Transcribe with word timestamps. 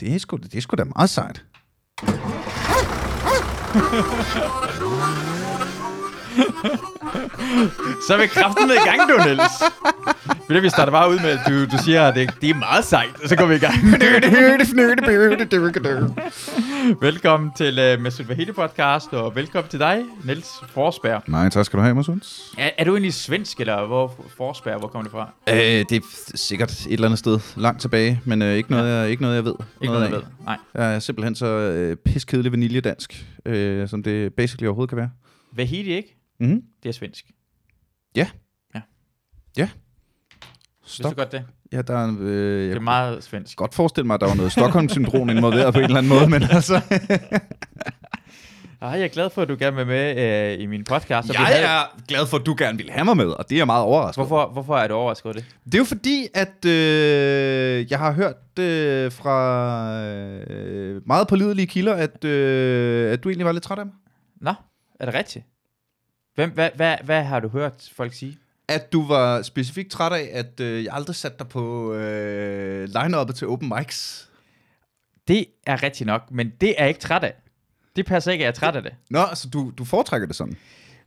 Det 0.00 0.14
er 0.14 0.18
sgu, 0.18 0.36
det 0.36 0.54
er 0.54 0.60
sgu 0.60 0.74
da 0.76 0.84
meget 0.96 1.10
sejt. 1.10 1.42
Så 8.06 8.14
er 8.14 8.20
vi 8.20 8.26
kraften 8.26 8.66
med 8.68 8.74
i 8.74 8.78
gang, 8.88 9.08
du, 9.10 9.16
Niels. 9.24 9.52
Ved 10.48 10.56
du, 10.56 10.62
vi 10.62 10.68
starter 10.68 10.92
bare 10.92 11.10
ud 11.10 11.18
med, 11.18 11.30
at 11.30 11.40
du, 11.48 11.64
du 11.76 11.82
siger, 11.84 12.08
at 12.08 12.14
det, 12.14 12.30
det 12.40 12.50
er 12.50 12.54
meget 12.54 12.84
sejt, 12.84 13.20
og 13.22 13.28
så 13.28 13.36
går 13.36 13.46
vi 13.46 13.54
i 13.54 13.58
gang. 13.58 13.74
velkommen 17.00 17.50
til 17.56 17.94
uh, 17.94 18.02
Masud 18.02 18.24
Vahedi 18.24 18.52
podcast, 18.52 19.12
og 19.12 19.34
velkommen 19.34 19.70
til 19.70 19.78
dig, 19.78 20.04
Niels 20.24 20.50
Forsberg. 20.68 21.22
Nej, 21.28 21.48
tak 21.48 21.64
skal 21.64 21.76
du 21.76 21.82
have, 21.82 21.94
Masunds. 21.94 22.54
Er, 22.58 22.70
er 22.78 22.84
du 22.84 22.92
egentlig 22.92 23.14
svensk, 23.14 23.60
eller 23.60 23.86
hvor 23.86 24.14
Forsberg, 24.36 24.78
hvor 24.78 24.88
kommer 24.88 25.02
det 25.02 25.10
fra? 25.10 25.32
Øh, 25.48 25.84
det 25.88 25.92
er 25.92 26.00
sikkert 26.34 26.70
et 26.86 26.92
eller 26.92 27.06
andet 27.06 27.18
sted 27.18 27.40
langt 27.56 27.80
tilbage, 27.80 28.20
men 28.24 28.42
øh, 28.42 28.54
ikke, 28.54 28.70
noget, 28.70 28.90
jeg, 28.90 29.10
ikke 29.10 29.22
noget, 29.22 29.36
jeg 29.36 29.44
ved. 29.44 29.54
Ikke 29.82 29.94
noget, 29.94 30.04
jeg 30.04 30.12
ved. 30.12 30.22
Nej. 30.44 30.58
Jeg 30.74 30.94
er 30.94 30.98
simpelthen 30.98 31.34
så 31.34 31.46
øh, 31.46 31.96
piskedelig 31.96 32.52
vaniljedansk, 32.52 33.26
øh, 33.46 33.88
som 33.88 34.02
det 34.02 34.34
basically 34.34 34.66
overhovedet 34.66 34.88
kan 34.88 34.98
være. 34.98 35.10
Vahedi, 35.52 35.92
ikke? 35.92 36.16
Mm-hmm. 36.40 36.62
Det 36.82 36.88
er 36.88 36.92
svensk. 36.92 37.24
Vidste 40.88 41.02
Stop. 41.02 41.10
du 41.10 41.16
godt 41.16 41.32
det? 41.32 41.44
Ja, 41.72 41.82
der 41.82 41.98
er, 41.98 42.16
øh, 42.20 42.60
jeg 42.62 42.68
Det 42.70 42.76
er 42.76 42.80
meget 42.80 43.24
svensk. 43.24 43.56
godt 43.56 43.74
forestille 43.74 44.06
mig, 44.06 44.14
at 44.14 44.20
der 44.20 44.26
var 44.26 44.34
noget 44.34 44.52
Stockholm-syndrom 44.52 45.28
involveret 45.30 45.74
på 45.74 45.78
en 45.80 45.84
eller 45.84 45.98
anden 45.98 46.08
måde, 46.12 46.28
men 46.30 46.42
altså... 46.42 46.80
Ej, 48.82 48.88
jeg 48.88 49.02
er 49.04 49.08
glad 49.08 49.30
for, 49.30 49.42
at 49.42 49.48
du 49.48 49.56
gerne 49.58 49.76
vil 49.76 49.86
med 49.86 50.16
øh, 50.52 50.60
i 50.62 50.66
min 50.66 50.84
podcast. 50.84 51.28
Jeg 51.32 51.40
havde- 51.40 51.60
er 51.64 52.00
glad 52.08 52.26
for, 52.26 52.36
at 52.38 52.46
du 52.46 52.54
gerne 52.58 52.78
vil 52.78 52.90
have 52.90 53.04
mig 53.04 53.16
med, 53.16 53.26
og 53.26 53.48
det 53.48 53.54
er 53.54 53.58
jeg 53.58 53.66
meget 53.66 53.84
overrasket 53.84 54.18
over. 54.18 54.28
Hvorfor, 54.28 54.52
hvorfor 54.52 54.76
er 54.78 54.88
du 54.88 54.94
overrasket 54.94 55.26
over 55.26 55.32
det? 55.32 55.44
Det 55.64 55.74
er 55.74 55.78
jo 55.78 55.84
fordi, 55.84 56.26
at 56.34 56.64
øh, 56.64 57.90
jeg 57.90 57.98
har 57.98 58.12
hørt 58.12 58.58
øh, 58.58 59.12
fra 59.12 60.00
øh, 60.02 61.02
meget 61.06 61.28
pålidelige 61.28 61.66
kilder, 61.66 61.94
at, 61.94 62.24
øh, 62.24 63.12
at 63.12 63.24
du 63.24 63.28
egentlig 63.28 63.46
var 63.46 63.52
lidt 63.52 63.64
træt 63.64 63.78
af 63.78 63.86
mig. 63.86 63.94
Nå, 64.40 64.52
er 65.00 65.04
det 65.04 65.14
rigtigt? 65.14 65.44
Hvem, 66.34 66.50
hvad, 66.50 66.70
hvad, 66.76 66.96
hvad 67.04 67.22
har 67.24 67.40
du 67.40 67.48
hørt 67.48 67.88
folk 67.96 68.12
sige? 68.12 68.36
At 68.68 68.92
du 68.92 69.06
var 69.06 69.42
specifikt 69.42 69.90
træt 69.90 70.12
af, 70.12 70.28
at 70.32 70.60
øh, 70.60 70.84
jeg 70.84 70.92
aldrig 70.94 71.16
satte 71.16 71.38
dig 71.38 71.48
på 71.48 71.92
øh, 71.94 72.88
line-uppet 72.88 73.34
til 73.36 73.48
open 73.48 73.72
mics. 73.76 74.28
Det 75.28 75.46
er 75.66 75.82
rigtigt 75.82 76.06
nok, 76.06 76.22
men 76.30 76.52
det 76.60 76.68
er 76.70 76.74
jeg 76.78 76.88
ikke 76.88 77.00
træt 77.00 77.24
af. 77.24 77.34
Det 77.96 78.06
passer 78.06 78.32
ikke, 78.32 78.42
at 78.42 78.46
jeg 78.46 78.48
er 78.48 78.70
træt 78.70 78.76
af 78.76 78.82
det. 78.82 78.92
Nå, 79.10 79.20
så 79.34 79.48
du, 79.48 79.72
du 79.78 79.84
foretrækker 79.84 80.26
det 80.26 80.36
sådan? 80.36 80.56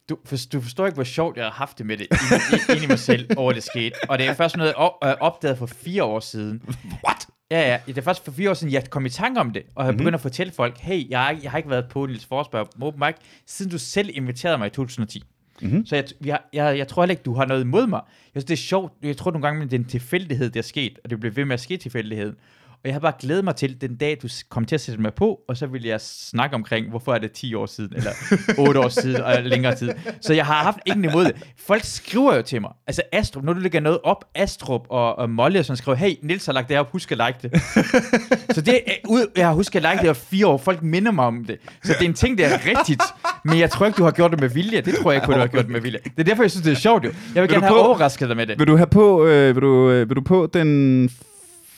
Du, 0.10 0.18
for, 0.26 0.36
du 0.54 0.62
forstår 0.62 0.86
ikke, 0.86 0.96
hvor 0.96 1.04
sjovt 1.04 1.38
jeg 1.38 1.46
har 1.46 1.52
haft 1.52 1.78
det 1.78 1.86
med 1.86 1.98
det 1.98 2.08
ind, 2.52 2.76
ind 2.76 2.84
i 2.84 2.88
mig 2.88 3.00
selv, 3.00 3.30
over 3.38 3.52
det 3.54 3.64
skete. 3.64 3.96
Og 4.10 4.18
det 4.20 4.28
er 4.28 4.34
først 4.34 4.58
noget, 4.58 4.74
jeg 4.78 4.90
øh, 5.10 5.16
opdaget 5.20 5.58
for 5.58 5.66
fire 5.66 6.04
år 6.04 6.20
siden. 6.20 6.62
What? 7.06 7.28
Ja, 7.52 7.60
ja. 7.72 7.80
Det 7.88 7.98
er 7.98 8.02
først 8.02 8.26
for 8.26 8.32
fire 8.32 8.50
år 8.50 8.54
siden, 8.54 8.74
jeg 8.74 8.90
kom 8.90 9.06
i 9.06 9.10
tanke 9.10 9.40
om 9.40 9.52
det, 9.54 9.64
og 9.76 9.86
jeg 9.86 9.92
Mhm. 9.92 9.98
begyndte 9.98 10.16
at 10.16 10.22
fortælle 10.22 10.54
folk, 10.54 10.78
hey, 10.78 11.10
jeg, 11.10 11.20
har 11.24 11.30
ikke- 11.30 11.44
jeg 11.44 11.52
har 11.52 11.58
ikke 11.58 11.70
været 11.70 11.86
på 11.90 12.06
Niels 12.06 12.26
Forsberg 12.26 12.70
på 12.80 12.86
Open 12.86 13.00
Mic, 13.06 13.16
siden 13.48 13.72
du 13.72 13.78
selv 13.78 14.10
inviterede 14.14 14.58
mig 14.58 14.68
i 14.68 14.70
2010. 14.70 15.24
Mhm. 15.62 15.86
Så 15.86 15.96
jeg, 15.96 16.06
vi 16.20 16.30
jeg, 16.30 16.78
jeg 16.78 16.88
tror 16.88 17.04
heller 17.04 17.12
ikke, 17.12 17.24
du 17.24 17.34
har 17.34 17.46
noget 17.46 17.62
imod 17.62 17.88
mig. 17.88 18.02
Jeg 18.36 18.42
synes, 18.42 18.46
det 18.46 18.54
er 18.54 18.58
sjovt. 18.58 18.94
Jeg 19.04 19.18
tror 19.18 19.32
nogle 19.32 19.48
gange, 19.48 19.64
at 19.64 19.72
det 19.72 19.78
er 19.78 19.82
en 19.82 19.90
tilfældighed, 19.90 20.50
der 20.50 20.60
er 20.60 20.64
sket, 20.64 21.00
og 21.04 21.10
det 21.10 21.20
bliver 21.20 21.34
ved 21.34 21.46
med 21.46 21.54
at 21.54 21.60
ske 21.60 21.78
tilfældigheden. 21.78 22.36
Og 22.84 22.88
jeg 22.88 22.94
har 22.96 23.00
bare 23.00 23.14
glædet 23.20 23.44
mig 23.44 23.56
til 23.56 23.82
den 23.82 23.96
dag, 23.96 24.18
du 24.22 24.28
kom 24.50 24.66
til 24.66 24.76
at 24.76 24.82
sætte 24.82 25.02
mig 25.02 25.14
på, 25.14 25.40
og 25.48 25.58
så 25.58 25.66
vil 25.68 25.84
jeg 25.84 26.02
snakke 26.02 26.56
omkring, 26.56 26.90
hvorfor 26.90 27.14
er 27.14 27.18
det 27.20 27.32
10 27.32 27.54
år 27.56 27.66
siden, 27.66 27.94
eller 27.96 28.12
8 28.68 28.80
år 28.80 28.90
siden, 28.90 29.22
og 29.22 29.36
længere 29.44 29.76
tid. 29.76 29.90
Så 30.22 30.34
jeg 30.34 30.46
har 30.46 30.54
haft 30.64 30.78
ingen 30.86 31.06
imod 31.06 31.26
det. 31.26 31.36
Folk 31.68 31.84
skriver 31.84 32.36
jo 32.36 32.42
til 32.42 32.62
mig. 32.62 32.72
Altså 32.88 33.02
Astrup, 33.12 33.44
når 33.44 33.54
du 33.54 33.60
lægger 33.60 33.80
noget 33.80 34.00
op, 34.04 34.26
Astrup 34.36 34.82
og, 34.90 35.16
og 35.20 35.30
Molly, 35.30 35.58
og 35.60 35.66
sådan 35.66 35.78
skriver, 35.78 35.96
hey, 35.98 36.14
Nils 36.24 36.46
har 36.46 36.54
lagt 36.54 36.68
det 36.68 36.76
her 36.76 36.80
op, 36.82 36.92
husk 36.92 37.12
at 37.12 37.18
like 37.18 37.50
det. 37.50 37.62
Så 38.56 38.62
det 38.62 38.74
er, 38.88 38.92
ud, 39.10 39.28
jeg 39.38 39.48
har 39.48 39.54
husket 39.54 39.86
at 39.86 39.92
like 39.96 40.08
det 40.08 40.18
i 40.18 40.20
fire 40.30 40.48
år. 40.48 40.58
Folk 40.58 40.84
minder 40.84 41.12
mig 41.12 41.26
om 41.26 41.46
det. 41.46 41.58
Så 41.84 41.94
det 41.94 42.02
er 42.02 42.06
en 42.10 42.14
ting, 42.14 42.38
der 42.38 42.46
er 42.48 42.58
rigtigt. 42.66 43.02
Men 43.46 43.60
jeg 43.60 43.70
tror 43.70 43.86
ikke, 43.86 43.98
du 43.98 44.04
har 44.04 44.12
gjort 44.12 44.32
det 44.32 44.40
med 44.40 44.50
vilje. 44.50 44.82
Det 44.82 44.96
tror 44.96 45.12
jeg 45.12 45.22
ikke, 45.24 45.34
du 45.34 45.40
har 45.40 45.48
gjort 45.48 45.64
det 45.66 45.72
med 45.72 45.82
vilje. 45.82 46.00
Det 46.04 46.12
er 46.20 46.24
derfor, 46.24 46.44
jeg 46.44 46.52
synes, 46.52 46.64
det 46.66 46.72
er 46.72 46.76
sjovt 46.76 47.04
jo. 47.06 47.12
Jeg 47.36 47.42
vil, 47.42 47.50
du 47.50 47.54
gerne 47.54 47.66
have 47.68 47.78
på- 47.78 47.84
overrasket 47.88 48.28
dig 48.30 48.38
med 48.38 48.48
det. 48.48 48.60
Vil 48.60 48.68
du 48.68 48.76
have 48.78 48.88
på, 48.88 49.26
øh, 49.26 49.56
vil 49.56 49.62
du, 49.62 49.90
øh, 49.90 50.10
vil 50.10 50.16
du 50.16 50.22
på 50.22 50.50
den 50.54 51.10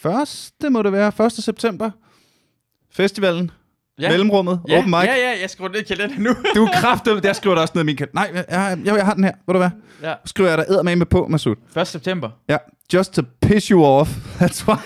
første, 0.04 0.70
må 0.70 0.82
det 0.82 0.92
være, 0.92 1.26
1. 1.26 1.32
september? 1.32 1.92
Festivalen? 2.92 3.52
Ja. 4.00 4.10
Mellemrummet? 4.10 4.60
ja, 4.68 4.78
Open 4.78 4.90
mic? 4.90 5.00
Ja, 5.04 5.16
ja, 5.16 5.42
jeg 5.42 5.50
skriver 5.50 5.72
det 5.72 5.80
i 5.82 5.84
kalenderen 5.84 6.24
nu. 6.24 6.30
Du 6.56 6.66
er 6.66 6.72
kraftet, 6.82 7.24
der 7.24 7.34
skriver 7.34 7.56
der 7.56 7.62
også 7.62 7.72
ned 7.76 7.84
i 7.84 7.86
min 7.86 7.96
kalender. 7.98 8.22
Nej, 8.22 8.32
jeg, 8.34 8.46
jeg, 8.50 8.78
jeg, 8.86 8.96
jeg 8.96 9.06
har 9.06 9.14
den 9.14 9.24
her. 9.24 9.32
Ved 9.48 9.54
du 9.54 9.58
hvad? 9.60 9.70
ja. 10.04 10.14
Skriver 10.26 10.50
jeg 10.50 10.58
der 10.58 10.84
med 10.96 11.06
på, 11.06 11.28
Masud. 11.28 11.56
1. 11.78 11.88
september. 11.88 12.30
Ja, 12.50 12.58
just 12.94 13.14
to 13.14 13.22
piss 13.42 13.68
you 13.68 13.84
off. 13.86 14.10
That's 14.42 14.68
why. 14.68 14.78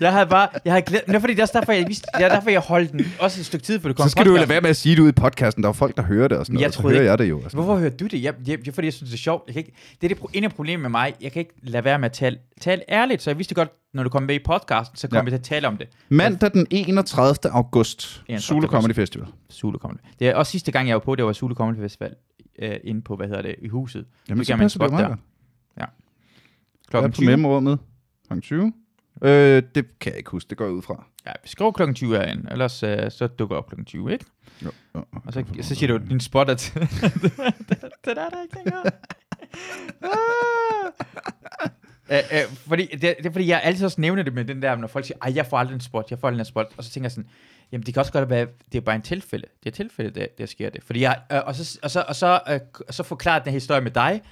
Jeg 0.00 0.12
havde 0.12 0.26
bare, 0.26 0.48
jeg 0.64 0.72
havde 0.72 0.82
glædet, 0.86 1.06
det 1.06 1.14
er 1.14 1.18
fordi, 1.20 1.32
det 1.32 1.38
er 1.38 1.42
også 1.42 1.58
derfor, 1.58 1.72
jeg 1.72 1.84
vidste, 1.88 2.06
det 2.16 2.24
er 2.24 2.28
derfor, 2.28 2.50
jeg 2.50 2.60
holdt 2.60 2.92
den 2.92 3.06
også 3.20 3.40
et 3.40 3.46
stykke 3.46 3.64
tid, 3.66 3.80
for 3.80 3.88
det 3.88 3.96
kom 3.96 4.04
Så 4.04 4.10
skal 4.10 4.24
du 4.26 4.30
jo 4.30 4.36
lade 4.36 4.48
være 4.48 4.60
med 4.60 4.70
at 4.70 4.76
sige 4.76 4.96
det 4.96 5.02
ude 5.02 5.08
i 5.08 5.12
podcasten. 5.12 5.62
Der 5.62 5.68
er 5.68 5.72
folk, 5.72 5.96
der 5.96 6.02
hører 6.02 6.28
det 6.28 6.38
og 6.38 6.46
sådan 6.46 6.58
Jeg 6.58 6.60
noget. 6.60 6.74
Så 6.74 6.80
troede 6.80 6.94
hører 6.94 7.02
ikke- 7.02 7.10
jeg 7.10 7.18
det 7.18 7.28
jo. 7.28 7.42
Hvorfor 7.52 7.76
hører 7.76 7.90
du 7.90 8.06
det? 8.06 8.22
Jeg, 8.22 8.34
jeg, 8.46 8.66
jeg, 8.66 8.74
fordi 8.74 8.84
jeg 8.86 8.92
synes, 8.92 9.10
det 9.10 9.16
er 9.16 9.20
sjovt. 9.20 9.42
Jeg 9.46 9.54
kan 9.54 9.60
ikke, 9.60 9.72
det 10.00 10.10
er 10.12 10.14
det 10.14 10.24
ene 10.32 10.48
problem 10.48 10.80
med 10.80 10.90
mig. 10.90 11.14
Jeg 11.20 11.32
kan 11.32 11.40
ikke 11.40 11.54
lade 11.62 11.84
være 11.84 11.98
med 11.98 12.06
at 12.06 12.12
tale, 12.12 12.38
tale 12.60 12.82
ærligt, 12.88 13.22
så 13.22 13.30
jeg 13.30 13.38
vidste 13.38 13.54
godt, 13.54 13.68
når 13.94 14.02
du 14.02 14.08
kom 14.08 14.22
med 14.22 14.34
i 14.34 14.38
podcasten, 14.44 14.96
så 14.96 15.08
kom 15.08 15.16
Ja. 15.16 15.22
vi 15.22 15.30
til 15.30 15.36
at 15.36 15.42
tale 15.42 15.68
om 15.68 15.76
det. 15.76 15.88
Mandag 16.08 16.50
den 16.52 16.66
31. 16.70 17.34
august. 17.52 18.22
31. 18.28 18.40
Zulu 18.40 18.66
Comedy 18.66 18.94
Festival. 18.94 19.26
Zulu 19.52 19.78
Comedy. 19.78 19.98
Det 20.18 20.28
er 20.28 20.34
også 20.34 20.52
sidste 20.52 20.72
gang, 20.72 20.88
jeg 20.88 20.94
var 20.94 21.00
på, 21.00 21.14
det 21.14 21.24
var 21.24 21.32
Zulu 21.32 21.54
Comedy 21.54 21.78
Festival 21.80 22.14
øh, 22.62 22.76
inde 22.84 23.02
på, 23.02 23.16
hvad 23.16 23.26
hedder 23.26 23.42
det, 23.42 23.54
i 23.62 23.68
huset. 23.68 24.04
Jamen, 24.28 24.44
så 24.44 24.52
jeg 24.52 24.58
min 24.58 24.64
passer 24.64 24.78
det 24.80 24.90
meget. 24.90 25.18
Klokken 26.92 27.10
Hvad 27.10 27.10
er 27.10 27.12
på 27.12 27.16
20. 27.16 27.26
mellemrummet? 27.26 27.78
Kl. 28.30 28.40
20? 28.40 28.72
Øh, 29.22 29.62
det 29.74 29.98
kan 29.98 30.12
jeg 30.12 30.18
ikke 30.18 30.30
huske. 30.30 30.50
Det 30.50 30.58
går 30.58 30.64
jeg 30.64 30.74
ud 30.74 30.82
fra. 30.82 31.04
Ja, 31.26 31.32
vi 31.42 31.48
skriver 31.48 31.72
klokken 31.72 31.94
20 31.94 32.16
herinde, 32.16 32.48
ellers 32.50 32.82
øh, 32.82 33.10
så 33.10 33.26
dukker 33.26 33.56
op 33.56 33.66
klokken 33.66 33.84
20, 33.84 34.12
ikke? 34.12 34.24
Jo, 34.64 34.70
jo. 34.94 35.04
Og 35.26 35.32
så, 35.32 35.44
så 35.60 35.74
siger 35.74 35.98
du, 35.98 36.04
din 36.08 36.20
spot 36.20 36.48
er 36.48 36.54
til... 36.54 36.80
det, 36.80 36.90
det 38.04 38.18
er 38.18 38.28
der 38.28 38.42
ikke 38.42 38.56
længere. 38.56 38.82
Ah. 40.02 41.70
Øh, 42.12 42.18
øh, 42.32 42.56
fordi, 42.66 42.86
det, 42.86 43.00
det 43.00 43.26
er 43.26 43.30
fordi, 43.30 43.46
jeg 43.46 43.60
altid 43.64 43.84
også 43.84 44.00
nævner 44.00 44.22
det 44.22 44.34
med 44.34 44.44
den 44.44 44.62
der, 44.62 44.76
når 44.76 44.88
folk 44.88 45.04
siger, 45.04 45.18
ej, 45.22 45.32
jeg 45.34 45.46
får 45.46 45.58
aldrig 45.58 45.74
en 45.74 45.80
spot, 45.80 46.10
jeg 46.10 46.18
får 46.18 46.28
aldrig 46.28 46.40
en 46.40 46.44
spot. 46.44 46.72
Og 46.76 46.84
så 46.84 46.90
tænker 46.90 47.04
jeg 47.04 47.12
sådan, 47.12 47.30
jamen 47.72 47.86
det 47.86 47.94
kan 47.94 48.00
også 48.00 48.12
godt 48.12 48.30
være, 48.30 48.46
det 48.72 48.78
er 48.78 48.82
bare 48.82 48.96
en 48.96 49.02
tilfælde. 49.02 49.46
Det 49.64 49.70
er 49.70 49.74
tilfælde, 49.74 50.20
der, 50.20 50.26
der 50.38 50.46
sker 50.46 50.70
det. 50.70 50.82
Fordi 50.82 51.00
jeg, 51.00 51.20
øh, 51.32 51.38
og 51.46 51.54
så, 51.54 51.78
og 51.82 51.90
så, 51.90 52.04
og 52.08 52.16
så, 52.16 52.40
øh, 52.48 52.60
så 52.90 53.02
forklarer 53.02 53.38
den 53.38 53.50
her 53.50 53.56
historie 53.56 53.80
med 53.80 53.90
dig, 53.90 54.22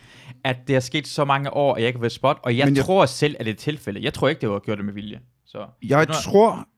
at 0.44 0.56
det 0.66 0.76
er 0.76 0.80
sket 0.80 1.08
så 1.08 1.24
mange 1.24 1.52
år, 1.54 1.74
at 1.74 1.80
jeg 1.80 1.88
ikke 1.88 1.96
har 1.98 2.02
været 2.02 2.12
spot, 2.12 2.38
og 2.42 2.56
jeg, 2.56 2.66
Men 2.66 2.76
jeg 2.76 2.84
tror 2.84 3.06
selv, 3.06 3.36
at 3.38 3.46
det 3.46 3.52
er 3.52 3.56
tilfælde. 3.56 4.02
Jeg 4.02 4.14
tror 4.14 4.28
ikke, 4.28 4.40
det 4.40 4.50
var 4.50 4.58
gjort 4.58 4.78
det 4.78 4.84
med 4.86 4.94
vilje. 4.94 5.20
Så, 5.46 5.66
Jeg 5.82 6.06
Nå. 6.06 6.12
tror, 6.12 6.68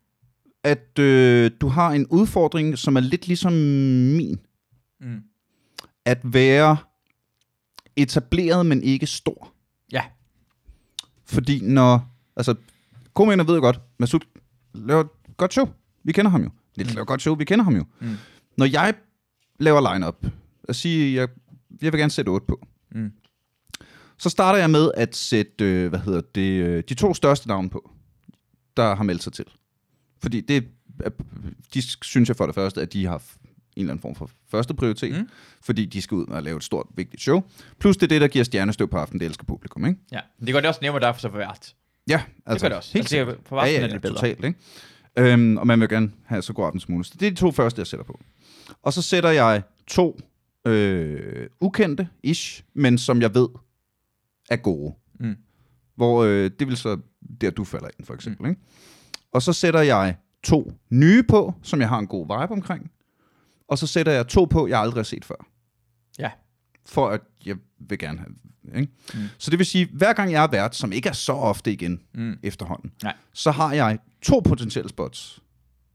at 0.65 0.99
øh, 0.99 1.51
du 1.61 1.69
har 1.69 1.91
en 1.91 2.07
udfordring, 2.07 2.79
som 2.79 2.97
er 2.97 3.01
lidt 3.01 3.27
ligesom 3.27 3.53
min. 3.53 4.41
Mm. 5.01 5.23
At 6.05 6.19
være 6.25 6.77
etableret, 7.97 8.67
men 8.67 8.83
ikke 8.83 9.07
stor. 9.07 9.53
Ja. 9.93 10.03
Fordi 11.27 11.61
når... 11.61 12.09
Altså, 12.37 12.55
komikerne 13.15 13.47
ved 13.49 13.55
jo 13.55 13.61
godt, 13.61 13.81
Masud 13.99 14.21
laver 14.75 15.01
et 15.01 15.09
godt 15.37 15.53
show. 15.53 15.69
Vi 16.05 16.13
kender 16.13 16.31
ham 16.31 16.43
jo. 16.43 16.51
Niels 16.77 16.91
Mm. 16.91 16.95
laver 16.95 17.03
et 17.03 17.09
godt 17.09 17.21
show. 17.23 17.35
Vi 17.37 17.45
kender 17.45 17.65
ham 17.65 17.77
jo. 17.77 17.85
Mm. 18.01 18.17
Når 18.57 18.67
jeg 18.67 18.95
laver 19.61 19.93
line-up, 19.95 20.27
og 20.69 20.75
siger, 20.75 21.21
jeg, 21.21 21.29
jeg 21.83 21.93
vil 21.93 21.99
gerne 22.01 22.11
sætte 22.11 22.29
8 22.29 22.47
på, 22.47 22.67
Mm. 22.95 23.13
så 24.19 24.29
starter 24.31 24.59
jeg 24.59 24.71
med 24.71 24.91
at 24.97 25.17
sætte, 25.17 25.65
øh, 25.65 25.89
hvad 25.89 25.99
hedder 26.01 26.21
det, 26.35 26.63
øh, 26.65 26.83
de 26.89 26.95
to 26.95 27.15
største 27.15 27.49
navne 27.49 27.71
på, 27.71 27.91
der 28.77 28.95
har 28.95 29.05
meldt 29.05 29.23
sig 29.23 29.33
til. 29.33 29.45
Fordi 30.23 30.41
det, 30.41 30.69
de 31.75 31.83
synes 32.05 32.29
jeg 32.29 32.37
for 32.37 32.47
det 32.47 32.55
første, 32.55 32.81
at 32.83 32.93
de 32.93 33.07
har 33.07 33.23
en 33.77 33.81
eller 33.83 33.93
anden 33.93 34.03
form 34.03 34.15
for 34.15 34.31
første 34.49 34.75
prioritet, 34.75 35.19
Mm. 35.19 35.29
fordi 35.63 35.85
de 35.87 36.03
skal 36.03 36.15
ud 36.15 36.27
og 36.27 36.43
lave 36.43 36.57
et 36.57 36.65
stort, 36.65 36.87
vigtigt 36.97 37.23
show. 37.23 37.43
Plus 37.79 37.97
det 37.97 38.03
er 38.03 38.09
det, 38.09 38.21
der 38.21 38.29
giver 38.29 38.45
stjernestøv 38.45 38.89
på 38.89 38.97
aften, 38.97 39.21
det 39.21 39.27
elsker 39.27 39.45
publikum, 39.45 39.87
ikke? 39.87 40.01
Ja, 40.13 40.21
det 40.41 40.53
gør 40.55 40.61
det 40.61 40.69
også 40.69 40.81
nemmere 40.83 41.03
derfor 41.03 41.21
så 41.21 41.31
for 41.31 41.37
vært. 41.39 41.75
Ja, 42.09 42.23
Altså, 42.47 42.55
det 42.55 42.61
gør 42.63 42.69
det 42.69 42.77
også. 42.77 42.93
Helt 42.93 43.03
altså, 43.03 43.17
det 43.17 43.21
er- 43.23 43.25
sikkert. 43.27 43.49
for 43.49 43.57
aften 43.61 43.75
ja, 43.75 43.79
ja, 43.81 43.85
er 43.85 43.89
ja, 43.89 43.93
det 43.95 44.03
bedre. 44.03 44.15
totalt, 44.15 44.45
ikke? 44.45 44.59
Øhm, 45.33 45.57
og 45.57 45.67
man 45.67 45.81
vil 45.81 45.89
gerne 45.89 46.13
have 46.25 46.43
så 46.43 46.53
god 46.53 46.67
aften 46.67 46.81
som 46.81 46.93
muligt. 46.95 47.21
Det 47.21 47.27
er 47.27 47.31
de 47.31 47.37
to 47.37 47.51
første, 47.53 47.79
jeg 47.79 47.87
sætter 47.87 48.05
på. 48.05 48.21
Og 48.83 48.93
så 48.93 49.03
sætter 49.03 49.31
jeg 49.31 49.63
to 49.87 50.21
øh, 50.67 51.47
ukendte, 51.61 52.09
ish, 52.23 52.63
men 52.75 52.99
som 52.99 53.23
jeg 53.23 53.35
ved 53.35 53.49
er 54.51 54.57
gode. 54.57 54.95
Mm. 55.21 55.37
Hvor 55.97 56.25
øh, 56.25 56.51
det 56.59 56.69
vil 56.69 56.77
så 56.77 56.99
der, 57.41 57.51
du 57.51 57.65
falder 57.65 57.89
ind, 57.99 58.07
for 58.07 58.15
eksempel. 58.15 58.45
Mm. 58.45 58.51
Ikke? 58.51 58.61
Og 59.33 59.43
så 59.43 59.53
sætter 59.53 59.81
jeg 59.81 60.17
to 60.43 60.73
nye 60.91 61.23
på, 61.23 61.55
som 61.63 61.81
jeg 61.81 61.89
har 61.89 61.99
en 61.99 62.07
god 62.07 62.25
vibe 62.27 62.53
omkring. 62.53 62.91
Og 63.73 63.79
så 63.79 63.87
sætter 63.87 64.13
jeg 64.13 64.27
to 64.27 64.45
på, 64.45 64.67
jeg 64.69 64.81
aldrig 64.81 64.99
har 64.99 65.03
set 65.05 65.25
før. 65.25 65.47
Ja. 66.19 66.31
For 66.87 67.09
at 67.09 67.21
jeg 67.47 67.57
vil 67.89 67.99
gerne 67.99 68.19
have... 68.19 68.81
Ikke? 68.81 68.93
Mm. 69.15 69.21
Så 69.39 69.51
det 69.51 69.59
vil 69.59 69.67
sige, 69.67 69.89
hver 69.93 70.13
gang 70.13 70.33
jeg 70.33 70.43
er 70.43 70.47
vært, 70.51 70.77
som 70.77 70.93
ikke 70.93 71.09
er 71.09 71.13
så 71.13 71.33
ofte 71.33 71.73
igen 71.73 72.01
Mm. 72.15 72.39
efterhånden, 72.43 72.93
Nej. 73.03 73.15
så 73.33 73.51
har 73.51 73.73
jeg 73.73 73.99
to 74.23 74.41
potentielle 74.41 74.89
spots, 74.89 75.41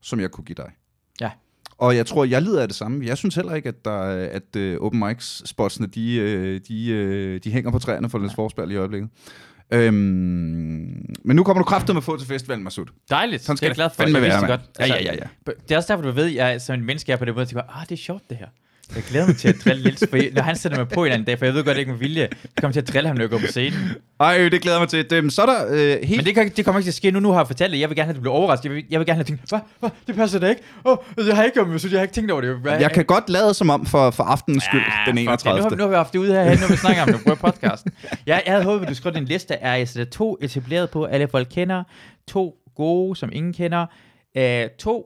som 0.02 0.20
jeg 0.20 0.32
kunne 0.32 0.46
give 0.46 0.56
dig. 0.56 0.72
Ja. 1.22 1.32
Og 1.78 1.96
jeg 1.96 2.06
tror, 2.06 2.26
jeg 2.26 2.42
lider 2.42 2.62
af 2.62 2.68
det 2.68 2.76
samme. 2.78 3.06
Jeg 3.06 3.18
synes 3.18 3.36
heller 3.36 3.54
ikke, 3.54 3.70
at, 3.70 3.86
der, 3.86 4.00
at 4.32 4.56
uh, 4.58 4.86
open 4.86 5.00
mics 5.00 5.50
spotsene, 5.50 5.88
de, 5.88 6.20
uh, 6.22 6.68
de, 6.68 7.34
uh, 7.36 7.44
de 7.44 7.52
hænger 7.52 7.72
på 7.72 7.80
træerne 7.80 8.10
for 8.10 8.18
Niels 8.20 8.36
Forsberg 8.36 8.72
i 8.72 8.76
øjeblikket. 8.76 9.10
Øhm, 9.72 9.94
men 11.24 11.36
nu 11.36 11.44
kommer 11.44 11.64
du 11.64 11.66
kraftigt 11.66 11.94
med 11.94 12.02
få 12.02 12.18
til 12.18 12.28
festivalen, 12.28 12.64
Masud. 12.64 12.86
Dejligt. 13.10 13.44
Sådan 13.44 13.58
skal 13.58 13.70
det 13.70 13.80
er 13.80 13.84
jeg 13.84 13.90
det 13.90 13.98
glad 13.98 14.06
for. 14.08 14.20
fandme 14.20 14.20
Jeg 14.20 14.30
være, 14.30 14.42
det 14.42 14.48
godt. 14.48 14.62
Altså, 14.80 14.94
mand. 14.94 15.06
Ja, 15.06 15.14
ja, 15.14 15.20
ja, 15.48 15.52
Det 15.64 15.72
er 15.72 15.78
også 15.78 15.94
derfor, 15.94 16.04
du 16.04 16.12
ved, 16.12 16.26
jeg 16.26 16.62
som 16.62 16.80
en 16.80 16.86
menneske 16.86 17.12
er 17.12 17.16
på 17.16 17.26
den 17.26 17.34
måde, 17.34 17.42
at 17.42 17.54
jeg 17.54 17.64
tænker, 17.64 17.80
ah, 17.80 17.86
det 17.90 17.92
er 17.92 17.98
sjovt 17.98 18.30
det 18.30 18.38
her. 18.38 18.48
Jeg 18.96 19.04
glæder 19.04 19.28
mig 19.28 19.38
til 19.38 19.48
at 19.48 19.56
drille 19.66 19.84
Niels, 19.84 20.04
for 20.10 20.34
når 20.36 20.42
han 20.42 20.56
sætter 20.56 20.78
mig 20.78 20.88
på 20.88 21.06
en 21.06 21.12
anden 21.12 21.26
dag, 21.26 21.40
for 21.40 21.46
jeg 21.46 21.54
ved 21.54 21.64
godt, 21.64 21.78
ikke 21.78 21.92
med 21.92 22.00
vilje, 22.00 22.22
jeg 22.22 22.30
kommer 22.62 22.74
til 22.74 22.82
at 22.82 22.88
drille 22.88 23.08
ham, 23.08 23.16
når 23.16 23.24
jeg 23.24 23.30
går 23.30 23.38
på 23.38 23.48
scenen. 23.48 23.80
Ej, 24.20 24.38
det 24.38 24.62
glæder 24.62 24.80
mig 24.80 24.90
til. 24.90 25.06
Øhm, 25.14 25.30
så 25.30 25.42
er 25.42 25.46
der 25.46 25.66
øh, 25.70 26.08
helt... 26.08 26.18
Men 26.18 26.26
det, 26.26 26.36
kan, 26.36 26.52
det 26.58 26.66
kommer 26.66 26.80
ikke 26.80 26.86
til 26.86 26.92
at 26.92 26.96
ske 26.96 27.12
nu. 27.12 27.20
Nu 27.20 27.32
har 27.32 27.40
jeg 27.40 27.48
fortalt 27.48 27.74
det. 27.74 27.80
Jeg 27.80 27.90
vil 27.90 27.96
gerne 27.96 28.06
have, 28.06 28.12
at 28.12 28.16
du 28.16 28.22
bliver 28.22 28.34
overrasket. 28.34 28.66
Jeg 28.66 28.76
vil, 28.76 28.84
jeg 28.90 29.00
vil 29.00 29.08
gerne 29.08 29.16
have 29.16 29.24
tænkt, 29.24 29.50
hvad? 29.50 29.60
hvad? 29.80 29.90
Det 30.08 30.16
passer 30.16 30.40
da 30.40 30.50
ikke. 30.50 30.62
Oh, 30.84 30.98
jeg 31.28 31.36
har 31.36 31.44
ikke, 31.44 31.60
jeg, 31.72 31.80
synes, 31.80 31.94
jeg 31.94 32.00
har 32.00 32.04
ikke 32.04 32.14
tænkt 32.14 32.32
over 32.32 32.42
det. 32.42 32.56
Hvad? 32.56 32.80
Jeg 32.80 32.92
kan 32.92 33.06
godt 33.06 33.30
lade 33.30 33.54
som 33.54 33.70
om 33.70 33.86
for, 33.86 34.12
for 34.12 34.24
aftenens 34.24 34.64
skyld, 34.64 34.82
Ja, 34.82 35.12
den 35.12 35.18
fuck 35.18 35.28
31. 35.28 35.56
det. 35.56 35.64
Nu, 35.64 35.70
har, 35.70 35.76
nu 35.76 35.84
har 35.84 35.90
vi 35.90 35.96
haft 35.96 36.14
det 36.14 36.20
ude 36.20 36.32
her, 36.32 36.44
nu 36.44 36.58
har 36.58 36.68
vi 36.68 36.78
snakket 36.78 37.04
om 37.04 37.14
det 37.14 37.22
på 37.26 37.36
podcasten. 37.36 37.92
Jeg, 38.26 38.44
jeg 38.46 38.54
havde 38.54 38.64
håbet, 38.64 38.86
at 38.86 38.90
du 38.90 38.96
skrev 38.96 39.14
din 39.14 39.26
liste 39.26 39.54
er 39.54 39.76
jeg 39.76 39.88
sætter 39.88 40.12
to 40.12 40.38
etableret 40.42 40.90
på, 40.90 41.06
alle 41.06 41.28
folk 41.28 41.48
kender, 41.52 41.84
to 42.28 42.56
gode, 42.76 43.16
som 43.16 43.30
ingen 43.34 43.54
kender, 43.54 43.86
uh, 44.40 44.78
to, 44.80 45.06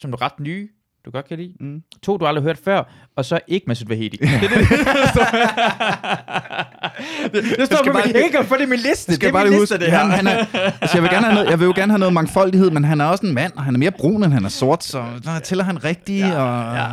som 0.00 0.10
du 0.10 0.16
er 0.16 0.22
ret 0.22 0.40
nye, 0.40 0.68
du 1.04 1.10
godt 1.10 1.28
kan 1.28 1.38
lide, 1.38 1.52
Mm. 1.60 1.82
to, 2.02 2.16
du 2.18 2.26
aldrig 2.26 2.42
har 2.42 2.48
hørt 2.48 2.58
før, 2.64 2.82
og 3.16 3.24
så 3.24 3.40
ikke 3.46 3.64
Masud 3.68 3.86
Vahedi. 3.86 4.16
Det 4.16 4.28
er 4.34 4.40
det, 4.40 4.50
det, 4.58 4.68
står. 5.14 5.24
det, 7.32 7.44
det 7.58 7.66
står 7.66 7.76
på 7.86 7.92
bare 7.92 8.02
min, 8.06 8.14
jeg 8.16 8.28
kan 8.32 8.44
få 8.44 8.56
det 8.56 8.62
i 8.62 8.66
min 8.66 8.78
liste. 8.78 9.14
Skal 9.14 9.16
det 9.16 9.22
jeg 9.22 9.28
er 9.28 9.32
bare 9.32 9.44
min 9.50 9.58
liste, 9.60 9.74
huske. 9.74 9.84
det 9.84 9.92
her. 9.92 9.98
Han, 9.98 10.10
han 10.10 10.26
er, 10.26 10.46
altså 10.80 10.96
jeg, 10.96 11.02
vil 11.02 11.10
gerne 11.10 11.26
have 11.26 11.34
noget, 11.34 11.50
jeg 11.50 11.58
vil 11.58 11.66
jo 11.66 11.72
gerne 11.76 11.92
have 11.92 11.98
noget 11.98 12.12
mangfoldighed, 12.14 12.70
men 12.70 12.84
han 12.84 13.00
er 13.00 13.04
også 13.04 13.26
en 13.26 13.34
mand, 13.34 13.52
og 13.56 13.64
han 13.64 13.74
er 13.74 13.78
mere 13.78 13.90
brun, 13.90 14.24
end 14.24 14.32
han 14.32 14.44
er 14.44 14.48
sort, 14.48 14.84
så 14.84 15.04
der 15.24 15.38
tæller 15.38 15.64
han 15.64 15.84
rigtig, 15.84 16.18
ja, 16.18 16.42
og... 16.42 16.74
ja. 16.76 16.88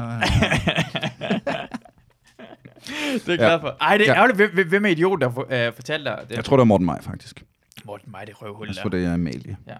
det 3.15 3.27
er 3.27 3.31
jeg 3.31 3.39
Ja. 3.39 3.45
glad 3.45 3.59
for. 3.59 3.77
Ej, 3.81 3.97
det 3.97 4.07
er 4.09 4.11
Ja. 4.13 4.17
ærgerligt. 4.17 4.51
Hvem, 4.53 4.67
hvem- 4.69 4.85
er 4.85 4.89
idioten, 4.89 5.21
der 5.21 5.31
for, 5.31 5.47
øh, 5.67 5.73
fortalte 5.73 6.05
dig 6.05 6.17
det? 6.29 6.35
Jeg 6.35 6.45
tror, 6.45 6.55
det 6.55 6.59
var 6.59 6.65
Morten 6.65 6.85
Maj, 6.85 7.01
faktisk. 7.01 7.43
Morten, 7.85 8.11
mig 8.11 8.27
det 8.27 8.41
røvhul 8.41 8.67
Jeg 8.67 8.75
der. 8.75 8.81
tror, 8.81 8.89
det 8.89 9.05
er 9.05 9.13
Amalie. 9.13 9.57
Ja. 9.67 9.73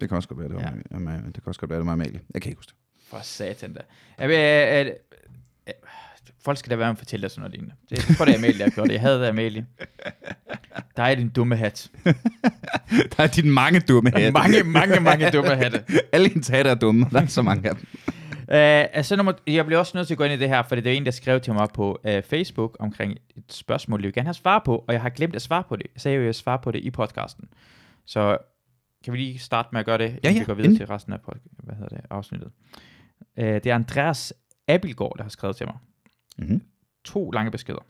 Det 0.00 0.08
kan 0.08 0.16
også 0.16 0.28
godt 0.28 0.40
være, 0.40 0.48
det 0.48 0.56
var, 0.56 0.62
ja. 0.62 0.96
Amalie. 0.96 1.22
det 1.26 1.34
kan 1.34 1.42
også 1.46 1.60
godt 1.60 1.70
være, 1.70 1.78
det 1.78 1.86
var 1.86 1.92
Amalie. 1.92 2.20
Jeg 2.34 2.42
kan 2.42 2.50
ikke 2.50 2.58
huske 2.58 2.70
det. 2.70 2.76
For 3.10 3.18
satan 3.22 3.72
da. 3.72 3.80
Jeg 4.18 4.28
ved, 4.28 4.86
øh, 4.86 4.92
folk 6.44 6.58
skal 6.58 6.70
da 6.70 6.76
være 6.76 6.86
med 6.86 6.92
at 6.92 6.98
fortælle 6.98 7.22
dig 7.22 7.30
sådan 7.30 7.40
noget 7.40 7.52
lignende. 7.52 7.74
Det 7.90 8.16
tror 8.16 8.24
det 8.24 8.34
er 8.34 8.38
Amalie, 8.38 8.58
der 8.58 8.64
har 8.64 8.70
gjort 8.70 8.86
det. 8.88 8.92
Jeg 8.94 9.00
havde 9.00 9.20
det, 9.20 9.26
Amalie. 9.26 9.66
Der 10.96 11.02
er 11.02 11.14
din 11.14 11.28
dumme 11.28 11.56
hat. 11.56 11.90
Der 13.16 13.22
er 13.22 13.26
dine 13.26 13.50
mange 13.50 13.80
dumme 13.80 14.10
hatte. 14.10 14.30
Mange, 14.30 14.62
mange, 14.62 15.00
mange 15.00 15.30
dumme 15.30 15.56
hatte. 15.56 15.84
Alle 16.12 16.28
hendes 16.28 16.48
hatte 16.48 16.70
er 16.70 16.74
dumme. 16.74 17.06
Der 17.12 17.20
er 17.20 17.26
så 17.26 17.42
mange 17.42 17.68
af 17.68 17.74
dem. 17.76 17.86
Uh, 18.50 18.54
altså, 18.54 19.16
nummer, 19.16 19.32
jeg 19.46 19.66
bliver 19.66 19.78
også 19.78 19.96
nødt 19.96 20.06
til 20.06 20.14
at 20.14 20.18
gå 20.18 20.24
ind 20.24 20.32
i 20.32 20.36
det 20.36 20.48
her, 20.48 20.62
for 20.62 20.74
det 20.74 20.86
er 20.86 20.90
en, 20.92 21.04
der 21.04 21.10
skrev 21.10 21.40
til 21.40 21.52
mig 21.52 21.68
på 21.74 22.00
uh, 22.04 22.22
Facebook 22.22 22.76
omkring 22.80 23.12
et 23.12 23.52
spørgsmål, 23.52 24.00
jeg 24.00 24.06
vil 24.06 24.12
gerne 24.14 24.26
have 24.26 24.34
svar 24.34 24.62
på, 24.64 24.84
og 24.88 24.94
jeg 24.94 25.02
har 25.02 25.08
glemt 25.08 25.34
at 25.36 25.42
svare 25.42 25.64
på 25.68 25.76
det. 25.76 25.86
Jeg 25.94 26.00
sagde 26.00 26.14
jo, 26.16 26.22
at 26.22 26.26
jeg 26.26 26.34
svarer 26.34 26.56
på 26.58 26.70
det 26.70 26.80
i 26.80 26.90
podcasten. 26.90 27.48
Så 28.06 28.38
kan 29.04 29.12
vi 29.12 29.18
lige 29.18 29.38
starte 29.38 29.68
med 29.72 29.80
at 29.80 29.86
gøre 29.86 29.98
det, 29.98 30.08
inden 30.08 30.32
ja, 30.32 30.38
vi 30.38 30.44
går 30.44 30.54
videre 30.54 30.66
endelig. 30.66 30.86
til 30.86 30.94
resten 30.94 31.12
af 31.12 31.18
pod- 31.18 31.62
hvad 31.64 31.74
hedder 31.74 31.96
det, 31.96 32.00
afsnittet. 32.10 32.46
Uh, 32.48 32.82
det 33.44 33.66
er 33.66 33.74
Andreas 33.74 34.32
Abilgaard, 34.68 35.14
der 35.16 35.22
har 35.22 35.30
skrevet 35.30 35.56
til 35.56 35.66
mig. 35.66 35.76
Mm-hmm. 36.38 36.62
To 37.04 37.30
lange 37.30 37.50
beskeder. 37.50 37.84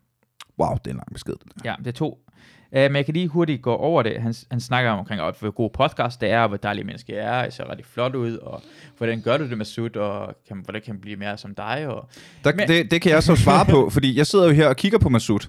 Wow, 0.58 0.74
det 0.74 0.86
er 0.86 0.90
en 0.90 0.96
lang 0.96 1.12
besked. 1.12 1.32
Der. 1.32 1.70
Ja, 1.70 1.74
det 1.78 1.86
er 1.86 1.92
to. 1.92 2.24
Uh, 2.72 2.78
men 2.78 2.96
jeg 2.96 3.04
kan 3.04 3.14
lige 3.14 3.28
hurtigt 3.28 3.62
gå 3.62 3.74
over 3.74 4.02
det. 4.02 4.22
Han, 4.22 4.34
han 4.50 4.60
snakker 4.60 4.90
om, 4.90 4.98
omkring, 4.98 5.20
hvor 5.40 5.50
god 5.50 5.70
podcast 5.70 6.20
det 6.20 6.30
er, 6.30 6.40
og 6.40 6.48
hvor 6.48 6.56
dejlig 6.56 6.86
menneske 6.86 7.12
jeg 7.14 7.24
er, 7.38 7.42
jeg 7.42 7.52
ser 7.52 7.70
rigtig 7.70 7.86
flot 7.86 8.14
ud, 8.14 8.36
og 8.36 8.62
hvordan 8.98 9.20
gør 9.22 9.36
du 9.36 9.48
det 9.48 9.58
med 9.58 9.64
sut, 9.66 9.96
og 9.96 10.34
kan, 10.48 10.56
hvordan 10.64 10.82
kan 10.82 11.00
blive 11.00 11.16
mere 11.16 11.38
som 11.38 11.54
dig, 11.54 11.86
og 11.88 12.08
Der, 12.44 12.52
Men- 12.54 12.68
det, 12.68 12.90
det 12.90 13.02
kan 13.02 13.12
jeg 13.12 13.22
så 13.22 13.36
svare 13.36 13.64
på, 13.64 13.90
fordi 13.90 14.18
jeg 14.18 14.26
sidder 14.26 14.44
jo 14.46 14.52
her 14.52 14.68
og 14.68 14.76
kigger 14.76 14.98
på 14.98 15.08
Masud 15.08 15.48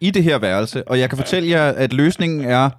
i 0.00 0.10
det 0.10 0.24
her 0.24 0.38
værelse, 0.38 0.88
og 0.88 0.98
jeg 1.00 1.08
kan 1.08 1.18
fortælle 1.18 1.48
jer, 1.50 1.68
at 1.72 1.92
løsningen 1.92 2.40
er 2.40 2.70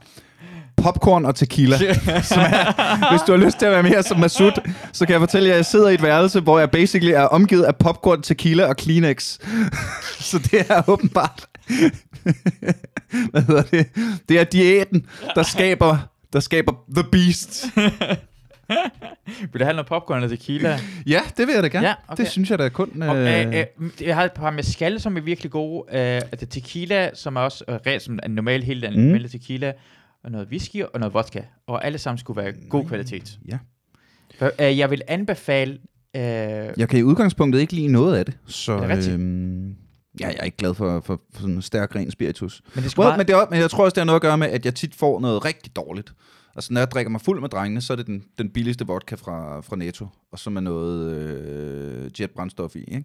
popcorn 0.83 1.25
og 1.25 1.35
tequila. 1.35 1.77
Som 2.23 2.39
er, 2.39 3.09
hvis 3.11 3.21
du 3.27 3.31
har 3.31 3.45
lyst 3.45 3.59
til 3.59 3.65
at 3.65 3.71
være 3.71 3.83
mere 3.83 4.03
som 4.03 4.19
Masud, 4.19 4.51
så 4.93 5.05
kan 5.05 5.13
jeg 5.13 5.19
fortælle 5.19 5.47
jer, 5.47 5.53
at 5.53 5.57
jeg 5.57 5.65
sidder 5.65 5.89
i 5.89 5.93
et 5.93 6.03
værelse, 6.03 6.39
hvor 6.39 6.59
jeg 6.59 6.71
basically 6.71 7.11
er 7.13 7.21
omgivet 7.23 7.63
af 7.63 7.75
popcorn, 7.75 8.21
tequila 8.21 8.65
og 8.65 8.77
Kleenex. 8.77 9.39
så 10.29 10.37
det 10.51 10.65
er 10.71 10.89
åbenbart... 10.89 11.45
Hvad 13.31 13.41
hedder 13.41 13.61
det? 13.61 13.85
Det 14.29 14.39
er 14.39 14.43
diæten, 14.43 15.05
der 15.35 15.43
skaber, 15.43 15.97
der 16.33 16.39
skaber 16.39 16.71
The 16.95 17.03
Beast. 17.11 17.65
Vil 19.51 19.59
du 19.59 19.63
have 19.63 19.73
noget 19.73 19.87
popcorn 19.87 20.23
eller 20.23 20.37
tequila? 20.37 20.79
Ja, 21.07 21.19
det 21.37 21.47
vil 21.47 21.53
jeg 21.53 21.63
da 21.63 21.67
gerne. 21.67 21.87
Ja, 21.87 21.93
okay. 22.07 22.23
Det 22.23 22.31
synes 22.31 22.49
jeg 22.49 22.59
da 22.59 22.69
kun... 22.69 23.01
Og, 23.03 23.17
Øh, 23.17 23.47
øh, 23.47 23.53
øh, 23.57 23.65
jeg 24.01 24.15
har 24.15 24.23
et 24.23 24.31
par 24.31 24.51
mescal, 24.51 24.99
som 24.99 25.17
er 25.17 25.21
virkelig 25.21 25.51
gode. 25.51 25.83
Øh, 25.97 25.99
det 26.31 26.41
er 26.41 26.45
tequila, 26.45 27.09
som 27.13 27.35
er 27.35 27.41
også 27.41 27.63
øh, 27.87 27.99
som 28.01 28.19
en 28.25 28.31
normal 28.31 28.63
helt 28.63 28.79
Mm. 28.79 28.85
almindelig 28.87 29.31
tequila. 29.31 29.71
Og 30.23 30.31
noget 30.31 30.47
whisky 30.47 30.83
og 30.83 30.99
noget 30.99 31.13
vodka. 31.13 31.41
Og 31.67 31.85
alle 31.85 31.97
sammen 31.97 32.17
skulle 32.17 32.41
være 32.43 32.53
god 32.69 32.85
kvalitet. 32.85 33.39
Ja. 33.47 33.57
For, 34.39 34.51
øh, 34.61 34.77
jeg 34.77 34.89
vil 34.89 35.01
anbefale... 35.07 35.73
Øh, 36.15 36.21
Jeg 36.77 36.89
kan 36.89 36.99
i 36.99 37.03
udgangspunktet 37.03 37.59
ikke 37.61 37.73
lide 37.73 37.87
noget 37.87 38.15
af 38.17 38.25
det, 38.25 38.37
så 38.45 38.73
Er 38.73 38.95
det 38.95 39.11
øhm, 39.13 39.69
ja, 40.19 40.27
jeg 40.27 40.35
er 40.39 40.43
ikke 40.43 40.57
glad 40.57 40.73
for, 40.73 40.99
for, 40.99 41.21
for 41.33 41.41
sådan 41.41 41.55
en 41.55 41.61
stærk 41.61 41.95
ren 41.95 42.11
spiritus. 42.11 42.61
men 42.75 42.83
det 42.83 42.97
Well, 42.97 43.09
bare, 43.09 43.17
men, 43.17 43.27
det 43.27 43.35
er, 43.35 43.49
men 43.49 43.59
jeg 43.59 43.69
tror 43.69 43.83
også, 43.83 43.95
det 43.95 44.01
har 44.01 44.05
noget 44.05 44.15
at 44.15 44.21
gøre 44.21 44.37
med, 44.37 44.47
at 44.47 44.65
jeg 44.65 44.75
tit 44.75 44.95
får 44.95 45.19
noget 45.19 45.45
rigtig 45.45 45.75
dårligt. 45.75 46.13
Altså, 46.55 46.73
når 46.73 46.81
jeg 46.81 46.91
drikker 46.91 47.09
mig 47.09 47.21
fuld 47.21 47.41
med 47.41 47.49
drengene, 47.49 47.81
så 47.81 47.93
er 47.93 47.97
det 47.97 48.07
den, 48.07 48.23
den 48.37 48.49
billigste 48.49 48.87
vodka 48.87 49.15
fra, 49.15 49.61
fra 49.61 49.75
Netto, 49.75 50.07
og 50.31 50.39
så 50.39 50.49
med 50.49 50.61
noget 50.61 51.13
øh, 51.15 52.21
jetbrændstof 52.21 52.75
i, 52.75 52.83
ikke? 52.83 53.03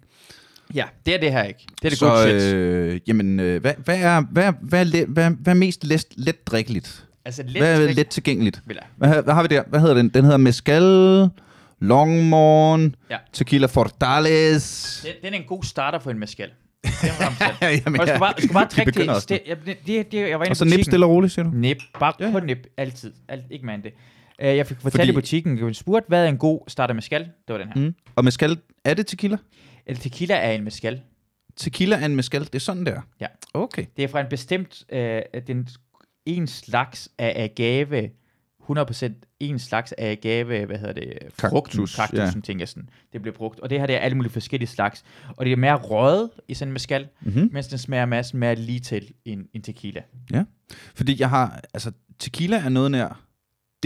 Ja, 0.75 0.85
det 1.07 1.15
er 1.15 1.19
det 1.19 1.33
her 1.33 1.43
ikke. 1.43 1.61
Det 1.83 1.85
er 1.85 1.89
det 1.89 1.99
så, 1.99 2.09
gode 2.09 2.41
shit. 2.41 2.55
øh, 2.55 3.01
jamen, 3.07 3.41
øh, 3.41 3.61
hvad, 3.61 3.73
hvad, 3.85 3.99
er, 4.01 4.21
hvad, 4.31 4.53
hvad, 4.61 4.81
er 4.81 4.85
let, 4.85 5.07
hvad, 5.09 5.31
hvad 5.31 5.53
er 5.55 5.59
mest 5.59 5.85
let, 5.85 6.05
let 6.17 6.47
drikkeligt? 6.47 7.07
Altså 7.25 7.43
lidt... 7.43 7.57
Hvad 7.59 7.83
er 7.83 7.87
trik- 7.87 7.97
let 7.97 8.09
tilgængeligt? 8.09 8.61
Hvad, 8.97 9.09
har- 9.09 9.23
hvad 9.23 9.35
har 9.35 9.43
vi 9.43 9.49
der? 9.49 9.63
Hvad 9.67 9.81
hedder 9.81 9.95
den? 9.95 10.09
Den 10.09 10.25
hedder 10.25 10.39
Mezcal, 10.39 11.29
Longmorn, 11.81 12.95
Ja. 13.11 13.17
Tequila 13.33 13.67
Fortales. 13.67 15.01
Det, 15.07 15.13
den 15.23 15.33
er 15.35 15.39
en 15.39 15.45
god 15.47 15.63
starter 15.63 15.99
for 15.99 16.11
en 16.11 16.19
mescal. 16.19 16.51
Er. 16.85 16.91
Jamen, 17.87 18.01
Og 18.01 18.07
jeg 18.07 18.09
skulle 18.09 18.19
bare, 18.19 18.35
skulle 18.39 18.53
bare 18.53 18.69
begynder 18.85 19.01
det, 19.07 19.09
også 19.15 19.27
det, 19.31 19.41
jeg, 19.47 19.57
det, 19.87 20.13
det, 20.13 20.19
jeg 20.31 20.39
var 20.41 20.47
Og 20.51 20.57
så 20.57 20.65
nip 20.65 20.85
stille 20.85 21.07
og 21.07 21.11
roligt, 21.11 21.33
siger 21.33 21.45
du? 21.45 21.51
Nip, 21.55 21.77
bare 22.01 22.13
Ja, 22.21 22.27
ja, 22.27 22.33
på 22.33 22.41
nip, 22.41 22.67
altid. 22.77 23.13
Alt, 23.29 23.43
ikke 23.51 23.67
end 23.75 23.83
det. 23.83 23.93
Uh, 24.43 24.47
jeg 24.57 24.67
fik 24.67 24.77
fortalt 24.81 25.01
Fordi- 25.01 25.11
i 25.11 25.15
butikken, 25.15 25.59
jeg 25.67 25.75
spurgte, 25.77 26.09
hvad 26.09 26.25
er 26.25 26.29
en 26.29 26.37
god 26.39 26.61
starter 26.69 26.95
med 26.95 27.03
skal? 27.03 27.21
Det 27.21 27.31
var 27.49 27.59
den 27.59 27.69
her. 27.75 27.81
Mm. 27.81 27.95
Og 28.17 28.25
mezcal, 28.25 28.59
er 28.85 28.95
det 28.95 29.07
tequila? 29.07 29.37
Eller 29.87 30.01
tequila 30.01 30.35
er 30.35 30.53
en 30.53 30.65
mescal. 30.65 31.01
Tequila 31.57 31.97
er 31.97 32.07
en 32.07 32.17
mezcal, 32.17 32.45
det 32.45 32.55
er 32.55 32.59
sådan 32.59 32.87
der? 32.87 33.01
Ja. 33.21 33.27
Okay. 33.55 33.85
Det 33.97 34.05
er 34.05 34.09
fra 34.09 34.21
en 34.21 34.27
bestemt, 34.31 34.85
uh, 34.93 35.41
den 35.47 35.69
en 36.27 36.47
slags 36.47 37.09
af 37.19 37.33
agave, 37.45 38.11
100% 38.71 39.13
en 39.41 39.59
slags 39.59 39.93
af 39.93 40.11
agave, 40.11 40.65
hvad 40.67 40.79
hedder 40.79 40.93
det, 40.93 41.19
frugten, 41.29 41.79
Kaktus, 41.79 41.97
kaktus, 41.97 42.19
ja. 42.19 42.25
ja. 42.25 42.41
ting 42.45 42.61
jeg 42.61 42.69
sådan, 42.69 42.89
det 43.13 43.23
bliver 43.23 43.35
brugt. 43.37 43.61
Og 43.61 43.71
det 43.71 43.81
her, 43.81 43.87
det 43.87 43.97
er 43.97 44.01
alle 44.01 44.17
mulige 44.17 44.33
forskellige 44.33 44.69
slags. 44.69 45.05
Og 45.29 45.45
det 45.45 45.53
er 45.53 45.57
mere 45.57 45.75
røget 45.75 46.31
i 46.49 46.55
sådan 46.55 46.69
en 46.69 46.73
mescal, 46.73 47.09
Mm-hmm. 47.21 47.49
mens 47.53 47.67
den 47.69 47.79
smager 47.79 48.07
masse 48.07 48.37
mere 48.37 48.55
lige 48.55 48.81
til 48.81 49.13
en, 49.25 49.49
en 49.53 49.63
tequila. 49.63 50.03
Fordi 50.95 51.21
jeg 51.21 51.31
har, 51.31 51.61
altså 51.75 51.93
tequila 52.19 52.57
er 52.57 52.69
noget 52.69 52.91
nær 52.91 53.24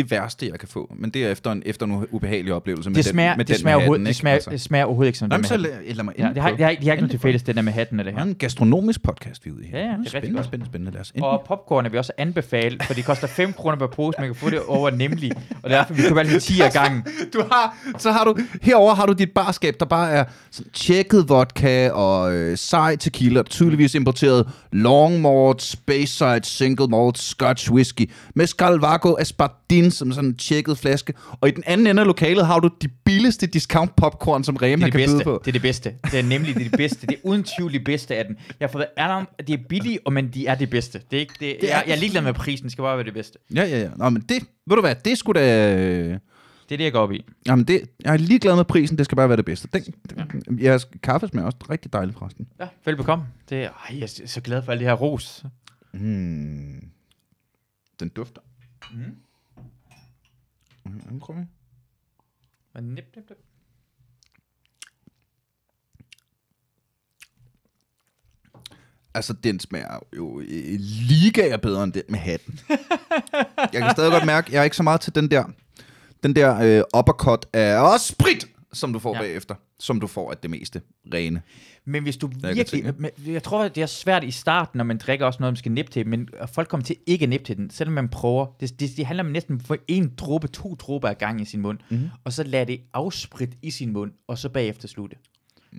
det 0.02 0.11
værste, 0.11 0.49
jeg 0.50 0.59
kan 0.59 0.69
få. 0.69 0.95
Men 0.97 1.11
det 1.11 1.25
er 1.26 1.31
efter 1.31 1.52
en, 1.52 1.62
efter 1.67 1.87
en 1.87 2.07
ubehagelig 2.11 2.52
oplevelse 2.55 2.90
med 2.90 2.97
Det 2.97 3.05
den, 3.05 3.12
smager, 3.12 3.37
med 3.37 3.45
det 3.45 3.55
den 3.55 3.61
smager, 3.61 3.76
med 3.78 3.85
hatten, 3.87 4.00
det, 4.00 4.09
ikke? 4.11 4.19
smager, 4.19 4.35
Altså. 4.35 4.50
det 4.50 4.61
smager 4.61 4.85
overhovedet 4.85 5.09
ikke 5.09 5.19
som 5.19 5.31
det 5.31 5.47
så 5.47 5.55
med 5.55 5.61
lad, 5.62 5.95
lad 5.95 6.05
mig 6.05 6.14
Ja, 6.19 6.28
det 6.35 6.43
har, 6.43 6.50
det 6.50 6.61
har, 6.64 6.73
de 6.81 6.85
har 6.85 6.93
ikke 6.93 6.95
noget 7.02 7.11
til 7.11 7.21
fælles, 7.21 7.43
det 7.43 7.57
der 7.57 7.62
med 7.62 7.73
hatten 7.73 8.00
eller 8.00 8.12
Det 8.12 8.19
her. 8.21 8.25
er 8.26 8.28
en 8.31 8.35
gastronomisk 8.35 9.02
podcast, 9.02 9.45
vi 9.45 9.50
er 9.50 9.55
ude 9.55 9.64
i. 9.67 9.71
Ja, 9.73 9.78
ja, 9.78 9.85
det 9.85 9.90
er 9.90 9.95
rigtig 9.99 10.11
spændende, 10.11 10.35
godt. 10.37 10.47
spændende, 10.47 10.67
spændende. 10.71 10.93
Lad 10.93 11.00
os 11.00 11.12
Og 11.23 11.45
popcorn 11.47 11.87
er 11.87 11.90
vi 11.90 11.99
også 11.99 12.12
anbefale, 12.19 12.78
for 12.83 12.95
det 12.95 13.05
koster 13.05 13.26
5 13.26 13.52
kroner 13.52 13.76
per 13.76 13.87
pose, 13.87 14.17
man 14.21 14.28
kan 14.28 14.35
få 14.35 14.50
det 14.50 14.61
over 14.67 14.90
nemlig. 14.90 15.33
Og 15.62 15.71
derfor 15.71 15.95
vi 15.95 16.02
køber 16.02 16.21
altid 16.21 16.40
10 16.40 16.61
af 16.61 16.73
gangen. 16.73 17.05
Du 17.35 17.43
har, 17.52 17.76
så 17.99 18.11
har 18.12 18.25
du, 18.25 18.37
herover 18.62 18.95
har 18.95 19.07
du 19.07 19.12
dit 19.12 19.31
barskab, 19.31 19.75
der 19.81 19.87
bare 19.87 20.11
er 20.11 20.25
sådan 20.50 20.73
tjekket 20.73 21.28
vodka 21.28 21.90
og 21.90 22.33
øh, 22.35 22.57
sej 22.59 22.97
tequila, 22.97 23.43
tydeligvis 23.43 23.95
importeret 23.95 24.49
long 24.73 25.21
malt, 25.21 25.62
space 25.62 26.07
side, 26.07 26.40
single 26.43 26.87
malt, 26.88 27.19
scotch 27.19 27.73
whisky, 27.73 28.11
mezcal 28.35 28.73
vago 28.75 29.14
espadin, 29.71 29.91
som 29.91 30.13
sådan 30.13 30.31
en 30.31 30.37
tjekket 30.37 30.79
flaske. 30.79 31.15
Og 31.41 31.49
i 31.49 31.53
den 31.53 31.63
anden 31.67 31.87
ende 31.87 32.01
af 32.03 32.07
lokalet 32.07 32.47
har 32.47 32.61
du 32.61 32.71
de 32.83 32.89
billigste 32.89 33.47
discount 33.47 33.97
popcorn, 33.97 34.45
som 34.45 34.55
Det 34.57 34.63
Rema 34.63 34.87
er 34.87 34.91
det 34.91 34.93
kan 34.93 34.99
byde 34.99 35.07
bedste. 35.07 35.25
på. 35.25 35.43
Det 35.45 35.49
er 35.51 35.53
det 35.53 35.63
bedste. 35.63 35.95
Det 36.11 36.19
er 36.19 36.23
nemlig 36.23 36.55
det, 36.55 36.67
er 36.67 36.71
det 36.71 36.79
bedste. 36.79 37.07
Det 37.07 37.15
er 37.15 37.19
uden 37.23 37.45
tvivl 37.45 37.73
det 37.73 37.85
bedste 37.85 38.17
af 38.17 38.25
den. 38.25 38.37
Jeg 38.61 38.67
har 38.69 38.73
fået 38.73 38.87
Adam, 38.97 39.29
de 39.49 39.53
er 39.53 39.59
billige, 39.69 39.99
og 40.05 40.13
men 40.13 40.29
de 40.29 40.47
er 40.47 40.55
det 40.55 40.71
bedste. 40.71 41.01
Det 41.11 41.17
er 41.17 41.21
ikke, 41.21 41.35
det, 41.41 41.57
Det 41.61 41.73
er- 41.73 41.77
jeg, 41.77 41.85
jeg 41.87 41.93
er 41.95 41.99
ligeglad 41.99 42.23
med 42.23 42.35
prisen, 42.35 42.65
det 42.65 42.73
skal 42.73 42.83
bare 42.83 42.97
være 42.97 43.07
det 43.07 43.15
bedste. 43.15 43.39
Ja, 43.55 43.63
ja, 43.65 43.81
ja. 43.81 43.89
Nå, 43.97 44.09
men 44.11 44.23
det, 44.23 44.43
ved 44.67 44.77
du 44.77 44.81
hvad, 44.81 44.95
det 45.05 45.19
skulle 45.19 45.41
da... 45.41 45.77
øh, 45.77 46.05
Det 46.09 46.75
er 46.75 46.77
det, 46.77 46.85
jeg 46.85 46.93
går 46.93 47.01
op 47.01 47.13
i. 47.13 47.25
Jamen, 47.47 47.65
det, 47.65 47.81
jeg 48.05 48.13
er 48.13 48.17
ligeglad 48.17 48.57
med 48.57 48.65
prisen, 48.65 48.99
det 48.99 49.05
skal 49.05 49.17
bare 49.17 49.29
være 49.29 49.37
det 49.37 49.45
bedste. 49.45 49.69
Den, 49.73 49.83
den, 50.49 50.59
jeres 50.63 50.87
kaffe 51.03 51.29
smager 51.29 51.47
også 51.47 51.59
rigtig 51.71 51.93
dejligt, 51.93 52.19
forresten. 52.19 52.47
Ja, 52.61 52.67
velbekomme. 52.85 53.25
Det 53.51 53.59
er, 53.65 53.69
ej, 53.69 53.99
jeg 53.99 54.03
er 54.03 54.27
så 54.27 54.41
glad 54.41 54.63
for 54.63 54.73
alle 54.73 54.81
det 54.81 54.89
her 54.89 54.95
ros. 54.97 55.45
Mm. 55.93 56.81
Den 58.01 58.09
dufter. 58.09 58.41
Mm. 58.93 58.99
Mm, 60.88 61.21
prøv 61.21 61.37
lige. 61.37 61.49
Men 62.75 62.85
nip, 62.85 63.04
nip, 63.16 63.25
nip. 63.28 63.38
Altså, 69.14 69.33
den 69.33 69.61
smager 69.61 69.99
jo 70.16 70.40
øh, 70.40 70.80
ligaer 70.80 71.57
bedre 71.57 71.85
end 71.85 71.92
den 71.92 72.02
med 72.09 72.18
hatten. 72.18 72.61
jeg 73.73 73.83
kan 73.83 73.90
stadig 73.90 74.12
godt 74.12 74.26
mærke, 74.26 74.52
jeg 74.52 74.61
er 74.61 74.64
ikke 74.64 74.76
så 74.76 74.83
meget 74.83 75.00
til 75.00 75.14
den 75.14 75.30
der, 75.30 75.45
den 76.23 76.37
der 76.37 76.59
øh, 76.61 77.00
uppercut 77.00 77.47
af 77.52 77.92
også 77.92 78.07
sprit, 78.07 78.49
som 78.73 78.93
du 78.93 78.99
får 78.99 79.15
Ja. 79.15 79.21
bagefter, 79.21 79.55
som 79.81 80.01
du 80.01 80.07
får 80.07 80.31
af 80.31 80.37
det 80.37 80.51
meste 80.51 80.81
rene. 81.15 81.43
Men 81.85 82.03
hvis 82.03 82.17
du 82.17 82.31
virkelig... 82.43 82.95
men 82.99 83.11
jeg 83.27 83.43
tror, 83.43 83.69
det 83.69 83.83
er 83.83 83.87
svært 83.87 84.25
i 84.25 84.31
starten, 84.31 84.79
når 84.79 84.85
man 84.85 84.99
drikker 84.99 85.27
også 85.27 85.41
noget, 85.41 85.53
man 85.53 85.57
skal 85.57 85.73
nippe 85.73 85.93
til, 85.93 86.07
men 86.07 86.29
folk 86.55 86.69
kommer 86.69 86.85
til 86.85 86.97
ikke 87.07 87.23
at 87.23 87.29
nippe 87.29 87.47
til 87.47 87.57
den, 87.57 87.71
selvom 87.71 87.95
man 87.95 88.09
prøver. 88.09 88.47
Det, 88.61 88.81
det, 88.81 88.91
det 88.97 89.07
handler 89.07 89.25
om 89.25 89.31
næsten 89.31 89.61
for 89.61 89.77
en 89.89 90.13
dråbe, 90.17 90.49
to 90.49 90.75
dråber 90.75 91.09
ad 91.09 91.15
gang 91.15 91.41
i 91.41 91.45
sin 91.45 91.61
mund, 91.61 91.79
mm-hmm. 91.89 92.09
og 92.25 92.33
så 92.33 92.43
lade 92.43 92.67
det 92.67 92.81
afsprit 92.93 93.51
i 93.63 93.71
sin 93.71 93.93
mund, 93.93 94.13
og 94.29 94.39
så 94.39 94.49
bagefter 94.49 94.89
slutte. 94.89 95.17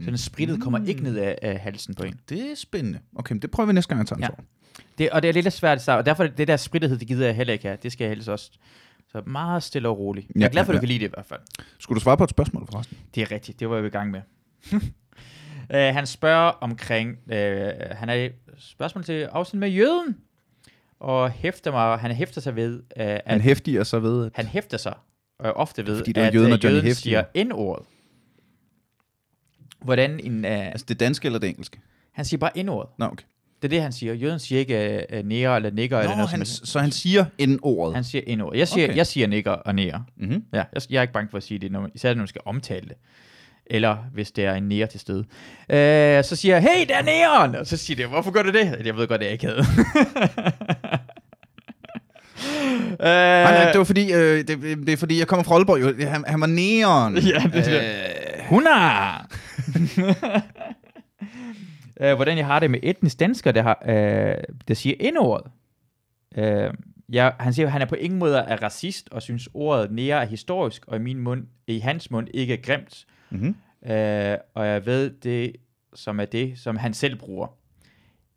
Så 0.03 0.05
den 0.05 0.17
sprittet 0.17 0.61
kommer 0.61 0.87
ikke 0.87 1.03
ned 1.03 1.17
af, 1.17 1.37
af 1.41 1.59
halsen 1.59 1.95
på 1.95 2.03
en. 2.03 2.19
Det 2.29 2.51
er 2.51 2.55
spændende. 2.55 2.99
Okay, 3.15 3.33
men 3.33 3.41
det 3.41 3.51
prøver 3.51 3.67
vi 3.67 3.73
næste 3.73 3.89
gang, 3.89 3.99
jeg 3.99 4.07
tager 4.07 4.17
en 4.17 4.23
Ja. 4.23 4.43
Det, 4.97 5.09
og 5.09 5.21
det 5.21 5.29
er 5.29 5.33
lidt 5.33 5.53
svært 5.53 5.77
i 5.77 5.81
starten, 5.81 5.99
og 5.99 6.05
derfor 6.05 6.27
det 6.27 6.47
der 6.47 6.57
sprittethed, 6.57 6.97
det 6.97 7.07
gider 7.07 7.25
jeg 7.25 7.35
heller 7.35 7.53
ikke 7.53 7.67
have. 7.67 7.77
Det 7.83 7.91
skal 7.91 8.05
jeg 8.05 8.11
helst 8.11 8.29
også. 8.29 8.51
Så 9.11 9.21
meget 9.25 9.63
stille 9.63 9.89
og 9.89 9.97
roligt. 9.99 10.27
Jeg 10.35 10.41
er 10.41 10.45
Ja, 10.45 10.49
glad 10.51 10.65
for, 10.65 10.71
at 10.71 10.75
ja, 10.75 10.77
du 10.77 10.81
kan 10.81 10.87
lide 10.87 10.99
det 10.99 11.05
i 11.05 11.11
hvert 11.13 11.25
fald. 11.25 11.39
Skulle 11.79 11.99
du 11.99 12.03
svare 12.03 12.17
på 12.17 12.23
et 12.23 12.29
spørgsmål 12.29 12.67
forresten? 12.71 12.97
Det 13.15 13.21
er 13.23 13.31
rigtigt, 13.31 13.59
det 13.59 13.69
var 13.69 13.75
jeg 13.75 13.85
i 13.85 13.89
gang 13.89 14.11
med. 14.11 14.21
uh, 14.73 14.79
han 15.97 16.07
spørger 16.07 16.49
omkring, 16.51 17.17
uh, 17.25 17.33
han 17.91 18.07
har 18.09 18.13
et 18.13 18.33
spørgsmål 18.57 19.03
til 19.03 19.23
afsnit 19.23 19.59
med 19.59 19.69
jøden, 19.69 20.17
og 20.99 21.31
hæfter 21.31 21.71
mig, 21.71 21.99
han 21.99 22.11
hæfter 22.11 22.41
sig 22.41 22.55
ved, 22.55 22.73
uh, 22.75 22.81
at 22.95 23.21
Han 23.25 23.41
hæftiger 23.41 23.83
sig 23.83 24.03
ved, 24.03 24.25
at 24.25 24.31
han 24.35 24.45
hæfter 24.45 24.77
sig 24.77 24.93
uh, 25.43 25.49
ofte 25.55 25.85
ved, 25.85 25.97
Fordi 25.97 26.11
det 26.11 26.21
var 26.21 26.27
at 26.27 26.35
jøden 26.35 26.51
og 26.51 26.63
jøden 26.63 26.95
siger 26.95 27.23
N-ordet. 27.43 27.85
Hvordan 29.81 30.19
en, 30.19 30.45
uh, 30.45 30.51
altså 30.51 30.85
det 30.89 30.99
danske 30.99 31.25
eller 31.25 31.39
det 31.39 31.49
engelske? 31.49 31.79
han 32.11 32.25
siger 32.25 32.39
bare 32.39 32.63
N-ordet. 32.63 32.89
Nå, 32.97 33.05
okay. 33.05 33.25
Det 33.61 33.67
er 33.67 33.69
det, 33.69 33.81
han 33.81 33.91
siger. 33.91 34.13
Jøden 34.13 34.39
siger 34.39 34.59
ikke 34.59 35.05
uh, 35.13 35.25
nære 35.25 35.55
eller 35.55 35.71
nigger 35.71 35.97
eller 35.99 36.09
Nå, 36.11 36.15
noget 36.15 36.29
han, 36.29 36.45
som 36.45 36.65
så 36.65 36.79
han 36.79 36.91
siger 36.91 37.25
N-ordet. 37.47 37.95
Han 37.95 38.03
siger 38.03 38.35
N-ordet. 38.37 38.59
Jeg 38.59 38.67
siger, 38.67 38.87
okay. 38.87 38.95
Jeg 38.97 39.07
siger 39.07 39.27
nigger 39.27 39.51
og 39.51 39.75
nære. 39.75 40.03
Mm-hmm. 40.17 40.43
Ja, 40.53 40.63
jeg, 40.73 40.81
jeg 40.89 40.97
er 40.97 41.01
ikke 41.01 41.13
bange 41.13 41.29
for 41.29 41.37
at 41.37 41.43
sige 41.43 41.59
det, 41.59 41.71
når 41.71 41.81
man, 41.81 41.91
især 41.95 42.13
når 42.13 42.17
man 42.17 42.27
skal 42.27 42.41
omtale 42.45 42.87
det. 42.87 42.97
Eller 43.65 43.97
hvis 44.13 44.31
det 44.31 44.45
er 44.45 44.53
en 44.53 44.63
nære 44.63 44.87
til 44.87 44.99
stede. 44.99 45.19
Øh, 45.69 46.23
så 46.23 46.35
siger 46.35 46.55
jeg, 46.55 46.61
hey, 46.63 46.87
der 46.87 46.95
er 46.97 47.03
næren! 47.03 47.55
Og 47.55 47.67
så 47.67 47.77
siger 47.77 47.97
de, 47.97 48.05
hvorfor 48.05 48.31
gør 48.31 48.43
du 48.43 48.51
det? 48.51 48.85
Jeg 48.85 48.97
ved 48.97 49.07
godt, 49.07 49.21
det 49.21 49.27
er 49.27 49.31
ikke 49.31 49.45
havde. 49.45 49.63
Nej, 52.99 53.43
nej, 53.43 53.65
øh, 53.65 53.71
det 53.71 53.77
var 53.77 53.83
fordi, 53.83 54.13
øh, 54.13 54.47
det, 54.47 54.61
det 54.61 54.89
er 54.89 54.97
fordi, 54.97 55.19
jeg 55.19 55.27
kommer 55.27 55.43
fra 55.43 55.55
Aalborg. 55.55 55.81
Jo. 55.81 56.09
Han, 56.09 56.23
han 56.27 56.41
var 56.41 56.47
neon. 56.47 57.17
Ja, 57.17 57.43
det 57.53 57.67
er 57.67 57.81
øh, 57.81 58.45
hun 58.45 58.67
er! 58.67 59.27
øh, 61.99 62.15
hvordan 62.15 62.37
jeg 62.37 62.45
har 62.45 62.59
det 62.59 62.71
med 62.71 62.79
etnisk 62.83 63.19
dansker, 63.19 63.51
der, 63.51 63.61
har, 63.61 63.83
øh, 63.85 64.43
der 64.67 64.73
siger 64.73 65.11
N-ordet. 65.11 65.51
Øh, 66.37 66.73
ja, 67.13 67.29
han 67.39 67.53
siger, 67.53 67.65
at 67.65 67.71
han 67.71 67.81
er 67.81 67.85
på 67.85 67.95
ingen 67.95 68.19
måde 68.19 68.37
er 68.37 68.63
racist, 68.63 69.09
og 69.11 69.21
synes 69.21 69.49
ordet 69.53 69.91
nære 69.91 70.21
er 70.21 70.25
historisk, 70.25 70.85
og 70.87 70.95
i 70.95 70.99
min 70.99 71.19
mund, 71.19 71.47
i 71.67 71.79
hans 71.79 72.11
mund 72.11 72.27
ikke 72.33 72.53
er 72.53 72.57
grimt. 72.57 73.05
mm-hmm. 73.29 73.55
Øh, 73.85 74.37
og 74.53 74.67
jeg 74.67 74.85
ved 74.85 75.09
det, 75.09 75.55
som 75.93 76.19
er 76.19 76.25
det, 76.25 76.59
som 76.59 76.77
han 76.77 76.93
selv 76.93 77.15
bruger. 77.15 77.47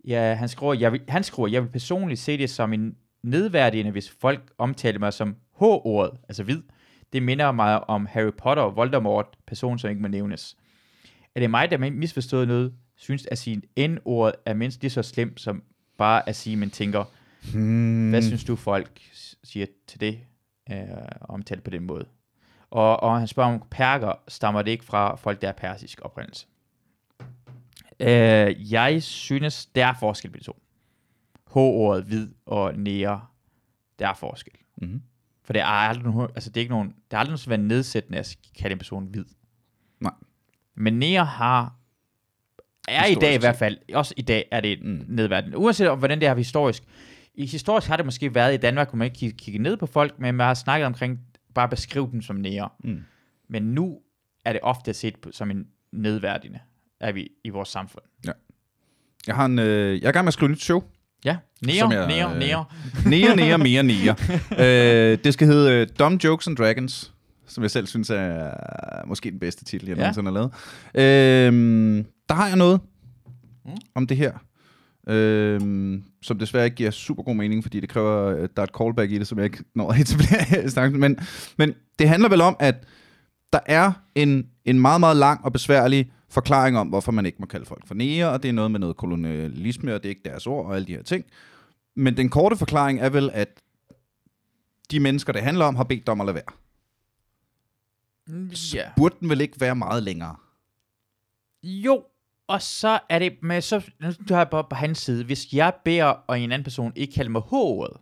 Ja, 0.05 0.35
han 0.35 0.49
skriver, 0.49 0.75
jeg 0.75 0.93
vil, 0.93 1.01
han 1.09 1.23
skriver, 1.23 1.49
jeg 1.49 1.63
vil 1.63 1.69
personligt 1.69 2.21
se 2.21 2.39
det 2.39 2.51
som 2.51 2.73
en 2.73 2.97
nedværdigende, 3.23 3.91
hvis 3.91 4.11
folk 4.21 4.53
omtaler 4.59 4.99
mig 4.99 5.13
som 5.13 5.37
H-ordet, 5.59 6.19
altså 6.29 6.43
hvid. 6.43 6.63
Det 7.13 7.23
minder 7.23 7.53
mig 7.53 7.89
om 7.89 8.07
Harry 8.07 8.33
Potter 8.39 8.63
og 8.63 8.77
Voldemort, 8.77 9.27
person 9.47 9.79
som 9.79 9.91
ikke 9.91 10.03
må 10.03 10.09
nævnes. 10.09 10.57
Er 11.35 11.41
det 11.41 11.51
mig, 11.51 11.71
der 11.71 11.91
misforstået 11.91 12.49
noget, 12.49 12.73
synes 13.03 13.27
at 13.31 13.39
sige 13.39 13.63
N-ordet 13.89 14.35
er 14.47 14.55
mindst 14.55 14.81
lige 14.81 14.91
så 14.91 15.03
slemt, 15.03 15.41
som 15.41 15.63
bare 15.99 16.29
at 16.29 16.37
sige, 16.37 16.57
man 16.57 16.71
tænker, 16.71 17.05
Hmm. 17.53 18.11
hvad 18.11 18.23
synes 18.23 18.45
du, 18.45 18.57
folk 18.57 19.01
siger 19.45 19.67
til 19.87 20.01
det, 20.01 20.21
øh, 20.73 20.77
omtale 21.21 21.61
på 21.61 21.71
den 21.71 21.83
måde? 21.83 22.05
Og, 22.71 23.03
og 23.03 23.19
han 23.19 23.29
spørger 23.29 23.55
om 23.55 23.63
perker, 23.71 24.13
stammer 24.29 24.63
det 24.63 24.71
ikke 24.71 24.85
fra 24.85 25.17
folk, 25.17 25.43
der 25.43 25.49
er 25.49 25.53
persisk 25.53 26.01
oprindelse? 26.03 26.47
Øh, 28.01 28.73
jeg 28.73 29.03
synes, 29.03 29.67
der 29.67 29.87
er 29.87 29.95
forskel 30.01 30.31
på 30.31 30.39
de 30.39 30.45
to. 30.45 30.63
H-ordet 31.53 32.05
hvid 32.05 32.29
og 32.47 32.75
nære, 32.75 33.21
der 33.99 34.09
er 34.09 34.15
forskel. 34.15 34.55
Mm-hmm. 34.77 35.03
For 35.45 35.53
det 35.53 35.63
er 35.63 35.67
aldrig 35.67 36.05
nogen, 36.05 36.31
altså 36.35 36.51
det 36.51 36.57
er 36.57 36.61
ikke 36.61 36.75
nogen, 36.75 36.89
det 36.89 37.17
er 37.17 37.19
aldrig 37.19 37.33
nogen, 37.47 37.51
været 37.51 37.69
nedsættende 37.69 38.19
at 38.19 38.37
kalde 38.59 38.73
en 38.73 38.79
person 38.79 39.07
hvid. 39.07 39.25
Nej. 40.01 40.13
Men 40.75 40.99
nære 40.99 41.25
har, 41.25 41.77
er 42.89 43.07
i 43.07 43.15
dag 43.15 43.35
i 43.35 43.39
hvert 43.39 43.57
fald, 43.57 43.77
også 43.95 44.15
i 44.17 44.23
dag 44.23 44.49
er 44.51 44.61
det 44.61 44.79
nedværdigende. 45.09 45.59
Uanset 45.59 45.89
om, 45.89 45.99
hvordan 45.99 46.21
det 46.21 46.29
har 46.29 46.35
historisk. 46.37 46.83
I 47.35 47.47
historisk 47.47 47.89
har 47.89 47.97
det 47.97 48.05
måske 48.05 48.35
været 48.35 48.55
i 48.55 48.57
Danmark, 48.57 48.89
hvor 48.89 48.97
man 48.97 49.05
ikke 49.05 49.19
kigge, 49.19 49.37
kigge 49.39 49.59
ned 49.59 49.77
på 49.77 49.87
folk, 49.87 50.19
men 50.19 50.35
man 50.35 50.47
har 50.47 50.55
snakket 50.55 50.87
omkring 50.87 51.21
bare 51.55 51.65
at 51.65 51.71
beskrive 51.71 52.09
dem 52.13 52.23
som 52.23 52.37
nære. 52.37 52.69
Mm. 52.85 52.99
Men 53.49 53.63
nu 53.63 53.99
er 54.45 54.53
det 54.53 54.61
ofte 54.63 54.95
set 54.95 55.17
på, 55.17 55.29
som 55.33 55.51
en 55.51 55.67
nedværdigende, 55.93 56.59
er 57.01 57.13
vi 57.13 57.29
i 57.45 57.49
vores 57.49 57.69
samfund. 57.69 58.05
Jeg, 59.27 59.35
har 59.35 59.45
en, 59.47 59.59
øh, 59.59 60.01
jeg 60.01 60.05
er 60.07 60.09
i 60.09 60.13
gang 60.13 60.25
med 60.25 60.29
at 60.29 60.33
skrive 60.35 60.47
et 60.47 60.51
nyt 60.51 60.63
show. 60.63 60.83
Ja, 61.25 61.37
nære, 61.67 61.89
nære, 61.89 62.33
øh, 62.33 62.39
nære. 62.39 62.65
Nære, 63.07 63.37
nære, 63.37 63.59
mere, 63.59 63.83
nære. 63.83 64.17
øh, 65.13 65.19
det 65.25 65.35
skal 65.35 65.47
hedde 65.47 65.73
øh, 65.73 65.87
Dumb 65.99 66.25
Jokes 66.25 66.47
and 66.47 66.57
Dragons, 66.57 67.13
som 67.47 67.63
jeg 67.63 67.71
selv 67.71 67.87
synes 67.87 68.11
er 68.11 69.07
måske 69.07 69.31
den 69.31 69.39
bedste 69.39 69.65
titel, 69.65 69.89
jeg 69.89 69.97
Ja. 69.97 70.03
ja. 70.03 70.07
nogensinde 70.07 70.33
har 70.33 70.51
lavet. 70.95 71.49
Øh, 71.99 72.05
der 72.33 72.37
har 72.37 72.49
jeg 72.49 72.57
noget 72.57 72.81
Mm. 73.65 73.71
mm. 73.71 73.77
om 73.95 74.07
det 74.07 74.17
her, 74.17 74.33
øh, 75.09 75.61
som 76.23 76.39
desværre 76.39 76.65
ikke 76.65 76.75
giver 76.77 76.91
super 76.91 77.23
god 77.23 77.35
mening, 77.35 77.63
fordi 77.63 77.81
det 77.81 77.89
kræver, 77.89 78.27
at 78.45 78.57
der 78.57 78.63
er 78.63 78.67
et 78.67 78.75
callback 78.79 79.11
i 79.13 79.19
det, 79.19 79.27
som 79.29 79.39
jeg 79.39 79.45
ikke 79.45 79.65
når 79.75 79.93
at 79.93 80.01
etablere 80.01 80.65
i 80.65 80.69
snakken. 80.69 81.01
Men, 81.01 81.19
men 81.59 81.75
det 81.99 82.09
handler 82.09 82.29
vel 82.29 82.41
om, 82.41 82.57
at 82.61 82.87
der 83.53 83.59
er 83.67 83.93
en, 84.15 84.49
en 84.65 84.81
meget, 84.81 85.01
meget 85.01 85.17
lang 85.17 85.45
og 85.45 85.53
besværlig 85.53 86.13
forklaring 86.29 86.79
om, 86.79 86.89
hvorfor 86.89 87.13
man 87.13 87.27
ikke 87.27 87.39
må 87.41 87.47
kalde 87.47 87.67
folk 87.67 87.87
for 87.87 87.95
nære, 87.95 88.31
og 88.31 88.43
det 88.43 88.49
er 88.49 88.53
noget 88.53 88.71
med 88.71 88.81
noget 88.81 88.97
kolonialisme, 88.97 89.95
og 89.95 90.03
det 90.03 90.09
er 90.09 90.11
ikke 90.11 90.29
deres 90.29 90.47
ord, 90.47 90.67
og 90.67 90.77
alle 90.77 90.87
de 90.87 90.93
her 90.93 91.03
ting. 91.03 91.25
Men 91.97 92.17
den 92.17 92.29
korte 92.29 92.57
forklaring 92.57 93.01
er 93.01 93.09
vel, 93.09 93.31
at 93.33 93.49
de 94.91 95.01
mennesker, 95.01 95.33
det 95.33 95.43
handler 95.43 95.65
om, 95.65 95.77
har 95.77 95.85
bedt 95.85 96.09
om 96.09 96.21
at 96.21 96.27
lade 96.27 96.35
være. 96.35 96.53
Ja. 98.75 98.91
Burde 98.97 99.15
den 99.21 99.29
vel 99.29 99.41
ikke 99.41 99.61
være 99.61 99.77
meget 99.77 100.03
længere? 100.03 100.37
Jo, 101.63 102.05
og 102.53 102.63
så 102.63 102.99
er 103.09 103.19
det, 103.19 103.33
men 103.43 103.63
så 103.63 103.83
nu 104.01 104.13
har 104.29 104.39
jeg 104.39 104.49
bare 104.51 104.65
på 104.71 104.77
hans 104.77 104.99
side, 104.99 105.25
hvis 105.25 105.53
jeg 105.53 105.73
beder, 105.85 106.05
og 106.05 106.41
en 106.41 106.53
anden 106.53 106.65
person 106.65 106.93
ikke 106.97 107.15
kalder 107.15 107.31
mig 107.31 107.43
H-ordet, 107.43 107.97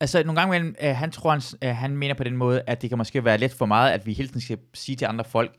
Altså, 0.00 0.22
nogle 0.24 0.40
gange 0.40 0.56
imellem, 0.56 0.74
øh, 0.82 0.96
han 0.96 1.10
tror, 1.10 1.30
han, 1.30 1.42
øh, 1.64 1.76
han 1.76 1.96
mener 1.96 2.14
på 2.14 2.24
den 2.24 2.36
måde, 2.36 2.62
at 2.66 2.82
det 2.82 2.90
kan 2.90 2.98
måske 2.98 3.24
være 3.24 3.38
lidt 3.38 3.54
for 3.54 3.66
meget, 3.66 3.90
at 3.90 4.06
vi 4.06 4.12
hele 4.12 4.28
tiden 4.28 4.40
skal 4.40 4.58
sige 4.74 4.96
til 4.96 5.04
andre 5.04 5.24
folk, 5.24 5.54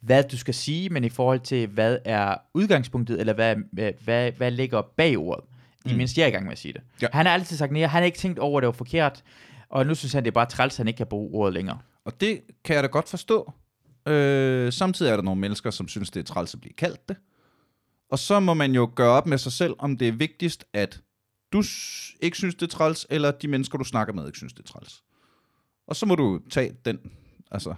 hvad 0.00 0.22
du 0.22 0.38
skal 0.38 0.54
sige, 0.54 0.88
men 0.88 1.04
i 1.04 1.08
forhold 1.08 1.40
til, 1.40 1.66
hvad 1.66 1.98
er 2.04 2.34
udgangspunktet, 2.54 3.20
eller 3.20 3.32
hvad, 3.32 3.56
hvad, 3.72 3.92
hvad, 4.04 4.32
hvad 4.32 4.50
ligger 4.50 4.82
bag 4.96 5.18
ordet. 5.18 5.44
Mm. 5.84 5.90
Imens 5.90 6.18
jeg 6.18 6.22
er 6.22 6.26
i 6.26 6.30
gang 6.30 6.44
med 6.44 6.52
at 6.52 6.58
sige 6.58 6.72
det. 6.72 6.82
Ja. 7.02 7.06
Han 7.12 7.26
har 7.26 7.32
altid 7.32 7.56
sagt 7.56 7.72
nej, 7.72 7.82
han 7.82 8.02
har 8.02 8.06
ikke 8.06 8.18
tænkt 8.18 8.38
over, 8.38 8.58
at 8.58 8.62
det 8.62 8.66
var 8.66 8.72
forkert, 8.72 9.22
og 9.68 9.86
nu 9.86 9.94
synes 9.94 10.12
han, 10.12 10.24
det 10.24 10.30
er 10.30 10.34
bare 10.34 10.46
træls, 10.46 10.74
at 10.74 10.76
han 10.78 10.88
ikke 10.88 10.98
kan 10.98 11.06
bruge 11.06 11.34
ordet 11.34 11.54
længere. 11.54 11.78
Og 12.04 12.20
det 12.20 12.40
kan 12.64 12.74
jeg 12.74 12.82
da 12.82 12.88
godt 12.88 13.08
forstå. 13.08 13.52
Øh, 14.08 14.72
samtidig 14.72 15.10
er 15.10 15.16
der 15.16 15.22
nogle 15.22 15.40
mennesker, 15.40 15.70
som 15.70 15.88
synes, 15.88 16.10
det 16.10 16.20
er 16.20 16.24
træls 16.24 16.54
at 16.54 16.60
blive 16.60 16.72
kaldt 16.72 17.08
det. 17.08 17.16
Og 18.10 18.18
så 18.18 18.40
må 18.40 18.54
man 18.54 18.72
jo 18.72 18.90
gøre 18.94 19.10
op 19.10 19.26
med 19.26 19.38
sig 19.38 19.52
selv, 19.52 19.74
om 19.78 19.96
det 19.96 20.08
er 20.08 20.12
vigtigst, 20.12 20.64
at 20.72 21.00
du 21.52 21.62
ikke 22.20 22.36
synes, 22.36 22.54
det 22.54 22.62
er 22.62 22.76
træls, 22.76 23.06
eller 23.10 23.30
de 23.30 23.48
mennesker, 23.48 23.78
du 23.78 23.84
snakker 23.84 24.14
med, 24.14 24.26
ikke 24.26 24.38
synes, 24.38 24.52
det 24.52 24.60
er 24.60 24.72
træls. 24.72 25.02
Og 25.86 25.96
så 25.96 26.06
må 26.06 26.14
du 26.14 26.40
tage 26.50 26.76
den, 26.84 26.98
altså... 27.50 27.74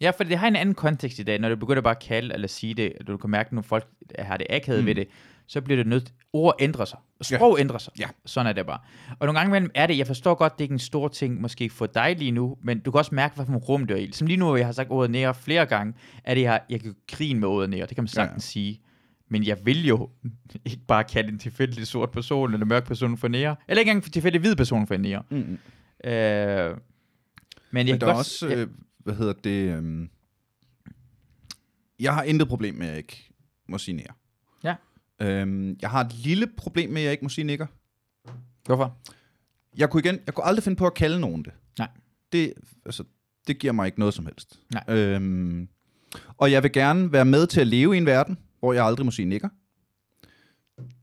Ja, 0.00 0.10
for 0.10 0.24
det 0.24 0.38
har 0.38 0.48
en 0.48 0.56
anden 0.56 0.74
kontekst 0.74 1.18
i 1.18 1.22
dag, 1.22 1.38
når 1.38 1.48
du 1.48 1.56
begynder 1.56 1.82
bare 1.82 1.96
at 1.96 2.02
kalde 2.02 2.34
eller 2.34 2.48
sige 2.48 2.74
det, 2.74 2.92
og 3.00 3.06
du 3.06 3.16
kan 3.16 3.30
mærke, 3.30 3.46
at 3.46 3.52
nogle 3.52 3.64
folk 3.64 3.88
har 4.18 4.36
det 4.36 4.46
akavet 4.50 4.80
mm. 4.80 4.86
ved 4.86 4.94
det, 4.94 5.08
så 5.50 5.60
bliver 5.60 5.76
det 5.76 5.86
nødt, 5.86 6.12
ord 6.32 6.54
ændrer 6.60 6.84
sig, 6.84 6.98
og 7.18 7.24
sprog 7.24 7.56
ja. 7.56 7.60
ændrer 7.60 7.78
sig. 7.78 7.92
Ja. 7.98 8.08
Sådan 8.26 8.46
er 8.46 8.52
det 8.52 8.66
bare. 8.66 8.78
Og 9.18 9.26
nogle 9.26 9.40
gange 9.40 9.70
er 9.74 9.86
det, 9.86 9.98
jeg 9.98 10.06
forstår 10.06 10.34
godt, 10.34 10.52
det 10.52 10.60
er 10.60 10.64
ikke 10.64 10.72
en 10.72 10.78
stor 10.78 11.08
ting 11.08 11.40
måske 11.40 11.70
for 11.70 11.86
dig 11.86 12.16
lige 12.18 12.30
nu, 12.30 12.56
men 12.62 12.80
du 12.80 12.90
kan 12.90 12.98
også 12.98 13.14
mærke, 13.14 13.34
hvad 13.34 13.46
for 13.46 13.52
en 13.52 13.58
rum 13.58 13.86
du 13.86 13.94
er 13.94 13.98
i. 13.98 14.12
Som 14.12 14.26
lige 14.26 14.36
nu, 14.36 14.44
hvor 14.44 14.56
jeg 14.56 14.66
har 14.66 14.72
sagt 14.72 14.90
ordet 14.90 15.10
nære 15.10 15.34
flere 15.34 15.66
gange, 15.66 15.94
er 16.24 16.34
det 16.34 16.42
her, 16.42 16.58
jeg 16.70 16.80
kan 16.80 16.94
grine 17.08 17.40
med 17.40 17.48
ordet 17.48 17.70
nære, 17.70 17.86
det 17.86 17.94
kan 17.94 18.04
man 18.04 18.08
Ja, 18.16 18.20
ja. 18.20 18.26
sagtens 18.26 18.44
sige. 18.44 18.80
Men 19.28 19.44
jeg 19.44 19.56
vil 19.64 19.86
jo 19.86 20.10
ikke 20.64 20.86
bare 20.88 21.04
kalde 21.04 21.28
en 21.28 21.38
tilfældig 21.38 21.86
sort 21.86 22.10
person 22.10 22.52
eller 22.52 22.66
mørk 22.66 22.86
person 22.86 23.16
for 23.16 23.28
nære, 23.28 23.56
eller 23.68 23.80
ikke 23.80 23.90
engang 23.90 24.06
en 24.06 24.12
tilfældig 24.12 24.40
hvid 24.40 24.56
person 24.56 24.86
for 24.86 24.96
nære. 24.96 25.22
Mm-hmm. 25.30 25.58
Øh, 26.04 26.10
men 26.10 26.12
jeg 26.12 26.76
Men 27.70 27.86
kan 27.86 28.00
der 28.00 28.06
er 28.06 28.10
godt, 28.10 28.18
også, 28.18 28.48
øh, 28.48 28.68
hvad 28.98 29.14
hedder 29.14 29.32
det... 29.32 29.76
Øh, 29.76 30.08
jeg 32.00 32.14
har 32.14 32.22
intet 32.22 32.48
problem 32.48 32.74
med, 32.74 32.86
at 32.86 32.90
jeg 32.90 32.98
ikke 32.98 33.30
må 33.68 33.78
sige 33.78 33.96
nære. 33.96 34.14
Ja. 34.64 34.74
Øhm, 35.20 35.76
jeg 35.82 35.90
har 35.90 36.04
et 36.04 36.12
lille 36.14 36.46
problem 36.56 36.90
med, 36.90 37.00
at 37.00 37.04
jeg 37.04 37.12
ikke 37.12 37.24
må 37.24 37.28
sige 37.28 37.44
nikker. 37.44 37.66
Hvorfor? 38.64 38.96
Jeg 39.76 39.90
kunne 39.90 40.02
igen, 40.02 40.18
jeg 40.26 40.34
kunne 40.34 40.44
aldrig 40.44 40.62
finde 40.62 40.76
på 40.76 40.86
at 40.86 40.94
kalde 40.94 41.20
nogen 41.20 41.44
det. 41.44 41.52
Nej. 41.78 41.88
Det, 42.32 42.54
altså, 42.86 43.04
det 43.46 43.58
giver 43.58 43.72
mig 43.72 43.86
ikke 43.86 43.98
noget 43.98 44.14
som 44.14 44.26
helst. 44.26 44.60
Nej. 44.72 44.84
Øhm, 44.88 45.68
og 46.36 46.52
jeg 46.52 46.62
vil 46.62 46.72
gerne 46.72 47.12
være 47.12 47.24
med 47.24 47.46
til 47.46 47.60
at 47.60 47.66
leve 47.66 47.94
i 47.94 47.98
en 47.98 48.06
verden, 48.06 48.38
hvor 48.58 48.72
jeg 48.72 48.84
aldrig 48.84 49.04
må 49.04 49.10
sige 49.10 49.26
nikker. 49.26 49.48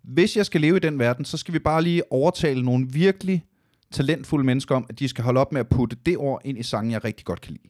hvis 0.04 0.38
jeg 0.38 0.46
skal 0.46 0.62
leve 0.62 0.78
i 0.78 0.80
den 0.80 1.00
verden, 1.00 1.26
så 1.26 1.38
skal 1.38 1.54
vi 1.54 1.60
bare 1.60 1.82
lige 1.82 2.12
overtale 2.12 2.64
nogle 2.64 2.88
virkelig 2.90 3.46
talentfulde 3.92 4.46
mennesker 4.46 4.76
om, 4.76 4.86
at 4.90 5.00
de 5.00 5.08
skal 5.08 5.24
holde 5.24 5.40
op 5.40 5.52
med 5.52 5.60
at 5.60 5.70
putte 5.70 5.98
det 6.06 6.18
ord 6.18 6.42
ind 6.46 6.58
i 6.58 6.64
sangen, 6.64 6.92
jeg 6.92 7.04
rigtig 7.04 7.26
godt 7.26 7.42
kan 7.42 7.52
lide. 7.54 7.70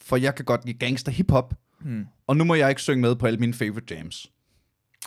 For 0.00 0.16
jeg 0.16 0.34
kan 0.34 0.44
godt 0.44 0.64
lide 0.66 0.78
gangster 0.78 1.12
hiphop, 1.12 1.54
Mm. 1.84 2.06
og 2.26 2.36
nu 2.36 2.44
må 2.44 2.54
jeg 2.54 2.68
ikke 2.68 2.82
synge 2.82 3.00
med 3.00 3.16
på 3.16 3.26
alle 3.26 3.38
mine 3.38 3.54
favorite 3.54 3.94
jams. 3.94 4.30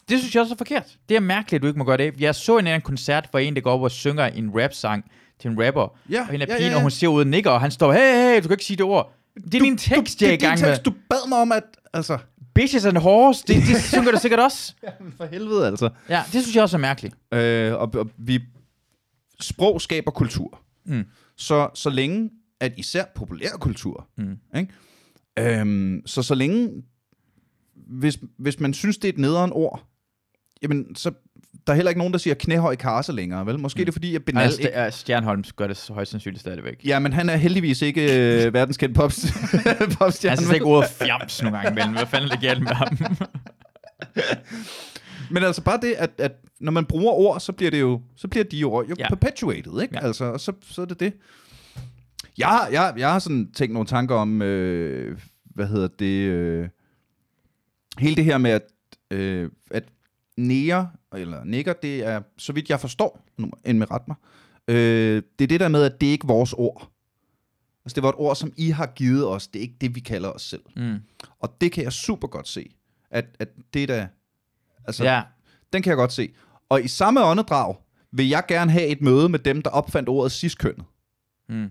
Det 0.10 0.20
synes 0.20 0.36
jeg 0.36 0.42
også 0.42 0.54
er 0.54 0.58
forkert. 0.58 0.98
Det 1.10 1.16
er 1.18 1.20
mærkeligt, 1.22 1.60
at 1.60 1.62
du 1.62 1.68
ikke 1.68 1.78
må 1.80 1.86
gøre 1.86 1.98
det. 1.98 2.14
Jeg 2.22 2.36
så 2.36 2.58
en 2.58 2.68
anden 2.68 2.82
koncert, 2.82 3.28
hvor 3.32 3.40
en, 3.40 3.56
der 3.56 3.62
går 3.62 3.72
op 3.72 3.82
og 3.82 3.92
synger 3.92 4.26
en 4.26 4.52
rap-sang 4.56 5.12
til 5.40 5.52
en 5.52 5.66
rapper. 5.66 5.98
Ja, 6.10 6.22
og 6.22 6.28
hende 6.28 6.46
er 6.46 6.54
ja, 6.54 6.58
pigen, 6.58 6.70
ja, 6.72 6.76
og 6.76 6.80
ja. 6.80 6.82
hun 6.82 6.92
ser 6.92 7.08
ud 7.08 7.20
og 7.22 7.28
nikker, 7.28 7.52
og 7.52 7.62
han 7.62 7.72
står, 7.72 7.92
hey, 7.94 8.00
hey, 8.14 8.36
du 8.38 8.42
kan 8.42 8.52
ikke 8.52 8.66
sige 8.66 8.78
det 8.78 8.86
ord. 8.86 9.14
Det 9.36 9.56
er 9.56 9.60
din 9.60 9.78
tekst, 9.78 10.20
du, 10.20 10.26
jeg 10.26 10.30
er 10.32 10.34
i 10.38 10.38
gang 10.38 10.58
din 10.58 10.66
med. 10.66 10.72
tekst, 10.72 10.86
du 10.86 10.94
bad 11.10 11.30
mig 11.30 11.38
om, 11.42 11.52
at... 11.52 11.64
Altså, 11.94 12.18
Bitches 12.56 12.86
and 12.86 12.98
horse, 12.98 13.44
det, 13.48 13.56
det 13.56 13.84
synger 13.84 14.12
du 14.12 14.18
sikkert 14.22 14.40
også. 14.40 14.74
for 15.18 15.26
helvede, 15.26 15.68
altså. 15.68 15.90
Ja, 16.10 16.24
det 16.34 16.42
synes 16.42 16.56
jeg 16.56 16.64
også 16.64 16.78
er 16.78 16.82
mærkeligt. 16.82 17.16
Øh, 17.34 17.74
og, 17.74 17.92
og 17.94 18.10
vi... 18.18 18.40
Sprog 19.42 19.82
skaber 19.82 20.12
kultur. 20.12 20.60
Mm. 20.86 21.04
Så, 21.36 21.70
så 21.74 21.90
længe, 21.90 22.30
at 22.60 22.74
især 22.78 23.04
populærkultur, 23.16 24.08
Mm. 24.18 24.38
ikke? 24.58 24.74
Øhm, 25.40 26.02
så 26.06 26.24
så 26.24 26.36
længe, 26.36 26.70
hvis, 27.76 28.20
hvis 28.38 28.60
man 28.60 28.74
synes, 28.74 28.98
det 28.98 29.08
er 29.10 29.14
et 29.14 29.20
nederen 29.20 29.52
ord, 29.54 29.84
jamen, 30.62 30.96
så 30.96 31.12
der 31.68 31.74
er 31.74 31.76
heller 31.76 31.90
ikke 31.90 32.00
nogen, 32.00 32.14
der 32.14 32.20
siger 32.20 32.34
knæhøj 32.34 32.76
karse 32.76 33.12
længere, 33.12 33.46
vel? 33.46 33.60
Måske 33.60 33.78
mm. 33.78 33.82
er 33.82 33.86
det 33.86 33.94
fordi, 33.94 34.16
at 34.16 34.26
Benal 34.26 34.44
Altså, 34.44 34.62
ikke... 34.62 34.88
St- 34.88 34.90
Stjernholm 34.90 35.44
gør 35.56 35.68
det 35.68 35.88
højst 35.90 36.12
sandsynligt 36.12 36.42
stadigvæk. 36.42 36.82
Ja, 36.86 37.00
men 37.00 37.14
han 37.14 37.30
er 37.30 37.36
heldigvis 37.36 37.82
ikke 37.82 38.02
øh, 38.46 38.54
verdenskendt 38.54 38.96
pops, 38.96 39.26
popstjerne. 40.00 40.36
Han 40.36 40.44
siger 40.46 40.54
ikke 40.54 40.66
ordet 40.66 40.90
fjams 40.90 41.42
nogle 41.42 41.58
gange 41.58 41.72
imellem. 41.72 41.94
Hvad 41.94 42.06
fanden 42.06 42.30
er 42.30 42.34
det 42.34 42.42
galt 42.42 42.62
med 42.64 42.72
ham? 42.72 42.98
Men 45.32 45.44
altså 45.44 45.62
bare 45.62 45.80
det, 45.82 45.94
at, 45.98 46.12
at 46.18 46.32
når 46.60 46.72
man 46.72 46.86
bruger 46.86 47.14
ord, 47.14 47.40
så 47.40 47.52
bliver 47.52 47.72
det 47.72 47.80
jo, 47.80 48.02
så 48.16 48.28
bliver 48.28 48.44
de 48.44 48.64
ord 48.64 48.88
jo 48.88 48.96
Ja. 49.00 49.08
perpetuated, 49.10 49.82
ikke? 49.82 49.96
Ja. 49.96 50.06
Altså, 50.08 50.26
og 50.26 50.40
så, 50.40 50.52
så 50.70 50.82
er 50.82 50.86
det 50.86 51.00
det. 51.00 51.14
Jeg, 52.38 52.48
har- 52.48 52.68
jeg, 52.68 52.94
jeg 52.98 53.12
har 53.12 53.20
sådan 53.20 53.52
tænkt 53.52 53.74
nogle 53.74 53.88
tanker 53.88 54.16
om, 54.16 54.42
øh, 54.42 55.20
hvad 55.44 55.68
hedder 55.68 55.88
det, 55.88 56.22
øh, 56.30 56.70
hele 58.00 58.16
det 58.16 58.26
her 58.26 58.38
med, 58.38 58.52
at, 58.52 58.64
øh, 59.12 59.50
at 59.72 59.84
næger, 60.38 60.88
eller 61.16 61.44
nigger, 61.44 61.74
det 61.74 62.06
er, 62.06 62.22
så 62.38 62.54
vidt 62.54 62.70
jeg 62.70 62.80
forstår, 62.80 63.26
nu 63.38 63.52
end 63.66 63.78
med 63.78 63.92
ret 63.92 64.08
mig, 64.08 64.16
øh, 64.68 65.22
det 65.40 65.44
er 65.46 65.48
det 65.48 65.60
der 65.60 65.68
med, 65.68 65.84
at 65.84 66.02
det 66.02 66.08
er 66.08 66.12
ikke 66.12 66.28
vores 66.28 66.54
ord. 66.54 66.92
Altså, 67.86 67.96
det 67.96 68.04
var 68.04 68.10
et 68.10 68.16
ord, 68.18 68.36
som 68.36 68.54
I 68.58 68.70
har 68.70 68.86
givet 68.86 69.28
os. 69.28 69.48
Det 69.48 69.60
er 69.60 69.64
ikke 69.64 69.78
det, 69.82 69.96
vi 69.96 70.00
kalder 70.00 70.30
os 70.30 70.42
selv. 70.42 70.62
Mm. 70.76 70.96
Og 71.40 71.56
det 71.62 71.72
kan 71.72 71.84
jeg 71.84 71.94
super 71.94 72.28
godt 72.28 72.48
se. 72.48 72.76
At, 73.12 73.26
at 73.40 73.50
det 73.74 73.84
er 73.84 73.88
da... 73.88 74.08
Altså, 74.86 75.04
Ja, 75.04 75.22
den 75.74 75.82
kan 75.82 75.90
jeg 75.90 75.98
godt 75.98 76.12
se. 76.14 76.30
Og 76.70 76.84
i 76.84 76.88
samme 76.88 77.24
åndedrag 77.24 77.76
vil 78.12 78.28
jeg 78.30 78.44
gerne 78.48 78.72
have 78.72 78.86
et 78.88 79.02
møde 79.02 79.30
med 79.30 79.40
dem, 79.40 79.62
der 79.62 79.70
opfandt 79.70 80.10
ordet 80.10 80.32
ciskønnet. 80.32 80.86
mm. 81.50 81.70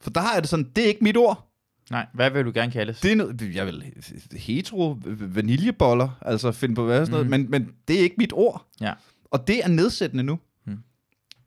For 0.00 0.10
der 0.10 0.20
har 0.20 0.32
jeg 0.32 0.42
det 0.42 0.50
sådan, 0.50 0.70
det 0.76 0.84
er 0.84 0.88
ikke 0.88 1.04
mit 1.04 1.16
ord. 1.16 1.42
Nej, 1.90 2.06
hvad 2.14 2.30
vil 2.30 2.44
du 2.44 2.50
gerne 2.54 2.72
kaldes? 2.72 3.00
Det 3.00 3.12
er 3.12 3.16
noget, 3.16 3.54
jeg 3.54 3.66
vil 3.66 3.84
hetero 4.32 4.96
vaniljeboller, 5.20 6.18
altså 6.22 6.52
finde 6.52 6.74
på 6.74 6.84
hvad 6.84 7.06
sådan 7.06 7.10
noget, 7.10 7.26
Mhm. 7.26 7.30
men, 7.30 7.50
men 7.50 7.70
det 7.88 7.96
er 7.96 8.00
ikke 8.00 8.14
mit 8.18 8.32
ord. 8.32 8.66
Ja. 8.80 8.92
Og 9.30 9.46
det 9.46 9.64
er 9.64 9.68
nedsættende 9.68 10.24
nu. 10.24 10.38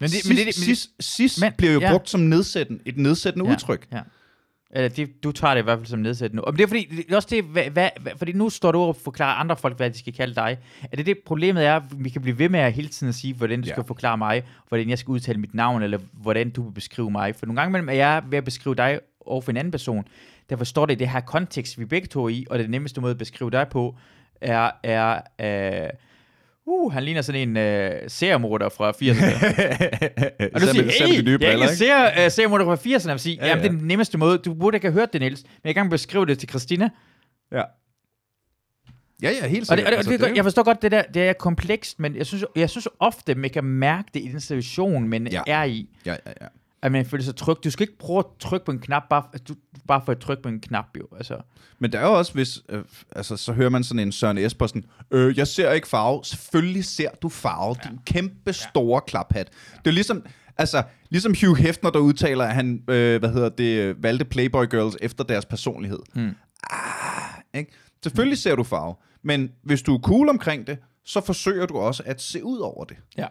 Men 0.02 0.10
det, 0.10 0.12
cis, 0.12 0.28
men 0.28 0.38
det, 0.38 0.46
men 0.46 0.48
det, 0.48 0.56
cis, 0.56 0.90
cis 1.02 1.42
men- 1.42 1.54
bliver 1.58 1.74
jo 1.74 1.80
ja. 1.80 1.92
brugt 1.92 2.10
som 2.10 2.20
nedsættende, 2.22 2.82
et 2.86 2.98
nedsættende 2.98 3.46
Ja. 3.46 3.52
udtryk. 3.52 3.88
Ja. 3.92 4.02
Eller 4.72 4.90
det, 4.90 5.24
du 5.24 5.32
tager 5.32 5.54
det 5.54 5.62
i 5.62 5.64
hvert 5.64 5.78
fald 5.80 5.88
som 5.88 6.00
nedsættende 6.00 6.36
nu. 6.42 6.44
Og 6.44 6.54
det 6.54 6.64
er 6.64 6.68
fordi, 6.68 6.88
det 6.92 7.12
er 7.12 7.16
også 7.16 7.28
det, 7.32 7.44
hvad, 7.44 7.64
hvad, 7.64 7.90
fordi 8.18 8.32
nu 8.32 8.50
står 8.50 8.72
du 8.72 8.80
og 8.80 8.96
forklarer 8.96 9.36
andre 9.36 9.56
folk, 9.58 9.78
hvad 9.78 9.90
de 9.90 9.98
skal 10.00 10.14
kalde 10.14 10.36
dig. 10.36 10.58
Er 10.92 10.96
det 10.98 11.06
det, 11.06 11.18
problemet 11.26 11.66
er, 11.66 11.76
at 11.76 11.84
vi 11.98 12.10
kan 12.10 12.22
blive 12.22 12.40
ved 12.40 12.50
med 12.50 12.60
at 12.60 12.74
hele 12.74 12.88
tiden 12.88 13.10
at 13.10 13.16
sige, 13.16 13.34
hvordan 13.34 13.62
du 13.62 13.68
Ja. 13.68 13.74
skal 13.74 13.84
forklare 13.84 14.18
mig, 14.18 14.44
hvordan 14.68 14.90
jeg 14.90 15.00
skal 15.00 15.12
udtale 15.12 15.40
mit 15.40 15.54
navn, 15.54 15.84
eller 15.84 16.00
hvordan 16.14 16.50
du 16.50 16.64
vil 16.64 16.72
beskrive 16.72 17.12
mig. 17.12 17.36
For 17.36 17.46
nogle 17.46 17.62
gange 17.62 17.72
imellem 17.72 17.90
er 17.90 17.94
jeg 17.94 18.24
ved 18.30 18.38
at 18.38 18.46
beskrive 18.46 18.76
dig 18.76 19.00
over 19.26 19.42
for 19.42 19.52
en 19.52 19.58
anden 19.58 19.72
person. 19.72 20.06
Derfor 20.50 20.64
står 20.66 20.86
det 20.86 20.94
i 20.94 20.98
det 20.98 21.10
her 21.10 21.20
kontekst, 21.20 21.80
vi 21.80 21.86
begge 21.86 22.08
to 22.08 22.26
er 22.26 22.30
i, 22.30 22.46
og 22.50 22.60
det 22.60 22.70
nemmeste 22.70 23.02
måde 23.02 23.12
at 23.12 23.18
beskrive 23.18 23.52
dig 23.52 23.68
på, 23.68 23.96
er, 24.42 24.72
er 24.84 25.22
øh, 25.84 25.90
uh, 26.70 26.94
han 26.94 27.04
ligner 27.04 27.22
sådan 27.22 27.50
en 27.50 27.58
øh, 27.58 27.92
seriemorder 28.08 28.70
fra 28.70 28.90
80'erne. 28.92 29.26
Og 30.56 30.62
du 30.62 30.68
siger, 30.68 30.84
hey, 31.08 31.42
jeg 31.42 31.60
kan 31.60 31.70
se 31.70 31.86
uh, 32.26 32.32
seriemorder 32.32 32.66
fra 32.66 32.76
80'erne, 32.76 33.12
og 33.14 33.20
sige, 33.20 33.38
ja, 33.42 33.48
Ja, 33.48 33.56
det 33.56 33.66
er 33.66 33.70
den 33.70 33.80
nemmeste 33.88 34.18
måde. 34.18 34.38
Du 34.38 34.54
burde 34.54 34.76
ikke 34.78 34.88
have 34.88 34.94
hørt 34.94 35.14
det, 35.14 35.22
Niels, 35.22 35.44
men 35.44 35.68
jeg 35.68 35.76
kan 35.76 35.90
beskrive 35.90 36.26
det 36.26 36.40
til 36.40 36.50
Christina. 36.50 36.90
Ja. 37.52 37.62
Ja, 39.22 39.30
ja, 39.32 39.48
helt 39.48 39.72
Og, 39.72 39.78
det, 39.78 39.86
sikkert. 39.86 39.86
og 39.86 39.92
det, 39.92 39.98
Altså, 39.98 40.12
det, 40.12 40.20
det 40.20 40.30
er 40.30 40.34
jeg 40.36 40.44
forstår 40.44 40.64
godt, 40.64 40.82
det 40.82 40.92
der 40.92 41.02
det 41.14 41.22
er 41.30 41.34
komplekst, 41.34 42.00
men 42.00 42.16
jeg 42.16 42.26
synes, 42.26 42.46
jeg 42.56 42.70
synes 42.70 42.88
ofte, 43.00 43.36
man 43.36 43.50
kan 43.50 43.64
mærke 43.64 44.08
det 44.14 44.20
i 44.20 44.28
den 44.28 44.40
situation, 44.40 45.08
man 45.08 45.28
Ja. 45.32 45.42
er 45.48 45.64
i. 45.64 45.90
Ja, 46.06 46.12
ja, 46.12 46.32
ja. 46.42 46.48
At 46.82 46.92
man 46.92 47.06
føler 47.06 47.24
sig 47.24 47.36
tryg. 47.36 47.58
Du 47.64 47.72
skal 47.72 47.84
ikke 47.84 47.98
prøve 48.00 48.20
at 48.20 48.26
trykke 48.40 48.66
på 48.66 48.72
en 48.72 48.80
knap, 48.80 49.04
bare, 49.10 49.24
du, 49.48 49.56
bare 49.88 50.02
for 50.06 50.12
at 50.12 50.20
trykke 50.20 50.44
på 50.44 50.50
en 50.50 50.60
knap, 50.60 50.86
jo. 50.98 51.08
Altså, 51.18 51.38
Men 51.80 51.92
der 51.92 52.00
er 52.00 52.08
jo 52.08 52.14
også, 52.14 52.34
hvis, 52.34 52.62
øh, 52.70 52.84
altså, 53.16 53.38
så 53.38 53.54
hører 53.54 53.70
man 53.70 53.84
sådan 53.84 54.00
en 54.00 54.12
Søren 54.12 54.38
Espersen, 54.38 54.86
øh, 55.12 55.38
jeg 55.38 55.48
ser 55.48 55.72
ikke 55.72 55.88
farve. 55.88 56.24
Selvfølgelig 56.24 56.86
ser 56.86 57.10
du 57.22 57.30
farve, 57.30 57.76
ja. 57.84 57.90
din 57.90 58.00
kæmpe 58.06 58.54
store 58.54 58.96
ja. 58.96 59.00
klaphat. 59.00 59.50
Det 59.78 59.88
er 59.88 59.94
ligesom, 59.94 60.26
altså, 60.58 60.84
ligesom 61.10 61.36
Hugh 61.42 61.58
Hefner, 61.58 61.90
der 61.90 62.00
udtaler, 62.00 62.46
at 62.46 62.56
han, 62.56 62.84
øh, 62.90 63.20
hvad 63.20 63.34
hedder 63.34 63.50
det, 63.50 64.04
valgte 64.04 64.26
Playboy 64.26 64.66
Girls 64.70 64.98
efter 65.02 65.24
deres 65.24 65.46
personlighed. 65.46 66.00
Mm. 66.16 66.36
Ah, 66.70 67.42
ikke? 67.54 67.72
Selvfølgelig 68.04 68.38
ser 68.38 68.56
du 68.56 68.64
farve, 68.64 68.96
men 69.24 69.50
hvis 69.64 69.82
du 69.82 69.96
er 69.96 70.00
cool 70.00 70.30
omkring 70.30 70.68
det, 70.68 70.78
så 71.06 71.22
forsøger 71.22 71.66
du 71.66 71.78
også 71.78 72.04
at 72.06 72.22
se 72.22 72.44
ud 72.44 72.60
over 72.60 72.84
det. 72.84 72.98
ja. 73.18 73.28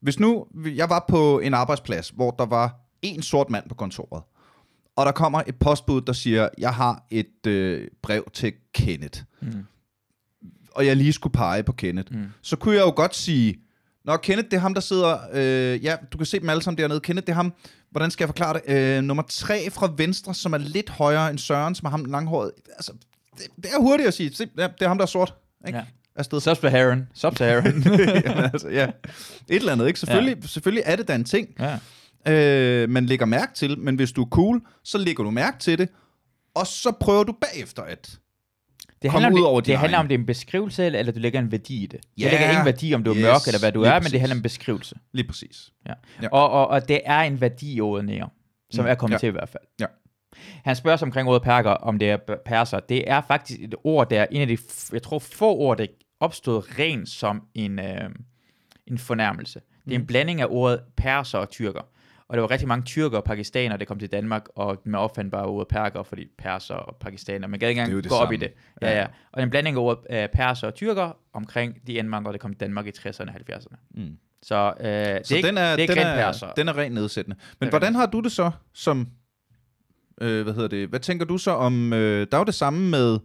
Hvis 0.00 0.20
nu, 0.20 0.46
jeg 0.64 0.90
var 0.90 1.04
på 1.08 1.38
en 1.38 1.54
arbejdsplads, 1.54 2.08
hvor 2.08 2.30
der 2.30 2.46
var 2.46 2.81
en 3.02 3.22
sort 3.22 3.50
mand 3.50 3.68
på 3.68 3.74
kontoret, 3.74 4.22
og 4.96 5.06
der 5.06 5.12
kommer 5.12 5.42
et 5.46 5.56
postbud, 5.56 6.00
der 6.00 6.12
siger, 6.12 6.48
jeg 6.58 6.74
har 6.74 7.06
et 7.10 7.46
øh, 7.46 7.88
brev 8.02 8.30
til 8.32 8.52
Kenneth, 8.74 9.20
Mm. 9.40 9.64
og 10.70 10.86
jeg 10.86 10.96
lige 10.96 11.12
skulle 11.12 11.32
pege 11.32 11.62
på 11.62 11.72
Kenneth, 11.72 12.12
Mm. 12.14 12.24
så 12.42 12.56
kunne 12.56 12.74
jeg 12.74 12.82
jo 12.82 12.92
godt 12.96 13.14
sige, 13.16 13.58
Nå, 14.04 14.16
Kenneth, 14.16 14.48
det 14.48 14.56
er 14.56 14.60
ham, 14.60 14.74
der 14.74 14.80
sidder... 14.80 15.18
Øh, 15.32 15.84
ja, 15.84 15.96
du 16.12 16.16
kan 16.18 16.26
se 16.26 16.40
dem 16.40 16.48
alle 16.48 16.62
sammen 16.62 16.78
dernede. 16.78 17.00
Kenneth, 17.00 17.26
det 17.26 17.32
er 17.32 17.36
ham... 17.36 17.52
Hvordan 17.90 18.10
skal 18.10 18.24
jeg 18.24 18.28
forklare 18.28 18.60
det? 18.66 18.96
Øh, 18.98 19.02
nummer 19.02 19.22
tre 19.28 19.70
fra 19.70 19.92
venstre, 19.96 20.34
som 20.34 20.52
er 20.52 20.58
lidt 20.58 20.90
højere 20.90 21.30
end 21.30 21.38
Søren, 21.38 21.74
som 21.74 21.86
er 21.86 21.90
ham 21.90 22.04
langhåret. 22.04 22.50
Altså, 22.76 22.92
det, 23.38 23.46
det 23.56 23.66
er 23.72 23.80
hurtigt 23.80 24.06
at 24.06 24.14
sige. 24.14 24.34
Se, 24.34 24.48
ja, 24.58 24.62
det 24.62 24.82
er 24.82 24.88
ham, 24.88 24.98
der 24.98 25.02
er 25.04 25.06
sort. 25.08 25.34
Ikke? 25.66 25.78
Ja. 25.78 25.84
Afsted. 26.16 26.40
Sub-Saharan. 26.40 27.06
Sub-Saharan. 27.14 27.84
Altså, 28.52 28.68
ja. 28.68 28.84
Et 28.86 28.92
eller 29.48 29.72
andet, 29.72 29.86
ikke? 29.86 29.98
Selvfølgelig, 30.00 30.36
ja. 30.42 30.46
selvfølgelig 30.46 30.82
er 30.86 30.96
det 30.96 31.08
da 31.08 31.14
en 31.14 31.24
ting, 31.24 31.48
ja. 31.58 31.78
Øh, 32.28 32.90
man 32.90 33.06
lægger 33.06 33.26
mærke 33.26 33.54
til, 33.54 33.78
men 33.78 33.96
hvis 33.96 34.12
du 34.12 34.22
er 34.22 34.28
cool, 34.28 34.62
så 34.84 34.98
lægger 34.98 35.24
du 35.24 35.30
mærke 35.30 35.58
til 35.58 35.78
det, 35.78 35.88
og 36.54 36.66
så 36.66 36.92
prøver 37.00 37.24
du 37.24 37.32
bagefter 37.32 37.82
at... 37.82 38.18
Det 39.02 39.10
handler, 39.10 39.28
om 39.28 39.34
ud 39.34 39.38
det, 39.38 39.46
over 39.46 39.60
det 39.60 39.66
din 39.66 39.76
handler 39.76 39.98
om, 39.98 40.08
det 40.08 40.14
er 40.14 40.18
en 40.18 40.26
beskrivelse, 40.26 40.84
eller, 40.84 40.98
eller 40.98 41.12
du 41.12 41.18
lægger 41.18 41.40
en 41.40 41.52
værdi 41.52 41.82
i 41.82 41.86
det. 41.86 42.00
Ja. 42.18 42.24
Det 42.24 42.32
lægger 42.32 42.50
ingen 42.50 42.64
værdi, 42.64 42.94
om 42.94 43.04
du 43.04 43.10
er 43.10 43.16
Yes, 43.16 43.22
mørk, 43.22 43.46
eller 43.46 43.58
hvad 43.58 43.72
du 43.72 43.82
er, 43.82 43.92
men 43.92 44.00
præcis. 44.00 44.10
det 44.12 44.20
handler 44.20 44.34
om 44.34 44.38
en 44.38 44.42
beskrivelse. 44.42 44.96
Lige 45.12 45.26
præcis. 45.26 45.72
Ja. 45.88 45.92
Ja. 46.22 46.28
Og, 46.28 46.50
og, 46.50 46.68
og 46.68 46.88
det 46.88 47.00
er 47.04 47.20
en 47.20 47.40
værdi 47.40 47.74
i 47.74 47.80
ordet 47.80 48.04
nære, 48.04 48.28
som 48.70 48.84
Mm, 48.84 48.90
er 48.90 48.94
kommet 48.94 49.14
ja. 49.14 49.18
til 49.18 49.26
i 49.26 49.30
hvert 49.30 49.48
fald. 49.48 49.62
Ja. 49.80 49.86
Han 50.64 50.76
spørger 50.76 50.96
sig 50.96 51.06
omkring 51.06 51.28
ordet 51.28 51.42
perker, 51.42 51.70
om 51.70 51.98
det 51.98 52.10
er 52.10 52.16
perser. 52.46 52.80
Det 52.80 53.10
er 53.10 53.20
faktisk 53.28 53.60
et 53.60 53.74
ord, 53.84 54.10
der 54.10 54.20
er 54.20 54.26
en 54.30 54.40
af 54.40 54.46
de, 54.46 54.58
jeg 54.92 55.02
tror, 55.02 55.18
få 55.18 55.56
ord, 55.56 55.78
der 55.78 55.86
opstod 56.20 56.78
rent 56.78 57.08
som 57.08 57.42
en, 57.54 57.78
øh, 57.78 58.10
en 58.86 58.98
fornærmelse. 58.98 59.60
Det 59.84 59.94
er 59.94 59.98
en 59.98 60.06
blanding 60.06 60.40
af 60.40 60.46
ordet 60.50 60.80
perser 60.96 61.38
og 61.38 61.50
tyrker. 61.50 61.80
Og 62.32 62.36
der 62.36 62.40
var 62.42 62.50
rigtig 62.50 62.68
mange 62.68 62.84
tyrker 62.84 63.16
og 63.18 63.24
pakistanere, 63.24 63.78
der 63.78 63.84
kom 63.84 63.98
til 63.98 64.12
Danmark, 64.12 64.44
og 64.54 64.82
man 64.84 65.00
opfandt 65.00 65.32
bare 65.32 65.44
ordet 65.46 65.68
perker, 65.68 66.02
fordi 66.02 66.26
perser 66.38 66.74
og 66.74 66.96
pakistanere, 66.96 67.48
man 67.48 67.60
gad 67.60 67.68
ikke 67.68 67.80
engang 67.82 68.08
gå 68.08 68.14
op 68.14 68.32
i 68.32 68.36
det. 68.36 68.52
Ja, 68.82 68.90
Ja. 68.90 69.00
ja. 69.00 69.06
Og 69.32 69.42
en 69.42 69.50
blanding 69.50 69.76
af 69.76 69.80
ordet 69.80 70.16
øh, 70.22 70.28
perser 70.34 70.66
og 70.66 70.74
tyrker 70.74 71.16
omkring 71.32 71.86
de 71.86 71.92
indvandrere, 71.92 72.32
der 72.32 72.38
kom 72.38 72.50
til 72.52 72.60
Danmark 72.60 72.86
i 72.86 72.90
60'erne 72.98 73.28
og 73.28 73.34
70'erne. 73.34 73.76
Mm. 73.94 74.16
Så, 74.42 74.72
øh, 74.80 74.86
det 74.86 75.26
Så 75.26 75.34
er 75.34 75.36
ikke, 75.36 75.48
den 75.48 75.58
er, 75.58 75.62
det 75.70 75.78
er 75.78 75.82
ikke 75.82 75.94
den, 75.94 76.02
er, 76.06 76.14
perser. 76.16 76.52
den 76.52 76.68
er 76.68 76.76
rent 76.78 76.94
nedsættende. 76.94 77.36
Men 77.60 77.68
hvordan 77.68 77.86
rent 77.88 77.96
har 77.96 78.06
du 78.06 78.20
det 78.20 78.32
så 78.32 78.50
som... 78.72 79.08
Øh, 80.20 80.42
hvad 80.42 80.52
hedder 80.54 80.68
det? 80.68 80.88
Hvad 80.88 81.00
tænker 81.00 81.26
du 81.26 81.38
så 81.38 81.50
om... 81.50 81.92
Øh, 81.92 82.26
der 82.30 82.36
er 82.36 82.40
jo 82.40 82.44
det 82.44 82.54
samme 82.54 82.90
med, 82.90 83.18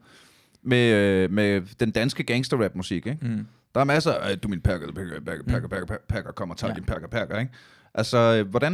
med, 0.61 0.91
øh, 0.93 1.31
med 1.31 1.61
den 1.79 1.91
danske 1.91 2.23
gangster-rap-musik, 2.23 3.05
ikke? 3.07 3.17
Mm. 3.21 3.47
Der 3.75 3.81
er 3.81 3.85
masser 3.85 4.13
af, 4.13 4.39
du 4.39 4.47
min 4.47 4.61
perker, 4.61 4.91
perker, 4.91 5.19
perker, 5.21 5.43
perker, 5.43 5.67
perker, 5.67 5.95
perker, 6.09 6.31
kommer 6.31 6.55
og 6.55 6.59
tager 6.59 6.71
Ja. 6.71 6.75
din 6.75 6.83
perker, 6.83 7.07
perker, 7.07 7.39
ikke? 7.39 7.51
Altså, 7.97 8.17
øh, 8.17 8.49
hvordan... 8.49 8.73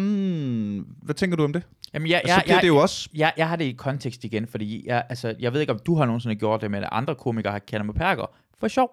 Hvad 1.01 1.15
tænker 1.15 1.37
du 1.37 1.43
om 1.43 1.53
det? 1.53 1.63
Jamen, 1.93 2.07
jeg, 2.09 2.17
Altså, 2.17 2.33
jeg, 2.35 2.41
bliver 2.45 2.55
jeg, 2.55 2.61
det 2.61 2.67
jo 2.67 2.77
også... 2.77 3.09
jeg, 3.15 3.33
jeg 3.37 3.49
har 3.49 3.55
det 3.55 3.65
i 3.65 3.71
kontekst 3.71 4.23
igen, 4.23 4.47
fordi 4.47 4.83
jeg, 4.87 5.03
altså, 5.09 5.35
jeg 5.39 5.53
ved 5.53 5.61
ikke, 5.61 5.73
om 5.73 5.79
du 5.85 5.95
har 5.95 6.05
nogensinde 6.05 6.35
gjort 6.35 6.61
det, 6.61 6.71
men 6.71 6.83
andre 6.91 7.15
komikere 7.15 7.51
har 7.51 7.59
kaldt 7.59 7.85
mig 7.85 7.95
perker. 7.95 8.25
For 8.59 8.67
sjov. 8.67 8.91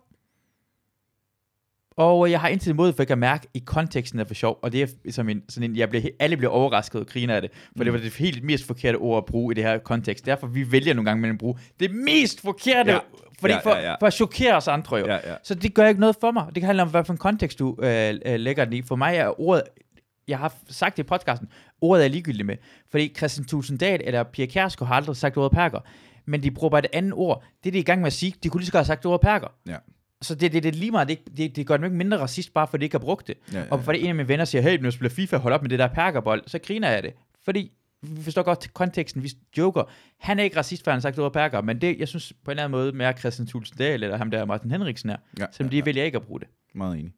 Og 1.97 2.31
jeg 2.31 2.41
har 2.41 2.49
indtil 2.49 2.71
imod, 2.71 2.93
for 2.93 3.03
jeg 3.03 3.07
kan 3.09 3.19
mærke 3.19 3.47
i 3.55 3.59
konteksten 3.67 4.21
er 4.21 4.25
for 4.25 4.35
sjov, 4.35 4.59
og 4.63 4.73
det 4.73 4.83
er 4.83 5.13
som 5.13 5.29
en, 5.29 5.43
sådan 5.49 5.71
en, 5.71 5.77
jeg 5.77 5.89
bliver, 5.91 6.03
alle 6.19 6.37
bliver 6.37 6.51
overrasket 6.51 7.01
og 7.01 7.07
griner 7.07 7.35
af 7.35 7.43
det, 7.43 7.51
for 7.53 7.71
mm. 7.77 7.85
det 7.85 7.93
var 7.93 7.99
det 7.99 8.17
helt 8.17 8.45
mest 8.45 8.67
forkerte 8.67 8.97
ord 8.97 9.19
at 9.19 9.25
bruge 9.25 9.53
i 9.53 9.55
det 9.55 9.65
her 9.65 9.79
kontekst. 9.79 10.27
Derfor 10.27 10.47
vi 10.47 10.73
vælger 10.73 10.95
nogle 10.95 11.11
gange 11.11 11.21
mellem 11.21 11.35
at 11.35 11.39
bruge 11.39 11.59
det 11.81 11.95
mest 11.95 12.41
forkerte, 12.41 12.93
Ja. 12.93 12.99
fordi 13.41 13.55
Ja, 13.55 13.59
for, 13.61 13.71
ja, 13.71 13.81
ja. 13.91 13.95
for 14.01 14.07
at 14.07 14.13
chokere 14.13 14.57
os 14.57 14.69
andre 14.69 14.97
jo. 14.97 15.07
Ja, 15.07 15.15
ja. 15.15 15.35
Så 15.43 15.55
det 15.55 15.75
gør 15.75 15.87
ikke 15.87 16.01
noget 16.01 16.17
for 16.21 16.31
mig. 16.31 16.47
Det 16.47 16.55
kan 16.55 16.65
handle 16.65 16.83
om, 16.83 16.89
hvad 16.89 17.05
for 17.05 17.13
en 17.13 17.19
kontekst 17.19 17.59
du 17.59 17.77
øh, 17.83 18.15
øh, 18.27 18.41
lægger 18.41 18.65
den 18.65 18.75
i. 18.75 18.83
For 18.83 18.97
mig 18.97 19.17
er 19.17 19.41
ordet, 19.41 19.63
jeg 20.31 20.39
har 20.39 20.55
sagt 20.69 20.97
det 20.97 21.03
i 21.03 21.07
podcasten, 21.07 21.49
ordet 21.81 22.01
er 22.01 22.05
jeg 22.05 22.11
ligegyldig 22.11 22.47
med. 22.47 22.57
Fordi 22.91 23.15
Christian 23.17 23.45
Tulsendal 23.47 24.01
eller 24.05 24.23
Pia 24.23 24.47
Kjærsgaard 24.47 24.89
har 24.89 24.95
aldrig 24.95 25.17
sagt 25.17 25.37
ordet 25.37 25.53
perker. 25.53 25.79
Men 26.27 26.43
de 26.43 26.51
bruger 26.51 26.71
bare 26.71 26.85
et 26.85 26.91
andet 26.93 27.13
ord. 27.13 27.45
Det 27.65 27.71
er 27.71 27.73
de 27.73 27.79
i 27.79 27.83
gang 27.83 28.01
med 28.01 28.07
at 28.07 28.13
sige. 28.13 28.35
De 28.43 28.49
kunne 28.49 28.61
lige 28.61 28.67
så 28.67 28.73
godt 28.73 28.79
have 28.81 28.85
sagt 28.87 29.07
ordet 29.07 29.21
perker. 29.21 29.49
Ja. 29.69 29.77
Så 30.23 30.35
det, 30.35 30.53
det, 30.53 30.63
det 30.63 30.75
er 30.75 30.79
lige 30.79 30.91
meget, 30.91 31.09
det, 31.09 31.19
det, 31.37 31.57
det 31.57 31.67
gør 31.67 31.77
dem 31.77 31.85
ikke 31.85 31.97
mindre 31.97 32.19
racist, 32.19 32.55
bare 32.55 32.67
fordi 32.67 32.81
de 32.81 32.85
ikke 32.85 32.95
har 32.95 33.05
brugt 33.05 33.27
det. 33.29 33.37
Ja, 33.53 33.59
ja, 33.59 33.65
Og 33.71 33.85
fordi 33.85 34.01
en 34.01 34.07
af 34.09 34.15
mine 34.15 34.29
venner 34.29 34.45
siger, 34.45 34.63
hey, 34.63 34.79
nu 34.79 34.91
spiller 34.91 35.11
FIFA, 35.11 35.37
hold 35.37 35.55
op 35.55 35.63
med 35.63 35.71
det 35.71 35.79
der 35.79 35.89
perkerbold, 35.89 36.43
så 36.47 36.59
griner 36.59 36.91
jeg 36.91 37.03
det. 37.03 37.13
Fordi 37.45 37.73
vi 38.03 38.23
forstår 38.23 38.43
godt 38.43 38.75
konteksten, 38.75 39.23
vi 39.23 39.31
joker. 39.59 39.83
Han 40.19 40.39
er 40.39 40.43
ikke 40.45 40.57
racist, 40.59 40.85
for 40.85 40.91
han 40.91 40.97
har 40.97 41.01
sagt 41.01 41.19
ordet 41.19 41.33
perker, 41.33 41.61
men 41.61 41.81
det, 41.81 41.99
jeg 41.99 42.09
synes 42.09 42.33
på 42.45 42.51
en 42.51 42.53
eller 42.53 42.65
anden 42.65 42.79
måde, 42.79 42.93
mere 42.93 43.13
Christian 43.19 43.47
Tulsendal 43.47 44.03
eller 44.03 44.17
ham 44.17 44.31
der 44.31 44.45
Martin 44.45 44.71
Henriksen 44.71 45.11
er, 45.11 45.17
Ja, 45.39 45.47
som 45.53 45.67
ja, 45.67 45.71
de 45.71 45.77
ja. 45.77 45.85
vælger 45.85 46.05
ikke 46.05 46.17
at 46.17 46.23
bruge 46.23 46.41
det. 46.41 46.49
Meget 46.75 46.99
enig. 46.99 47.13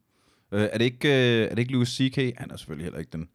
Øh, 0.53 0.69
er, 0.73 0.79
det 0.79 0.85
ikke, 0.85 1.09
øh, 1.09 1.45
er 1.45 1.49
det 1.49 1.59
ikke 1.59 1.73
Louis 1.73 1.89
C.K.? 1.89 2.17
Han 2.17 2.51
er 2.51 2.57
selvfølgelig 2.57 2.85
heller 2.85 2.99
ikke 2.99 3.11
den 3.13 3.29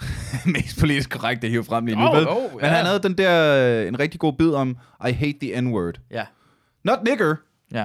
mest 0.54 0.80
politisk 0.80 1.10
korrekte 1.10 1.46
at 1.46 1.50
hive 1.50 1.64
frem 1.64 1.86
lige 1.86 1.96
nu. 1.98 2.04
Åh, 2.08 2.16
vel? 2.16 2.28
åh, 2.28 2.52
Men 2.60 2.70
han 2.70 2.86
havde 2.86 3.02
den 3.02 3.18
der, 3.18 3.56
øh, 3.82 3.88
en 3.88 3.98
rigtig 3.98 4.20
god 4.20 4.32
bid 4.32 4.50
om, 4.50 4.76
I 5.08 5.12
hate 5.12 5.38
the 5.42 5.60
N-word. 5.60 6.00
Ja, 6.10 6.24
Not 6.84 6.98
nigger. 7.04 7.34
ja. 7.72 7.84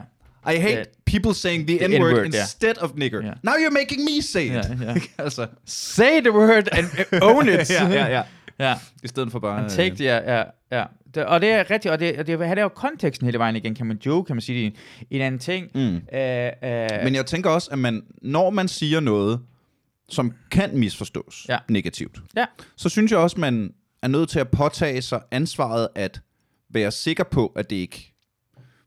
I 0.51 0.55
hate 0.57 0.73
Ja. 0.77 0.83
people 1.05 1.33
saying 1.33 1.67
the, 1.67 1.77
The 1.77 1.87
N-word, 1.87 2.11
N-word, 2.13 2.25
instead 2.25 2.77
of 2.81 2.91
nigger. 2.95 3.21
Ja. 3.25 3.31
Now 3.43 3.53
you're 3.53 3.73
making 3.81 4.03
me 4.03 4.21
say 4.21 4.45
it. 4.45 4.53
Ja, 4.53 4.61
ja. 4.81 4.95
altså, 5.23 5.47
Say 5.65 6.19
the 6.21 6.31
word 6.33 6.67
and 6.71 6.85
own 7.21 7.49
it. 7.49 7.69
ja, 7.81 7.87
ja, 7.89 8.07
ja. 8.07 8.21
ja. 8.59 8.75
I 9.03 9.07
stedet 9.07 9.31
for 9.31 9.39
bare... 9.39 9.59
And 9.61 9.69
take 9.69 9.89
det, 9.89 9.99
ja, 10.05 10.37
ja, 10.37 10.43
ja. 10.71 10.83
Det, 11.15 11.25
og 11.25 11.41
det 11.41 11.49
er 11.51 11.71
rigtigt, 11.71 11.91
og 11.91 11.99
det, 11.99 12.17
og 12.19 12.28
det, 12.28 12.47
han 12.47 12.58
er 12.58 12.62
jo 12.62 12.67
konteksten 12.67 13.25
hele 13.25 13.39
vejen 13.39 13.56
igen, 13.56 13.75
kan 13.75 13.86
man 13.86 13.97
joke, 14.06 14.28
kan 14.28 14.36
man 14.36 14.41
sige, 14.41 14.60
det 14.60 14.65
en, 14.65 14.75
en 15.12 15.21
anden 15.21 15.39
ting. 15.39 15.71
Mm. 15.75 15.82
Øh, 16.17 16.45
øh, 16.63 17.04
Men 17.04 17.15
jeg 17.15 17.25
tænker 17.25 17.49
også, 17.49 17.71
at 17.71 17.80
man, 17.80 18.04
når 18.21 18.49
man 18.49 18.67
siger 18.67 18.99
noget, 18.99 19.41
som 20.10 20.34
kan 20.51 20.78
misforstås 20.78 21.45
Ja. 21.49 21.58
negativt, 21.69 22.19
Ja. 22.38 22.45
så 22.75 22.89
synes 22.89 23.12
jeg 23.12 23.19
også, 23.19 23.39
man 23.39 23.73
er 24.01 24.08
nødt 24.08 24.30
til 24.30 24.39
at 24.39 24.49
påtage 24.49 25.01
sig 25.01 25.21
ansvaret 25.32 25.88
at 25.95 26.21
være 26.69 26.91
sikker 26.91 27.23
på, 27.23 27.47
at 27.56 27.69
det 27.69 27.75
ikke... 27.75 28.12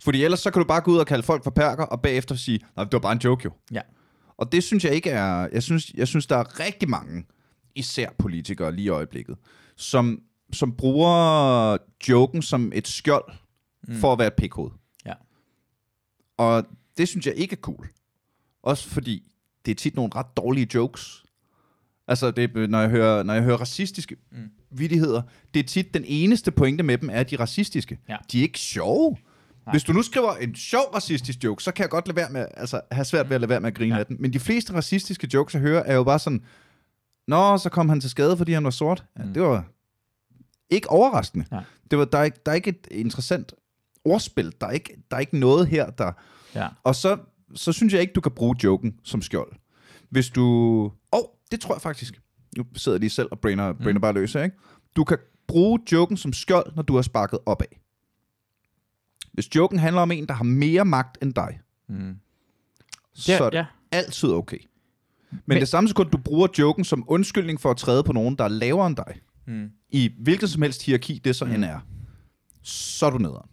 Fordi 0.04 0.24
ellers 0.24 0.40
så 0.40 0.50
kan 0.50 0.62
du 0.62 0.68
bare 0.68 0.80
gå 0.80 0.90
ud 0.90 0.98
og 0.98 1.06
kalde 1.06 1.22
folk 1.22 1.44
for 1.44 1.50
perker, 1.50 1.84
og 1.84 2.02
bagefter 2.02 2.34
sige, 2.34 2.60
nej, 2.76 2.84
det 2.84 2.92
var 2.92 2.98
bare 2.98 3.12
en 3.12 3.18
joke 3.24 3.42
jo. 3.44 3.50
Ja. 3.72 3.80
Og 4.38 4.52
det 4.52 4.64
synes 4.64 4.84
jeg 4.84 4.92
ikke 4.92 5.10
er... 5.10 5.48
Jeg 5.52 5.62
synes, 5.62 5.92
jeg 5.94 6.08
synes 6.08 6.26
der 6.26 6.36
er 6.36 6.60
rigtig 6.60 6.88
mange, 6.88 7.24
især 7.74 8.08
politikere 8.18 8.72
lige 8.72 8.84
i 8.84 8.88
øjeblikket, 8.88 9.36
som, 9.76 10.20
som 10.52 10.72
bruger 10.76 11.76
joken 12.08 12.42
som 12.42 12.72
et 12.74 12.88
skjold 12.88 13.32
mm. 13.88 13.94
for 13.96 14.12
at 14.12 14.18
være 14.18 14.26
et 14.28 14.34
pikhoved. 14.34 14.70
Ja. 15.06 15.12
Og 16.36 16.66
det 16.98 17.08
synes 17.08 17.26
jeg 17.26 17.34
ikke 17.34 17.52
er 17.52 17.60
cool. 17.60 17.88
Også 18.62 18.88
fordi 18.88 19.32
det 19.66 19.70
er 19.70 19.74
tit 19.74 19.96
nogle 19.96 20.10
ret 20.14 20.36
dårlige 20.36 20.68
jokes. 20.74 21.24
Altså, 22.08 22.30
det, 22.30 22.70
når, 22.70 22.80
jeg 22.80 22.90
hører, 22.90 23.22
når 23.22 23.34
jeg 23.34 23.42
hører 23.42 23.56
racistiske 23.56 24.16
mm. 24.32 24.38
vidigheder, 24.70 25.22
det 25.54 25.60
er 25.60 25.64
tit 25.64 25.94
den 25.94 26.04
eneste 26.06 26.50
pointe 26.50 26.82
med 26.82 26.98
dem, 26.98 27.10
er, 27.10 27.14
at 27.20 27.30
de 27.30 27.34
er 27.34 27.40
racistiske. 27.40 27.98
Ja. 28.08 28.16
De 28.32 28.38
er 28.38 28.42
ikke 28.42 28.58
sjove. 28.58 29.16
Nej. 29.66 29.72
Hvis 29.72 29.84
du 29.84 29.92
nu 29.92 30.02
skriver 30.02 30.32
en 30.36 30.54
sjov 30.54 30.82
racistisk 30.94 31.44
joke, 31.44 31.62
så 31.62 31.72
kan 31.72 31.82
jeg 31.82 31.90
godt 31.90 32.06
lade 32.08 32.16
være 32.16 32.30
med, 32.30 32.46
altså, 32.56 32.80
have 32.92 33.04
svært 33.04 33.28
ved 33.28 33.34
at 33.34 33.40
lade 33.40 33.48
være 33.48 33.60
med 33.60 33.68
at 33.68 33.74
grine 33.74 33.94
Ja. 33.94 33.98
af 34.00 34.06
den. 34.06 34.16
Men 34.20 34.32
de 34.32 34.38
fleste 34.40 34.74
racistiske 34.74 35.28
jokes, 35.34 35.54
jeg 35.54 35.62
hører, 35.62 35.82
er 35.82 35.94
jo 35.94 36.04
bare 36.04 36.18
sådan, 36.18 36.44
Nå, 37.28 37.58
så 37.58 37.68
kom 37.70 37.88
han 37.88 38.00
til 38.00 38.10
skade, 38.10 38.36
fordi 38.36 38.52
han 38.52 38.64
var 38.64 38.70
sort. 38.70 39.04
Ja, 39.18 39.24
Mm. 39.24 39.34
Det 39.34 39.42
var 39.42 39.64
ikke 40.70 40.90
overraskende. 40.90 41.44
Nej. 41.50 41.64
Det 41.90 41.98
var, 41.98 42.04
der, 42.04 42.18
er 42.18 42.22
ikke, 42.24 42.38
der 42.46 42.52
er 42.52 42.56
ikke 42.56 42.70
et 42.70 42.86
interessant 42.90 43.52
ordspil. 44.04 44.52
Der 44.60 44.66
er 44.66 44.70
ikke, 44.70 45.02
der 45.10 45.16
er 45.16 45.20
ikke 45.20 45.38
noget 45.38 45.66
her, 45.68 45.90
der... 45.90 46.12
ja. 46.54 46.68
Og 46.84 46.94
så, 46.94 47.18
så 47.54 47.72
synes 47.72 47.92
jeg 47.92 48.00
ikke, 48.00 48.12
du 48.12 48.20
kan 48.20 48.32
bruge 48.32 48.56
joken 48.64 49.00
som 49.04 49.22
skjold. 49.22 49.52
Hvis 50.10 50.30
du... 50.30 50.44
Åh, 50.84 50.90
oh, 51.12 51.24
det 51.50 51.60
tror 51.60 51.74
jeg 51.74 51.82
faktisk. 51.82 52.20
Nu 52.56 52.64
sidder 52.76 52.96
jeg 52.96 53.00
lige 53.00 53.10
selv 53.10 53.28
og 53.30 53.40
brainer, 53.40 53.72
Mm. 53.72 53.78
brainer 53.82 54.00
bare 54.00 54.12
løs 54.12 54.32
her, 54.32 54.42
ikke? 54.42 54.56
Du 54.96 55.04
kan 55.04 55.18
bruge 55.46 55.80
joken 55.92 56.16
som 56.16 56.32
skjold, 56.32 56.72
når 56.76 56.82
du 56.82 56.94
har 56.94 57.02
sparket 57.02 57.38
opad. 57.46 57.66
Hvis 59.32 59.54
joken 59.56 59.78
handler 59.78 60.02
om 60.02 60.10
en, 60.10 60.26
der 60.26 60.34
har 60.34 60.44
mere 60.44 60.84
magt 60.84 61.18
end 61.22 61.34
dig, 61.34 61.60
Mm. 61.88 62.16
så 63.14 63.44
er 63.44 63.50
det 63.50 63.58
ja. 63.58 63.66
altid 63.92 64.28
okay. 64.32 64.58
Men, 65.30 65.40
Men- 65.46 65.60
det 65.60 65.68
samme 65.68 65.88
sekund, 65.88 66.10
du 66.10 66.18
bruger 66.18 66.48
joken 66.58 66.84
som 66.84 67.04
undskyldning 67.06 67.60
for 67.60 67.70
at 67.70 67.76
træde 67.76 68.02
på 68.04 68.12
nogen, 68.12 68.36
der 68.36 68.44
er 68.44 68.48
lavere 68.48 68.86
end 68.86 68.96
dig, 68.96 69.20
Mm. 69.48 69.70
i 69.90 70.12
hvilket 70.18 70.50
som 70.50 70.62
helst 70.62 70.86
hierarki 70.86 71.20
det 71.24 71.36
så 71.36 71.44
Mm. 71.44 71.52
end 71.54 71.64
er, 71.64 71.80
så 72.62 73.06
er 73.06 73.10
du 73.10 73.18
nederen. 73.18 73.48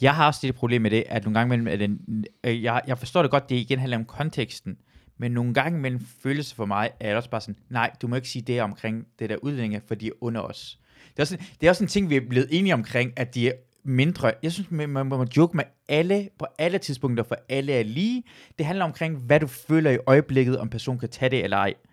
Jeg 0.00 0.14
har 0.14 0.26
også 0.26 0.40
det 0.42 0.54
problem 0.54 0.82
med 0.82 0.90
det, 0.90 1.04
at 1.08 1.24
nogle 1.24 1.38
gange 1.38 1.48
mellem, 1.48 1.66
at 1.68 1.80
den, 1.80 2.24
øh, 2.44 2.62
jeg, 2.62 2.82
jeg 2.86 2.98
forstår 2.98 3.22
det 3.22 3.30
godt, 3.30 3.48
det 3.50 3.56
igen 3.56 3.78
handler 3.78 3.96
om 3.98 4.04
konteksten, 4.04 4.76
men 5.18 5.32
nogle 5.32 5.54
gange 5.54 5.78
mellem 5.78 6.06
følelse 6.22 6.54
for 6.54 6.64
mig, 6.66 6.90
er 7.00 7.08
det 7.08 7.16
også 7.16 7.30
bare 7.30 7.40
sådan, 7.40 7.56
nej, 7.70 7.90
du 8.02 8.08
må 8.08 8.16
ikke 8.16 8.28
sige 8.28 8.42
det 8.42 8.62
omkring 8.62 9.06
det 9.18 9.30
der 9.30 9.36
udlændinge, 9.36 9.80
for 9.88 9.94
de 9.94 10.06
er 10.06 10.10
under 10.20 10.40
os. 10.40 10.78
Det 11.10 11.18
er, 11.18 11.22
også, 11.22 11.36
det 11.60 11.66
er 11.66 11.70
også 11.70 11.84
en 11.84 11.88
ting, 11.88 12.10
vi 12.10 12.16
er 12.16 12.20
blevet 12.28 12.48
enige 12.50 12.74
omkring, 12.74 13.12
at 13.16 13.34
de 13.34 13.48
er 13.48 13.52
mindre. 13.84 14.32
Jeg 14.42 14.52
synes, 14.52 14.70
man, 14.70 14.88
man 14.88 15.06
må 15.06 15.26
joke 15.36 15.56
med 15.56 15.64
alle, 15.88 16.28
på 16.38 16.46
alle 16.58 16.78
tidspunkter, 16.78 17.24
for 17.24 17.36
alle 17.48 17.72
er 17.72 17.82
lige. 17.82 18.22
Det 18.58 18.66
handler 18.66 18.84
omkring, 18.84 19.16
hvad 19.16 19.40
du 19.40 19.46
føler 19.46 19.90
i 19.90 19.98
øjeblikket, 20.06 20.58
om 20.58 20.68
personen 20.68 20.98
kan 21.00 21.08
tage 21.08 21.30
det 21.30 21.44
eller 21.44 21.56
ej. 21.56 21.74
Mm. 21.84 21.90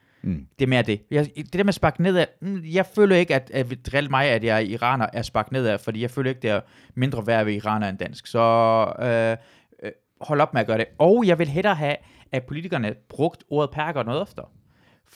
Det 0.60 0.66
er 0.66 0.68
mere 0.68 0.82
det. 0.82 1.02
Jeg, 1.12 1.32
det 1.36 1.54
der 1.54 1.64
med 1.64 1.68
at 1.68 1.76
sparke 1.76 2.02
nedad, 2.02 2.26
mm, 2.42 2.62
jeg 2.66 2.86
føler 2.86 3.16
ikke, 3.16 3.36
at, 3.36 3.52
at 3.54 3.70
det 3.70 3.86
driller 3.86 4.10
mig, 4.10 4.26
at 4.26 4.44
jeg 4.44 4.56
er 4.56 4.60
iraner, 4.60 5.08
er 5.14 5.22
sparket 5.22 5.52
nedad, 5.52 5.80
fordi 5.80 6.02
jeg 6.02 6.12
føler 6.12 6.30
ikke, 6.30 6.42
det 6.42 6.50
er 6.50 6.62
mindre 6.96 7.28
værd 7.28 7.46
ved 7.46 7.54
iraner 7.54 7.90
end 7.90 7.98
dansk. 7.98 8.28
Så 8.28 8.40
øh, 9.00 9.38
øh, 9.86 9.92
hold 10.22 10.42
op 10.42 10.54
med 10.54 10.62
at 10.62 10.68
gøre 10.68 10.78
det. 10.78 10.86
Og 10.98 11.24
jeg 11.26 11.40
vil 11.40 11.48
hellere 11.48 11.76
have, 11.76 11.96
at 12.32 12.44
politikerne 12.44 12.94
brugt 13.10 13.44
ordet 13.50 13.72
perker 13.72 14.04
noget 14.04 14.22
oftere. 14.22 14.46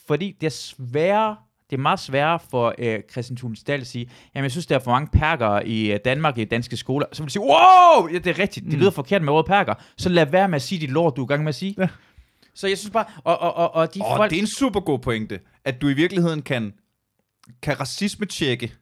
Fordi 0.07 0.37
det 0.41 0.47
er 0.47 0.51
sværere, 0.51 1.35
det 1.69 1.77
er 1.77 1.81
meget 1.81 1.99
sværere 1.99 2.39
for 2.51 2.75
øh, 2.77 2.99
Christian 3.11 3.37
Tulsdal 3.37 3.81
at 3.81 3.87
sige, 3.87 4.09
jamen 4.35 4.43
jeg 4.43 4.51
synes, 4.51 4.65
der 4.65 4.75
er 4.75 4.79
for 4.79 4.91
mange 4.91 5.07
perker 5.07 5.59
i 5.65 5.91
øh, 5.91 5.99
Danmark 6.05 6.37
i 6.37 6.45
danske 6.45 6.77
skoler. 6.77 7.05
Så 7.11 7.23
vil 7.23 7.27
de 7.27 7.31
sige, 7.31 7.41
wow, 7.41 8.07
ja, 8.13 8.17
det 8.17 8.27
er 8.27 8.39
rigtigt, 8.39 8.65
det 8.65 8.73
lyder 8.73 8.91
forkert 8.91 9.21
med 9.21 9.33
ordet 9.33 9.47
perker. 9.47 9.73
Så 9.97 10.09
lad 10.09 10.25
være 10.25 10.47
med 10.47 10.55
at 10.55 10.61
sige 10.61 10.81
dit 10.81 10.91
lort, 10.91 11.15
du 11.15 11.21
er 11.21 11.25
i 11.25 11.27
gang 11.27 11.43
med 11.43 11.49
at 11.49 11.55
sige. 11.55 11.75
Ja. 11.77 11.87
Så 12.55 12.67
jeg 12.67 12.77
synes 12.77 12.91
bare, 12.93 13.05
og, 13.23 13.39
og, 13.39 13.53
og, 13.53 13.75
og 13.75 13.93
de 13.93 14.01
Åh, 14.01 14.17
folk... 14.17 14.31
det 14.31 14.37
er 14.37 14.41
en 14.41 14.47
super 14.47 14.79
god 14.79 14.99
pointe, 14.99 15.39
at 15.65 15.81
du 15.81 15.89
i 15.89 15.93
virkeligheden 15.93 16.41
kan, 16.41 16.73
kan 17.61 17.79
racisme-tjekke 17.79 18.73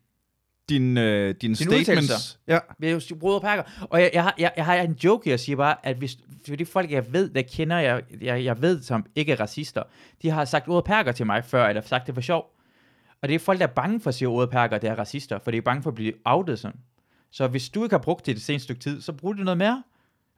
din, 0.69 0.97
øh, 0.97 1.35
dine 1.41 1.55
statements. 1.55 1.89
udtalelser. 1.89 2.37
Ja. 2.47 2.59
ved 2.79 2.99
sige 2.99 3.17
brød 3.17 3.43
og 3.89 4.01
jeg, 4.01 4.11
jeg, 4.13 4.33
jeg, 4.37 4.51
jeg 4.57 4.65
har 4.65 4.75
en 4.75 4.97
joke, 5.03 5.29
jeg 5.29 5.39
siger 5.39 5.55
bare, 5.55 5.75
at 5.83 5.97
hvis, 5.97 6.17
for 6.47 6.55
de 6.55 6.65
folk, 6.65 6.91
jeg 6.91 7.13
ved, 7.13 7.29
der 7.29 7.41
kender, 7.41 7.79
jeg, 7.79 8.01
jeg, 8.21 8.43
jeg 8.43 8.61
ved, 8.61 8.81
som 8.81 9.05
ikke 9.15 9.31
er 9.31 9.39
racister, 9.39 9.83
de 10.21 10.29
har 10.29 10.45
sagt 10.45 10.67
ordet 10.67 10.85
perker 10.85 11.11
til 11.11 11.25
mig 11.25 11.45
før, 11.45 11.67
eller 11.67 11.81
sagt 11.81 12.07
det 12.07 12.15
for 12.15 12.21
sjov. 12.21 12.45
Og 13.21 13.29
det 13.29 13.35
er 13.35 13.39
folk, 13.39 13.59
der 13.59 13.67
er 13.67 13.71
bange 13.71 13.99
for 13.99 14.07
at 14.07 14.15
sige 14.15 14.27
ordet 14.27 14.49
perker, 14.49 14.77
der 14.77 14.91
er 14.91 14.95
racister, 14.95 15.39
for 15.43 15.51
de 15.51 15.57
er 15.57 15.61
bange 15.61 15.83
for 15.83 15.89
at 15.89 15.95
blive 15.95 16.13
outet 16.25 16.59
sådan. 16.59 16.79
Så 17.31 17.47
hvis 17.47 17.69
du 17.69 17.83
ikke 17.83 17.93
har 17.93 18.01
brugt 18.01 18.25
det 18.25 18.35
det 18.35 18.43
seneste 18.43 18.63
stykke 18.63 18.81
tid, 18.81 19.01
så 19.01 19.13
brug 19.13 19.35
det 19.35 19.45
noget 19.45 19.57
mere. 19.57 19.83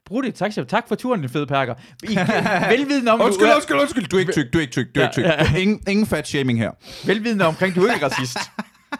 Brug 0.05 0.23
det. 0.23 0.35
Tak, 0.35 0.53
siger- 0.53 0.65
tak 0.65 0.87
for 0.87 0.95
turen, 0.95 1.21
din 1.21 1.29
fede 1.29 1.45
perker. 1.47 1.73
I, 2.03 2.15
velvidende 2.77 3.11
om, 3.11 3.21
Undskyld, 3.21 3.47
du 3.47 3.53
undskyld, 3.55 3.77
undskyld. 3.79 4.07
Du 4.07 4.15
er 4.15 4.19
ikke 4.19 4.31
tyk, 4.31 4.53
du 4.53 4.57
er 4.57 4.61
ikke 4.61 4.71
tyk, 4.71 4.95
du 4.95 4.99
er 4.99 5.03
ikke 5.03 5.13
tyk. 5.13 5.23
Ja, 5.23 5.43
ja. 5.43 5.55
Ingen, 5.57 5.81
ingen 5.87 6.05
fat 6.05 6.27
shaming 6.27 6.59
her. 6.59 6.71
velvidende 7.07 7.45
omkring, 7.45 7.75
du 7.75 7.85
er 7.85 7.93
ikke 7.93 8.05
racist. 8.05 8.37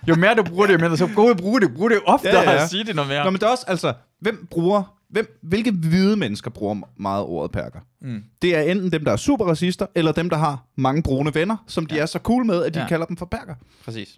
Jo 0.07 0.15
mere 0.15 0.35
du 0.35 0.43
bruger 0.43 0.65
det, 0.65 0.73
jo 0.73 0.77
mindre, 0.79 0.97
så 0.97 1.03
og 1.03 1.37
bruge 1.37 1.61
det. 1.61 1.73
Brug 1.75 1.89
det 1.89 1.99
ofte 2.05 2.29
Ja, 2.29 2.41
ja, 2.41 2.51
ja. 2.51 2.63
og 2.63 2.69
sige 2.69 2.83
det 2.83 2.95
noget 2.95 3.09
mere. 3.09 3.23
Nå, 3.23 3.29
men 3.29 3.39
det 3.39 3.45
er 3.45 3.51
også, 3.51 3.65
altså, 3.67 3.93
hvem 4.21 4.47
bruger, 4.51 4.95
hvem, 5.09 5.39
hvilke 5.43 5.71
hvide 5.71 6.17
mennesker 6.17 6.51
bruger 6.51 6.75
meget 6.99 7.23
ordet 7.23 7.51
perker? 7.51 7.79
Mm. 8.01 8.23
Det 8.41 8.55
er 8.55 8.61
enten 8.61 8.91
dem, 8.91 9.05
der 9.05 9.11
er 9.11 9.15
super 9.15 9.45
racister, 9.45 9.85
eller 9.95 10.11
dem, 10.11 10.29
der 10.29 10.37
har 10.37 10.63
mange 10.77 11.03
brune 11.03 11.35
venner, 11.35 11.57
som 11.67 11.85
de 11.85 11.99
er 11.99 12.05
så 12.05 12.19
cool 12.19 12.45
med, 12.45 12.63
at 12.63 12.73
de 12.73 12.79
Ja. 12.79 12.87
kalder 12.87 13.05
dem 13.05 13.17
for 13.17 13.25
perker. 13.25 13.55
Præcis. 13.85 14.09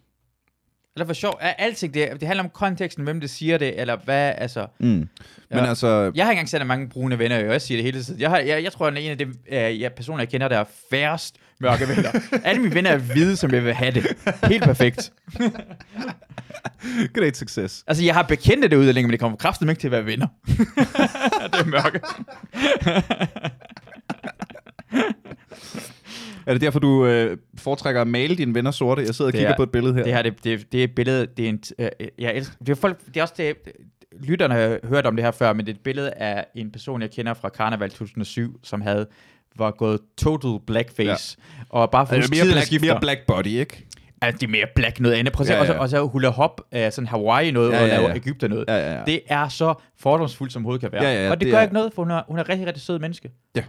Eller 0.97 1.05
for 1.05 1.13
sjov, 1.13 1.38
er 1.41 1.53
alting 1.53 1.93
det, 1.93 2.10
det 2.19 2.27
handler 2.27 2.43
om 2.43 2.49
konteksten, 2.49 3.03
hvem 3.03 3.19
det 3.21 3.29
siger 3.29 3.57
det, 3.57 3.79
eller 3.79 3.97
hvad, 4.05 4.33
altså... 4.38 4.67
Mm. 4.79 4.86
Men 4.88 5.10
Ja. 5.51 5.65
altså, 5.69 5.88
Jeg 6.15 6.25
har 6.25 6.31
ikke 6.31 6.39
engang 6.39 6.49
set 6.49 6.67
mange 6.67 6.89
brune 6.89 7.19
venner, 7.19 7.38
jeg 7.39 7.49
også 7.49 7.67
siger 7.67 7.77
det 7.77 7.83
hele 7.83 8.03
tiden. 8.03 8.21
Jeg, 8.21 8.29
har, 8.29 8.38
jeg, 8.38 8.63
jeg 8.63 8.71
tror, 8.71 8.88
at 8.88 8.97
en 8.97 9.12
af 9.12 9.17
de 9.17 9.25
uh, 9.27 9.81
jeg, 9.81 9.93
personer, 9.93 10.19
jeg 10.19 10.29
kender, 10.29 10.47
der 10.47 10.57
er 10.57 10.63
færrest 10.89 11.36
mørke 11.60 11.88
venner. 11.88 12.10
Alle 12.47 12.62
mine 12.62 12.75
venner 12.75 12.91
er 12.91 12.97
hvide, 12.97 13.36
som 13.38 13.53
jeg 13.53 13.65
vil 13.65 13.73
have 13.73 13.91
det. 13.91 14.07
Helt 14.43 14.63
perfekt. 14.63 15.12
great 17.17 17.38
success. 17.38 17.83
Altså, 17.88 18.03
jeg 18.03 18.13
har 18.13 18.23
bekendte 18.23 18.67
derude 18.67 18.93
længe, 18.93 19.07
men 19.07 19.12
det 19.12 19.19
kommer 19.19 19.38
kraftigt 19.38 19.69
ikke 19.69 19.79
til 19.81 19.88
at 19.88 19.91
være 19.91 20.05
venner. 20.05 20.27
det 21.51 21.60
er 21.60 21.65
mørke. 21.65 21.99
Er 26.47 26.53
det 26.53 26.62
derfor, 26.62 26.79
du 26.79 27.05
øh, 27.05 27.38
foretrækker 27.57 28.01
at 28.01 28.07
male 28.07 28.36
dine 28.36 28.53
venner 28.55 28.71
sorte? 28.71 29.01
Jeg 29.01 29.15
sidder 29.15 29.29
og 29.29 29.33
Det 29.33 29.39
kigger 29.39 29.51
er- 29.51 29.57
på 29.57 29.63
et 29.63 29.71
billede 29.71 29.93
her. 29.93 30.03
Det 30.03 30.13
her, 30.13 30.21
det, 30.21 30.43
det, 30.43 30.71
det 30.71 30.79
er 30.79 30.83
et 30.83 30.95
billede, 30.95 31.27
det 31.38 31.45
er 31.45 31.49
en, 31.49 31.62
øh, 31.79 31.89
jeg 32.19 32.36
elsker, 32.36 32.55
det 32.60 32.69
er 32.69 32.75
folk, 32.75 32.99
det 33.07 33.17
er 33.17 33.21
også 33.21 33.33
det, 33.38 33.55
lytterne 34.19 34.53
har 34.53 34.79
hørt 34.88 35.05
om 35.05 35.15
det 35.15 35.25
her 35.25 35.31
før, 35.31 35.53
men 35.53 35.65
det 35.65 35.71
er 35.71 35.75
et 35.75 35.83
billede 35.83 36.12
af 36.12 36.45
en 36.55 36.71
person, 36.71 37.01
jeg 37.01 37.12
kender 37.12 37.33
fra 37.33 37.49
Karneval 37.49 37.89
2007, 37.89 38.60
som 38.63 38.81
havde 38.81 39.07
var 39.55 39.71
gået 39.71 39.99
total 40.17 40.60
blackface, 40.67 41.38
ja. 41.57 41.63
og 41.69 41.91
bare 41.91 42.07
for 42.07 42.15
Altså, 42.15 42.31
mere, 42.36 42.45
black, 42.53 42.65
skifter. 42.65 42.88
mere 42.91 42.99
black 42.99 43.19
body, 43.27 43.47
ikke? 43.47 43.86
Altså, 44.21 44.38
det 44.39 44.47
er 44.47 44.51
mere 44.51 44.65
black 44.75 44.99
noget 44.99 45.15
andet. 45.15 45.33
Prøv 45.33 45.41
at 45.43 45.47
se, 45.47 45.53
Ja, 45.53 45.60
og, 45.60 45.65
ja. 45.65 45.73
så, 45.73 45.77
og 45.79 45.89
så 45.89 46.05
hula 46.07 46.29
hop, 46.29 46.62
uh, 46.75 46.79
sådan 46.91 47.07
Hawaii 47.07 47.51
noget, 47.51 47.71
Ja, 47.71 47.86
ja, 47.86 47.95
ja, 47.95 47.99
og 48.03 48.10
ja. 48.10 48.15
Ægypter 48.15 48.47
noget. 48.47 48.65
Ja, 48.67 48.75
ja, 48.77 48.97
ja. 48.97 49.03
Det 49.05 49.19
er 49.27 49.47
så 49.47 49.73
fordomsfuldt, 49.99 50.53
som 50.53 50.63
hovedet 50.63 50.81
kan 50.81 50.91
være. 50.91 51.03
Ja, 51.03 51.23
ja, 51.23 51.31
og 51.31 51.39
det, 51.39 51.45
det 51.45 51.51
gør 51.51 51.57
er- 51.57 51.62
ikke 51.62 51.73
noget, 51.73 51.93
for 51.93 52.01
hun 52.03 52.12
er, 52.12 52.21
hun 52.27 52.39
er 52.39 52.49
rigtig, 52.49 52.67
rigtig 52.67 52.83
sød 52.83 52.99
menneske. 52.99 53.31
Ja. 53.55 53.63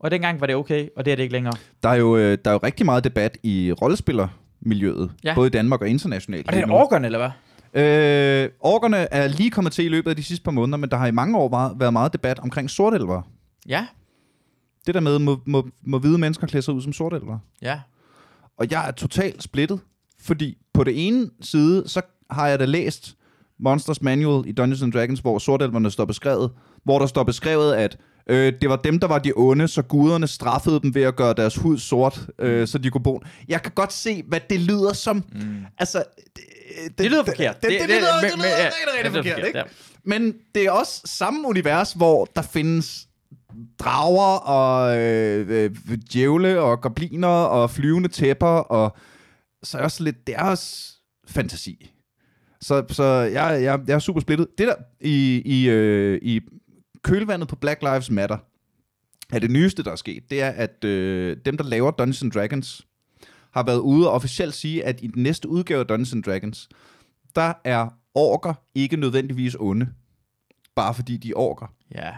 Og 0.00 0.10
dengang 0.10 0.40
var 0.40 0.46
det 0.46 0.56
okay, 0.56 0.88
og 0.96 1.04
det 1.04 1.10
er 1.12 1.16
det 1.16 1.22
ikke 1.22 1.32
længere. 1.32 1.54
Der 1.82 1.88
er 1.88 1.94
jo, 1.94 2.16
øh, 2.16 2.38
der 2.44 2.50
er 2.50 2.54
jo 2.54 2.60
rigtig 2.62 2.86
meget 2.86 3.04
debat 3.04 3.38
i 3.42 3.72
rollespillermiljøet, 3.82 5.10
Ja. 5.24 5.34
både 5.34 5.46
i 5.46 5.50
Danmark 5.50 5.80
og 5.80 5.88
internationalt. 5.88 6.48
Og 6.48 6.52
det 6.54 6.62
er 6.62 6.70
orkerne, 6.72 7.06
eller 7.06 7.18
hvad? 7.18 7.30
Øh, 7.82 8.50
orkerne 8.60 8.96
er 8.96 9.28
lige 9.28 9.50
kommet 9.50 9.72
til 9.72 9.84
i 9.84 9.88
løbet 9.88 10.10
af 10.10 10.16
de 10.16 10.22
sidste 10.22 10.44
par 10.44 10.50
måneder, 10.52 10.78
men 10.78 10.90
der 10.90 10.96
har 10.96 11.06
i 11.06 11.10
mange 11.10 11.38
år 11.38 11.48
meget, 11.48 11.72
været 11.80 11.92
meget 11.92 12.12
debat 12.12 12.38
omkring 12.38 12.70
sortelver. 12.70 13.22
Ja, 13.68 13.86
Det 14.86 14.94
der 14.94 15.00
med, 15.00 15.18
må, 15.18 15.40
må, 15.46 15.68
må 15.86 15.98
hvide 15.98 16.18
mennesker 16.18 16.46
klæde 16.46 16.62
sig 16.62 16.74
ud 16.74 16.82
som 16.82 16.92
sortelver. 16.92 17.38
ja. 17.62 17.80
Og 18.58 18.66
jeg 18.70 18.88
er 18.88 18.92
totalt 18.92 19.42
splittet, 19.42 19.80
fordi 20.20 20.56
på 20.74 20.84
det 20.84 21.06
ene 21.06 21.30
side, 21.40 21.88
så 21.88 22.02
har 22.30 22.48
jeg 22.48 22.58
da 22.58 22.64
læst 22.64 23.16
Monsters 23.58 24.02
Manual 24.02 24.48
i 24.48 24.52
Dungeons 24.52 24.82
and 24.82 24.92
Dragons, 24.92 25.20
hvor 25.20 25.38
sortelverne 25.38 25.90
står 25.90 26.04
beskrevet, 26.04 26.50
hvor 26.84 26.98
der 26.98 27.06
står 27.06 27.22
beskrevet, 27.22 27.74
at 27.74 27.98
øh, 28.26 28.52
det 28.60 28.68
var 28.68 28.76
dem, 28.76 28.98
der 29.00 29.06
var 29.06 29.18
de 29.18 29.32
onde, 29.36 29.68
så 29.68 29.82
guderne 29.82 30.26
straffede 30.26 30.80
dem 30.82 30.94
ved 30.94 31.02
at 31.02 31.16
gøre 31.16 31.34
deres 31.36 31.56
hud 31.56 31.78
sort, 31.78 32.20
øh, 32.38 32.68
så 32.68 32.78
de 32.78 32.90
kunne 32.90 33.02
bo. 33.02 33.20
Jeg 33.48 33.62
kan 33.62 33.72
godt 33.74 33.92
se, 33.92 34.22
hvad 34.28 34.40
det 34.50 34.60
lyder 34.60 34.92
som. 34.92 35.24
Mm. 35.32 35.64
Altså, 35.78 36.04
det, 36.36 36.98
Det 36.98 37.10
lyder 37.10 37.24
forkert. 37.24 37.62
Det, 37.62 37.70
det, 37.70 37.80
det, 37.80 37.88
det, 37.88 37.96
lyder, 37.98 38.20
men- 38.22 38.30
det 38.30 38.38
men- 38.38 38.44
lyder 38.46 38.58
ja, 38.58 38.66
rigtig, 38.66 38.80
rigtig 38.98 39.04
det 39.04 39.12
forkert, 39.12 39.34
forkert, 39.34 39.46
ikke? 39.46 39.58
ja. 39.58 39.64
Men 40.04 40.34
det 40.54 40.62
er 40.66 40.70
også 40.70 41.00
samme 41.04 41.48
univers, 41.48 41.92
hvor 41.92 42.24
der 42.36 42.42
findes 42.42 43.06
drager 43.78 44.36
og 44.38 44.98
øh, 44.98 45.46
øh, 45.64 45.70
djævle 46.12 46.60
og 46.60 46.80
gobliner 46.80 47.28
og 47.28 47.70
flyvende 47.70 48.08
tæpper 48.08 48.46
og 48.46 48.96
så 49.62 49.78
er 49.78 49.82
også 49.82 50.02
lidt, 50.04 50.26
det 50.26 50.34
er 50.34 50.42
også 50.42 50.92
fantasi. 51.28 51.90
Så, 52.60 52.84
så 52.90 53.04
jeg, 53.04 53.62
jeg, 53.62 53.80
jeg 53.86 53.94
er 53.94 53.98
super 53.98 54.20
splittet. 54.20 54.46
Det 54.58 54.66
der 54.68 54.74
i, 55.00 55.42
i, 55.44 55.68
øh, 55.68 56.18
i 56.22 56.40
kølvandet 57.04 57.48
på 57.48 57.56
Black 57.56 57.82
Lives 57.82 58.10
Matter, 58.10 58.38
er 59.32 59.38
det 59.38 59.50
nyeste, 59.50 59.82
der 59.82 59.92
er 59.92 59.96
sket, 59.96 60.30
det 60.30 60.42
er, 60.42 60.50
at 60.50 60.84
øh, 60.84 61.36
dem, 61.44 61.56
der 61.56 61.64
laver 61.64 61.90
Dungeons 61.90 62.22
and 62.22 62.32
Dragons, 62.32 62.86
har 63.50 63.62
været 63.62 63.78
ude 63.78 64.08
og 64.08 64.14
officielt 64.14 64.54
sige, 64.54 64.84
at 64.84 65.02
i 65.02 65.06
den 65.06 65.22
næste 65.22 65.48
udgave 65.48 65.80
af 65.80 65.86
Dungeons 65.86 66.12
and 66.12 66.22
Dragons, 66.22 66.68
der 67.34 67.52
er 67.64 67.88
orker 68.14 68.54
ikke 68.74 68.96
nødvendigvis 68.96 69.56
onde, 69.60 69.88
bare 70.74 70.94
fordi 70.94 71.16
de 71.16 71.30
er 71.30 71.36
orker. 71.36 71.66
Ja. 71.94 72.12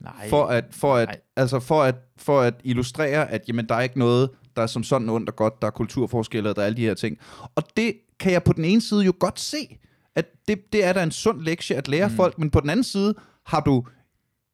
Nej. 0.00 0.28
For 0.28 0.46
at, 0.46 0.64
for 0.70 0.96
at, 0.96 1.08
Nej. 1.08 1.20
altså 1.36 1.60
for 1.60 1.82
at, 1.82 1.94
for 2.16 2.40
at 2.40 2.54
illustrere, 2.64 3.30
at 3.30 3.48
jamen, 3.48 3.68
der 3.68 3.74
er 3.74 3.80
ikke 3.80 3.98
noget, 3.98 4.30
der 4.56 4.62
er 4.62 4.66
som 4.66 4.84
sådan 4.84 5.08
ondt 5.08 5.28
og 5.28 5.36
godt, 5.36 5.62
der 5.62 5.66
er 5.66 5.70
kulturforskelle, 5.70 6.54
der 6.54 6.62
er 6.62 6.66
alle 6.66 6.76
de 6.76 6.82
her 6.82 6.94
ting. 6.94 7.18
Og 7.54 7.62
det 7.76 7.96
kan 8.18 8.32
jeg 8.32 8.42
på 8.42 8.52
den 8.52 8.64
ene 8.64 8.80
side 8.80 9.00
jo 9.04 9.12
godt 9.20 9.40
se, 9.40 9.78
at 10.14 10.26
det, 10.48 10.72
det 10.72 10.84
er 10.84 10.92
da 10.92 11.02
en 11.02 11.10
sund 11.10 11.40
lektie 11.40 11.76
at 11.76 11.88
lære 11.88 12.08
mm. 12.08 12.14
folk, 12.14 12.38
men 12.38 12.50
på 12.50 12.60
den 12.60 12.70
anden 12.70 12.84
side 12.84 13.14
har 13.46 13.60
du 13.60 13.84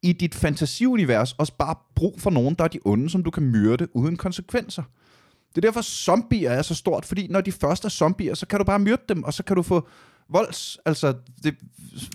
i 0.03 0.13
dit 0.13 0.35
fantasiunivers 0.35 1.33
også 1.33 1.53
bare 1.59 1.75
brug 1.95 2.21
for 2.21 2.31
nogen, 2.31 2.55
der 2.55 2.65
er 2.65 2.69
de 2.69 2.79
onde, 2.85 3.11
som 3.11 3.23
du 3.23 3.31
kan 3.31 3.43
myrde 3.43 3.97
uden 3.97 4.17
konsekvenser. 4.17 4.83
Det 5.55 5.57
er 5.65 5.69
derfor, 5.69 5.83
zombier 5.83 6.51
er 6.51 6.63
så 6.63 6.75
stort, 6.75 7.05
fordi 7.05 7.27
når 7.31 7.41
de 7.41 7.53
første 7.53 7.87
er 7.87 7.91
zombier, 7.91 8.35
så 8.35 8.47
kan 8.47 8.59
du 8.59 8.65
bare 8.65 8.79
myrde 8.79 9.03
dem, 9.09 9.25
og 9.25 9.35
så 9.35 9.43
kan 9.43 9.57
du 9.57 9.63
få 9.63 9.89
volds... 10.31 10.79
Altså, 10.87 11.15
det 11.45 11.55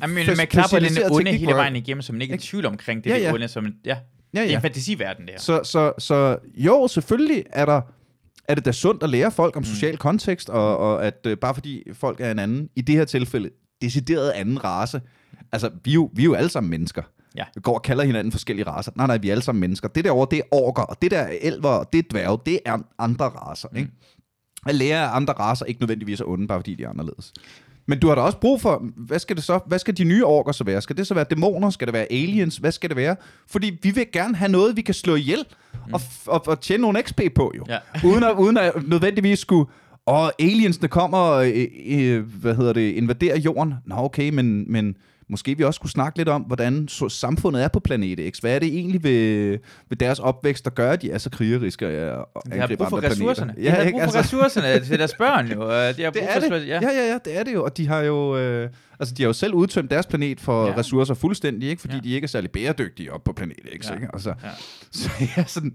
Jamen, 0.02 0.28
man 0.38 0.48
klapper 0.48 0.80
den 0.80 1.12
onde 1.12 1.34
hele 1.34 1.52
vejen 1.54 1.76
igennem, 1.76 2.02
så 2.02 2.13
man 2.13 2.22
ikke 2.22 2.34
er 2.34 2.38
i 2.38 2.42
tvivl 2.42 2.66
omkring 2.66 3.04
det, 3.04 3.10
Ja, 3.10 3.16
ja, 3.16 3.22
ja. 3.22 3.28
ja. 3.28 3.34
onde, 3.34 3.48
som, 3.48 3.68
ja. 3.86 3.98
Ja, 4.34 4.40
Det 4.40 4.46
er 4.48 4.50
ja. 4.52 4.56
en 4.56 4.62
fantasiverden, 4.62 5.26
det 5.26 5.32
her. 5.32 5.40
Så, 5.40 5.62
så, 5.63 5.94
så 6.00 6.38
jo, 6.56 6.88
selvfølgelig 6.88 7.44
er 7.50 7.66
der 7.66 7.82
er 8.48 8.56
det 8.56 8.66
da 8.66 8.72
sundt 8.72 9.04
at 9.04 9.10
lære 9.10 9.32
folk 9.32 9.56
om 9.56 9.62
Mm. 9.62 9.66
social 9.66 9.98
kontekst, 9.98 10.50
og, 10.50 10.78
og 10.78 11.06
at 11.06 11.18
øh, 11.28 11.38
bare 11.38 11.54
fordi 11.54 11.84
folk 11.94 12.22
er 12.22 12.32
en 12.32 12.40
anden, 12.40 12.70
i 12.76 12.82
det 12.82 12.96
her 12.96 13.06
tilfælde, 13.06 13.50
decideret 13.82 14.30
anden 14.30 14.63
race. 14.63 15.02
Altså, 15.51 15.69
vi 15.83 15.91
er 15.91 15.93
jo, 15.93 16.10
vi 16.13 16.21
er 16.21 16.25
jo 16.25 16.33
alle 16.33 16.49
sammen 16.49 16.69
mennesker. 16.69 17.01
Ja. 17.36 17.43
Vi 17.55 17.62
går 17.62 17.73
og 17.73 17.81
kalder 17.81 18.03
hinanden 18.03 18.31
forskellige 18.31 18.67
racer. 18.67 18.91
Nej, 18.95 19.07
nej, 19.07 19.17
vi 19.17 19.27
er 19.27 19.31
alle 19.31 19.41
sammen 19.43 19.60
mennesker. 19.60 19.88
Det 19.88 20.03
derovre, 20.03 20.27
det 20.31 20.39
er 20.39 20.43
orker, 20.51 20.83
og 20.83 21.01
det 21.01 21.12
der 21.12 21.19
er 21.19 21.38
elver, 21.41 21.69
og 21.69 21.93
det 21.93 21.99
er 21.99 22.03
dværge, 22.12 22.39
det 22.45 22.60
er 22.65 22.77
andre 22.99 23.25
racer. 23.25 23.67
Mm. 23.71 23.77
Ikke? 23.77 23.91
At 24.65 24.75
lære 24.75 24.99
af 24.99 25.15
andre 25.15 25.33
racer 25.33 25.65
ikke 25.65 25.81
nødvendigvis 25.81 26.19
er 26.19 26.25
onde, 26.25 26.47
bare 26.47 26.60
fordi 26.60 26.75
de 26.75 26.83
er 26.83 26.89
anderledes. 26.89 27.33
Men 27.89 27.99
du 27.99 28.07
har 28.07 28.15
da 28.15 28.21
også 28.21 28.38
brug 28.38 28.62
for, 28.62 28.86
hvad 28.95 29.19
skal 29.19 29.36
det 29.36 29.43
så, 29.43 29.60
hvad 29.67 29.79
skal 29.79 29.97
de 29.97 30.03
nye 30.03 30.25
orker 30.25 30.51
så 30.51 30.63
være? 30.63 30.81
Skal 30.81 30.97
det 30.97 31.07
så 31.07 31.13
være 31.13 31.25
dæmoner? 31.29 31.69
Skal 31.69 31.88
det 31.88 31.93
være 31.93 32.12
aliens? 32.12 32.57
Hvad 32.57 32.71
skal 32.71 32.89
det 32.89 32.97
være? 32.97 33.15
Fordi 33.47 33.79
vi 33.83 33.91
vil 33.91 34.05
gerne 34.13 34.36
have 34.36 34.51
noget, 34.51 34.75
vi 34.75 34.81
kan 34.81 34.93
slå 34.93 35.15
ihjel 35.15 35.45
og, 35.93 35.99
f- 35.99 36.27
og, 36.27 36.47
og 36.47 36.62
tjene 36.62 36.81
nogle 36.81 37.01
XP 37.01 37.21
på, 37.36 37.51
jo. 37.57 37.65
Ja. 37.69 37.77
uden, 38.10 38.23
at, 38.23 38.36
uden 38.38 38.57
at 38.57 38.88
nødvendigvis 38.88 39.39
skulle, 39.39 39.71
og 40.05 40.33
aliensene 40.39 40.88
kommer 40.88 41.17
og, 41.17 41.51
øh, 41.51 41.67
øh, 41.88 42.23
hvad 42.41 42.55
hedder 42.55 42.73
det, 42.73 42.91
invaderer 42.91 43.38
jorden. 43.39 43.73
Nå, 43.86 43.95
okay, 43.95 44.29
men, 44.29 44.71
men 44.71 44.95
måske 45.30 45.58
vi 45.58 45.63
også 45.63 45.78
skulle 45.78 45.92
snakke 45.92 46.18
lidt 46.20 46.30
om, 46.30 46.42
hvordan 46.42 46.88
samfundet 47.10 47.63
er 47.63 47.68
på 47.68 47.80
planet 47.80 48.36
X. 48.36 48.40
Hvad 48.40 48.56
er 48.56 48.60
det 48.60 48.68
egentlig 48.68 49.04
ved, 49.04 49.58
ved 49.90 49.98
deres 49.98 50.20
opvækst, 50.20 50.66
der 50.66 50.72
gør, 50.72 50.92
at 50.92 51.02
de 51.02 51.12
er 51.12 51.18
så 51.18 51.30
krigeriske 51.30 52.12
og 52.12 52.30
og 52.36 52.42
De 52.46 52.52
har 52.56 52.62
angriber 52.62 52.78
brug 52.86 52.90
for 52.90 52.98
andre 52.98 53.10
ressourcerne. 53.10 53.54
planeter? 53.54 53.76
De 53.78 53.84
har 53.84 53.92
brug 53.92 54.00
for 54.00 54.04
Altså- 54.04 54.20
ressourcerne 54.20 54.86
til 54.86 55.00
deres 55.00 55.13
børn, 55.16 55.48
jo. 55.48 55.62
De 55.72 56.04
har 56.04 56.12
brug 56.12 56.13
det 56.13 56.44
for 56.48 56.56
er 56.56 56.60
det. 56.60 56.68
Ja. 56.68 56.80
Ja. 56.82 56.90
ja, 56.90 57.08
ja, 57.12 57.18
det 57.26 57.40
er 57.40 57.44
det 57.44 57.54
jo. 57.54 57.63
Og 57.63 57.78
de 57.78 57.88
har 57.88 58.02
jo, 58.02 58.38
øh, 58.38 58.70
altså, 58.99 59.15
de 59.15 59.23
har 59.23 59.27
jo 59.27 59.33
selv 59.33 59.53
udtømt 59.53 59.91
deres 59.91 60.05
planet 60.05 60.41
for 60.41 60.65
Ja. 60.65 60.71
ja. 60.71 60.77
ressourcer 60.77 61.13
fuldstændig, 61.13 61.69
ikke? 61.69 61.79
fordi 61.81 61.93
Ja. 61.93 61.99
ja. 62.03 62.10
de 62.10 62.15
ikke 62.15 62.25
er 62.25 62.29
særlig 62.29 62.51
bæredygtige 62.51 63.13
op 63.13 63.23
på 63.23 63.33
planet 63.33 63.57
X. 63.81 63.89
Ja. 63.89 63.93
Ikke? 63.93 64.07
Altså, 64.13 64.33
Ja. 64.43 64.49
Så 64.91 65.10
jeg, 65.19 65.29
er 65.36 65.43
sådan, 65.47 65.73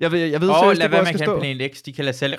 jeg 0.00 0.12
ved, 0.12 0.20
jeg 0.20 0.40
ved 0.40 0.48
Og 0.48 0.58
seriøst 0.60 0.78
lad 0.78 0.88
være 0.88 1.02
med 1.02 1.08
at 1.14 1.18
kalde 1.20 1.38
planet 1.40 1.76
X, 1.76 1.82
de 1.82 1.92
kalder 1.92 2.12
selv... 2.12 2.34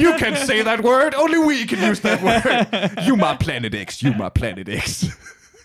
You 0.00 0.18
can 0.18 0.36
say 0.46 0.62
that 0.62 0.80
word, 0.80 1.12
only 1.22 1.38
we 1.38 1.66
can 1.68 1.90
use 1.90 2.02
that 2.02 2.22
word. 2.22 2.66
You 3.08 3.16
my 3.16 3.36
planet 3.40 3.74
X, 3.88 3.98
you 4.00 4.12
my 4.12 4.28
planet 4.34 4.68
X. 4.86 5.04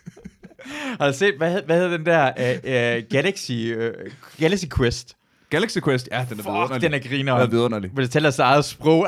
Har 1.00 1.08
du 1.08 1.14
set, 1.18 1.34
hvad, 1.38 1.52
hed- 1.52 1.64
hvad 1.66 1.76
hedder 1.82 1.98
den 1.98 2.06
der 2.06 2.32
uh, 2.38 3.04
uh, 3.04 3.10
Galaxy, 3.10 3.52
uh, 3.52 3.82
Galaxy 4.40 4.66
Quest? 4.78 5.16
Galaxy 5.50 5.78
Quest, 5.86 6.10
ja, 6.12 6.26
den 6.30 6.40
er 6.40 6.44
Fuck, 6.44 6.48
vidunderlig. 6.54 6.82
den 6.82 6.94
er 6.94 7.00
griner. 7.00 7.34
Den 7.34 7.42
er 7.42 7.50
vidunderlig. 7.50 7.90
Hvor 7.92 8.02
det 8.02 8.12
taler 8.12 8.30
sig 8.30 8.44
eget 8.44 8.66
sprog. 8.66 9.08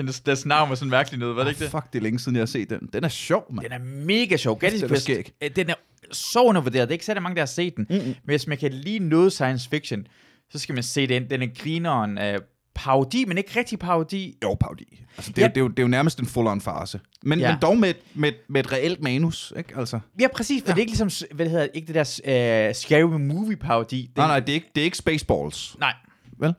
Den 0.00 0.08
er, 0.08 0.20
deres 0.26 0.46
navn 0.46 0.68
var 0.68 0.74
sådan 0.74 0.90
mærkeligt 0.90 1.20
noget, 1.20 1.36
var 1.36 1.42
det 1.44 1.50
ikke 1.50 1.64
det? 1.64 1.70
Fuck, 1.70 1.92
det 1.92 1.98
er 1.98 2.02
længe 2.02 2.18
siden, 2.18 2.36
jeg 2.36 2.40
har 2.40 2.46
set 2.46 2.70
den. 2.70 2.88
Den 2.92 3.04
er 3.04 3.08
sjov, 3.08 3.46
mand. 3.54 3.64
Den 3.64 3.72
er 3.72 3.84
mega 4.06 4.36
sjov. 4.36 4.58
Galaxy 4.58 4.84
er 4.84 4.88
Quest, 4.88 5.10
øh, 5.10 5.50
den 5.56 5.70
er 5.70 5.74
så 6.12 6.42
undervurderet. 6.42 6.88
Det 6.88 6.92
er 6.92 6.94
ikke 6.94 7.04
særlig 7.04 7.22
mange, 7.22 7.34
der 7.36 7.40
har 7.42 7.46
set 7.46 7.76
den. 7.76 7.86
Mm-hmm. 7.90 8.04
Men 8.06 8.16
hvis 8.24 8.46
man 8.46 8.58
kan 8.58 8.72
lide 8.72 8.98
noget 8.98 9.32
science 9.32 9.68
fiction, 9.68 10.06
så 10.50 10.58
skal 10.58 10.74
man 10.74 10.82
se 10.82 11.06
den. 11.06 11.30
Den 11.30 11.42
er 11.42 11.46
grineren 11.58 12.18
af 12.18 12.38
parodi, 12.74 13.24
men 13.24 13.38
ikke 13.38 13.58
rigtig 13.58 13.78
parodi. 13.78 14.36
Jo, 14.42 14.54
Paudi. 14.60 15.04
Altså, 15.16 15.32
det, 15.32 15.38
er, 15.38 15.42
Ja. 15.42 15.48
det, 15.48 15.56
er 15.56 15.60
jo, 15.60 15.68
det 15.68 15.78
er 15.78 15.82
jo 15.82 15.88
nærmest 15.88 16.18
en 16.20 16.26
full-on 16.26 16.60
farse. 16.60 17.00
Men, 17.22 17.38
Ja. 17.38 17.50
men 17.52 17.62
dog 17.62 17.78
med, 17.78 17.94
med, 18.14 18.32
med 18.48 18.60
et 18.64 18.72
reelt 18.72 19.02
manus, 19.02 19.52
ikke? 19.56 19.72
Altså. 19.76 20.00
Ja, 20.20 20.28
præcis, 20.34 20.62
for 20.62 20.68
ja. 20.68 20.72
det 20.74 20.78
er 20.78 20.80
ikke 20.80 20.92
ligesom, 21.04 21.26
hvad 21.34 21.44
det 21.46 21.50
hedder, 21.52 21.66
ikke 21.74 21.92
det 21.92 21.94
der 22.24 22.68
uh, 22.68 22.74
scary 22.74 23.02
movie 23.02 23.56
parodi. 23.56 24.02
Det, 24.06 24.16
Nej, 24.16 24.26
nej, 24.26 24.40
det 24.40 24.48
er 24.48 24.54
ikke, 24.54 24.70
det 24.74 24.80
er 24.80 24.84
ikke 24.84 24.96
Spaceballs. 24.96 25.76
nej. 25.80 25.94
vel? 26.38 26.54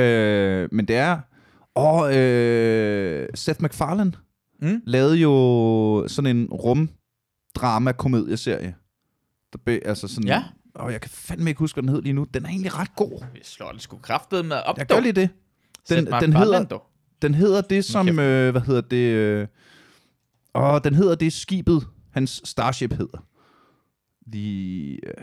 Øh, 0.00 0.68
men 0.72 0.88
det 0.88 0.96
er... 0.96 1.18
Og 1.74 2.16
øh, 2.16 3.28
Seth 3.34 3.62
MacFarlane 3.62 4.12
Mm. 4.62 4.82
lavede 4.86 5.16
jo 5.16 6.04
sådan 6.08 6.36
en 6.36 6.48
rum-drama-komedieserie. 6.52 8.74
Der 9.52 9.58
be, 9.64 9.80
altså 9.86 10.08
sådan, 10.08 10.28
Ja. 10.28 10.44
Og 10.74 10.92
jeg 10.92 11.00
kan 11.00 11.10
fandme 11.10 11.50
ikke 11.50 11.58
huske, 11.58 11.76
hvad 11.76 11.82
den 11.82 11.88
hed 11.94 12.02
lige 12.02 12.12
nu. 12.12 12.26
Den 12.34 12.44
er 12.44 12.48
egentlig 12.48 12.78
ret 12.78 12.96
god. 12.96 13.24
Vi 13.34 13.40
slår 13.42 13.70
den 13.70 13.80
sgu 13.80 13.98
kraftet 13.98 14.44
med 14.44 14.56
op. 14.66 14.78
Jeg 14.78 14.86
gør 14.86 15.00
lige 15.00 15.12
det. 15.12 15.30
Den, 15.88 16.06
Seth 16.06 16.20
den, 16.20 16.32
hedder, 16.32 16.64
dog. 16.64 16.82
den 17.22 17.34
hedder 17.34 17.60
det 17.60 17.84
som... 17.84 18.08
Øh, 18.18 18.50
hvad 18.50 18.60
hedder 18.60 18.80
det? 18.80 18.96
Øh, 18.96 19.46
og 20.52 20.84
den 20.84 20.94
hedder 20.94 21.14
det 21.14 21.32
skibet, 21.32 21.86
hans 22.10 22.40
Starship 22.44 22.92
hedder. 22.92 23.18
The, 24.32 24.90
øh, 25.06 25.14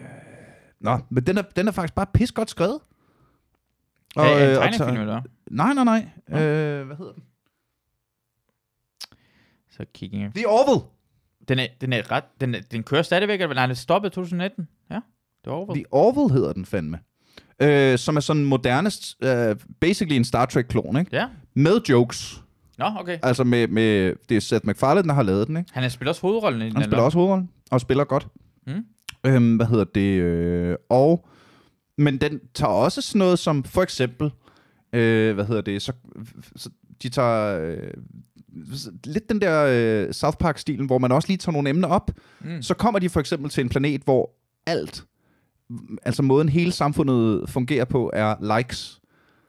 nå, 0.81 0.99
men 1.09 1.23
den 1.27 1.37
er, 1.37 1.41
den 1.41 1.67
er 1.67 1.71
faktisk 1.71 1.95
bare 1.95 2.05
pis 2.13 2.31
godt 2.31 2.49
skrevet. 2.49 2.79
Og, 4.15 4.25
er 4.25 4.43
en 4.45 4.49
øh, 4.51 4.57
og 4.57 4.63
tegnefilm, 4.63 4.87
tager- 4.89 5.01
eller? 5.01 5.21
Nej, 5.51 5.73
nej, 5.73 5.83
nej. 5.83 6.07
Nå. 6.27 6.37
Øh, 6.37 6.85
hvad 6.87 6.97
hedder 6.97 7.13
den? 7.13 7.23
Så 9.71 9.85
kigger 9.93 10.19
jeg. 10.19 10.31
The 10.35 10.47
Orville. 10.47 10.85
Den 11.47 11.59
er, 11.59 11.67
den 11.81 11.93
er 11.93 12.11
ret, 12.11 12.23
den, 12.41 12.55
er, 12.55 12.59
den 12.71 12.83
kører 12.83 13.01
stadigvæk, 13.01 13.41
eller 13.41 13.55
nej, 13.55 13.65
den 13.65 13.75
stoppede 13.75 14.11
i 14.11 14.13
2019. 14.13 14.67
Ja, 14.91 14.99
var 15.45 15.51
over. 15.53 15.73
The 15.73 15.85
Orville 15.91 16.33
hedder 16.33 16.53
den 16.53 16.65
fandme. 16.65 16.99
Øh, 17.61 17.97
som 17.97 18.15
er 18.15 18.19
sådan 18.19 18.41
en 18.41 18.47
moderne, 18.47 18.91
øh, 19.23 19.55
basically 19.79 20.15
en 20.15 20.23
Star 20.25 20.45
Trek-klon, 20.45 20.97
ikke? 20.97 21.15
Ja. 21.15 21.27
Med 21.53 21.81
jokes. 21.89 22.41
Nå, 22.77 22.85
okay. 22.99 23.19
Altså 23.23 23.43
med, 23.43 23.67
med 23.67 24.13
det 24.29 24.37
er 24.37 24.41
Seth 24.41 24.65
MacFarlane, 24.67 25.07
der 25.07 25.13
har 25.13 25.23
lavet 25.23 25.47
den, 25.47 25.57
ikke? 25.57 25.69
Han 25.73 25.83
har 25.83 25.89
spillet 25.89 26.09
også 26.09 26.21
hovedrollen 26.21 26.61
i 26.61 26.65
den. 26.65 26.75
Han 26.75 26.83
spiller 26.83 27.03
også 27.03 27.17
hovedrollen, 27.17 27.49
og 27.71 27.81
spiller 27.81 28.03
godt. 28.03 28.27
Mm. 28.67 28.85
Øhm, 29.25 29.55
hvad 29.55 29.65
hedder 29.65 29.83
det? 29.83 30.19
Øh, 30.21 30.75
og, 30.89 31.27
men 31.99 32.17
den 32.17 32.39
tager 32.53 32.73
også 32.73 33.01
sådan 33.01 33.19
noget 33.19 33.39
som, 33.39 33.63
for 33.63 33.81
eksempel, 33.81 34.31
øh, 34.93 35.33
hvad 35.33 35.45
hedder 35.45 35.61
det, 35.61 35.81
så, 35.81 35.93
så 36.55 36.69
de 37.03 37.09
tager 37.09 37.59
øh, 37.61 37.93
lidt 39.03 39.29
den 39.29 39.41
der 39.41 39.65
øh, 39.69 40.13
South 40.13 40.37
Park-stilen, 40.37 40.85
hvor 40.85 40.97
man 40.97 41.11
også 41.11 41.27
lige 41.27 41.37
tager 41.37 41.53
nogle 41.53 41.69
emner 41.69 41.87
op. 41.87 42.11
Mm. 42.39 42.61
Så 42.61 42.73
kommer 42.73 42.99
de 42.99 43.09
for 43.09 43.19
eksempel 43.19 43.49
til 43.49 43.61
en 43.61 43.69
planet, 43.69 44.01
hvor 44.01 44.31
alt 44.65 45.03
altså 46.05 46.23
måden 46.23 46.49
hele 46.49 46.71
samfundet 46.71 47.49
fungerer 47.49 47.85
på, 47.85 48.11
er 48.13 48.57
likes. 48.57 48.98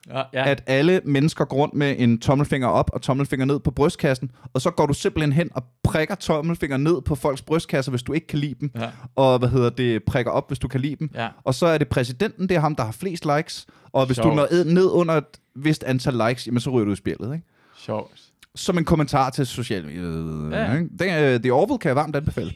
Ja, 0.09 0.23
Ja. 0.33 0.51
At 0.51 0.63
alle 0.67 1.01
mennesker 1.05 1.45
går 1.45 1.57
rundt 1.57 1.75
med 1.75 1.95
en 1.99 2.19
tommelfinger 2.19 2.69
op 2.69 2.91
og 2.95 3.03
tommelfinger 3.03 3.47
ned 3.47 3.61
på 3.61 3.71
brystkassen, 3.71 4.31
og 4.53 4.61
så 4.61 4.71
går 4.71 4.87
du 4.87 4.93
simpelthen 4.95 5.33
hen 5.33 5.51
og 5.55 5.65
prikker 5.83 6.15
tommelfinger 6.15 6.77
ned 6.77 7.01
på 7.03 7.15
folks 7.15 7.43
brystkasser, 7.43 7.91
hvis 7.93 8.03
du 8.03 8.13
ikke 8.13 8.27
kan 8.27 8.39
lide 8.39 8.55
dem, 8.61 8.71
Ja. 8.75 8.91
og 9.17 9.39
hvad 9.39 9.49
hedder 9.49 9.71
det, 9.71 10.05
prikker 10.05 10.31
op, 10.33 10.49
hvis 10.49 10.59
du 10.59 10.69
kan 10.69 10.81
lide 10.81 10.97
dem. 10.97 11.11
Ja. 11.15 11.29
Og 11.45 11.55
så 11.55 11.67
er 11.67 11.79
det 11.79 11.89
præsidenten, 11.89 12.49
det 12.49 12.55
er 12.57 12.61
ham, 12.61 12.75
der 12.77 12.85
har 12.85 12.93
flest 12.93 13.27
likes, 13.37 13.67
og 13.93 14.07
hvis 14.07 14.17
du 14.17 14.23
Sjovt. 14.23 14.37
når 14.37 14.47
ed- 14.51 14.65
ned 14.65 14.87
under 14.91 15.15
et 15.15 15.25
vist 15.55 15.85
antal 15.85 16.15
likes, 16.29 16.47
jamen 16.47 16.61
så 16.61 16.71
ryger 16.71 16.85
du 16.85 16.93
i 16.93 16.97
spillet, 16.97 17.35
ikke? 17.35 17.47
Sjovt. 17.79 18.21
Som 18.55 18.79
en 18.79 18.85
kommentar 18.85 19.31
til 19.31 19.47
social 19.47 19.85
medier. 19.85 20.59
Ja. 20.61 20.73
Ikke? 20.75 20.89
Den, 20.99 21.25
øh, 21.25 21.41
The 21.41 21.53
Orville 21.53 21.79
kan 21.79 21.89
jeg 21.89 21.97
varmt 21.97 22.17
anbefale. 22.17 22.53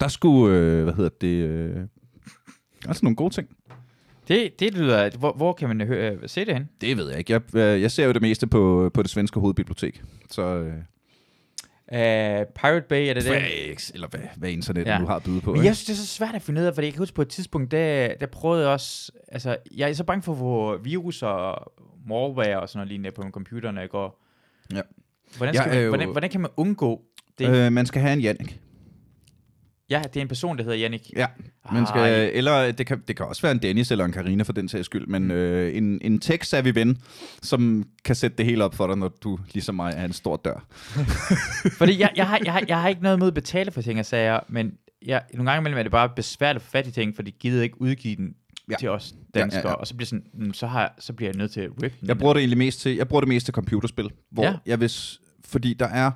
Der 0.00 0.08
skulle, 0.08 0.56
øh, 0.56 0.82
hvad 0.84 0.94
hedder 0.94 1.10
det, 1.20 1.26
øh, 1.46 1.76
altså 2.88 3.04
nogle 3.04 3.16
gode 3.16 3.34
ting. 3.34 3.48
Det, 4.32 4.60
det 4.60 4.74
lyder... 4.74 5.10
Hvor, 5.18 5.32
hvor 5.32 5.52
kan 5.52 5.68
man 5.68 5.80
høre, 5.80 6.28
se 6.28 6.44
det 6.44 6.54
hen? 6.54 6.68
Det 6.80 6.96
ved 6.96 7.08
jeg 7.08 7.18
ikke. 7.18 7.32
Jeg, 7.32 7.56
øh, 7.56 7.82
jeg 7.82 7.90
ser 7.90 8.04
jo 8.06 8.12
det 8.12 8.22
meste 8.22 8.46
på, 8.46 8.90
på 8.94 9.02
det 9.02 9.10
svenske 9.10 9.40
hovedbibliotek. 9.40 10.02
Så 10.30 10.42
øh, 10.42 10.72
Uh, 11.92 11.98
Pirate 11.98 12.86
Bay, 12.88 13.08
er 13.08 13.14
det 13.14 13.24
det? 13.24 13.90
Eller 13.94 14.08
hvad, 14.08 14.20
hvad 14.36 14.50
internet 14.50 14.86
Ja. 14.86 14.92
ja. 14.92 14.98
nu 14.98 15.06
har 15.06 15.16
at 15.16 15.22
byde 15.22 15.40
på. 15.40 15.50
Men 15.50 15.56
ikke? 15.56 15.66
jeg 15.66 15.76
synes, 15.76 15.86
det 15.86 15.92
er 15.92 15.96
så 15.96 16.06
svært 16.06 16.34
at 16.34 16.42
finde 16.42 16.60
ud 16.60 16.66
af, 16.66 16.74
fordi 16.74 16.84
jeg 16.86 16.92
kan 16.94 16.98
huske 16.98 17.14
på 17.14 17.22
et 17.22 17.28
tidspunkt, 17.28 17.70
der, 17.70 18.14
der 18.20 18.26
prøvede 18.26 18.62
jeg 18.62 18.70
også... 18.70 19.12
Altså, 19.28 19.56
jeg 19.76 19.90
er 19.90 19.94
så 19.94 20.04
bange 20.04 20.22
for 20.22 20.34
få 20.34 20.76
virus 20.76 21.22
og 21.22 21.72
malware 22.08 22.60
og 22.60 22.68
sådan 22.68 22.78
noget 22.78 22.88
lignende 22.88 23.10
på 23.10 23.22
min 23.22 23.32
computer, 23.32 23.70
når 23.70 23.80
jeg 23.80 23.90
går... 23.90 24.22
Ja. 24.74 24.80
Hvordan, 25.36 25.54
skal 25.54 25.68
er 25.68 25.74
man, 25.74 25.82
jo- 25.82 25.88
hvordan, 25.88 26.08
hvordan 26.08 26.30
kan 26.30 26.40
man 26.40 26.50
undgå 26.56 27.02
det? 27.38 27.66
Øh, 27.66 27.72
man 27.72 27.86
skal 27.86 28.02
have 28.02 28.12
en 28.12 28.20
Jannik. 28.20 28.60
Ja, 29.90 30.02
det 30.02 30.16
er 30.16 30.20
en 30.20 30.28
person, 30.28 30.56
der 30.58 30.64
hedder 30.64 30.78
Jannik. 30.78 31.10
Ja, 31.16 31.26
man 31.72 31.86
skal, 31.86 32.00
Ej. 32.00 32.30
eller 32.34 32.72
det 32.72 32.86
kan, 32.86 33.02
det 33.08 33.16
kan 33.16 33.26
også 33.26 33.42
være 33.42 33.52
en 33.52 33.58
Dennis 33.62 33.90
eller 33.90 34.04
en 34.04 34.12
Karina 34.12 34.42
for 34.42 34.52
den 34.52 34.68
sags 34.68 34.86
skyld, 34.86 35.06
men 35.06 35.30
øh, 35.30 35.76
en, 35.76 35.98
en 36.02 36.20
tech-savvy 36.24 36.68
ven, 36.74 36.98
som 37.42 37.84
kan 38.04 38.14
sætte 38.16 38.36
det 38.36 38.46
hele 38.46 38.64
op 38.64 38.74
for 38.74 38.86
dig, 38.86 38.96
når 38.96 39.08
du 39.08 39.38
ligesom 39.52 39.74
mig 39.74 39.92
er 39.96 40.04
en 40.04 40.12
stor 40.12 40.36
dør. 40.44 40.66
Fordi 41.78 42.00
jeg, 42.00 42.10
jeg, 42.16 42.26
har, 42.28 42.40
jeg, 42.44 42.52
har, 42.52 42.62
jeg 42.68 42.80
har 42.80 42.88
ikke 42.88 43.02
noget 43.02 43.16
imod 43.16 43.28
at 43.28 43.34
betale 43.34 43.70
for 43.70 43.82
ting 43.82 43.98
og 43.98 44.06
sager, 44.06 44.40
men 44.48 44.72
jeg, 45.06 45.22
nogle 45.34 45.50
gange 45.50 45.60
imellem 45.62 45.78
er 45.78 45.82
det 45.82 45.92
bare 45.92 46.08
besværligt 46.16 46.62
at 46.62 46.66
få 46.66 46.70
fat 46.70 46.86
i 46.86 46.90
ting, 46.90 47.16
for 47.16 47.22
de 47.22 47.30
gider 47.30 47.62
ikke 47.62 47.80
udgive 47.80 48.16
den 48.16 48.26
ja. 48.68 48.72
Ja. 48.72 48.76
til 48.76 48.88
os 48.88 49.12
Ja, 49.12 49.38
ja, 49.38 49.40
danskere, 49.40 49.68
ja. 49.68 49.74
og 49.74 49.86
så 49.86 49.94
bliver, 49.96 50.06
sådan, 50.06 50.24
mm, 50.34 50.52
så, 50.54 50.66
har, 50.66 50.94
så 50.98 51.12
bliver 51.12 51.30
jeg 51.30 51.36
nødt 51.38 51.52
til 51.52 51.60
at 51.60 51.70
rip. 51.82 51.92
Jeg 52.02 52.18
bruger 52.18 52.34
det 52.34 52.40
egentlig 52.40 52.58
mest 52.58 52.80
til, 52.80 52.96
jeg 52.96 53.08
bruger 53.08 53.20
det 53.20 53.28
mest 53.28 53.46
til 53.46 53.54
computerspil, 53.54 54.10
hvor 54.30 54.42
Ja. 54.42 54.50
ja. 54.50 54.56
jeg 54.66 54.76
hvis, 54.76 55.20
fordi 55.44 55.74
der 55.74 55.86
er 55.88 56.10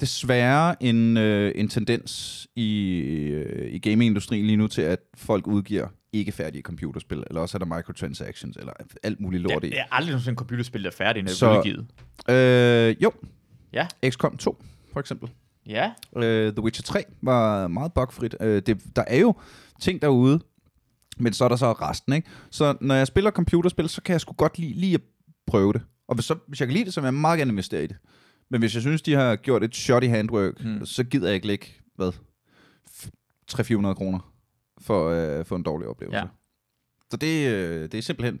desværre 0.00 0.82
en, 0.82 1.16
øh, 1.16 1.52
en 1.54 1.68
tendens 1.68 2.46
i, 2.56 2.90
øh, 3.32 3.72
i 3.72 3.78
gamingindustrien 3.78 4.46
lige 4.46 4.56
nu 4.56 4.66
til, 4.66 4.82
at 4.82 4.98
folk 5.14 5.46
udgiver 5.46 5.88
ikke 6.12 6.32
færdige 6.32 6.62
computerspil, 6.62 7.24
eller 7.26 7.40
også 7.40 7.56
er 7.56 7.58
der 7.58 7.76
microtransactions, 7.76 8.56
eller 8.56 8.72
alt 9.02 9.20
muligt 9.20 9.42
lort 9.42 9.64
i. 9.64 9.70
det 9.70 9.78
er 9.78 9.84
aldrig 9.90 10.10
nogensinde 10.10 10.32
et 10.32 10.38
computerspil, 10.38 10.82
der 10.82 10.90
er 10.90 10.94
færdigt, 10.94 11.24
når 11.24 11.30
det 11.30 11.42
er 11.42 11.58
udgivet. 11.58 11.86
Øh, 12.30 13.02
jo. 13.02 13.12
Ja. 13.72 13.86
XCOM 14.10 14.36
2, 14.36 14.62
for 14.92 15.00
eksempel. 15.00 15.30
Ja, 15.66 15.92
Øh, 16.16 16.52
The 16.52 16.62
Witcher 16.62 16.82
3 16.82 17.04
var 17.22 17.68
meget 17.68 17.92
bugfrit. 17.92 18.34
Øh, 18.40 18.62
det, 18.66 18.96
der 18.96 19.04
er 19.06 19.18
jo 19.18 19.34
ting 19.80 20.02
derude, 20.02 20.40
men 21.18 21.32
så 21.32 21.44
er 21.44 21.48
der 21.48 21.56
så 21.56 21.72
resten, 21.72 22.12
ikke? 22.12 22.28
Så 22.50 22.76
når 22.80 22.94
jeg 22.94 23.06
spiller 23.06 23.30
computerspil, 23.30 23.88
så 23.88 24.02
kan 24.02 24.12
jeg 24.12 24.20
sgu 24.20 24.32
godt 24.32 24.58
lide, 24.58 24.72
lige 24.72 24.94
at 24.94 25.00
prøve 25.46 25.72
det. 25.72 25.82
Og 26.08 26.14
hvis, 26.14 26.24
så, 26.24 26.34
hvis 26.48 26.60
jeg 26.60 26.68
kan 26.68 26.72
lide 26.74 26.84
det, 26.84 26.94
så 26.94 27.00
vil 27.00 27.06
jeg 27.06 27.14
meget 27.14 27.38
gerne 27.38 27.50
investere 27.50 27.84
i 27.84 27.86
det. 27.86 27.96
Men 28.50 28.60
hvis 28.60 28.74
jeg 28.74 28.82
synes, 28.82 29.02
de 29.02 29.12
har 29.14 29.36
gjort 29.36 29.64
et 29.64 29.74
shot 29.76 30.04
i 30.04 30.06
handwork, 30.06 30.60
hmm. 30.60 30.86
så 30.86 31.04
gider 31.04 31.26
jeg 31.26 31.34
ikke 31.34 31.46
lægge, 31.46 31.66
hvad, 31.96 32.12
300-400 33.52 33.94
kroner 33.94 34.32
for 34.80 35.10
at 35.10 35.38
øh, 35.38 35.44
få 35.44 35.54
en 35.54 35.62
dårlig 35.62 35.88
oplevelse. 35.88 36.18
Ja. 36.18 36.24
Så 37.10 37.16
det, 37.16 37.48
øh, 37.48 37.82
det 37.82 37.94
er 37.94 38.02
simpelthen... 38.02 38.40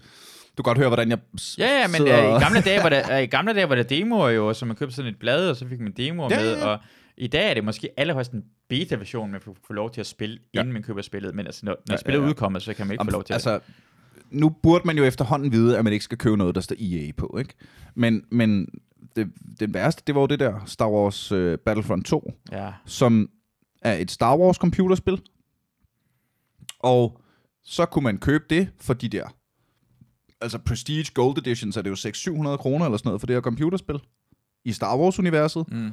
Du 0.58 0.62
kan 0.62 0.70
godt 0.70 0.78
høre, 0.78 0.88
hvordan 0.88 1.10
jeg 1.10 1.18
ja, 1.58 1.80
ja 1.80 1.88
men 1.88 2.02
øh, 2.02 2.08
i, 2.36 2.40
gamle 2.44 2.60
dage 2.60 2.82
var 2.82 2.88
der, 2.88 3.16
øh, 3.16 3.22
i 3.22 3.26
gamle 3.26 3.54
dage 3.54 3.68
var 3.68 3.74
der 3.74 3.82
demoer 3.82 4.28
jo, 4.28 4.52
så 4.54 4.66
man 4.66 4.76
købte 4.76 4.94
sådan 4.94 5.10
et 5.12 5.18
blad, 5.18 5.50
og 5.50 5.56
så 5.56 5.68
fik 5.68 5.80
man 5.80 5.92
demoer 5.92 6.28
Ja, 6.30 6.40
med, 6.40 6.56
ja, 6.56 6.66
og 6.66 6.78
i 7.16 7.26
dag 7.26 7.50
er 7.50 7.54
det 7.54 7.64
måske 7.64 7.90
allerhøjst 7.96 8.32
en 8.32 8.44
beta-version, 8.68 9.30
man 9.30 9.40
får 9.40 9.56
får 9.66 9.74
lov 9.74 9.90
til 9.90 10.00
at 10.00 10.06
spille, 10.06 10.38
Ja. 10.54 10.60
inden 10.60 10.72
man 10.72 10.82
køber 10.82 11.02
spillet, 11.02 11.34
men 11.34 11.46
altså, 11.46 11.66
når, 11.66 11.76
når 11.86 11.94
Ja, 11.94 11.96
spillet 11.98 12.18
ja, 12.20 12.24
ja. 12.24 12.28
udkommer, 12.30 12.58
så 12.58 12.74
kan 12.74 12.86
man 12.86 12.94
ikke 12.94 13.04
få 13.04 13.10
lov 13.10 13.24
til 13.24 13.28
det. 13.28 13.34
altså, 13.34 13.60
nu 14.30 14.48
burde 14.48 14.86
man 14.86 14.96
jo 14.98 15.04
efterhånden 15.04 15.52
vide, 15.52 15.78
at 15.78 15.84
man 15.84 15.92
ikke 15.92 16.04
skal 16.04 16.18
købe 16.18 16.36
noget, 16.36 16.54
der 16.54 16.60
står 16.60 16.76
EA 16.80 17.12
på, 17.16 17.36
ikke? 17.38 17.54
Men, 17.94 18.24
men 18.30 18.68
det, 19.16 19.32
det 19.60 19.74
værste, 19.74 20.02
det 20.06 20.14
var 20.14 20.20
jo 20.20 20.26
det 20.26 20.38
der 20.40 20.60
Star 20.66 20.88
Wars 20.90 21.32
uh, 21.32 21.54
Battlefront 21.64 22.06
2, 22.06 22.32
Ja, 22.52 22.72
som 22.86 23.30
er 23.82 23.94
et 23.94 24.10
Star 24.10 24.36
Wars 24.38 24.56
computerspil. 24.56 25.22
Og 26.78 27.20
så 27.64 27.86
kunne 27.86 28.02
man 28.02 28.18
købe 28.18 28.44
det 28.50 28.68
for 28.80 28.94
de 28.94 29.08
der, 29.08 29.34
altså 30.40 30.58
Prestige 30.58 31.10
Gold 31.14 31.38
Edition, 31.38 31.72
så 31.72 31.80
er 31.80 31.82
det 31.82 31.90
jo 31.90 31.94
600-700 31.94 32.56
kroner 32.56 32.84
eller 32.84 32.98
sådan 32.98 33.08
noget 33.08 33.20
for 33.20 33.26
det 33.26 33.36
her 33.36 33.40
computerspil 33.40 34.00
i 34.64 34.72
Star 34.72 34.96
Wars-universet. 34.98 35.64
mm. 35.72 35.92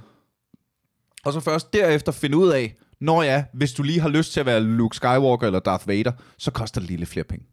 Og 1.26 1.34
så 1.34 1.40
først 1.40 1.74
derefter 1.74 2.12
finde 2.12 2.38
ud 2.38 2.50
af, 2.50 2.76
når 3.00 3.24
ja, 3.24 3.46
hvis 3.54 3.74
du 3.74 3.84
lige 3.84 4.00
har 4.00 4.10
lyst 4.10 4.34
til 4.34 4.40
at 4.40 4.46
være 4.46 4.62
Luke 4.62 4.96
Skywalker 4.96 5.48
eller 5.48 5.60
Darth 5.60 5.88
Vader, 5.88 6.12
så 6.38 6.52
koster 6.52 6.82
det 6.82 6.88
lige 6.88 6.98
lidt 6.98 7.10
flere 7.10 7.24
penge. 7.24 7.46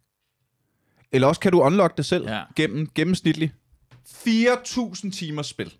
Eller 1.12 1.28
også 1.28 1.40
kan 1.40 1.52
du 1.52 1.60
unlock 1.62 1.96
det 1.96 2.06
selv 2.06 2.24
Ja. 2.26 2.34
ja. 2.36 2.42
gennem 2.56 2.88
gennemsnitligt 2.94 3.54
4.000 4.06 5.10
timers 5.10 5.46
spil. 5.46 5.74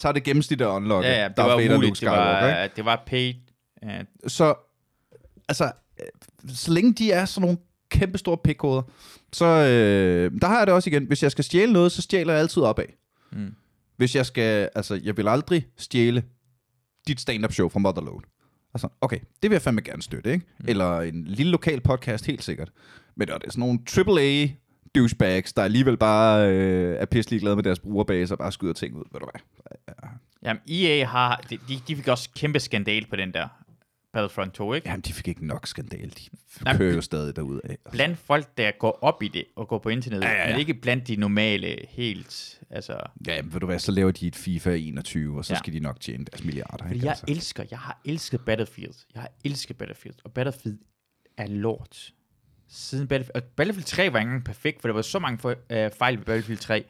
Tager 0.00 0.12
det 0.12 0.24
gennemsnit 0.24 0.60
at 0.60 0.66
unlocke 0.66 1.08
ja, 1.08 1.22
ja, 1.22 1.28
det 1.28 1.36
Darth 1.36 1.48
var 1.48 1.56
Vader 1.56 1.74
umuligt, 1.74 2.00
det 2.00 2.08
var, 2.10 2.62
ikke? 2.62 2.76
det 2.76 2.84
var 2.84 3.02
paid. 3.06 3.34
Uh, 3.82 3.90
Så, 4.26 4.54
altså, 5.48 5.72
øh, 6.00 6.06
så 6.54 6.72
længe 6.72 6.92
de 6.94 7.12
er 7.12 7.24
sådan 7.24 7.46
nogle 7.46 7.58
kæmpe 7.90 8.18
store 8.18 8.38
pikkoder, 8.38 8.82
så 9.32 9.44
øh, 9.44 10.40
der 10.40 10.48
har 10.48 10.58
jeg 10.58 10.66
det 10.66 10.74
også 10.74 10.90
igen. 10.90 11.04
Hvis 11.04 11.22
jeg 11.22 11.30
skal 11.30 11.44
stjæle 11.44 11.72
noget, 11.72 11.92
så 11.92 12.02
stjæler 12.02 12.32
jeg 12.32 12.40
altid 12.40 12.62
opad. 12.62 12.84
mm. 13.32 13.54
Hvis 13.96 14.16
jeg 14.16 14.26
skal, 14.26 14.68
altså, 14.74 15.00
jeg 15.04 15.16
vil 15.16 15.28
aldrig 15.28 15.66
stjæle 15.76 16.22
dit 17.06 17.20
stand-up 17.20 17.52
show 17.52 17.68
fra 17.68 17.78
Motherload. 17.78 18.20
Altså, 18.74 18.88
okay, 19.00 19.18
det 19.42 19.50
vil 19.50 19.54
jeg 19.54 19.62
fandme 19.62 19.80
gerne 19.82 20.02
støtte, 20.02 20.32
ikke? 20.32 20.46
Mm. 20.58 20.64
Eller 20.68 21.00
en 21.00 21.24
lille 21.24 21.50
lokal 21.52 21.80
podcast, 21.80 22.26
helt 22.26 22.44
sikkert. 22.44 22.70
Men 23.16 23.28
når 23.28 23.38
det 23.38 23.46
er 23.46 23.50
sådan 23.50 23.60
nogle 23.60 23.78
AAA 24.20 24.48
douchebags, 24.94 25.52
der 25.52 25.62
alligevel 25.62 25.96
bare 25.96 26.48
øh, 26.52 26.96
er 27.00 27.04
pisselig 27.06 27.40
glade 27.40 27.56
med 27.56 27.64
deres 27.64 27.78
brugerbase 27.78 28.34
og 28.34 28.38
bare 28.38 28.52
skyder 28.52 28.72
ting 28.72 28.96
ud, 28.96 29.04
ved 29.12 29.20
du 29.20 29.26
hvad? 29.32 29.40
Jamen, 30.42 30.62
EA 30.68 31.04
har, 31.04 31.44
de, 31.50 31.58
de, 31.88 31.96
fik 31.96 32.08
også 32.08 32.28
kæmpe 32.36 32.60
skandal 32.60 33.06
på 33.06 33.16
den 33.16 33.32
der 33.34 33.48
Battlefront 34.12 34.52
2, 34.54 34.74
ikke? 34.74 34.88
Jamen, 34.88 35.00
de 35.00 35.12
fik 35.12 35.28
ikke 35.28 35.46
nok 35.46 35.66
skandal. 35.66 36.10
De 36.10 36.22
Nej, 36.64 36.76
kører 36.76 36.94
jo 36.94 37.00
stadig 37.00 37.36
derud 37.36 37.60
af. 37.64 37.76
Blandt 37.92 38.18
folk, 38.18 38.58
der 38.58 38.70
går 38.78 38.98
op 39.02 39.22
i 39.22 39.28
det 39.28 39.44
og 39.56 39.68
går 39.68 39.78
på 39.78 39.88
internettet, 39.88 40.28
Ja, 40.28 40.32
ja, 40.34 40.42
ja. 40.44 40.50
men 40.50 40.60
ikke 40.60 40.74
blandt 40.74 41.08
de 41.08 41.16
normale, 41.16 41.76
helt, 41.88 42.60
altså... 42.70 42.96
Ja, 43.26 43.42
men 43.42 43.52
ved 43.52 43.60
du 43.60 43.66
hvad, 43.66 43.78
så 43.78 43.92
laver 43.92 44.10
de 44.10 44.26
et 44.26 44.36
FIFA 44.36 44.74
21, 44.76 45.38
og 45.38 45.44
så 45.44 45.52
Ja. 45.52 45.54
ja. 45.54 45.58
skal 45.58 45.72
de 45.72 45.80
nok 45.80 46.00
tjene 46.00 46.24
deres 46.24 46.44
milliarder. 46.44 46.84
Fordi 46.84 46.94
Ikke? 46.94 47.04
jeg 47.06 47.10
Altså. 47.12 47.24
elsker, 47.28 47.64
jeg 47.70 47.78
har 47.78 48.00
elsket 48.04 48.40
Battlefield. 48.40 48.94
Jeg 49.14 49.22
har 49.22 49.30
elsket 49.44 49.76
Battlefield, 49.76 50.16
og 50.24 50.32
Battlefield 50.32 50.78
er 51.36 51.46
lort. 51.46 52.12
Siden 52.70 53.06
Battlefield, 53.08 53.36
og 53.36 53.42
Battlefield 53.56 53.86
3 53.86 54.12
var 54.12 54.18
ikke 54.18 54.26
engang 54.28 54.44
perfekt, 54.44 54.80
for 54.80 54.88
der 54.88 54.94
var 54.94 55.02
så 55.02 55.18
mange 55.18 55.38
for, 55.38 55.54
øh, 55.70 55.90
fejl 55.98 56.18
ved 56.18 56.24
Battlefield 56.24 56.58
3. 56.60 56.84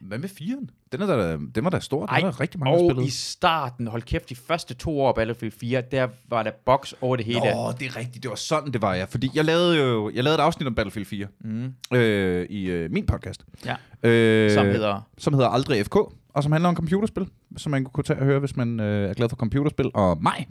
Hvad 0.00 0.18
med 0.18 0.28
4'eren? 0.28 0.66
Den, 0.92 1.02
er 1.02 1.06
der, 1.06 1.36
den 1.54 1.64
var 1.64 1.70
da 1.70 1.80
stor. 1.80 2.06
Den 2.06 2.08
Ej, 2.14 2.20
var 2.22 2.40
rigtig 2.40 2.60
mange, 2.60 2.74
og 2.78 2.90
spillede. 2.90 3.06
i 3.06 3.10
starten, 3.10 3.86
hold 3.86 4.02
kæft, 4.02 4.28
de 4.28 4.34
første 4.36 4.74
to 4.74 5.00
år 5.00 5.08
af 5.08 5.14
Battlefield 5.14 5.52
4, 5.52 5.80
der 5.80 6.08
var 6.28 6.42
der 6.42 6.50
box 6.66 6.92
over 7.00 7.16
det 7.16 7.24
hele. 7.24 7.38
Nå, 7.40 7.72
det 7.80 7.86
er 7.86 7.96
rigtigt. 7.96 8.22
Det 8.22 8.28
var 8.28 8.34
sådan, 8.34 8.72
det 8.72 8.82
var, 8.82 8.94
ja. 8.94 9.04
Fordi 9.04 9.30
jeg 9.34 9.44
lavede 9.44 9.78
jo 9.78 10.10
jeg 10.14 10.24
lavede 10.24 10.38
et 10.38 10.42
afsnit 10.42 10.66
om 10.66 10.74
Battlefield 10.74 11.06
4 11.06 11.26
Mm. 11.40 11.74
øh, 11.94 12.46
i 12.50 12.64
øh, 12.64 12.90
min 12.90 13.06
podcast. 13.06 13.44
Ja. 13.66 13.76
Øh, 14.08 14.50
Som 14.50 14.66
hedder... 14.66 15.08
som 15.18 15.34
hedder 15.34 15.48
Aldrig 15.48 15.86
FK, 15.86 15.96
og 16.34 16.42
som 16.42 16.52
handler 16.52 16.68
om 16.68 16.74
computerspil, 16.76 17.28
som 17.56 17.70
man 17.70 17.84
kunne 17.84 18.04
tage 18.04 18.18
og 18.18 18.24
høre, 18.24 18.38
hvis 18.38 18.56
man 18.56 18.80
øh, 18.80 19.10
er 19.10 19.14
glad 19.14 19.28
for 19.28 19.36
computerspil. 19.36 19.90
Og 19.94 20.22
mig. 20.22 20.48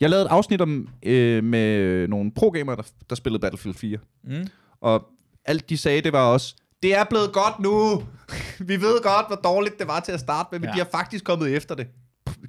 Jeg 0.00 0.10
lavede 0.10 0.24
et 0.26 0.30
afsnit 0.30 0.60
om 0.60 0.88
øh, 1.02 1.44
med 1.44 2.08
nogle 2.08 2.32
pro-gamere, 2.32 2.76
der, 2.76 2.82
der 3.10 3.16
spillede 3.16 3.40
Battlefield 3.40 3.76
4. 3.76 3.98
Mm. 4.24 4.46
Og 4.80 5.08
alt 5.44 5.70
de 5.70 5.76
sagde, 5.78 6.00
det 6.00 6.12
var 6.12 6.32
også, 6.32 6.54
det 6.82 6.96
er 6.96 7.04
blevet 7.04 7.32
godt 7.32 7.58
nu. 7.60 8.02
Vi 8.68 8.80
ved 8.80 9.02
godt, 9.02 9.26
hvor 9.26 9.36
dårligt 9.36 9.78
det 9.78 9.86
var 9.86 10.00
til 10.00 10.12
at 10.12 10.20
starte 10.20 10.48
med, 10.52 10.58
men 10.60 10.68
Ja. 10.68 10.72
de 10.72 10.78
har 10.78 10.88
faktisk 10.90 11.24
kommet 11.24 11.56
efter 11.56 11.74
det. 11.74 11.86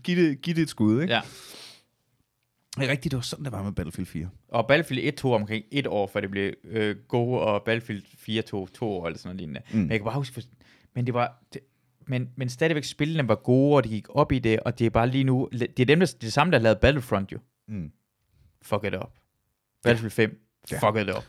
Giv 0.04 0.18
det, 0.18 0.42
giv 0.42 0.56
det 0.56 0.62
et 0.62 0.70
skud, 0.70 1.02
ikke? 1.02 1.14
Ja. 1.14 1.22
Det 2.78 2.86
er 2.88 2.92
rigtigt, 2.92 3.12
det 3.12 3.18
var 3.18 3.22
sådan, 3.22 3.46
det 3.46 3.52
var 3.52 3.64
med 3.64 3.72
Battlefield 3.72 4.08
4. 4.08 4.30
Og 4.50 4.68
Battlefield 4.68 5.08
1 5.08 5.16
tog 5.16 5.34
omkring 5.34 5.66
et 5.72 5.88
år, 5.88 6.08
før 6.14 6.20
det 6.20 6.32
blev 6.32 6.54
øh, 6.64 6.96
gode, 7.08 7.42
og 7.42 7.62
Battlefield 7.66 8.02
4 8.18 8.42
tog 8.42 8.70
to 8.74 8.86
år, 8.92 9.06
eller 9.06 9.20
sådan 9.20 9.28
noget 9.28 9.38
lignende. 9.40 9.62
Mm. 9.72 9.78
Men 9.80 9.90
jeg 9.92 10.00
kan 10.00 10.04
bare 10.06 10.16
huske, 10.16 10.44
men 10.96 11.06
det 11.06 11.14
var... 11.14 11.44
Det, 11.54 11.62
men, 12.08 12.30
men 12.36 12.50
stadigvæk 12.50 12.84
spillene 12.84 13.28
var 13.28 13.36
gode, 13.36 13.76
og 13.76 13.84
de 13.84 13.90
gik 13.90 14.06
op 14.10 14.32
i 14.32 14.40
det, 14.40 14.60
og 14.60 14.80
det 14.80 14.86
er 14.86 14.90
bare 14.90 15.08
lige 15.08 15.24
nu... 15.24 15.50
Det 15.52 15.80
er 15.80 15.86
dem, 15.86 16.00
der, 16.00 16.06
det 16.06 16.14
er 16.14 16.20
det 16.20 16.34
samme, 16.34 16.52
der 16.52 16.60
lavet 16.60 16.80
Battlefront 16.80 17.32
jo. 17.32 17.40
Mm. 17.68 17.92
Fuck 18.62 18.84
it 18.84 18.96
up. 18.96 19.12
Battlefield 19.84 20.12
5. 20.12 20.40
Ja. 20.72 20.90
Fuck 20.90 21.08
it 21.08 21.16
up. 21.16 21.24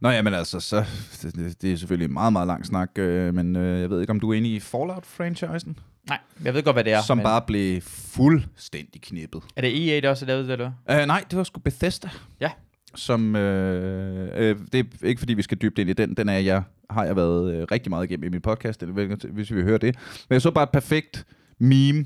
Nå 0.00 0.10
ja, 0.10 0.22
men 0.22 0.34
altså, 0.34 0.60
så, 0.60 0.84
det, 1.22 1.62
det, 1.62 1.72
er 1.72 1.76
selvfølgelig 1.76 2.06
en 2.06 2.12
meget, 2.12 2.32
meget 2.32 2.46
lang 2.46 2.66
snak, 2.66 2.90
øh, 2.98 3.34
men 3.34 3.56
øh, 3.56 3.80
jeg 3.80 3.90
ved 3.90 4.00
ikke, 4.00 4.10
om 4.10 4.20
du 4.20 4.32
er 4.32 4.36
inde 4.36 4.48
i 4.48 4.60
Fallout-franchisen, 4.60 5.78
Nej, 6.08 6.18
jeg 6.44 6.54
ved 6.54 6.62
godt, 6.62 6.76
hvad 6.76 6.84
det 6.84 6.92
er. 6.92 7.02
som 7.02 7.16
men 7.16 7.24
bare 7.24 7.42
blev 7.46 7.80
fuldstændig 7.80 9.02
knippet. 9.02 9.42
Er 9.56 9.60
det 9.60 9.94
EA, 9.94 10.00
der 10.00 10.10
også 10.10 10.26
lavet 10.26 10.44
det, 10.44 10.52
eller? 10.52 10.72
Uh, 10.90 11.06
nej, 11.06 11.24
det 11.30 11.38
var 11.38 11.44
sgu 11.44 11.60
Bethesda. 11.60 12.10
Ja. 12.40 12.50
Som... 12.94 13.36
Øh, 13.36 14.30
øh, 14.34 14.56
det 14.72 14.86
er 15.02 15.06
ikke, 15.06 15.18
fordi 15.18 15.34
vi 15.34 15.42
skal 15.42 15.58
dybt 15.58 15.78
ind 15.78 15.90
i 15.90 15.92
den. 15.92 16.14
Den 16.14 16.28
er 16.28 16.38
jeg, 16.38 16.62
har 16.90 17.04
jeg 17.04 17.16
været 17.16 17.54
øh, 17.54 17.66
rigtig 17.72 17.90
meget 17.90 18.04
igennem 18.04 18.24
i 18.24 18.28
min 18.28 18.40
podcast, 18.40 18.82
eller 18.82 19.16
hvis 19.32 19.50
vi 19.50 19.54
vil 19.56 19.64
høre 19.64 19.78
det. 19.78 19.96
Men 20.28 20.34
jeg 20.34 20.42
så 20.42 20.50
bare 20.50 20.64
et 20.64 20.70
perfekt 20.70 21.26
meme, 21.58 22.04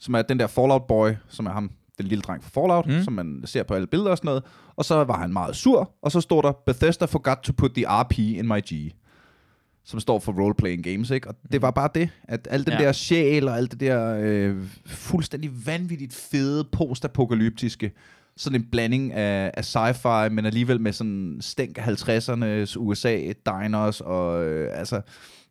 som 0.00 0.14
er 0.14 0.22
den 0.22 0.38
der 0.38 0.46
Fallout 0.46 0.82
Boy, 0.88 1.10
som 1.28 1.46
er 1.46 1.50
ham, 1.50 1.70
den 1.98 2.06
lille 2.06 2.22
dreng 2.22 2.44
fra 2.44 2.60
Fallout, 2.60 2.86
Mm. 2.86 2.92
mm. 2.94 3.02
som 3.02 3.12
man 3.12 3.42
ser 3.44 3.62
på 3.62 3.74
alle 3.74 3.86
billeder 3.86 4.10
og 4.10 4.16
sådan 4.16 4.26
noget. 4.26 4.42
Og 4.76 4.84
så 4.84 5.04
var 5.04 5.18
han 5.18 5.32
meget 5.32 5.56
sur, 5.56 5.90
og 6.02 6.12
så 6.12 6.20
stod 6.20 6.42
der, 6.42 6.52
Bethesda 6.66 7.04
forgot 7.04 7.38
to 7.42 7.52
put 7.52 7.70
the 7.74 7.84
RP 7.88 8.18
in 8.18 8.46
my 8.48 8.60
G 8.72 8.92
som 9.84 10.00
står 10.00 10.18
for 10.18 10.32
role-playing 10.32 10.82
games, 10.82 11.10
ikke? 11.10 11.28
Og 11.28 11.34
det 11.52 11.62
var 11.62 11.70
bare 11.70 11.88
det, 11.94 12.10
at 12.22 12.48
al 12.50 12.64
den 12.64 12.72
ja. 12.72 12.78
der 12.78 12.92
sjæl 12.92 13.48
og 13.48 13.56
alt 13.56 13.70
det 13.70 13.80
der 13.80 14.18
øh, 14.20 14.56
fuldstændig 14.86 15.66
vanvittigt 15.66 16.14
fede 16.14 16.64
postapokalyptiske, 16.72 17.92
sådan 18.38 18.60
en 18.60 18.70
blanding 18.70 19.12
af, 19.12 19.50
af 19.54 19.64
sci-fi, 19.76 20.28
men 20.28 20.46
alligevel 20.46 20.80
med 20.80 20.92
sådan 20.92 21.38
stænk 21.40 21.78
af 21.78 21.82
50'ernes 21.82 22.76
USA, 22.78 23.32
diners 23.46 24.00
og 24.00 24.44
øh, 24.46 24.78
altså 24.78 25.00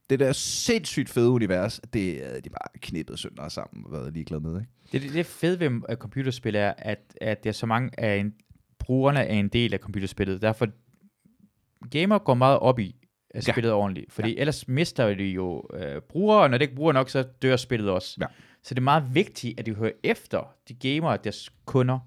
det 0.09 0.19
der 0.19 0.31
sindssygt 0.31 1.09
fede 1.09 1.29
univers, 1.29 1.81
det 1.93 2.35
er 2.35 2.41
de 2.41 2.49
bare 2.49 2.79
knippet 2.81 3.19
sønder 3.19 3.49
sammen 3.49 3.85
og 3.85 3.91
været 3.91 4.13
ligeglade 4.13 4.41
med, 4.41 4.59
ikke? 4.59 4.71
Det, 4.91 5.01
det, 5.01 5.13
det 5.13 5.25
fede 5.25 5.59
ved 5.59 5.67
uh, 5.67 5.95
computerspil 5.95 6.55
er, 6.55 6.73
at, 6.77 6.99
at 7.21 7.43
der 7.43 7.49
er 7.49 7.53
så 7.53 7.65
mange 7.65 7.89
af 7.97 8.15
en, 8.17 8.33
brugerne 8.79 9.19
er 9.19 9.33
en 9.33 9.47
del 9.47 9.73
af 9.73 9.79
computerspillet. 9.79 10.41
Derfor 10.41 10.67
gamer 11.89 12.17
går 12.17 12.33
meget 12.33 12.59
op 12.59 12.79
i 12.79 12.95
at 13.29 13.47
Ja. 13.47 13.51
spillet 13.51 13.71
ordentligt. 13.71 14.13
Fordi 14.13 14.33
ja. 14.33 14.39
ellers 14.39 14.67
mister 14.67 15.13
de 15.13 15.23
jo 15.23 15.63
øh, 15.73 16.01
brugere, 16.01 16.41
og 16.43 16.49
når 16.49 16.57
det 16.57 16.65
ikke 16.65 16.75
bruger 16.75 16.93
nok, 16.93 17.09
så 17.09 17.23
dør 17.41 17.55
spillet 17.55 17.89
også. 17.89 18.17
Ja. 18.21 18.25
Så 18.63 18.73
det 18.73 18.79
er 18.79 18.83
meget 18.83 19.03
vigtigt, 19.15 19.59
at 19.59 19.65
de 19.65 19.73
hører 19.75 19.91
efter 20.03 20.53
de 20.69 20.73
gamere, 20.73 21.17
deres 21.23 21.51
kunder. 21.65 21.99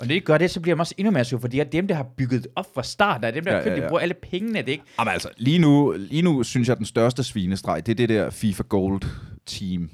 Og 0.00 0.06
når 0.06 0.14
de 0.14 0.20
gør 0.20 0.38
det, 0.38 0.50
så 0.50 0.60
bliver 0.60 0.74
de 0.76 0.80
også 0.80 0.94
endnu 0.98 1.10
mere 1.10 1.24
sur, 1.24 1.38
for 1.38 1.48
det 1.48 1.60
er 1.60 1.64
dem, 1.64 1.88
der 1.88 1.94
har 1.94 2.06
bygget 2.16 2.46
op 2.56 2.66
fra 2.74 2.82
start. 2.82 3.24
af 3.24 3.32
dem, 3.32 3.44
der 3.44 3.50
Ja, 3.50 3.56
har 3.56 3.64
købt, 3.64 3.72
ja, 3.72 3.76
de 3.76 3.82
ja. 3.82 3.88
bruger 3.88 4.00
alle 4.00 4.14
pengene, 4.14 4.58
det 4.58 4.68
ikke? 4.68 4.84
Jamen 4.98 5.12
altså, 5.12 5.28
lige 5.36 5.58
nu, 5.58 5.94
lige 5.98 6.22
nu 6.22 6.42
synes 6.42 6.68
jeg, 6.68 6.72
at 6.72 6.78
den 6.78 6.86
største 6.86 7.24
svinestreg, 7.24 7.86
det 7.86 7.92
er 7.92 7.96
det 7.96 8.08
der 8.08 8.30
FIFA 8.30 8.62
Gold 8.68 9.02
team. 9.46 9.90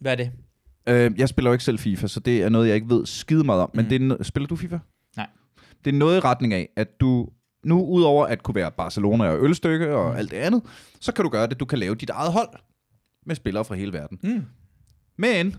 Hvad 0.00 0.12
er 0.12 0.16
det? 0.16 0.30
Øh, 0.86 1.10
jeg 1.18 1.28
spiller 1.28 1.50
jo 1.50 1.52
ikke 1.52 1.64
selv 1.64 1.78
FIFA, 1.78 2.06
så 2.06 2.20
det 2.20 2.42
er 2.42 2.48
noget, 2.48 2.66
jeg 2.68 2.74
ikke 2.74 2.88
ved 2.90 3.06
skide 3.06 3.44
meget 3.44 3.62
om. 3.62 3.70
Men 3.74 3.84
Mm. 3.84 3.88
det 4.10 4.20
er 4.20 4.22
spiller 4.24 4.46
du 4.46 4.56
FIFA? 4.56 4.78
Nej. 5.16 5.26
Det 5.84 5.94
er 5.94 5.98
noget 5.98 6.16
i 6.16 6.20
retning 6.20 6.54
af, 6.54 6.68
at 6.76 7.00
du 7.00 7.28
nu 7.64 7.84
udover 7.86 8.26
at 8.26 8.42
kunne 8.42 8.54
være 8.54 8.70
Barcelona 8.70 9.28
og 9.28 9.38
ølstykke 9.44 9.94
og 9.96 10.10
Mm. 10.12 10.16
alt 10.16 10.30
det 10.30 10.36
andet, 10.36 10.62
så 11.00 11.12
kan 11.12 11.22
du 11.24 11.28
gøre 11.28 11.46
det, 11.46 11.60
du 11.60 11.64
kan 11.64 11.78
lave 11.78 11.94
dit 11.94 12.10
eget 12.10 12.32
hold 12.32 12.48
med 13.26 13.34
spillere 13.34 13.64
fra 13.64 13.74
hele 13.74 13.92
verden. 13.92 14.18
Mm. 14.22 14.42
Men 15.18 15.56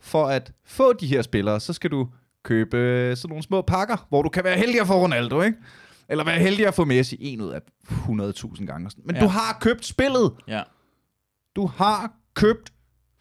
for 0.00 0.26
at 0.26 0.52
få 0.64 0.92
de 0.92 1.06
her 1.06 1.22
spillere, 1.22 1.60
så 1.60 1.72
skal 1.72 1.90
du 1.90 2.08
købe 2.44 2.76
øh, 2.76 3.16
sådan 3.16 3.28
nogle 3.28 3.42
små 3.42 3.62
pakker, 3.62 4.06
hvor 4.08 4.22
du 4.22 4.28
kan 4.28 4.44
være 4.44 4.56
heldig 4.58 4.80
at 4.80 4.86
få 4.86 4.94
Ronaldo, 4.94 5.42
ikke? 5.42 5.58
Eller 6.08 6.24
være 6.24 6.38
heldig 6.38 6.66
at 6.66 6.74
få 6.74 6.84
Messi 6.84 7.16
en 7.20 7.40
ud 7.40 7.50
af 7.50 7.60
100.000 7.88 8.64
gange. 8.66 8.90
Men 9.04 9.14
Ja. 9.16 9.20
ja. 9.20 9.24
du 9.26 9.28
har 9.30 9.58
købt 9.60 9.86
spillet. 9.86 10.32
Ja. 10.48 10.62
Du 11.56 11.66
har 11.66 12.12
købt 12.34 12.72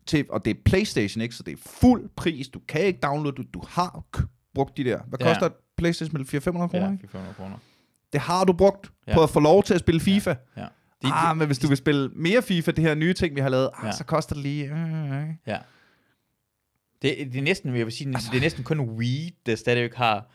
til, 0.08 0.26
og 0.30 0.46
det 0.46 0.52
er 0.52 0.62
Playstation, 0.66 1.22
ikke? 1.22 1.36
Så 1.36 1.44
det 1.44 1.52
er 1.52 1.58
fuld 1.66 2.10
pris. 2.16 2.48
Du 2.48 2.60
kan 2.68 2.82
ikke 2.82 3.00
downloade, 3.04 3.36
du, 3.36 3.44
du 3.54 3.62
har 3.70 4.04
brugt 4.56 4.78
de 4.78 4.84
der. 4.84 5.00
Hvad 5.08 5.20
Ja. 5.20 5.26
koster 5.28 5.46
et 5.46 5.54
Playstation 5.78 6.18
med 6.18 6.26
400-500 6.26 6.68
kroner? 6.68 6.86
Ja, 6.86 6.92
ikke? 6.92 7.08
400 7.08 7.36
kroner. 7.36 7.56
Det 8.14 8.22
har 8.22 8.44
du 8.44 8.54
brugt 8.54 8.92
Ja. 9.08 9.12
ja. 9.12 9.18
på 9.18 9.24
at 9.24 9.30
få 9.30 9.40
lov 9.40 9.64
til 9.64 9.74
at 9.74 9.80
spille 9.80 10.02
FIFA. 10.02 10.30
Ja. 10.58 10.62
Det, 10.62 10.70
Det- 11.02 11.10
ah, 11.14 11.38
men 11.38 11.48
hvis 11.48 11.60
du 11.60 11.68
vil 11.68 11.78
spille 11.78 12.10
mere 12.16 12.42
FIFA, 12.42 12.72
det 12.72 12.84
her 12.84 12.96
nye 12.96 13.14
ting, 13.14 13.36
vi 13.36 13.42
har 13.42 13.50
lavet, 13.50 13.70
ah, 13.78 13.86
Ja. 13.86 13.92
så 13.92 14.04
koster 14.04 14.36
det 14.36 14.44
lige... 14.44 14.66
Øh, 14.66 15.12
øh. 15.22 15.28
Ja. 15.48 15.58
Det, 17.04 17.18
det 17.34 17.36
er 17.40 17.42
næsten, 17.42 17.76
jeg 17.76 17.86
vil 17.86 17.94
sige, 17.94 18.10
altså, 18.10 18.30
det 18.32 18.38
er 18.38 18.42
næsten 18.42 18.64
kun 18.64 18.80
Wii, 18.80 19.36
der 19.46 19.56
stadigvæk 19.56 19.94
har... 19.94 20.30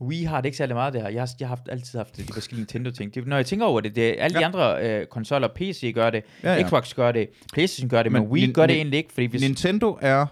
Wii 0.00 0.22
har 0.22 0.40
det 0.40 0.46
ikke 0.46 0.56
særlig 0.56 0.76
meget 0.76 0.94
der. 0.94 1.08
Jeg 1.08 1.22
har, 1.22 1.30
jeg 1.40 1.48
har 1.48 1.56
haft, 1.56 1.68
altid 1.68 1.98
haft 1.98 2.16
de 2.16 2.22
forskellige 2.32 2.62
Nintendo-ting. 2.62 3.14
Det, 3.14 3.26
når 3.26 3.36
jeg 3.36 3.46
tænker 3.46 3.66
over 3.66 3.80
det, 3.80 3.96
det 3.96 4.20
er 4.20 4.24
alle 4.24 4.34
ja. 4.34 4.40
de 4.40 4.46
andre 4.46 5.00
øh, 5.00 5.06
konsoller, 5.06 5.48
PC 5.56 5.94
gør 5.94 6.10
det, 6.10 6.22
ja, 6.42 6.54
Ja. 6.54 6.68
Xbox 6.68 6.94
gør 6.94 7.12
det, 7.12 7.28
Playstation 7.52 7.88
gør 7.88 8.02
det, 8.02 8.12
men, 8.12 8.22
Men 8.22 8.30
Wii 8.30 8.52
gør 8.52 8.66
det 8.66 8.76
egentlig 8.76 8.98
ikke, 8.98 9.12
fordi 9.12 9.26
hvis... 9.26 9.40
Nintendo 9.42 9.98
er... 10.00 10.26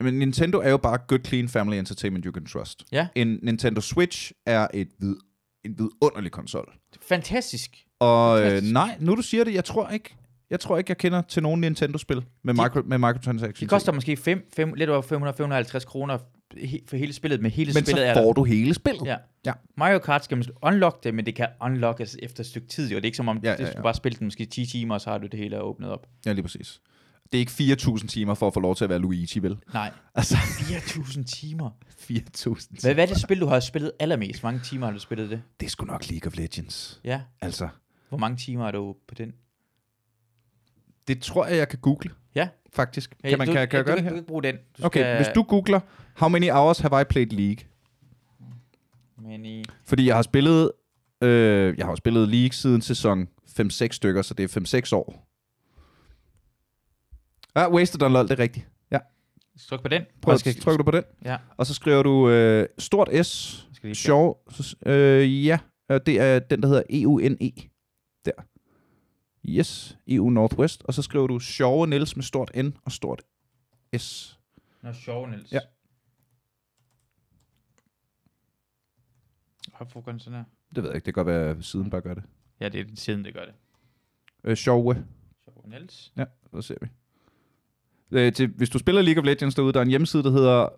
Men 0.00 0.18
Nintendo 0.18 0.58
er 0.58 0.70
jo 0.70 0.76
bare 0.76 0.98
good, 1.08 1.20
clean 1.26 1.48
family 1.48 1.76
entertainment 1.76 2.24
you 2.24 2.32
can 2.32 2.46
trust. 2.46 2.84
Ja. 2.92 3.06
En 3.14 3.38
Nintendo 3.42 3.80
Switch 3.80 4.32
er 4.46 4.66
et 4.74 4.88
vid, 4.98 5.16
en 5.64 5.78
vidunderlig 5.78 6.32
konsol. 6.32 6.72
Fantastisk. 7.08 7.84
Og 7.98 8.38
øh, 8.38 8.44
Fantastisk. 8.44 8.72
nej, 8.72 8.96
nu 9.00 9.14
du 9.14 9.22
siger 9.22 9.44
det, 9.44 9.54
jeg 9.54 9.64
tror 9.64 9.88
ikke, 9.88 10.16
jeg 10.52 10.60
tror 10.60 10.78
ikke, 10.78 10.90
jeg 10.90 10.98
kender 10.98 11.22
til 11.22 11.42
nogen 11.42 11.60
Nintendo-spil 11.60 12.22
med, 12.42 12.54
micro, 12.54 12.80
med 12.84 12.98
microtransactions. 12.98 13.58
Det 13.60 13.68
koster 13.68 13.92
måske 13.92 14.16
5, 14.16 14.48
5, 14.56 14.74
lidt 14.74 14.90
over 14.90 15.02
500-550 15.80 15.84
kroner 15.84 16.18
for 16.88 16.96
hele 16.96 17.12
spillet, 17.12 17.40
men 17.42 17.50
hele 17.50 17.72
men 17.74 17.84
spillet 17.84 18.06
er 18.08 18.14
så 18.14 18.20
der. 18.20 18.26
får 18.26 18.32
du 18.32 18.44
hele 18.44 18.74
spillet. 18.74 19.06
Ja. 19.06 19.16
Ja. 19.46 19.52
Mario 19.76 19.98
Kart 19.98 20.24
skal 20.24 20.36
man 20.36 20.46
unlock 20.62 21.04
det, 21.04 21.14
men 21.14 21.26
det 21.26 21.34
kan 21.34 21.46
unlockes 21.62 22.16
efter 22.22 22.40
et 22.40 22.46
stykke 22.46 22.68
tid. 22.68 22.90
Jo. 22.90 22.96
Det 22.96 23.02
er 23.02 23.06
ikke 23.06 23.16
som 23.16 23.28
om, 23.28 23.40
ja, 23.42 23.50
Ja, 23.50 23.56
ja, 23.58 23.64
du 23.66 23.70
skal 23.70 23.82
bare 23.82 23.94
spille 23.94 24.18
den 24.18 24.26
måske 24.26 24.44
10 24.46 24.66
timer, 24.66 24.94
og 24.94 25.00
så 25.00 25.10
har 25.10 25.18
du 25.18 25.26
det 25.26 25.38
hele 25.40 25.60
åbnet 25.60 25.90
op. 25.90 26.06
ja, 26.26 26.32
lige 26.32 26.42
præcis. 26.42 26.80
Det 27.32 27.38
er 27.38 27.40
ikke 27.66 27.76
4.000 27.82 28.06
timer 28.06 28.34
for 28.34 28.46
at 28.46 28.54
få 28.54 28.60
lov 28.60 28.76
til 28.76 28.84
at 28.84 28.90
være 28.90 28.98
Luigi, 28.98 29.38
vel? 29.38 29.56
Nej, 29.72 29.90
Altså, 30.14 30.34
4.000 30.36 31.24
timer. 31.24 31.70
4.000 32.00 32.80
Hvad, 32.82 32.94
hvad 32.94 33.04
er 33.08 33.12
det 33.12 33.20
spil, 33.20 33.40
du 33.40 33.46
har 33.46 33.60
spillet 33.60 33.92
allermest? 34.00 34.40
Hvor 34.40 34.50
mange 34.50 34.64
timer 34.64 34.86
har 34.86 34.92
du 34.92 34.98
spillet 34.98 35.30
det? 35.30 35.42
Det 35.60 35.66
er 35.66 35.70
sgu 35.70 35.86
nok 35.86 36.10
League 36.10 36.26
of 36.26 36.36
Legends. 36.36 37.00
Ja. 37.04 37.20
Altså, 37.40 37.68
Hvor 38.08 38.18
mange 38.18 38.36
timer 38.36 38.66
er 38.66 38.70
du 38.72 38.94
på 39.08 39.14
den? 39.14 39.32
Det 41.08 41.22
tror 41.22 41.46
jeg, 41.46 41.56
jeg 41.56 41.68
kan 41.68 41.78
google, 41.78 42.10
Ja. 42.34 42.48
faktisk. 42.72 43.14
Kan, 43.24 43.38
man, 43.38 43.46
du, 43.48 43.52
kan, 43.52 43.60
jeg- 43.60 43.70
kan 43.70 43.76
jeg 43.78 43.86
du, 43.86 43.90
gøre 43.90 43.96
du, 43.96 43.98
det 43.98 43.98
Du 43.98 44.02
her? 44.04 44.10
kan 44.10 44.16
ikke 44.18 44.28
bruge 44.28 44.42
den. 44.42 44.56
Du 44.78 44.86
Okay, 44.86 45.00
skal, 45.00 45.16
hvis 45.16 45.28
du 45.34 45.42
googler, 45.42 45.80
how 46.16 46.28
many 46.28 46.50
hours 46.50 46.78
have 46.78 47.00
I 47.00 47.04
played 47.04 47.26
League? 47.30 47.64
Men 49.22 49.44
i, 49.44 49.64
Fordi 49.84 50.06
jeg 50.06 50.14
har 50.14 50.22
spillet, 50.22 50.70
øh, 51.22 51.78
jeg 51.78 51.86
har 51.86 51.94
spillet 51.94 52.28
League 52.28 52.52
siden 52.52 52.82
sæson 52.82 53.28
5-6 53.46 53.86
stykker, 53.92 54.22
så 54.22 54.34
det 54.34 54.56
er 54.56 54.60
5-6 54.60 54.92
år. 54.96 55.28
Ja, 57.56 57.70
Wasted 57.70 58.02
on 58.02 58.12
LOL, 58.12 58.24
det 58.28 58.30
er 58.30 58.38
rigtigt. 58.38 58.68
Ja, 58.90 58.98
tryk 59.68 59.82
på 59.82 59.88
den. 59.88 60.02
prøv 60.22 60.34
at 60.34 60.40
skal, 60.40 60.54
trykker 60.60 60.76
du 60.76 60.84
på 60.84 60.90
den. 60.90 61.02
Ja. 61.24 61.36
Og 61.56 61.66
så 61.66 61.74
skriver 61.74 62.02
du 62.02 62.28
øh, 62.30 62.66
stort 62.78 63.08
S, 63.26 63.66
sjov, 63.92 64.48
øh, 64.86 65.46
ja, 65.46 65.58
det 66.06 66.20
er 66.20 66.38
den, 66.38 66.62
der 66.62 66.68
hedder 66.68 66.82
EUNE. 66.90 67.52
Yes, 69.48 69.98
EU 70.08 70.30
Northwest. 70.30 70.82
Og 70.82 70.94
så 70.94 71.02
skriver 71.02 71.26
du 71.26 71.38
sjove 71.38 71.86
Niels 71.86 72.16
med 72.16 72.24
stort 72.24 72.50
N 72.56 72.68
og 72.84 72.92
stort 72.92 73.22
S. 73.98 74.38
Nå, 74.82 74.92
sjov, 74.92 75.28
Niels. 75.28 75.52
Ja. 75.52 75.58
Hvorfor 79.76 80.00
gør 80.00 80.12
den 80.12 80.20
sådan 80.20 80.38
her? 80.38 80.44
Det 80.74 80.82
ved 80.82 80.90
jeg 80.90 80.96
ikke, 80.96 81.06
det 81.06 81.14
kan 81.14 81.24
godt 81.24 81.34
være, 81.34 81.50
at 81.50 81.64
siden 81.64 81.90
bare 81.90 82.00
gør 82.00 82.14
det. 82.14 82.22
Ja, 82.60 82.68
det 82.68 82.80
er 82.80 82.84
den 82.84 82.96
siden, 82.96 83.24
det 83.24 83.34
gør 83.34 83.44
det. 83.44 83.54
Øh, 84.44 84.56
sjove. 84.56 85.06
Sjov, 85.44 85.68
Niels. 85.68 86.12
Ja, 86.16 86.24
så 86.54 86.62
ser 86.62 86.76
vi. 86.80 86.86
Øh, 88.10 88.32
til, 88.32 88.48
hvis 88.48 88.70
du 88.70 88.78
spiller 88.78 89.02
League 89.02 89.20
of 89.20 89.26
Legends 89.26 89.54
derude, 89.54 89.72
der 89.72 89.78
er 89.80 89.84
en 89.84 89.90
hjemmeside, 89.90 90.22
der 90.22 90.30
hedder 90.30 90.68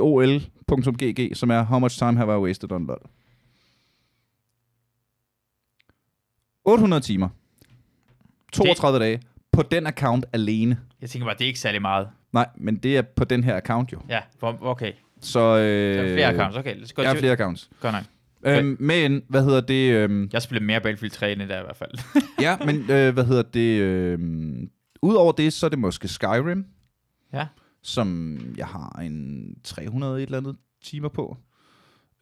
wol.gg, 0.00 1.36
som 1.36 1.50
er 1.50 1.62
How 1.62 1.78
much 1.78 1.98
time 1.98 2.16
have 2.16 2.34
I 2.34 2.38
wasted 2.38 2.72
on 2.72 2.86
LoL. 2.86 3.10
800 6.64 7.02
timer. 7.02 7.28
32 8.54 8.98
dage. 8.98 9.22
På 9.52 9.62
den 9.62 9.86
account 9.86 10.26
alene. 10.32 10.78
Jeg 11.00 11.10
tænker 11.10 11.26
bare, 11.26 11.34
det 11.34 11.44
er 11.44 11.46
ikke 11.48 11.60
særlig 11.60 11.82
meget. 11.82 12.08
Nej, 12.32 12.48
men 12.56 12.76
det 12.76 12.96
er 12.96 13.02
på 13.02 13.24
den 13.24 13.44
her 13.44 13.56
account 13.56 13.92
jo. 13.92 14.00
Ja, 14.08 14.20
okay. 14.42 14.92
Så, 15.20 15.40
øh, 15.40 15.96
Så 15.96 16.02
er 16.02 16.14
flere 16.14 16.26
accounts. 16.26 16.56
Okay, 16.56 16.76
gå 16.94 17.02
Jeg 17.02 17.10
har 17.10 17.16
flere 17.18 17.32
accounts. 17.32 17.70
Godt 17.80 17.94
nok. 17.94 18.04
Øhm, 18.46 18.76
men, 18.80 19.22
hvad 19.28 19.44
hedder 19.44 19.60
det? 19.60 19.92
Øhm, 19.92 20.30
Jeg 20.32 20.42
spiller 20.42 20.62
mere 20.66 20.80
Battlefield 20.80 21.12
3 21.12 21.32
end 21.32 21.40
det 21.40 21.48
der 21.48 21.60
i 21.60 21.62
hvert 21.62 21.76
fald. 21.76 21.90
ja, 22.46 22.56
men 22.66 22.76
øh, 22.90 23.14
hvad 23.14 23.24
hedder 23.24 23.42
det? 23.42 23.80
Øhm, 23.80 24.70
Udover 25.02 25.32
det, 25.32 25.52
så 25.52 25.66
er 25.66 25.70
det 25.70 25.78
måske 25.78 26.08
Skyrim, 26.08 26.64
ja. 27.32 27.46
som 27.82 28.38
jeg 28.56 28.66
har 28.66 29.00
en 29.02 29.46
300 29.64 30.16
et 30.16 30.22
eller 30.22 30.38
andet 30.38 30.56
timer 30.84 31.08
på. 31.08 31.36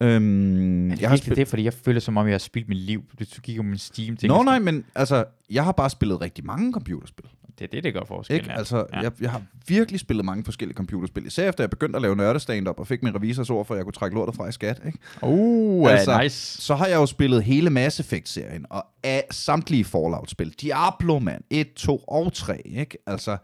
Øhm, 0.03 0.91
Er 0.91 0.95
det 0.95 1.01
jeg 1.01 1.09
har 1.09 1.17
spillet... 1.17 1.37
det, 1.37 1.47
fordi 1.47 1.63
jeg 1.63 1.73
føler 1.73 1.99
som 1.99 2.17
om, 2.17 2.25
jeg 2.27 2.33
har 2.33 2.37
spildt 2.39 2.69
mit 2.69 2.77
liv. 2.77 3.03
Du 3.19 3.41
kigger 3.41 3.61
på 3.61 3.67
min 3.67 3.77
Steam 3.77 4.17
ting. 4.17 4.33
Nå 4.33 4.43
nej, 4.43 4.59
men 4.59 4.85
altså, 4.95 5.25
jeg 5.49 5.63
har 5.63 5.71
bare 5.71 5.89
spillet 5.89 6.21
rigtig 6.21 6.45
mange 6.45 6.73
computerspil. 6.73 7.25
Det 7.59 7.65
er 7.65 7.67
det, 7.67 7.83
det 7.83 7.93
gør 7.93 8.01
forskel. 8.07 8.35
Ikke? 8.35 8.51
Altså, 8.51 8.85
ja. 8.93 9.01
jeg, 9.01 9.11
jeg 9.21 9.31
har 9.31 9.41
virkelig 9.67 9.99
spillet 9.99 10.25
mange 10.25 10.43
forskellige 10.45 10.75
computerspil. 10.75 11.25
Især 11.25 11.49
efter 11.49 11.63
jeg 11.63 11.69
begyndte 11.69 11.95
at 11.95 12.01
lave 12.01 12.15
nørdestand-up 12.15 12.79
og 12.79 12.87
fik 12.87 13.03
min 13.03 13.15
revisors 13.15 13.49
ord, 13.49 13.65
for 13.65 13.73
at 13.73 13.77
jeg 13.77 13.85
kunne 13.85 13.93
trække 13.93 14.15
lortet 14.15 14.35
fra 14.35 14.47
i 14.47 14.51
skat. 14.51 14.81
Ikke? 14.85 14.97
Uh, 15.21 15.91
Altså, 15.91 16.21
nice. 16.21 16.61
Så 16.61 16.75
har 16.75 16.85
jeg 16.85 16.95
jo 16.95 17.05
spillet 17.05 17.43
hele 17.43 17.69
Mass 17.69 17.99
Effect-serien, 17.99 18.65
og 18.69 18.85
af 19.03 19.23
samtlige 19.31 19.83
Fallout-spil. 19.85 20.49
Diablo, 20.61 21.19
mand. 21.19 21.43
1, 21.49 21.73
2 21.73 21.97
og 22.07 22.33
3, 22.33 22.61
ikke? 22.65 22.97
Altså, 23.07 23.37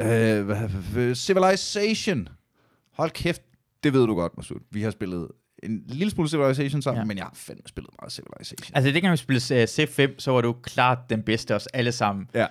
øh, 0.00 1.14
Civilization. 1.14 2.28
Hold 2.92 3.10
kæft, 3.10 3.42
det 3.84 3.92
ved 3.92 4.06
du 4.06 4.14
godt, 4.14 4.36
Masud. 4.36 4.60
Vi 4.70 4.82
har 4.82 4.90
spillet 4.90 5.28
en 5.68 5.82
lille 5.88 6.10
smule 6.10 6.28
Civilization 6.28 6.82
sammen, 6.82 7.00
Ja. 7.00 7.04
men 7.04 7.16
jeg 7.16 7.24
har 7.24 7.32
fandme 7.34 7.62
spillet 7.66 7.90
meget 8.02 8.12
Civilization. 8.12 8.72
Altså, 8.76 8.90
det 8.92 9.02
kan 9.02 9.12
vi 9.12 9.16
spille 9.16 9.40
uh, 9.50 9.62
C5, 9.62 10.14
så 10.18 10.30
var 10.32 10.40
du 10.40 10.52
klart 10.62 10.98
den 11.10 11.22
bedste 11.22 11.54
af 11.54 11.56
os 11.56 11.66
alle 11.66 11.92
sammen. 11.92 12.28
Ja. 12.34 12.46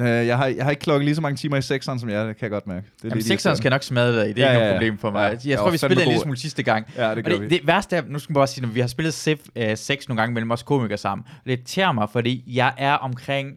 Uh, 0.00 0.04
jeg, 0.06 0.36
har, 0.38 0.46
jeg 0.46 0.64
har 0.64 0.70
ikke 0.70 0.80
klokket 0.80 1.04
lige 1.04 1.14
så 1.14 1.20
mange 1.20 1.36
timer 1.36 1.56
i 1.56 1.60
6'eren, 1.60 1.98
som 1.98 2.08
jeg 2.08 2.26
det 2.28 2.36
kan 2.36 2.42
jeg 2.42 2.50
godt 2.50 2.66
mærke. 2.66 2.86
Det 2.96 3.04
er 3.04 3.08
Jamen, 3.08 3.16
lidt 3.16 3.26
sekseren 3.26 3.56
skal 3.56 3.70
nok 3.70 3.82
smadre 3.82 4.20
dig 4.20 4.30
i. 4.30 4.32
Det 4.32 4.42
er 4.44 4.46
Ja, 4.46 4.52
ikke 4.52 4.58
ja, 4.58 4.58
noget 4.58 4.68
ja. 4.68 4.74
problem 4.78 4.98
for 4.98 5.10
mig. 5.10 5.20
Ja, 5.20 5.28
Jeg 5.28 5.46
jeg 5.46 5.58
tror, 5.58 5.70
vi 5.70 5.76
spillede 5.78 6.02
en 6.02 6.08
lille 6.08 6.22
smule 6.22 6.38
sidste 6.38 6.62
gang. 6.62 6.86
Ja, 6.96 7.10
det 7.14 7.18
Og 7.18 7.30
det, 7.30 7.40
vi. 7.40 7.48
det 7.48 7.60
værste 7.66 7.96
er, 7.96 8.02
nu 8.08 8.18
skal 8.18 8.32
man 8.32 8.34
bare 8.34 8.46
sige, 8.46 8.64
at 8.66 8.74
vi 8.74 8.80
har 8.80 8.86
spillet 8.86 9.14
Civ 9.14 9.36
uh, 9.56 9.62
6 9.74 10.08
nogle 10.08 10.20
gange 10.22 10.34
mellem 10.34 10.50
os 10.50 10.62
komikere 10.62 10.98
sammen. 10.98 11.24
Og 11.28 11.40
det 11.44 11.50
irriterer 11.52 11.92
mig, 11.92 12.08
fordi 12.12 12.44
jeg 12.46 12.72
er 12.78 12.94
omkring 12.94 13.48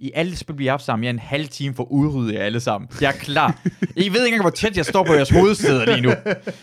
i 0.00 0.10
alle 0.14 0.36
spil, 0.36 0.58
vi 0.58 0.64
har 0.66 0.72
haft 0.72 0.84
sammen, 0.84 1.04
jeg 1.04 1.08
er 1.08 1.12
en 1.14 1.18
halv 1.18 1.48
time 1.48 1.74
for 1.74 1.92
udryddet 1.92 2.34
jer 2.34 2.40
alle 2.42 2.60
sammen. 2.60 2.90
Jeg 3.00 3.08
er 3.08 3.12
klar. 3.12 3.60
I 3.96 4.08
ved 4.08 4.24
ikke 4.24 4.26
engang, 4.26 4.40
hvor 4.42 4.50
tæt 4.50 4.76
jeg 4.76 4.84
står 4.86 5.04
på 5.04 5.12
jeres 5.12 5.30
hovedsæder 5.30 5.84
lige 5.86 6.00
nu. 6.00 6.10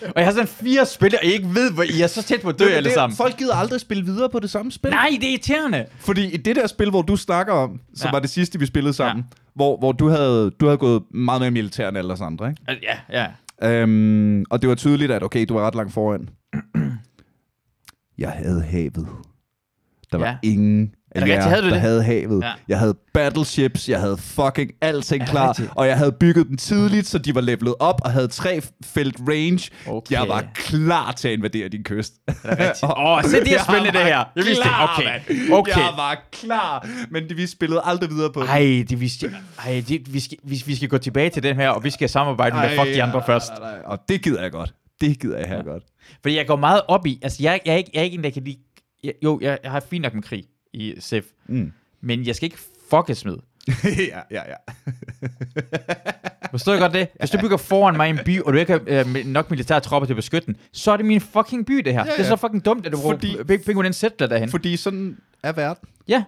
Og 0.01 0.13
jeg 0.15 0.25
har 0.25 0.31
sådan 0.31 0.47
fire 0.47 0.85
spil, 0.85 1.15
og 1.21 1.25
I 1.25 1.31
ikke 1.33 1.47
ved, 1.53 1.71
hvor 1.73 1.83
I 1.83 2.01
er 2.01 2.07
så 2.07 2.23
tæt 2.23 2.41
på 2.41 2.49
at 2.49 2.59
dø 2.59 2.65
Det- 2.65 2.71
alle 2.71 2.87
det- 2.89 2.93
sammen. 2.93 3.17
Folk 3.17 3.37
gider 3.37 3.55
aldrig 3.55 3.81
spille 3.81 4.05
videre 4.05 4.29
på 4.29 4.39
det 4.39 4.49
samme 4.49 4.71
spil. 4.71 4.91
Nej, 4.91 5.09
det 5.11 5.23
er 5.23 5.29
irriterende. 5.31 5.85
Fordi 5.99 6.33
i 6.33 6.37
det 6.37 6.55
der 6.55 6.67
spil, 6.67 6.89
hvor 6.89 7.01
du 7.01 7.15
snakker 7.15 7.53
om, 7.53 7.79
som 7.95 8.07
Ja. 8.07 8.11
var 8.11 8.19
det 8.19 8.29
sidste, 8.29 8.59
vi 8.59 8.65
spillede 8.65 8.93
sammen, 8.93 9.25
hvor, 9.55 9.77
hvor 9.77 9.91
du, 9.91 10.07
havde, 10.09 10.51
du 10.59 10.65
havde 10.65 10.77
gået 10.77 11.03
meget 11.13 11.41
mere 11.41 11.51
militær 11.51 11.89
end 11.89 11.97
alle 11.97 12.13
os 12.13 12.21
andre, 12.21 12.49
ikke? 12.49 12.87
Ja, 13.11 13.27
ja. 13.61 13.71
Øhm, 13.81 14.43
og 14.49 14.61
det 14.61 14.69
var 14.69 14.75
tydeligt, 14.75 15.11
at 15.11 15.23
okay, 15.23 15.45
du 15.49 15.53
var 15.53 15.67
ret 15.67 15.75
langt 15.75 15.93
foran. 15.93 16.29
Jeg 18.17 18.29
havde 18.29 18.61
havet. 18.61 19.07
Der 20.11 20.17
var 20.17 20.25
Ja. 20.27 20.37
ingen 20.43 20.93
Er 21.15 21.19
det 21.19 21.27
jer, 21.27 21.35
rigtigt? 21.35 21.49
Havde 21.49 21.61
du 21.61 21.67
der 21.67 21.73
det? 21.73 21.81
havde 21.81 22.03
havet. 22.03 22.43
Ja. 22.43 22.51
Jeg 22.67 22.79
havde 22.79 22.95
battleships, 23.13 23.89
jeg 23.89 23.99
havde 23.99 24.17
fucking 24.17 24.71
alting 24.81 25.21
Er 25.21 25.25
klar, 25.25 25.49
rigtigt? 25.49 25.71
og 25.75 25.87
jeg 25.87 25.97
havde 25.97 26.11
bygget 26.11 26.47
dem 26.47 26.57
tidligt, 26.57 27.07
så 27.07 27.17
de 27.17 27.35
var 27.35 27.41
levelet 27.41 27.75
op 27.79 28.01
og 28.03 28.11
havde 28.11 28.27
tre 28.27 28.61
felt 28.85 29.15
range. 29.29 29.69
Okay. 29.87 30.13
Jeg 30.13 30.27
var 30.27 30.43
klar 30.55 31.11
til 31.11 31.27
at 31.27 31.33
invadere 31.33 31.67
din 31.67 31.83
kyst. 31.83 32.13
Åh, 32.83 32.89
oh, 32.95 33.23
se, 33.23 33.39
det 33.39 33.47
er 33.47 33.51
Jeg 33.51 33.61
spændende, 33.69 33.91
det 33.91 34.05
her. 34.05 34.23
Jeg 34.35 34.45
vidste 34.45 34.63
det. 34.63 34.71
Okay. 34.83 35.19
Okay. 35.51 35.77
Jeg 35.77 35.93
var 35.97 36.21
klar, 36.31 36.87
men 37.09 37.29
det, 37.29 37.37
vi 37.37 37.47
spillede 37.47 37.81
aldrig 37.83 38.09
videre 38.09 38.31
på. 38.33 38.41
Ej, 38.41 38.85
det, 38.89 38.99
vi, 38.99 39.09
skal, 39.09 39.35
ej 39.65 39.83
det, 39.87 40.13
vi, 40.13 40.19
skal, 40.19 40.37
vi, 40.43 40.63
vi 40.65 40.75
skal 40.75 40.89
gå 40.89 40.97
tilbage 40.97 41.29
til 41.29 41.43
den 41.43 41.55
her, 41.55 41.69
og 41.69 41.83
vi 41.83 41.89
skal 41.89 42.09
samarbejde 42.09 42.55
med 42.55 42.69
fuck 42.69 42.95
de 42.95 43.03
andre 43.03 43.19
nej, 43.19 43.25
først. 43.25 43.51
Nej, 43.59 43.71
nej, 43.71 43.81
og 43.85 43.99
det 44.09 44.21
gider 44.21 44.41
jeg 44.41 44.51
godt. 44.51 44.73
Det 45.01 45.19
gider 45.19 45.37
jeg 45.37 45.47
her 45.47 45.63
godt. 45.63 45.83
Fordi 46.21 46.37
jeg 46.37 46.47
går 46.47 46.55
meget 46.55 46.81
op 46.87 47.05
i, 47.05 47.19
altså 47.21 47.37
jeg, 47.43 47.59
jeg, 47.65 47.73
er, 47.73 47.77
ikke, 47.77 47.91
jeg 47.93 47.99
er 47.99 48.03
ikke 48.03 48.17
en, 48.17 48.23
der 48.23 48.29
kan 48.29 48.43
lide, 48.43 48.57
jeg, 49.03 49.13
jo, 49.23 49.39
jeg, 49.41 49.57
jeg 49.63 49.71
har 49.71 49.79
fint 49.89 50.01
nok 50.01 50.13
med 50.13 50.23
krig 50.23 50.43
i 50.75 50.95
Civ, 50.99 51.21
Mm. 51.47 51.71
men 52.01 52.25
jeg 52.27 52.35
skal 52.35 52.45
ikke 52.45 52.59
fuckes 52.89 53.25
med. 53.27 53.35
ja, 53.83 54.19
ja, 54.31 54.41
ja. 54.49 54.55
Forstår 56.51 56.73
du 56.73 56.79
godt 56.79 56.93
det? 56.93 57.07
Hvis 57.19 57.29
du 57.29 57.37
bygger 57.41 57.57
foran 57.57 57.97
mig 57.97 58.09
en 58.09 58.19
by, 58.25 58.41
og 58.41 58.53
du 58.53 58.57
ikke 58.57 58.71
har 58.71 58.81
øh, 58.87 59.25
nok 59.25 59.49
militære 59.49 59.79
tropper 59.79 60.05
til 60.05 60.13
at 60.13 60.15
beskytte 60.15 60.45
den, 60.45 60.55
så 60.71 60.91
er 60.91 60.97
det 60.97 61.05
min 61.05 61.21
fucking 61.21 61.65
by, 61.65 61.73
det 61.73 61.93
her. 61.93 61.99
Ja, 62.05 62.11
Det 62.11 62.19
er 62.19 62.23
ja. 62.23 62.29
så 62.29 62.35
fucking 62.35 62.65
dumt, 62.65 62.85
at 62.85 62.91
du 62.91 62.97
Fordi- 62.97 63.31
bruger 63.31 63.43
penge 63.43 63.73
på 63.73 63.81
den 63.81 63.93
sætler 63.93 64.27
derhen. 64.27 64.49
Fordi 64.49 64.77
sådan 64.77 65.17
er 65.43 65.51
verden. 65.51 65.87
Ja. 66.07 66.23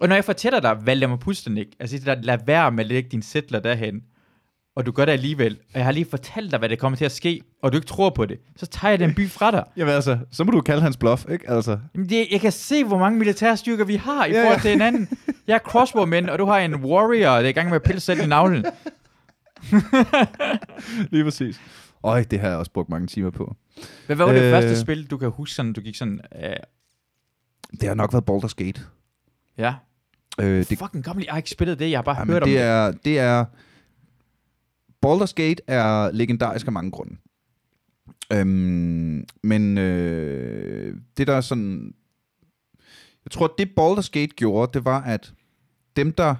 Og 0.00 0.08
når 0.08 0.14
jeg 0.14 0.24
fortæller 0.24 0.60
dig, 0.60 0.76
Valdemar 0.86 1.16
Pustenik, 1.16 1.66
altså 1.80 1.96
det 1.96 2.06
der, 2.06 2.14
lad 2.22 2.38
være 2.46 2.72
med 2.72 2.84
at 2.84 2.88
lægge 2.88 3.08
din 3.08 3.22
sætler 3.22 3.60
derhen, 3.60 4.02
og 4.80 4.86
du 4.86 4.92
gør 4.92 5.04
det 5.04 5.12
alligevel, 5.12 5.58
og 5.72 5.78
jeg 5.78 5.84
har 5.84 5.92
lige 5.92 6.06
fortalt 6.10 6.50
dig, 6.50 6.58
hvad 6.58 6.68
der 6.68 6.76
kommer 6.76 6.96
til 6.96 7.04
at 7.04 7.12
ske, 7.12 7.40
og 7.62 7.72
du 7.72 7.76
ikke 7.76 7.86
tror 7.86 8.10
på 8.10 8.26
det, 8.26 8.38
så 8.56 8.66
tager 8.66 8.90
jeg 8.92 8.98
den 8.98 9.14
by 9.14 9.28
fra 9.28 9.50
dig. 9.50 9.64
Jamen 9.76 9.94
altså, 9.94 10.18
så 10.30 10.44
må 10.44 10.50
du 10.50 10.60
kalde 10.60 10.82
hans 10.82 10.96
bluff, 10.96 11.24
ikke? 11.32 11.50
Altså, 11.50 11.78
Jamen, 11.94 12.08
det, 12.08 12.26
jeg 12.32 12.40
kan 12.40 12.52
se, 12.52 12.84
hvor 12.84 12.98
mange 12.98 13.18
militære 13.18 13.56
styrker 13.56 13.84
vi 13.84 13.96
har 13.96 14.24
i 14.24 14.30
Ja, 14.30 14.36
ja, 14.36 14.42
forhold 14.42 14.56
ja. 14.56 14.62
til 14.62 14.70
hinanden. 14.70 15.08
Jeg 15.46 15.54
er 15.54 15.58
crossbowman, 15.58 16.28
og 16.28 16.38
du 16.38 16.44
har 16.46 16.58
en 16.58 16.74
warrior, 16.74 17.30
der 17.30 17.36
er 17.36 17.48
i 17.48 17.52
gang 17.52 17.68
med 17.68 17.76
at 17.76 17.82
pille 17.82 18.00
selv 18.00 18.20
i 18.20 18.26
navlen. 18.26 18.64
lige 21.10 21.24
præcis. 21.24 21.60
Øj, 22.04 22.22
det 22.30 22.40
har 22.40 22.48
jeg 22.48 22.56
også 22.56 22.72
brugt 22.72 22.88
mange 22.88 23.06
timer 23.06 23.30
på. 23.30 23.56
Hvad 24.06 24.16
var 24.16 24.32
det 24.32 24.42
Øh. 24.42 24.50
første 24.52 24.80
spil, 24.80 25.06
du 25.06 25.16
kan 25.18 25.30
huske, 25.30 25.54
sådan, 25.54 25.72
du 25.72 25.80
gik 25.80 25.96
sådan... 25.96 26.20
Øh, 26.44 26.50
Det 27.80 27.88
har 27.88 27.94
nok 27.94 28.12
været 28.12 28.24
Baldur's 28.30 28.64
Gate. 28.64 28.80
ja, 29.58 29.74
Øh, 30.40 30.46
det, 30.58 30.70
det, 30.70 30.78
fucking 30.78 31.04
gammel. 31.04 31.24
Jeg 31.24 31.32
har 31.32 31.36
ikke 31.38 31.50
spillet 31.50 31.78
det, 31.78 31.90
jeg 31.90 31.98
har 31.98 32.02
bare 32.02 32.18
jamen, 32.18 32.32
hørt 32.32 32.42
om 32.42 32.48
det 32.48 32.58
det. 32.58 32.64
er, 32.66 32.92
det 33.04 33.18
er... 33.18 33.44
Baldur's 35.06 35.32
Gate 35.34 35.62
er 35.66 36.10
legendarisk 36.10 36.66
af 36.66 36.72
mange 36.72 36.90
grunde. 36.90 37.16
Øhm, 38.32 39.24
men 39.42 39.78
øh, 39.78 40.96
det 41.16 41.26
der 41.26 41.34
er 41.34 41.40
sådan... 41.40 41.94
Jeg 43.24 43.30
tror, 43.30 43.54
det 43.58 43.68
Baldur's 43.80 44.10
Gate 44.10 44.34
gjorde, 44.36 44.72
det 44.74 44.84
var, 44.84 45.02
at 45.02 45.32
dem, 45.96 46.12
der 46.12 46.34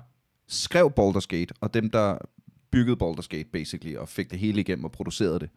skrev 0.48 0.92
Baldur's 1.00 1.26
Gate, 1.28 1.54
og 1.60 1.74
dem, 1.74 1.90
der 1.90 2.18
byggede 2.70 2.96
Baldur's 3.04 3.28
Gate, 3.28 3.48
basically, 3.52 3.96
og 3.96 4.08
fik 4.08 4.30
det 4.30 4.38
hele 4.38 4.60
igennem 4.60 4.84
og 4.84 4.92
producerede 4.92 5.38
det, 5.38 5.50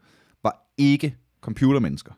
var 0.43 0.73
ikke 0.77 1.15
computermennesker. 1.41 2.11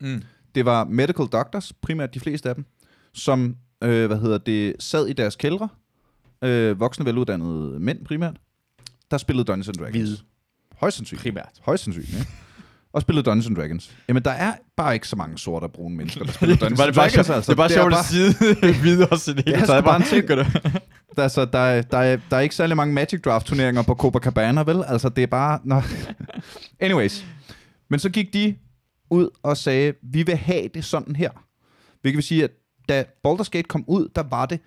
Mm. 0.00 0.22
Det 0.54 0.64
var 0.64 0.84
medical 0.84 1.26
doctors, 1.26 1.72
primært 1.72 2.14
de 2.14 2.20
fleste 2.20 2.48
af 2.48 2.54
dem, 2.54 2.64
som 3.12 3.56
øh, 3.82 4.06
hvad 4.06 4.18
hedder 4.18 4.38
det, 4.38 4.76
sad 4.78 5.06
i 5.06 5.12
deres 5.12 5.36
kældre, 5.36 5.68
øh, 6.42 6.80
voksne 6.80 7.04
veluddannede 7.04 7.80
mænd 7.80 8.04
primært, 8.04 8.36
der 9.10 9.18
spillede 9.18 9.44
Dungeons 9.44 9.68
and 9.68 9.76
Dragons. 9.76 9.96
Hvide. 9.96 10.18
Højst 10.76 10.96
sandsynligt. 10.96 11.22
Primært. 11.22 11.52
Højst 11.62 11.84
sandsynligt, 11.84 12.14
ja. 12.14 12.24
Og 12.92 13.02
spillede 13.02 13.24
Dungeons 13.24 13.46
and 13.46 13.56
Dragons. 13.56 13.96
Jamen, 14.08 14.22
der 14.22 14.30
er 14.30 14.54
bare 14.76 14.94
ikke 14.94 15.08
så 15.08 15.16
mange 15.16 15.38
sorte 15.38 15.64
og 15.64 15.72
brune 15.72 15.96
mennesker, 15.96 16.24
der 16.24 16.32
spiller 16.38 16.56
Dungeons 16.56 16.80
and 16.80 16.94
Dragons. 16.94 17.30
Altså. 17.30 17.52
det 17.52 17.58
er 17.58 17.62
bare 17.62 17.70
sjovt 17.70 17.94
at 17.94 18.04
sige 18.04 18.82
videre, 18.88 19.18
så 19.18 19.32
det 19.32 19.68
er 19.68 19.80
bare 19.80 19.96
en 19.96 20.02
ting. 20.02 20.28
Det. 20.28 20.36
Der, 21.16 21.22
er 21.22 21.44
der, 21.44 21.58
er, 21.58 21.82
der, 21.82 21.98
er, 21.98 22.18
der 22.30 22.36
er 22.36 22.40
ikke 22.40 22.54
særlig 22.54 22.76
mange 22.76 22.94
Magic 22.94 23.20
Draft 23.20 23.46
turneringer 23.46 23.82
på 23.82 23.94
Copacabana, 23.94 24.62
vel? 24.62 24.84
Altså, 24.86 25.08
det 25.08 25.22
er 25.22 25.26
bare... 25.26 25.58
Nå. 25.64 25.82
Anyways. 26.80 27.24
Men 27.90 28.00
så 28.00 28.10
gik 28.10 28.32
de 28.32 28.56
ud 29.10 29.28
og 29.42 29.56
sagde, 29.56 29.92
vi 30.02 30.22
vil 30.22 30.36
have 30.36 30.68
det 30.74 30.84
sådan 30.84 31.16
her. 31.16 31.30
Hvilket 32.00 32.16
vil 32.16 32.24
sige, 32.24 32.44
at 32.44 32.50
da 32.88 33.04
Baldur's 33.28 33.48
Gate 33.50 33.68
kom 33.68 33.84
ud, 33.86 34.08
der 34.14 34.22
var 34.22 34.46
det 34.46 34.60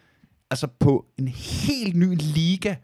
altså 0.51 0.67
på 0.79 1.05
en 1.19 1.27
helt 1.27 1.95
ny 1.95 2.15
liga. 2.19 2.75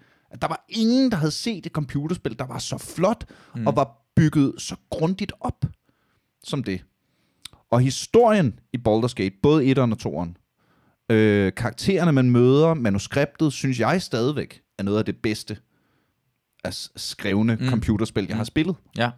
Der 0.42 0.48
var 0.48 0.66
ingen, 0.70 1.12
der 1.12 1.18
havde 1.18 1.32
set 1.32 1.66
et 1.66 1.72
computerspil, 1.72 2.40
der 2.40 2.46
var 2.46 2.60
så 2.60 2.78
flot 2.78 3.26
mm. 3.56 3.68
og 3.68 3.76
var 3.76 4.02
bygget 4.16 4.54
så 4.58 4.76
grundigt 4.90 5.32
op 5.40 5.66
som 6.44 6.64
det. 6.64 6.84
Og 7.72 7.82
historien 7.82 8.60
i 8.74 8.78
Baldur's 8.88 9.14
Gate, 9.14 9.36
både 9.44 9.72
1'eren 9.72 9.80
og 9.80 9.98
2'eren, 10.02 10.30
øh, 11.10 11.54
karaktererne, 11.54 12.12
man 12.12 12.32
møder, 12.32 12.74
manuskriptet, 12.74 13.54
synes 13.54 13.80
jeg 13.80 14.02
stadigvæk 14.02 14.62
er 14.78 14.84
noget 14.84 15.00
af 15.00 15.06
det 15.06 15.18
bedste 15.18 15.58
af 16.64 16.74
skrevne 16.96 17.56
mm. 17.56 17.62
Mm. 17.64 17.70
computerspil, 17.70 18.26
jeg 18.28 18.38
har 18.38 18.44
spillet. 18.44 18.76
Ja. 18.98 19.12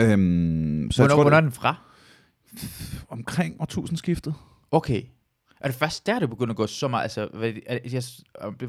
Øhm, 0.00 0.90
så 0.90 1.02
Hvornår, 1.02 1.04
jeg 1.04 1.10
tror, 1.10 1.22
hvornår 1.22 1.36
er 1.36 1.40
den 1.40 1.52
fra? 1.52 1.74
omkring 3.08 3.56
årtusindskiftet. 3.60 4.34
Okay. 4.70 5.02
Er 5.62 5.68
det 5.68 5.74
først 5.74 6.06
der, 6.06 6.18
du 6.18 6.26
begynder 6.26 6.52
at 6.52 6.56
gå 6.56 6.66
så 6.66 6.88
meget? 6.88 7.02
Altså, 7.02 7.28
var 7.34 7.40
det, 7.40 7.62
jeg, 7.92 8.02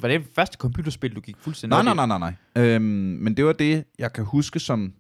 var 0.02 0.08
det 0.08 0.26
første 0.36 0.58
computerspil, 0.58 1.16
du 1.16 1.22
gik 1.22 1.38
fuldstændig 1.38 1.84
Nej, 1.84 1.94
nej, 1.94 2.06
nej, 2.06 2.18
nej, 2.20 2.34
nej. 2.56 2.64
Øhm, 2.64 2.84
men 3.22 3.38
det 3.38 3.46
var 3.46 3.54
det, 3.54 3.84
jeg 4.00 4.14
kan 4.14 4.26
huske 4.26 4.60
som 4.60 4.94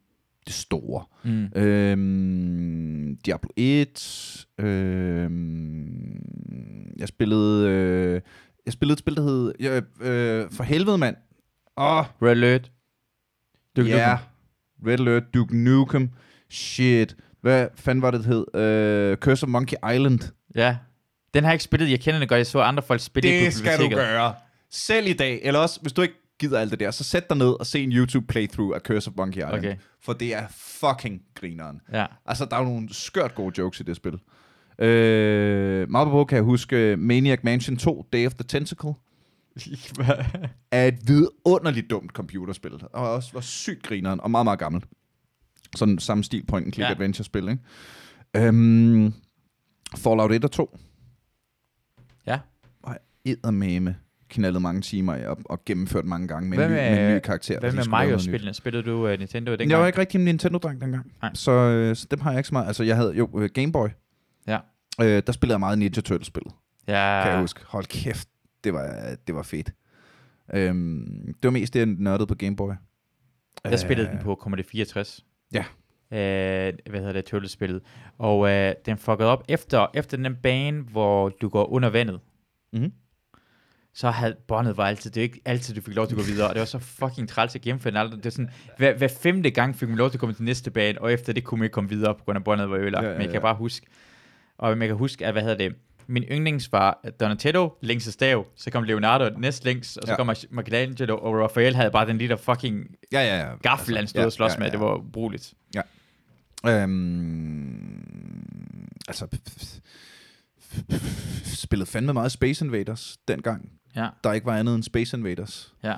det 0.45 0.53
store. 0.53 1.05
Mm. 1.23 1.61
Øhm, 1.61 3.17
Diablo 3.25 3.49
1. 3.57 4.45
Øhm, 4.59 6.21
jeg 6.97 7.07
spillede... 7.07 7.69
Øh, 7.69 8.21
jeg 8.65 8.73
spillede 8.73 8.93
et 8.93 8.99
spil, 8.99 9.15
der 9.15 9.23
hed... 9.23 9.53
Øh, 9.59 9.81
øh, 10.01 10.51
for 10.51 10.63
helvede, 10.63 10.97
mand. 10.97 11.15
Åh, 11.77 12.05
Red 12.21 12.29
Alert. 12.29 12.71
Ja, 13.77 13.81
Duke 13.81 13.89
yeah. 13.89 14.19
Nukem. 14.19 14.27
Red 14.87 14.99
Alert, 14.99 15.33
Duke 15.33 15.57
Nukem, 15.57 16.09
shit. 16.49 17.15
Hvad 17.41 17.67
fanden 17.75 18.01
var 18.01 18.11
det, 18.11 18.19
det 18.19 18.27
hed? 18.27 19.11
Uh, 19.11 19.17
Curse 19.17 19.43
of 19.43 19.49
Monkey 19.49 19.77
Island. 19.93 20.19
Ja. 20.55 20.77
Den 21.34 21.43
har 21.43 21.51
jeg 21.51 21.55
ikke 21.55 21.63
spillet. 21.63 21.89
Jeg 21.89 21.99
kender 21.99 22.19
den 22.19 22.27
godt. 22.27 22.38
Jeg 22.38 22.47
så 22.47 22.61
andre 22.61 22.84
folk 22.84 23.01
spille 23.01 23.41
i 23.41 23.45
Det 23.45 23.53
skal 23.53 23.79
du 23.79 23.89
gøre. 23.89 24.34
Selv 24.71 25.07
i 25.07 25.13
dag. 25.13 25.39
Eller 25.43 25.59
også, 25.59 25.79
hvis 25.81 25.93
du 25.93 26.01
ikke 26.01 26.15
gider 26.39 26.59
alt 26.59 26.71
det 26.71 26.79
der, 26.79 26.91
så 26.91 27.03
sæt 27.03 27.29
dig 27.29 27.38
ned 27.38 27.59
og 27.59 27.65
se 27.65 27.84
en 27.84 27.91
YouTube 27.91 28.27
playthrough 28.27 28.75
af 28.75 28.81
Curse 28.81 29.09
of 29.09 29.13
Monkey 29.17 29.38
Island. 29.38 29.57
Okay. 29.57 29.75
For 30.01 30.13
det 30.13 30.36
er 30.36 30.47
fucking 30.51 31.21
grineren. 31.36 31.81
Ja. 31.93 32.05
Altså, 32.25 32.45
der 32.45 32.55
er 32.55 32.59
jo 32.59 32.65
nogle 32.65 32.93
skørt 32.93 33.36
gode 33.36 33.53
jokes 33.57 33.79
i 33.79 33.84
det 33.84 33.95
spil. 33.95 34.13
Øh, 34.79 35.89
meget 35.89 36.07
på 36.07 36.25
kan 36.25 36.36
jeg 36.36 36.43
huske 36.43 36.97
Maniac 36.97 37.39
Mansion 37.43 37.77
2, 37.77 38.05
Day 38.13 38.25
of 38.25 38.34
the 38.34 38.43
Tentacle. 38.47 38.93
er 40.71 40.88
et 40.88 40.99
vidunderligt 41.07 41.89
dumt 41.89 42.11
computerspil, 42.11 42.71
og 42.93 43.11
også 43.13 43.29
var 43.34 43.41
sygt 43.41 43.84
grineren, 43.84 44.19
og 44.21 44.31
meget, 44.31 44.45
meget 44.45 44.59
gammel. 44.59 44.84
Sådan 45.75 45.99
samme 45.99 46.23
stil 46.23 46.45
point 46.45 46.65
and 46.65 46.73
click 46.73 46.84
Ja. 46.84 46.88
ja. 46.88 46.93
adventure 46.93 47.25
spil, 47.25 47.49
ikke? 47.49 48.47
Øhm, 48.47 49.13
Fallout 49.97 50.31
1 50.31 50.43
og 50.43 50.51
2 50.51 50.77
ja. 52.28 52.39
har 52.86 52.97
eddermame 53.26 53.95
knaldet 54.30 54.61
mange 54.61 54.82
timer 54.82 55.26
og, 55.28 55.38
og 55.45 55.65
gennemført 55.65 56.05
mange 56.05 56.28
gange 56.28 56.49
med, 56.49 56.57
Hvad 56.57 56.65
en, 56.67 56.71
ny, 56.71 56.76
med- 56.78 56.89
med 56.91 57.09
en 57.09 57.15
ny 57.15 57.19
karakter. 57.19 57.59
Hvad 57.59 57.71
med. 57.71 57.86
Mario-spillene? 57.86 58.53
Spillede 58.53 58.84
du 58.84 59.07
uh, 59.13 59.19
Nintendo 59.19 59.51
dengang? 59.51 59.69
Jeg 59.69 59.80
var 59.80 59.88
ikke 59.88 59.99
rigtig 59.99 60.19
en 60.19 60.26
Nintendo-dreng 60.26 60.82
dengang, 60.82 61.11
Nej. 61.21 61.32
så, 61.34 61.51
øh, 61.51 61.95
så 61.95 62.07
dem 62.11 62.19
har 62.19 62.32
jeg 62.32 62.39
ikke 62.39 62.47
så 62.47 62.53
meget. 62.53 62.67
Altså, 62.67 62.84
jeg 62.84 62.95
havde 62.95 63.13
jo 63.15 63.30
øh, 63.39 63.49
Game 63.53 63.71
Boy. 63.71 63.88
Ja. 64.47 64.59
Øh, 65.01 65.24
der 65.28 65.32
spillede 65.32 65.53
jeg 65.53 65.59
meget 65.59 65.80
Ninja 65.80 66.01
Turtles-spil. 66.01 66.43
Ja. 66.88 67.21
kan 67.24 67.32
jeg 67.32 67.39
huske. 67.41 67.61
Hold 67.67 67.86
kæft, 67.86 68.28
det 68.63 68.74
var, 68.74 69.15
det 69.28 69.36
var 69.36 69.43
fedt. 69.43 69.71
Øhm, 70.53 71.26
det 71.26 71.43
var 71.43 71.49
mest 71.51 71.74
det, 71.74 71.80
jeg 71.80 71.88
nørdede 71.88 72.28
på 72.28 72.36
Game 72.36 72.55
Boy. 72.55 72.71
Jeg 73.63 73.80
spillede 73.80 74.07
Øh, 74.09 74.13
den 74.15 74.24
på 74.24 74.36
Commodore 74.41 74.65
64. 74.71 75.26
Ja. 75.53 75.65
Øh, 76.11 76.73
hvad 76.89 76.99
hedder 76.99 77.11
det, 77.11 77.25
Turtles-spillet. 77.25 77.81
Og 78.17 78.49
øh, 78.49 78.73
den 78.85 78.97
fuckede 78.97 79.29
op 79.29 79.43
efter, 79.47 79.87
efter 79.93 80.17
den 80.17 80.35
bane, 80.35 80.81
hvor 80.81 81.29
du 81.29 81.49
går 81.49 81.65
under 81.65 81.89
vandet. 81.89 82.19
Mhm. 82.73 82.91
så 83.95 84.09
havde 84.09 84.35
båndet 84.47 84.77
var 84.77 84.85
altid, 84.87 85.11
det 85.11 85.21
er 85.21 85.23
ikke 85.23 85.41
altid, 85.45 85.75
du 85.75 85.81
fik 85.81 85.95
lov 85.95 86.07
til 86.07 86.15
at 86.15 86.17
gå 86.17 86.23
videre, 86.23 86.47
og 86.49 86.53
det 86.55 86.59
var 86.59 86.65
så 86.65 86.79
fucking 86.79 87.29
træls 87.29 87.55
at 87.55 87.61
gennemføre 87.61 87.91
den 87.91 87.97
aldrig. 87.97 88.17
Det 88.17 88.25
er 88.25 88.29
sådan, 88.29 88.49
hver, 88.77 88.93
hver 88.97 89.07
femte 89.07 89.51
gang 89.51 89.75
fik 89.75 89.89
man 89.89 89.97
lov 89.97 90.09
til 90.09 90.15
at 90.15 90.19
komme 90.19 90.35
til 90.35 90.43
næste 90.43 90.71
bane, 90.71 91.01
og 91.01 91.13
efter 91.13 91.33
det 91.33 91.43
kunne 91.43 91.59
man 91.59 91.65
ikke 91.65 91.73
komme 91.73 91.89
videre, 91.89 92.15
på 92.15 92.23
grund 92.23 92.37
af 92.37 92.43
båndet 92.43 92.69
var 92.69 92.77
ødelagt. 92.77 93.03
Ja, 93.03 93.07
Ja, 93.07 93.11
ja, 93.11 93.17
Men 93.17 93.25
jeg 93.25 93.31
kan 93.31 93.41
bare 93.41 93.55
huske, 93.55 93.85
og 94.57 94.77
man 94.77 94.87
kan 94.87 94.97
huske, 94.97 95.25
at, 95.25 95.33
hvad 95.33 95.41
hedder 95.41 95.57
det, 95.57 95.75
min 96.07 96.23
yndlings 96.23 96.71
var 96.71 96.99
Donatello, 97.19 97.69
længste 97.81 98.11
stav, 98.11 98.45
så 98.55 98.71
kom 98.71 98.83
Leonardo 98.83 99.29
næst 99.39 99.63
længst, 99.65 99.97
og 99.97 100.03
så 100.07 100.11
Ja. 100.11 100.13
ja. 100.13 100.17
kom 100.17 100.35
Michelangelo, 100.49 101.17
og 101.17 101.39
Raphael 101.43 101.75
havde 101.75 101.91
bare 101.91 102.07
den 102.07 102.17
lille 102.17 102.37
fucking 102.37 102.85
Ja, 103.11 103.21
ja, 103.21 103.47
ja. 103.49 103.55
gaffel, 103.63 103.95
han 103.97 104.07
stod 104.07 104.21
ja, 104.21 104.25
og 104.25 104.31
slås 104.31 104.51
ja, 104.53 104.57
med, 104.57 104.65
ja. 104.67 104.71
det 104.71 104.79
var 104.79 104.95
ubrugeligt. 104.95 105.53
Øhm, 107.53 108.87
altså, 109.07 109.27
spillede 111.43 111.89
fandme 111.89 112.13
meget 112.13 112.31
Space 112.31 112.65
Invaders 112.65 113.17
dengang. 113.27 113.69
Ja, 113.95 114.07
Der 114.23 114.33
ikke 114.33 114.45
var 114.45 114.57
andet 114.57 114.75
end 114.75 114.83
Space 114.83 115.17
Invaders. 115.17 115.73
ja. 115.83 115.95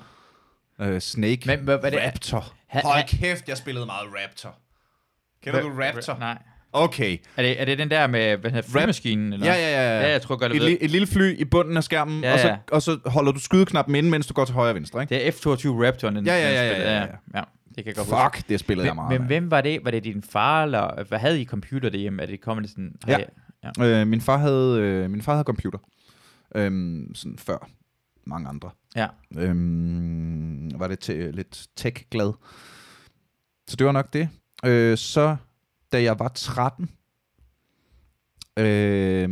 Uh, 0.79 0.99
Snake. 0.99 1.41
Men 1.45 1.59
hvad, 1.59 1.77
hvad 1.79 1.91
det? 1.91 1.99
Raptor. 2.05 2.53
Ha- 2.67 2.81
Hold 2.83 3.07
kæft, 3.07 3.49
jeg 3.49 3.57
spillede 3.57 3.85
meget 3.85 4.07
Raptor. 4.23 4.55
Kender 5.43 5.61
du 5.61 5.69
Raptor? 5.81 6.17
Nej. 6.19 6.37
Okay. 6.77 7.17
Er 7.37 7.41
det, 7.43 7.61
er 7.61 7.65
det 7.65 7.77
den 7.77 7.89
der 7.89 8.07
med, 8.07 8.37
hvad 8.37 8.51
hedder 8.51 8.69
flymaskinen? 8.69 9.33
Eller? 9.33 9.45
Ja, 9.47 9.53
ja, 9.53 9.69
ja. 9.69 10.01
Ja, 10.01 10.11
jeg 10.11 10.21
tror 10.21 10.35
godt, 10.35 10.51
et, 10.51 10.61
li- 10.61 10.77
et 10.81 10.91
lille 10.91 11.07
fly 11.07 11.37
i 11.39 11.45
bunden 11.45 11.77
af 11.77 11.83
skærmen, 11.83 12.23
Ja, 12.23 12.33
og, 12.33 12.39
så, 12.39 12.47
ja. 12.47 12.57
og 12.71 12.81
så 12.81 12.99
holder 13.05 13.31
du 13.31 13.39
skydeknappen 13.39 13.95
inde, 13.95 14.09
mens 14.09 14.27
du 14.27 14.33
går 14.33 14.45
til 14.45 14.55
højre 14.55 14.69
og 14.71 14.75
venstre, 14.75 15.01
ikke? 15.01 15.15
Det 15.15 15.27
er 15.27 15.31
F-22 15.31 15.85
Raptor, 15.87 16.09
den, 16.09 16.25
Ja, 16.25 16.33
ja, 16.37 16.51
ja, 16.51 16.67
ja, 16.71 16.81
ja, 16.81 16.99
ja. 17.01 17.07
ja. 17.35 17.41
det 17.67 17.75
kan 17.75 17.85
jeg 17.85 17.95
godt 17.95 18.07
huske. 18.07 18.37
Fuck, 18.37 18.49
det 18.49 18.59
spillede 18.59 18.87
jeg 18.87 18.95
meget. 18.95 19.19
men 19.21 19.27
hvem 19.27 19.51
var 19.51 19.61
det? 19.61 19.79
Var 19.85 19.91
det 19.91 20.03
din 20.03 20.23
far, 20.29 20.63
eller 20.63 21.03
hvad 21.03 21.19
havde 21.19 21.41
I 21.41 21.45
computer 21.45 21.89
derhjemme? 21.89 22.21
Er 22.21 22.25
det 22.27 22.41
kommet 22.41 22.69
sådan... 22.69 22.95
Ja. 23.07 23.17
I- 23.17 23.23
Øh, 23.81 24.07
min, 24.07 24.21
far 24.21 24.37
havde, 24.37 24.79
øh, 24.81 25.09
min 25.09 25.21
far 25.21 25.33
havde 25.33 25.43
computer. 25.45 25.79
Øhm, 26.55 27.11
sådan 27.15 27.37
før 27.37 27.69
mange 28.27 28.49
andre. 28.49 28.69
Ja. 28.95 29.07
Øhm, 29.37 30.71
var 30.79 30.87
det 30.87 30.99
til, 30.99 31.33
lidt 31.33 31.67
tech-glad. 31.75 32.33
Så 33.67 33.75
det 33.75 33.85
var 33.85 33.91
nok 33.91 34.13
det. 34.13 34.29
Øh, 34.65 34.97
så 34.97 35.35
da 35.95 36.03
jeg 36.03 36.19
var 36.19 36.27
13, 36.35 36.89
øh, 38.59 39.29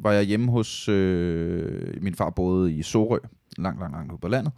var 0.00 0.12
jeg 0.12 0.24
hjemme 0.24 0.50
hos... 0.50 0.88
Øh, 0.88 2.02
min 2.02 2.14
far 2.14 2.30
boede 2.30 2.72
i 2.72 2.82
Sorø, 2.82 3.18
langt, 3.58 3.80
langt, 3.80 3.96
langt 3.96 4.12
ude 4.12 4.20
på 4.20 4.28
landet. 4.28 4.52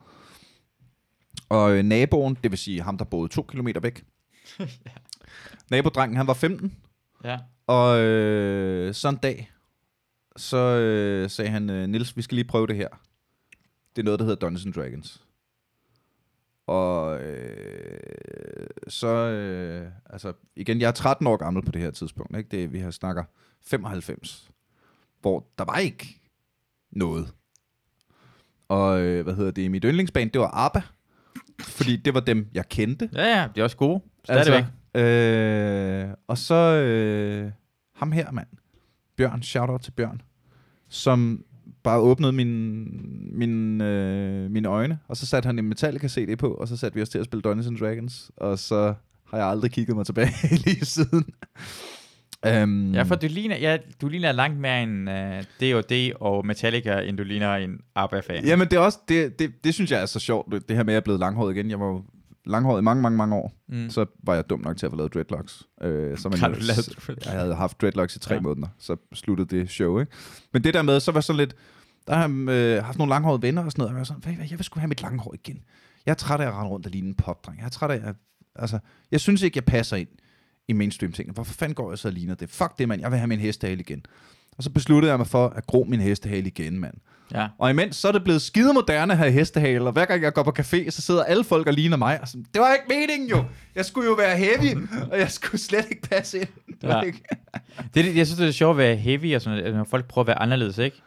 Og 1.48 1.76
øh, 1.76 1.82
naboen, 1.82 2.38
det 2.42 2.50
vil 2.50 2.58
sige 2.58 2.82
ham, 2.82 2.98
der 2.98 3.04
boede 3.04 3.28
to 3.28 3.42
kilometer 3.42 3.80
væk. 3.80 4.04
Nabodrengen, 5.70 6.16
han 6.16 6.26
var 6.26 6.34
15, 6.34 6.76
Ja. 7.24 7.38
og 7.66 8.00
øh, 8.00 8.94
så 8.94 9.08
en 9.08 9.16
dag, 9.16 9.50
så 10.36 10.56
øh, 10.56 11.30
sagde 11.30 11.50
han, 11.50 11.70
øh, 11.70 11.86
Nils, 11.88 12.16
vi 12.16 12.22
skal 12.22 12.34
lige 12.34 12.48
prøve 12.48 12.66
det 12.66 12.76
her. 12.76 12.88
Det 13.96 14.02
er 14.02 14.04
noget, 14.04 14.18
der 14.20 14.24
hedder 14.26 14.46
Dungeons 14.48 14.76
Dragons. 14.76 15.22
Og 16.66 17.20
øh, 17.22 18.66
så, 18.88 19.08
øh, 19.08 19.90
altså 20.10 20.32
igen, 20.56 20.80
jeg 20.80 20.88
er 20.88 20.92
13 20.92 21.26
år 21.26 21.36
gammel 21.36 21.64
på 21.64 21.72
det 21.72 21.82
her 21.82 21.90
tidspunkt. 21.90 22.36
Ikke? 22.36 22.48
Det, 22.50 22.72
vi 22.72 22.78
har 22.78 22.90
snakker 22.90 23.24
95, 23.62 24.50
hvor 25.20 25.46
der 25.58 25.64
var 25.64 25.78
ikke 25.78 26.20
noget. 26.90 27.34
Og 28.68 29.00
øh, 29.00 29.24
hvad 29.24 29.34
hedder 29.34 29.50
det, 29.50 29.70
mit 29.70 29.84
yndlingsband, 29.84 30.30
det 30.30 30.40
var 30.40 30.50
ABBA. 30.54 30.82
Fordi 31.60 31.96
det 31.96 32.14
var 32.14 32.20
dem, 32.20 32.48
jeg 32.54 32.68
kendte. 32.68 33.10
Ja, 33.12 33.40
ja, 33.40 33.48
det 33.54 33.60
er 33.60 33.64
også 33.64 33.76
gode. 33.76 34.00
Stadigvæk. 34.24 34.64
Altså, 34.94 36.10
øh, 36.10 36.14
og 36.26 36.38
så 36.38 36.54
øh, 36.54 37.50
ham 37.94 38.12
her, 38.12 38.30
mand. 38.30 38.48
Bjørn, 39.16 39.42
shout-out 39.42 39.80
til 39.80 39.90
Bjørn. 39.90 40.22
Som 40.88 41.44
bare 41.82 41.98
åbnede 41.98 42.32
min, 42.32 42.88
min, 43.32 43.80
øh, 43.80 44.50
mine 44.50 44.68
øjne, 44.68 44.98
og 45.08 45.16
så 45.16 45.26
satte 45.26 45.46
han 45.46 45.58
en 45.58 45.68
Metallica 45.68 46.08
CD 46.08 46.38
på, 46.38 46.48
og 46.54 46.68
så 46.68 46.76
satte 46.76 46.96
vi 46.96 47.02
os 47.02 47.08
til 47.08 47.18
at 47.18 47.24
spille 47.24 47.42
Dungeons 47.42 47.66
and 47.66 47.76
Dragons, 47.76 48.30
og 48.36 48.58
så 48.58 48.94
har 49.30 49.38
jeg 49.38 49.46
aldrig 49.46 49.70
kigget 49.70 49.96
mig 49.96 50.06
tilbage 50.06 50.32
lige 50.66 50.84
siden. 50.84 51.24
Um, 52.62 52.94
Ja, 52.94 53.02
for 53.02 53.14
du 53.14 53.26
ligner, 53.30 53.56
ja, 53.56 53.76
du 54.00 54.08
ligner 54.08 54.32
langt 54.32 54.60
mere 54.60 54.82
en 54.82 55.08
uh, 55.08 55.14
D&D 55.60 56.12
og 56.20 56.46
Metallica, 56.46 56.98
end 56.98 57.16
du 57.16 57.22
ligner 57.22 57.54
en 57.54 57.80
ABBA-fan. 57.94 58.44
Jamen, 58.44 58.68
det, 58.68 58.76
er 58.76 58.80
også, 58.80 58.98
det, 59.08 59.38
det, 59.38 59.52
det 59.64 59.74
synes 59.74 59.90
jeg 59.90 60.02
er 60.02 60.06
så 60.06 60.20
sjovt, 60.20 60.52
det 60.68 60.76
her 60.76 60.84
med, 60.84 60.92
at 60.92 60.94
jeg 60.94 60.96
er 60.96 61.00
blevet 61.04 61.20
langhåret 61.20 61.56
igen. 61.56 61.70
Jeg 61.70 61.80
var 61.80 61.86
jo 61.86 62.02
langhåret 62.46 62.80
i 62.80 62.82
mange, 62.82 63.02
mange, 63.02 63.16
mange 63.18 63.36
år. 63.36 63.52
Mm. 63.68 63.90
Så 63.90 64.06
var 64.24 64.34
jeg 64.34 64.50
dum 64.50 64.60
nok 64.60 64.76
til 64.76 64.86
at 64.86 64.92
få 64.92 64.96
lavet 64.96 65.14
dreadlocks. 65.14 65.62
Øh, 65.82 66.18
så 66.18 66.28
man 66.28 66.38
jo- 66.38 66.46
du 66.46 66.52
lavet 66.60 66.86
dreadlocks? 67.06 67.26
Jeg 67.26 67.32
havde 67.40 67.54
haft 67.54 67.80
dreadlocks 67.80 68.16
i 68.16 68.18
tre 68.18 68.34
Ja. 68.34 68.40
måneder, 68.40 68.68
så 68.78 68.96
sluttede 69.14 69.56
det 69.56 69.70
show, 69.70 69.98
ikke? 70.00 70.12
Men 70.52 70.64
det 70.64 70.74
der 70.74 70.82
med, 70.82 71.00
så 71.00 71.12
var 71.12 71.20
sådan 71.20 71.38
lidt... 71.38 71.56
Der 72.06 72.14
har 72.16 72.28
jeg 72.28 72.48
øh, 72.78 72.84
haft 72.84 72.98
nogle 72.98 73.10
langhårede 73.10 73.42
venner 73.42 73.64
og 73.64 73.72
sådan 73.72 73.80
noget, 73.82 73.88
og 73.90 73.94
jeg 73.94 73.98
var 73.98 74.04
sådan, 74.04 74.22
"Ved 74.24 74.32
I 74.32 74.36
hvad, 74.36 74.46
jeg 74.50 74.58
vil 74.58 74.64
sgu 74.64 74.80
have 74.80 74.88
mit 74.88 75.02
langhår 75.02 75.34
igen. 75.34 75.62
Jeg 76.06 76.12
er 76.12 76.16
træt 76.16 76.40
af 76.40 76.46
at 76.46 76.52
rende 76.54 76.70
rundt 76.70 76.86
og 76.86 76.92
ligne 76.92 77.08
en 77.08 77.14
popdreng. 77.14 77.58
Jeg 77.58 77.64
er 77.64 77.68
træt 77.70 77.90
af, 77.90 78.08
at, 78.08 78.14
altså, 78.56 78.78
jeg 79.10 79.20
synes 79.20 79.42
ikke, 79.42 79.56
jeg 79.56 79.64
passer 79.64 79.96
ind 79.96 80.08
i 80.68 80.72
mainstream 80.72 81.12
ting. 81.12 81.32
Hvorfor 81.32 81.54
fanden 81.54 81.74
går 81.74 81.90
jeg 81.90 81.98
så 81.98 82.08
og 82.08 82.14
ligner 82.14 82.34
det? 82.34 82.50
Fuck 82.50 82.78
det, 82.78 82.88
mand. 82.88 83.00
Jeg 83.00 83.10
vil 83.10 83.18
have 83.18 83.26
min 83.28 83.38
hestehale 83.38 83.80
igen. 83.80 84.02
Og 84.60 84.64
så 84.64 84.70
besluttede 84.70 85.10
jeg 85.10 85.18
mig 85.18 85.26
for 85.26 85.48
at 85.48 85.66
gro 85.66 85.84
min 85.88 86.00
hestehale 86.00 86.46
igen, 86.46 86.80
mand. 86.80 86.94
Ja. 87.34 87.48
Og 87.58 87.70
imens 87.70 87.96
så 87.96 88.08
er 88.08 88.12
det 88.12 88.24
blevet 88.24 88.42
skide 88.42 88.72
moderne 88.74 89.12
at 89.12 89.18
have 89.18 89.30
hestehale, 89.32 89.84
og 89.86 89.92
hver 89.92 90.04
gang 90.04 90.22
jeg 90.22 90.32
går 90.32 90.42
på 90.42 90.52
café, 90.58 90.90
så 90.90 91.02
sidder 91.02 91.22
alle 91.24 91.44
folk 91.44 91.66
og 91.66 91.72
ligner 91.72 91.96
mig. 91.96 92.20
Og 92.20 92.28
sådan, 92.28 92.46
det 92.54 92.60
var 92.62 92.72
ikke 92.72 92.84
meningen 92.88 93.28
jo. 93.28 93.44
Jeg 93.74 93.84
skulle 93.84 94.08
jo 94.08 94.14
være 94.14 94.36
heavy, 94.36 94.88
og 95.12 95.18
jeg 95.18 95.30
skulle 95.30 95.60
slet 95.60 95.86
ikke 95.90 96.02
passe 96.08 96.38
ind. 96.40 96.48
Det 96.82 96.88
Ja. 96.88 97.00
ikke. 97.00 97.22
Det, 97.94 98.16
jeg 98.16 98.26
synes, 98.26 98.38
det 98.38 98.48
er 98.48 98.52
sjovt 98.52 98.70
at 98.70 98.76
være 98.78 98.96
heavy, 98.96 99.34
og 99.34 99.42
sådan, 99.42 99.58
noget, 99.58 99.74
når 99.74 99.84
folk 99.84 100.08
prøver 100.08 100.22
at 100.22 100.26
være 100.26 100.38
anderledes, 100.38 100.78
ikke? 100.78 101.02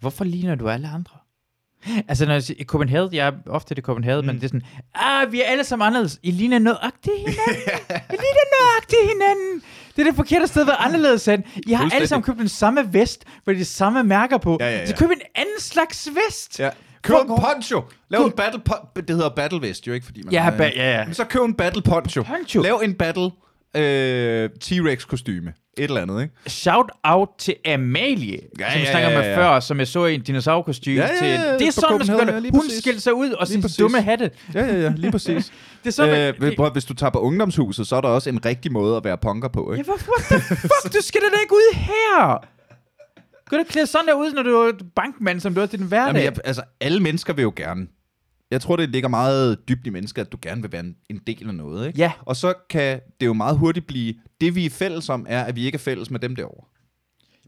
Hvorfor 0.00 0.24
ligner 0.24 0.54
du 0.54 0.68
alle 0.68 0.88
andre? 0.88 1.16
Altså, 2.08 2.26
når 2.26 2.32
jeg 2.32 2.42
siger, 2.42 2.64
Copenhagen, 2.64 3.14
jeg 3.14 3.26
er 3.26 3.32
ofte 3.46 3.74
i 3.78 3.80
Copenhagen, 3.80 4.20
mm. 4.20 4.26
men 4.26 4.36
det 4.36 4.44
er 4.44 4.48
sådan, 4.48 4.62
ah, 4.94 5.32
vi 5.32 5.40
er 5.40 5.44
alle 5.44 5.64
sammen 5.64 5.86
anderledes. 5.86 6.18
I 6.22 6.30
ligner 6.30 6.58
nøjagtigt 6.58 7.16
hinanden. 7.18 7.62
I 8.14 8.16
ligner 8.24 8.46
nøjagtigt 8.60 9.02
hinanden. 9.12 9.62
Det 9.96 10.02
er 10.02 10.04
det 10.06 10.16
forkerte 10.16 10.46
sted 10.46 10.60
at 10.62 10.66
være 10.66 10.76
anderledes 10.76 11.24
hen. 11.24 11.44
I 11.66 11.72
har 11.72 11.90
alle 11.94 12.06
sammen 12.06 12.22
købt 12.22 12.38
den 12.38 12.48
samme 12.48 12.92
vest, 12.92 13.24
med 13.46 13.54
de 13.54 13.64
samme 13.64 14.04
mærker 14.04 14.38
på. 14.38 14.56
Ja, 14.60 14.70
ja, 14.70 14.78
ja. 14.78 14.86
Så 14.86 14.96
køb 14.96 15.10
en 15.10 15.20
anden 15.34 15.60
slags 15.60 16.08
vest. 16.26 16.60
Ja. 16.60 16.70
Køb 17.02 17.16
en 17.16 17.26
poncho. 17.28 17.82
Lav 18.08 18.20
en 18.20 18.32
battle 18.32 18.60
po- 18.70 18.92
Det 18.96 19.10
hedder 19.10 19.28
battle 19.28 19.62
vest 19.62 19.86
jo 19.86 19.92
ikke, 19.92 20.06
fordi 20.06 20.22
man... 20.22 20.32
Ja, 20.32 20.50
øh, 20.50 20.58
ba- 20.58 20.76
ja, 20.76 20.98
ja. 20.98 21.04
Men 21.04 21.14
så 21.14 21.24
køb 21.24 21.42
en 21.42 21.54
battle 21.54 21.82
poncho. 21.82 22.22
Poncho. 22.22 22.62
Lav 22.62 22.80
en 22.84 22.94
battle 22.94 23.30
øh, 23.76 24.50
T-Rex 24.64 25.06
kostyme. 25.06 25.52
Et 25.78 25.84
eller 25.84 26.00
andet, 26.00 26.22
ikke? 26.22 26.34
Shout 26.46 26.90
out 27.04 27.28
til 27.38 27.54
Amalie, 27.66 28.38
Ja, 28.58 28.72
som 28.72 28.80
vi 28.80 28.84
ja, 28.84 28.90
snakker 28.90 29.10
ja, 29.10 29.18
med 29.18 29.28
ja. 29.28 29.36
før, 29.36 29.60
som 29.60 29.78
jeg 29.78 29.88
så 29.88 30.06
i 30.06 30.14
en 30.14 30.20
dinosaurkostyme. 30.20 30.96
Ja, 31.02 31.08
ja, 31.08 31.18
til, 31.18 31.28
ja, 31.28 31.58
det 31.58 31.66
er 31.66 31.70
sådan, 31.70 31.96
man 31.98 32.06
skal 32.06 32.18
gøre 32.18 32.34
ja, 32.34 32.40
det. 32.40 32.50
Hun 32.50 32.70
skilte 32.80 33.00
sig 33.00 33.14
ud 33.14 33.30
og 33.30 33.48
sin 33.48 33.64
dumme 33.78 34.00
hatte. 34.02 34.30
Ja, 34.54 34.64
ja, 34.66 34.80
ja, 34.80 34.92
lige 34.96 35.12
præcis. 35.12 35.52
Det 35.84 35.88
er 35.88 35.92
sådan, 35.92 36.34
øh, 36.42 36.56
prøv, 36.56 36.70
hvis 36.72 36.84
du 36.84 36.94
tager 36.94 37.10
på 37.10 37.18
ungdomshuset, 37.18 37.86
så 37.86 37.96
er 37.96 38.00
der 38.00 38.08
også 38.08 38.30
en 38.30 38.44
rigtig 38.44 38.72
måde 38.72 38.96
at 38.96 39.04
være 39.04 39.18
punker 39.18 39.48
på, 39.48 39.72
Ja, 39.72 39.78
ikke? 39.78 39.90
hvor, 39.90 39.98
what 40.08 40.42
the 40.42 40.56
fuck? 40.56 40.94
Du 40.94 41.02
skal 41.02 41.20
da 41.20 41.38
ikke 41.42 41.54
ud 41.54 41.74
her! 41.74 42.46
Gå 43.50 43.56
da 43.56 43.62
klæde 43.68 43.86
sådan 43.86 44.06
der 44.06 44.14
ud, 44.14 44.32
når 44.32 44.42
du 44.42 44.50
er 44.50 44.72
bankmand, 44.96 45.40
som 45.40 45.54
du 45.54 45.60
er 45.60 45.66
til 45.66 45.78
den 45.78 45.86
hverdag. 45.88 46.06
Jamen, 46.06 46.22
jeg, 46.22 46.32
altså, 46.44 46.62
alle 46.80 47.00
mennesker 47.00 47.32
vil 47.32 47.42
jo 47.42 47.52
gerne. 47.56 47.86
Jeg 48.50 48.60
tror, 48.60 48.76
det 48.76 48.90
ligger 48.90 49.08
meget 49.08 49.68
dybt 49.68 49.86
i 49.86 49.90
mennesker, 49.90 50.22
at 50.22 50.32
du 50.32 50.38
gerne 50.42 50.62
vil 50.62 50.72
være 50.72 50.80
en, 50.80 50.94
en 51.10 51.20
del 51.26 51.48
af 51.48 51.54
noget, 51.54 51.86
ikke? 51.86 51.98
Ja. 51.98 52.12
Og 52.20 52.36
så 52.36 52.54
kan 52.70 53.00
det 53.20 53.26
jo 53.26 53.32
meget 53.32 53.58
hurtigt 53.58 53.86
blive, 53.86 54.14
det 54.42 54.54
vi 54.54 54.66
er 54.66 54.70
fælles 54.70 55.08
om, 55.08 55.26
er, 55.28 55.42
at 55.44 55.56
vi 55.56 55.64
ikke 55.66 55.76
er 55.76 55.80
fælles 55.80 56.10
med 56.10 56.20
dem 56.20 56.36
derovre. 56.36 56.64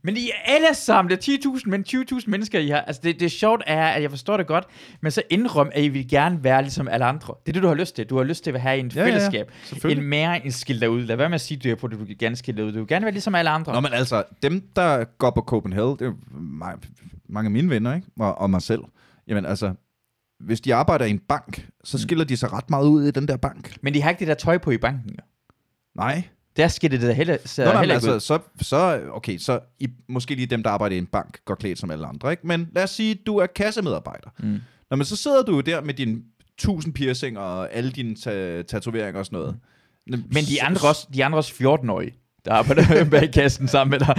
Men 0.06 0.16
I 0.16 0.28
er 0.28 0.52
alle 0.52 0.74
sammen, 0.74 1.10
det 1.10 1.28
er 1.28 1.38
10.000, 1.56 1.62
men 1.66 1.84
20.000 1.88 2.20
mennesker, 2.26 2.58
I 2.58 2.68
har. 2.68 2.80
Altså, 2.80 3.02
det, 3.04 3.20
det 3.20 3.32
sjovt, 3.32 3.62
er, 3.66 3.86
at 3.86 4.02
jeg 4.02 4.10
forstår 4.10 4.36
det 4.36 4.46
godt, 4.46 4.64
men 5.00 5.12
så 5.12 5.22
indrøm, 5.30 5.70
at 5.74 5.84
I 5.84 5.88
vil 5.88 6.08
gerne 6.08 6.44
være 6.44 6.62
ligesom 6.62 6.88
alle 6.88 7.04
andre. 7.04 7.34
Det 7.46 7.48
er 7.48 7.52
det, 7.52 7.62
du 7.62 7.68
har 7.68 7.74
lyst 7.74 7.96
til. 7.96 8.06
Du 8.06 8.16
har 8.16 8.24
lyst 8.24 8.44
til 8.44 8.50
at 8.50 8.60
have 8.60 8.78
en 8.78 8.92
Ja, 8.94 9.00
ja, 9.00 9.06
ja. 9.06 9.12
fællesskab. 9.12 9.50
Selvfølgelig. 9.64 10.02
En 10.02 10.08
mere 10.08 10.46
en 10.46 10.52
skilt 10.52 10.80
derud. 10.80 11.02
Lad 11.02 11.16
være 11.16 11.28
med 11.28 11.34
at 11.34 11.40
sige, 11.40 11.58
at 11.58 11.64
du 11.64 11.68
er 11.68 11.74
på 11.74 11.88
det, 11.88 11.98
du 11.98 12.06
gerne 12.18 12.36
skille 12.36 12.60
derud. 12.60 12.72
Du 12.72 12.78
vil 12.78 12.88
gerne 12.88 13.04
være 13.04 13.12
ligesom 13.12 13.34
alle 13.34 13.50
andre. 13.50 13.72
Nå, 13.72 13.80
men 13.80 13.92
altså, 13.92 14.24
dem, 14.42 14.68
der 14.76 15.04
går 15.04 15.30
på 15.30 15.40
Copenhagen, 15.40 15.92
det 15.98 16.02
er 16.02 16.06
jo 16.06 16.16
mange, 17.28 17.46
af 17.46 17.50
mine 17.50 17.70
venner, 17.70 17.94
ikke? 17.94 18.08
Og, 18.18 18.38
og 18.38 18.50
mig 18.50 18.62
selv. 18.62 18.82
Jamen 19.28 19.46
altså, 19.46 19.74
hvis 20.40 20.60
de 20.60 20.74
arbejder 20.74 21.04
i 21.04 21.10
en 21.10 21.18
bank, 21.18 21.68
så 21.84 21.98
skiller 21.98 22.24
de 22.24 22.36
sig 22.36 22.52
ret 22.52 22.70
meget 22.70 22.86
ud 22.86 23.04
i 23.04 23.10
den 23.10 23.28
der 23.28 23.36
bank. 23.36 23.76
Men 23.82 23.94
de 23.94 24.02
har 24.02 24.10
ikke 24.10 24.20
det 24.20 24.28
der 24.28 24.34
tøj 24.34 24.58
på 24.58 24.70
i 24.70 24.78
banken. 24.78 25.10
jo. 25.10 25.24
Nej. 25.94 26.22
Der 26.56 26.68
skal 26.68 26.90
det 26.90 27.02
da 27.02 27.12
heller, 27.12 27.36
så 27.44 27.64
Nå, 27.64 27.70
nej, 27.72 27.80
heller 27.80 27.94
altså, 27.94 28.20
så, 28.20 28.38
så, 28.62 29.00
okay, 29.12 29.38
så 29.38 29.60
i, 29.80 29.88
måske 30.08 30.34
lige 30.34 30.46
dem, 30.46 30.62
der 30.62 30.70
arbejder 30.70 30.96
i 30.96 30.98
en 30.98 31.06
bank, 31.06 31.38
går 31.44 31.54
klædt 31.54 31.78
som 31.78 31.90
alle 31.90 32.06
andre, 32.06 32.30
ikke? 32.30 32.46
Men 32.46 32.68
lad 32.74 32.82
os 32.82 32.90
sige, 32.90 33.14
du 33.14 33.36
er 33.36 33.46
kassemedarbejder. 33.46 34.28
Mm. 34.38 34.58
Nå, 34.90 34.96
men 34.96 35.04
så 35.04 35.16
sidder 35.16 35.42
du 35.42 35.54
jo 35.54 35.60
der 35.60 35.80
med 35.80 35.94
dine 35.94 36.18
tusind 36.58 36.94
piercing 36.94 37.38
og 37.38 37.72
alle 37.72 37.90
dine 37.90 38.14
ta- 38.16 38.62
tatoveringer 38.62 39.18
og 39.18 39.26
sådan 39.26 39.38
noget. 39.38 39.56
Men 40.06 40.44
de 40.44 40.62
andre 40.62 40.88
også, 40.88 41.08
de 41.14 41.24
andre 41.24 41.38
også 41.38 41.52
14-årige, 41.54 42.14
der 42.44 42.52
arbejder 42.52 43.04
bag 43.10 43.32
kassen 43.32 43.68
sammen 43.68 43.90
med 43.90 43.98
dig. 44.06 44.14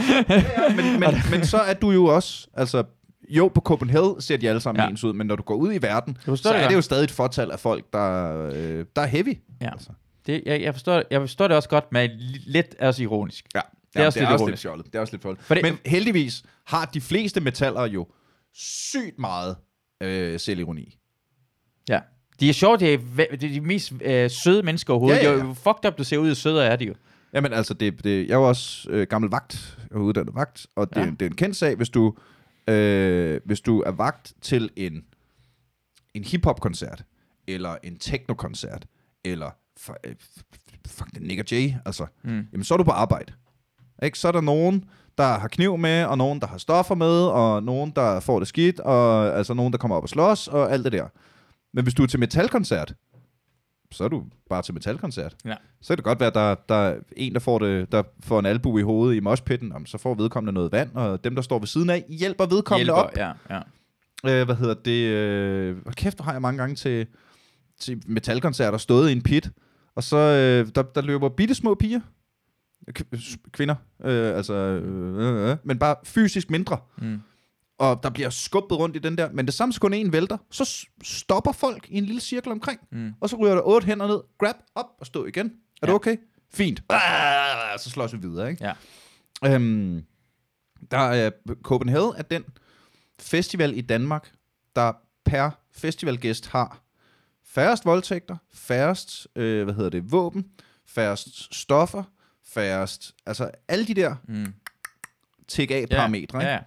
men, 0.75 0.99
men, 0.99 1.09
men 1.31 1.45
så 1.45 1.57
er 1.57 1.73
du 1.73 1.91
jo 1.91 2.05
også, 2.05 2.47
altså, 2.53 2.83
jo, 3.29 3.47
på 3.47 3.61
Copenhagen 3.61 4.21
ser 4.21 4.37
de 4.37 4.49
alle 4.49 4.61
sammen 4.61 4.79
Ja. 4.79 4.83
ja. 4.83 4.89
ens 4.89 5.03
ud, 5.03 5.13
men 5.13 5.27
når 5.27 5.35
du 5.35 5.43
går 5.43 5.55
ud 5.55 5.73
i 5.73 5.81
verden, 5.81 6.17
så 6.25 6.31
det 6.31 6.45
er 6.63 6.67
det 6.67 6.75
jo 6.75 6.81
stadig 6.81 7.03
et 7.03 7.11
fortal 7.11 7.51
af 7.51 7.59
folk, 7.59 7.85
der, 7.93 8.33
øh, 8.53 8.85
der 8.95 9.01
er 9.01 9.05
heavy. 9.05 9.37
Ja. 9.61 9.71
Altså. 9.71 9.89
Det, 10.25 10.43
jeg, 10.45 10.61
jeg, 10.61 10.73
forstår, 10.73 11.03
jeg 11.11 11.21
forstår 11.21 11.47
det 11.47 11.57
også 11.57 11.69
godt, 11.69 11.91
men 11.91 12.09
li- 12.09 12.43
lidt 12.51 12.75
også 12.79 13.03
ironisk. 13.03 13.45
Ja, 13.55 13.61
Det 13.93 14.01
er 14.01 14.05
også 14.05 14.19
det 14.19 14.21
lidt 14.21 14.29
er 14.29 14.33
også 14.33 14.45
lidt 14.47 14.59
fjollet. 14.59 14.85
Det 14.85 14.95
er 14.95 14.99
også 14.99 15.13
lidt 15.13 15.21
fjollet. 15.21 15.41
For 15.43 15.53
det- 15.55 15.63
Men 15.63 15.77
heldigvis 15.85 16.43
har 16.65 16.85
de 16.85 17.01
fleste 17.01 17.39
metaller 17.41 17.85
jo 17.85 18.07
sygt 18.53 19.19
meget 19.19 19.55
øh, 20.01 20.39
selvironi. 20.39 20.97
Ja. 21.89 21.99
De 22.39 22.49
er 22.49 22.53
sjove, 22.53 22.77
det 22.77 22.93
er, 22.93 22.97
det 23.17 23.43
er 23.43 23.49
de 23.49 23.61
mest 23.61 23.93
øh, 24.01 24.29
søde 24.31 24.63
mennesker 24.63 24.93
overhovedet. 24.93 25.17
Ja, 25.17 25.23
Ja, 25.23 25.29
ja, 25.29 25.37
ja, 25.37 25.43
ja. 25.43 25.47
ja. 25.47 25.53
Fucked 25.71 25.85
up, 25.91 25.97
du 25.97 26.03
ser 26.03 26.17
ud, 26.17 26.29
og 26.31 26.37
sødere 26.37 26.65
er 26.67 26.75
de 26.75 26.85
jo. 26.85 26.93
Jamen 27.33 27.53
altså, 27.53 27.73
det, 27.73 28.03
det, 28.03 28.27
jeg 28.27 28.41
var 28.41 28.47
også 28.47 28.89
øh, 28.89 29.07
gammel 29.07 29.31
vagt. 29.31 29.77
Jeg 29.91 29.99
var 29.99 30.05
uddannet 30.05 30.35
vagt, 30.35 30.67
og 30.75 30.89
det, 30.89 30.95
ja. 30.95 31.01
Ja. 31.05 31.09
det 31.11 31.21
er 31.21 31.25
en 31.25 31.35
kendt 31.35 31.55
sag, 31.55 31.75
hvis 31.75 31.89
du, 31.89 32.15
øh, 32.67 33.39
hvis 33.45 33.61
du 33.61 33.81
er 33.81 33.91
vagt 33.91 34.33
til 34.41 34.69
en, 34.75 35.05
en 36.13 36.23
hip-hop-koncert, 36.23 37.03
eller 37.47 37.75
en 37.83 37.97
techno-koncert, 37.99 38.85
eller 39.25 39.49
f- 39.79 39.93
øh, 40.03 40.15
fuck, 40.87 41.11
det 41.13 41.21
Nick 41.21 41.39
og 41.39 41.45
Jay, 41.51 41.71
altså, 41.85 42.05
Mm. 42.23 42.47
jamen 42.51 42.63
så 42.63 42.73
er 42.73 42.77
du 42.77 42.83
på 42.83 42.91
arbejde. 42.91 43.33
Ikke? 44.03 44.19
Så 44.19 44.27
er 44.27 44.31
der 44.31 44.41
nogen, 44.41 44.85
der 45.17 45.23
har 45.39 45.47
kniv 45.47 45.77
med, 45.77 46.05
og 46.05 46.17
nogen, 46.17 46.41
der 46.41 46.47
har 46.47 46.57
stoffer 46.57 46.95
med, 46.95 47.21
og 47.27 47.63
nogen, 47.63 47.91
der 47.95 48.19
får 48.19 48.39
det 48.39 48.47
skidt, 48.47 48.79
og 48.79 49.37
altså 49.37 49.53
nogen, 49.53 49.71
der 49.73 49.77
kommer 49.77 49.95
op 49.97 50.03
og 50.03 50.09
slås, 50.09 50.47
og 50.47 50.71
alt 50.71 50.83
det 50.83 50.91
der. 50.91 51.07
Men 51.73 51.83
hvis 51.83 51.93
du 51.93 52.03
er 52.03 52.07
til 52.07 52.19
metalkoncert, 52.19 52.93
så 53.91 54.03
er 54.03 54.07
du 54.07 54.23
bare 54.49 54.61
til 54.61 54.73
metalkoncert. 54.73 55.35
Ja. 55.45 55.55
Så 55.81 55.87
kan 55.87 55.97
det 55.97 56.03
godt 56.03 56.19
være, 56.19 56.27
at 56.27 56.33
der, 56.35 56.55
der 56.69 56.75
er 56.75 56.95
en, 57.17 57.33
der 57.33 57.39
får, 57.39 57.59
det, 57.59 57.91
der 57.91 58.03
får 58.23 58.39
en 58.39 58.45
albu 58.45 58.77
i 58.77 58.81
hovedet 58.81 59.15
i 59.15 59.19
moshpitten, 59.19 59.71
jamen, 59.71 59.85
så 59.85 59.97
får 59.97 60.13
vedkommende 60.13 60.53
noget 60.53 60.71
vand, 60.71 60.91
og 60.95 61.23
dem, 61.23 61.35
der 61.35 61.41
står 61.41 61.59
ved 61.59 61.67
siden 61.67 61.89
af, 61.89 62.05
hjælper 62.09 62.45
vedkommende 62.45 62.93
Hjælper, 62.93 63.01
op. 63.01 63.17
ja, 63.49 63.59
ja. 64.25 64.39
Øh, 64.39 64.45
hvad 64.45 64.55
hedder 64.55 64.73
det? 64.73 65.05
Øh, 65.07 65.77
kæft, 65.91 66.17
hvor 66.17 66.23
har 66.25 66.31
jeg 66.31 66.41
mange 66.41 66.57
gange 66.57 66.75
til, 66.75 67.07
til 67.79 68.03
metalkoncerter 68.07 68.77
stået 68.77 69.09
i 69.09 69.11
en 69.11 69.21
pit, 69.21 69.49
og 69.95 70.03
så 70.03 70.17
øh, 70.17 70.71
der, 70.75 70.81
der 70.81 71.01
løber 71.01 71.29
bitte 71.29 71.55
små 71.55 71.75
piger, 71.75 71.99
kvinder, 73.51 73.75
øh, 74.03 74.37
altså, 74.37 74.53
øh, 74.53 75.17
øh, 75.45 75.49
øh, 75.51 75.57
men 75.63 75.79
bare 75.79 75.95
fysisk 76.03 76.49
mindre, 76.49 76.77
Mm. 76.97 77.21
og 77.77 77.99
der 78.03 78.09
bliver 78.09 78.29
skubbet 78.29 78.77
rundt 78.79 78.95
i 78.95 78.99
den 78.99 79.17
der, 79.17 79.31
men 79.31 79.45
det 79.45 79.53
samme 79.53 79.73
sekund 79.73 79.93
en 79.95 80.11
vælter, 80.13 80.37
så 80.51 80.87
stopper 81.03 81.51
folk 81.51 81.87
i 81.89 81.97
en 81.97 82.05
lille 82.05 82.21
cirkel 82.21 82.51
omkring, 82.51 82.79
Mm. 82.91 83.13
og 83.21 83.29
så 83.29 83.35
ryger 83.35 83.55
der 83.55 83.61
otte 83.67 83.85
hænder 83.85 84.07
ned, 84.07 84.21
grab 84.39 84.55
op 84.75 84.85
og 84.99 85.05
stå 85.05 85.25
igen. 85.25 85.45
Er 85.47 85.51
ja. 85.81 85.87
det 85.87 85.95
okay? 85.95 86.17
Fint. 86.53 86.83
Ah, 86.89 87.79
så 87.79 87.89
slås 87.89 88.13
vi 88.13 88.17
videre, 88.17 88.49
ikke? 88.51 88.63
Ja. 88.65 88.73
Øhm, 89.55 90.03
der 90.91 90.97
er 90.97 91.31
Copenhagen 91.63 92.13
er 92.17 92.21
den 92.23 92.43
festival 93.19 93.77
i 93.77 93.81
Danmark, 93.81 94.31
der 94.75 94.91
per 95.25 95.49
festivalgæst 95.71 96.47
har 96.47 96.81
færrest 97.55 97.85
voldtægter, 97.85 98.37
færrest, 98.53 99.27
øh, 99.35 99.63
hvad 99.63 99.73
hedder 99.73 99.89
det, 99.89 100.11
våben, 100.11 100.45
færrest 100.87 101.55
stoffer, 101.55 102.03
færrest, 102.53 103.11
altså 103.25 103.51
alle 103.67 103.87
de 103.87 103.93
der 103.93 104.15
Mm. 104.27 104.53
tik 105.47 105.71
af 105.71 105.85
parametre. 105.91 106.39
Ja. 106.43 106.57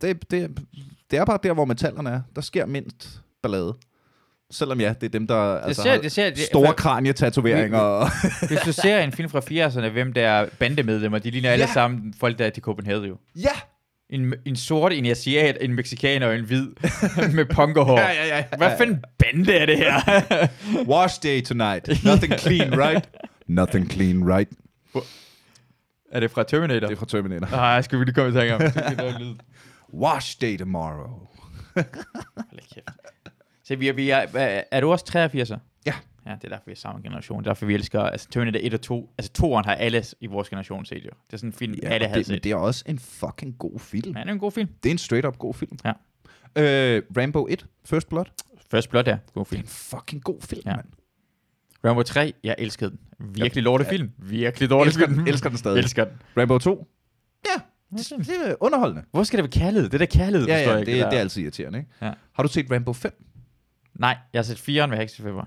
Det, 0.00 0.30
det, 0.30 0.58
det 1.10 1.18
er 1.18 1.24
bare 1.24 1.38
der, 1.42 1.52
hvor 1.52 1.64
metallerne 1.64 2.10
er. 2.10 2.20
Der 2.36 2.40
sker 2.42 2.66
mindst 2.66 3.20
ballade. 3.42 3.74
Selvom 4.50 4.80
ja, 4.80 4.94
det 5.00 5.06
er 5.06 5.10
dem, 5.10 5.26
der 5.26 5.58
altså, 5.58 5.82
ser- 5.82 6.00
det 6.00 6.12
ser- 6.12 6.30
det- 6.30 6.38
store 6.38 6.74
kranietatoveringer. 6.74 8.06
Hvis 8.48 8.58
du 8.60 8.72
ser 8.72 8.98
en 8.98 9.12
film 9.12 9.28
fra 9.30 9.40
80'erne, 9.40 9.88
hvem 9.88 10.12
der 10.12 10.28
er 10.28 10.48
bandemedlemmer, 10.58 11.18
de 11.18 11.30
ligner 11.30 11.50
alle 11.50 11.64
Ja. 11.66 11.72
sammen 11.72 12.14
folk, 12.20 12.38
der 12.38 12.46
er 12.46 12.50
til 12.50 12.62
Copenhagen 12.62 13.04
jo. 13.04 13.16
ja! 13.36 13.50
En, 14.10 14.34
en 14.44 14.56
sort, 14.56 14.92
en 14.92 15.06
asiat, 15.06 15.56
en 15.60 15.74
meksikaner 15.74 16.26
og 16.26 16.34
en 16.34 16.44
hvid 16.44 16.66
med 17.36 17.44
punkerhår. 17.44 17.98
Ja, 17.98 18.10
ja, 18.10 18.26
ja, 18.26 18.36
ja. 18.36 18.56
Hvad 18.56 18.78
fanden 18.78 19.04
bande 19.18 19.54
er 19.54 19.66
det 19.66 19.76
her? 19.76 20.00
Wash 20.92 21.22
day 21.22 21.42
tonight. 21.42 22.04
Nothing 22.04 22.38
clean, 22.38 22.80
right? 22.80 23.08
Nothing 23.46 23.90
clean, 23.90 24.30
right? 24.36 24.52
er 26.12 26.20
det 26.20 26.30
fra 26.30 26.42
Terminator? 26.42 26.86
Det 26.86 26.94
er 26.94 26.98
fra 26.98 27.06
Terminator. 27.06 27.46
Nej, 27.50 27.60
jeg 27.60 27.84
skulle 27.84 28.04
lige 28.04 28.14
komme 28.14 28.30
i 28.30 28.32
tanke 28.32 28.54
om. 28.54 28.70
Skal. 28.70 29.36
Wash 29.94 30.40
day 30.40 30.58
tomorrow. 30.58 31.28
Hold 31.74 32.74
kæft. 32.74 32.88
Så 33.64 33.76
vi 33.76 33.88
er, 33.88 33.92
vi 33.92 34.10
er, 34.10 34.26
er, 34.34 34.62
er 34.70 34.80
du 34.80 34.92
også 34.92 35.30
83'er? 35.34 35.58
Ja. 35.86 35.94
Ja, 36.28 36.34
det 36.34 36.44
er 36.44 36.48
derfor, 36.48 36.62
vi 36.66 36.72
er 36.72 36.76
samme 36.76 37.02
generation. 37.02 37.38
Det 37.38 37.46
er 37.46 37.50
derfor, 37.50 37.66
vi 37.66 37.74
elsker 37.74 38.00
altså, 38.00 38.28
Terminator 38.30 38.60
1 38.62 38.74
og 38.74 38.80
2. 38.80 39.10
Altså, 39.18 39.32
toeren 39.32 39.64
har 39.64 39.74
alle 39.74 40.04
i 40.20 40.26
vores 40.26 40.48
generation 40.48 40.84
set 40.84 41.04
jo. 41.04 41.10
Det 41.26 41.32
er 41.32 41.36
sådan 41.36 41.48
en 41.48 41.52
film, 41.52 41.74
ja, 41.82 41.88
alle 41.88 42.06
havde 42.06 42.18
det, 42.20 42.28
men 42.28 42.36
set. 42.36 42.44
det 42.44 42.52
er 42.52 42.56
også 42.56 42.84
en 42.86 42.98
fucking 42.98 43.58
god 43.58 43.78
film. 43.78 44.16
Ja, 44.16 44.20
det 44.22 44.28
er 44.28 44.32
en 44.32 44.38
god 44.38 44.52
film. 44.52 44.68
Det 44.82 44.88
er 44.88 44.92
en 44.92 44.98
straight 44.98 45.26
up 45.26 45.38
god 45.38 45.54
film. 45.54 45.78
Ja. 45.84 45.92
Øh, 46.96 47.02
Rambo 47.16 47.46
1, 47.50 47.66
First 47.84 48.08
Blood. 48.08 48.24
First 48.70 48.90
Blood, 48.90 49.04
ja. 49.06 49.18
God 49.34 49.44
Det 49.44 49.50
er 49.50 49.56
film. 49.56 49.60
en 49.62 49.66
fucking 49.68 50.24
god 50.24 50.40
film, 50.42 50.62
Ja. 50.64 50.70
ja. 50.70 50.76
mand. 50.76 50.86
Rambo 51.84 52.02
3, 52.02 52.32
jeg 52.44 52.54
elskede 52.58 52.90
den. 52.90 52.98
Virkelig 53.34 53.64
lorte 53.64 53.84
film. 53.84 54.10
Virkelig 54.18 54.70
dårlig 54.70 54.88
Elsker 54.88 55.06
film. 55.06 55.18
den, 55.18 55.28
elsker 55.28 55.48
den 55.48 55.58
stadig. 55.58 55.78
elsker 55.78 56.04
den. 56.04 56.12
Rambo 56.36 56.58
2. 56.58 56.86
Ja, 57.46 57.60
det, 57.98 58.08
det 58.26 58.28
er 58.50 58.54
underholdende. 58.60 59.02
Hvor 59.10 59.22
skal 59.22 59.36
det 59.36 59.42
være 59.42 59.64
kærlighed? 59.64 59.88
Det 59.90 60.00
der 60.00 60.06
kærlighed, 60.06 60.46
Ja, 60.48 60.54
ja, 60.58 60.70
jeg 60.70 60.72
det, 60.86 60.88
ikke. 60.88 61.02
det 61.04 61.10
der. 61.10 61.16
er 61.16 61.20
altid 61.20 61.42
irriterende, 61.42 61.78
ikke? 61.78 61.90
Ja. 62.02 62.12
Har 62.32 62.42
du 62.42 62.48
set 62.48 62.70
Rambo 62.70 62.92
5? 62.92 63.24
Nej, 63.94 64.16
jeg 64.32 64.38
har 64.38 64.42
set 64.44 64.56
4'eren 64.68 64.86
med 64.86 64.96
Heksefeber. 64.98 65.44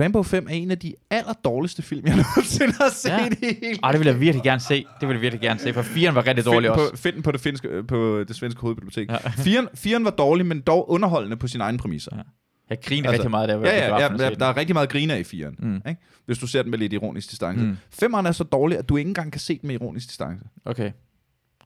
Rambo 0.00 0.22
5 0.22 0.46
er 0.46 0.50
en 0.54 0.70
af 0.70 0.78
de 0.78 0.94
aller 1.10 1.32
dårligste 1.32 1.82
film, 1.82 2.06
jeg 2.06 2.16
nogensinde 2.36 2.72
har 2.72 2.90
set 2.90 3.08
Ja. 3.10 3.26
i 3.26 3.54
hele 3.62 3.78
Ej, 3.82 3.90
det 3.92 4.00
vil 4.00 4.06
jeg 4.06 4.20
virkelig 4.20 4.42
gerne 4.42 4.60
se. 4.60 4.86
Det 5.00 5.08
vil 5.08 5.14
jeg 5.14 5.22
virkelig 5.22 5.40
gerne 5.40 5.60
se, 5.60 5.72
for 5.74 5.82
4'eren 5.82 6.10
var 6.10 6.26
rigtig 6.26 6.44
Find 6.44 6.52
dårlig 6.54 6.70
den 6.70 6.78
også. 6.80 6.90
på, 6.90 6.96
find 6.96 7.14
den 7.14 7.22
på 7.22 7.32
det, 7.32 7.40
finske, 7.40 7.68
øh, 7.68 7.86
på 7.86 8.24
det 8.28 8.36
svenske 8.36 8.60
hovedbibliotek. 8.60 9.08
Ja. 9.08 9.16
Ja. 9.24 9.30
Firen, 9.44 9.68
firen 9.74 10.04
var 10.04 10.10
dårlig, 10.10 10.46
men 10.46 10.60
dog 10.60 10.90
underholdende 10.90 11.36
på 11.36 11.48
sine 11.48 11.64
egne 11.64 11.78
præmisser. 11.78 12.10
Ja. 12.16 12.22
Jeg 12.70 12.78
griner 12.84 13.08
Altså, 13.08 13.18
rigtig 13.22 13.30
meget, 13.30 13.48
der 13.48 13.58
Ja, 13.58 13.86
ja, 13.88 13.98
ja, 13.98 14.24
ja 14.24 14.34
der 14.34 14.46
er 14.46 14.56
rigtig 14.56 14.74
meget 14.74 14.88
griner 14.88 15.14
i 15.14 15.24
firen, 15.24 15.54
Mm. 15.58 15.76
ikke? 15.88 16.00
hvis 16.26 16.38
du 16.38 16.46
ser 16.46 16.62
den 16.62 16.70
med 16.70 16.78
lidt 16.78 16.92
ironisk 16.92 17.30
distance. 17.30 17.60
Mm. 17.64 17.68
Mm. 17.70 17.76
Femmeren 17.90 18.26
er 18.26 18.32
så 18.32 18.44
dårlig, 18.44 18.78
at 18.78 18.88
du 18.88 18.96
ikke 18.96 19.08
engang 19.08 19.32
kan 19.32 19.40
se 19.40 19.58
den 19.58 19.66
med 19.66 19.74
ironisk 19.74 20.08
distance. 20.08 20.44
Okay. 20.64 20.90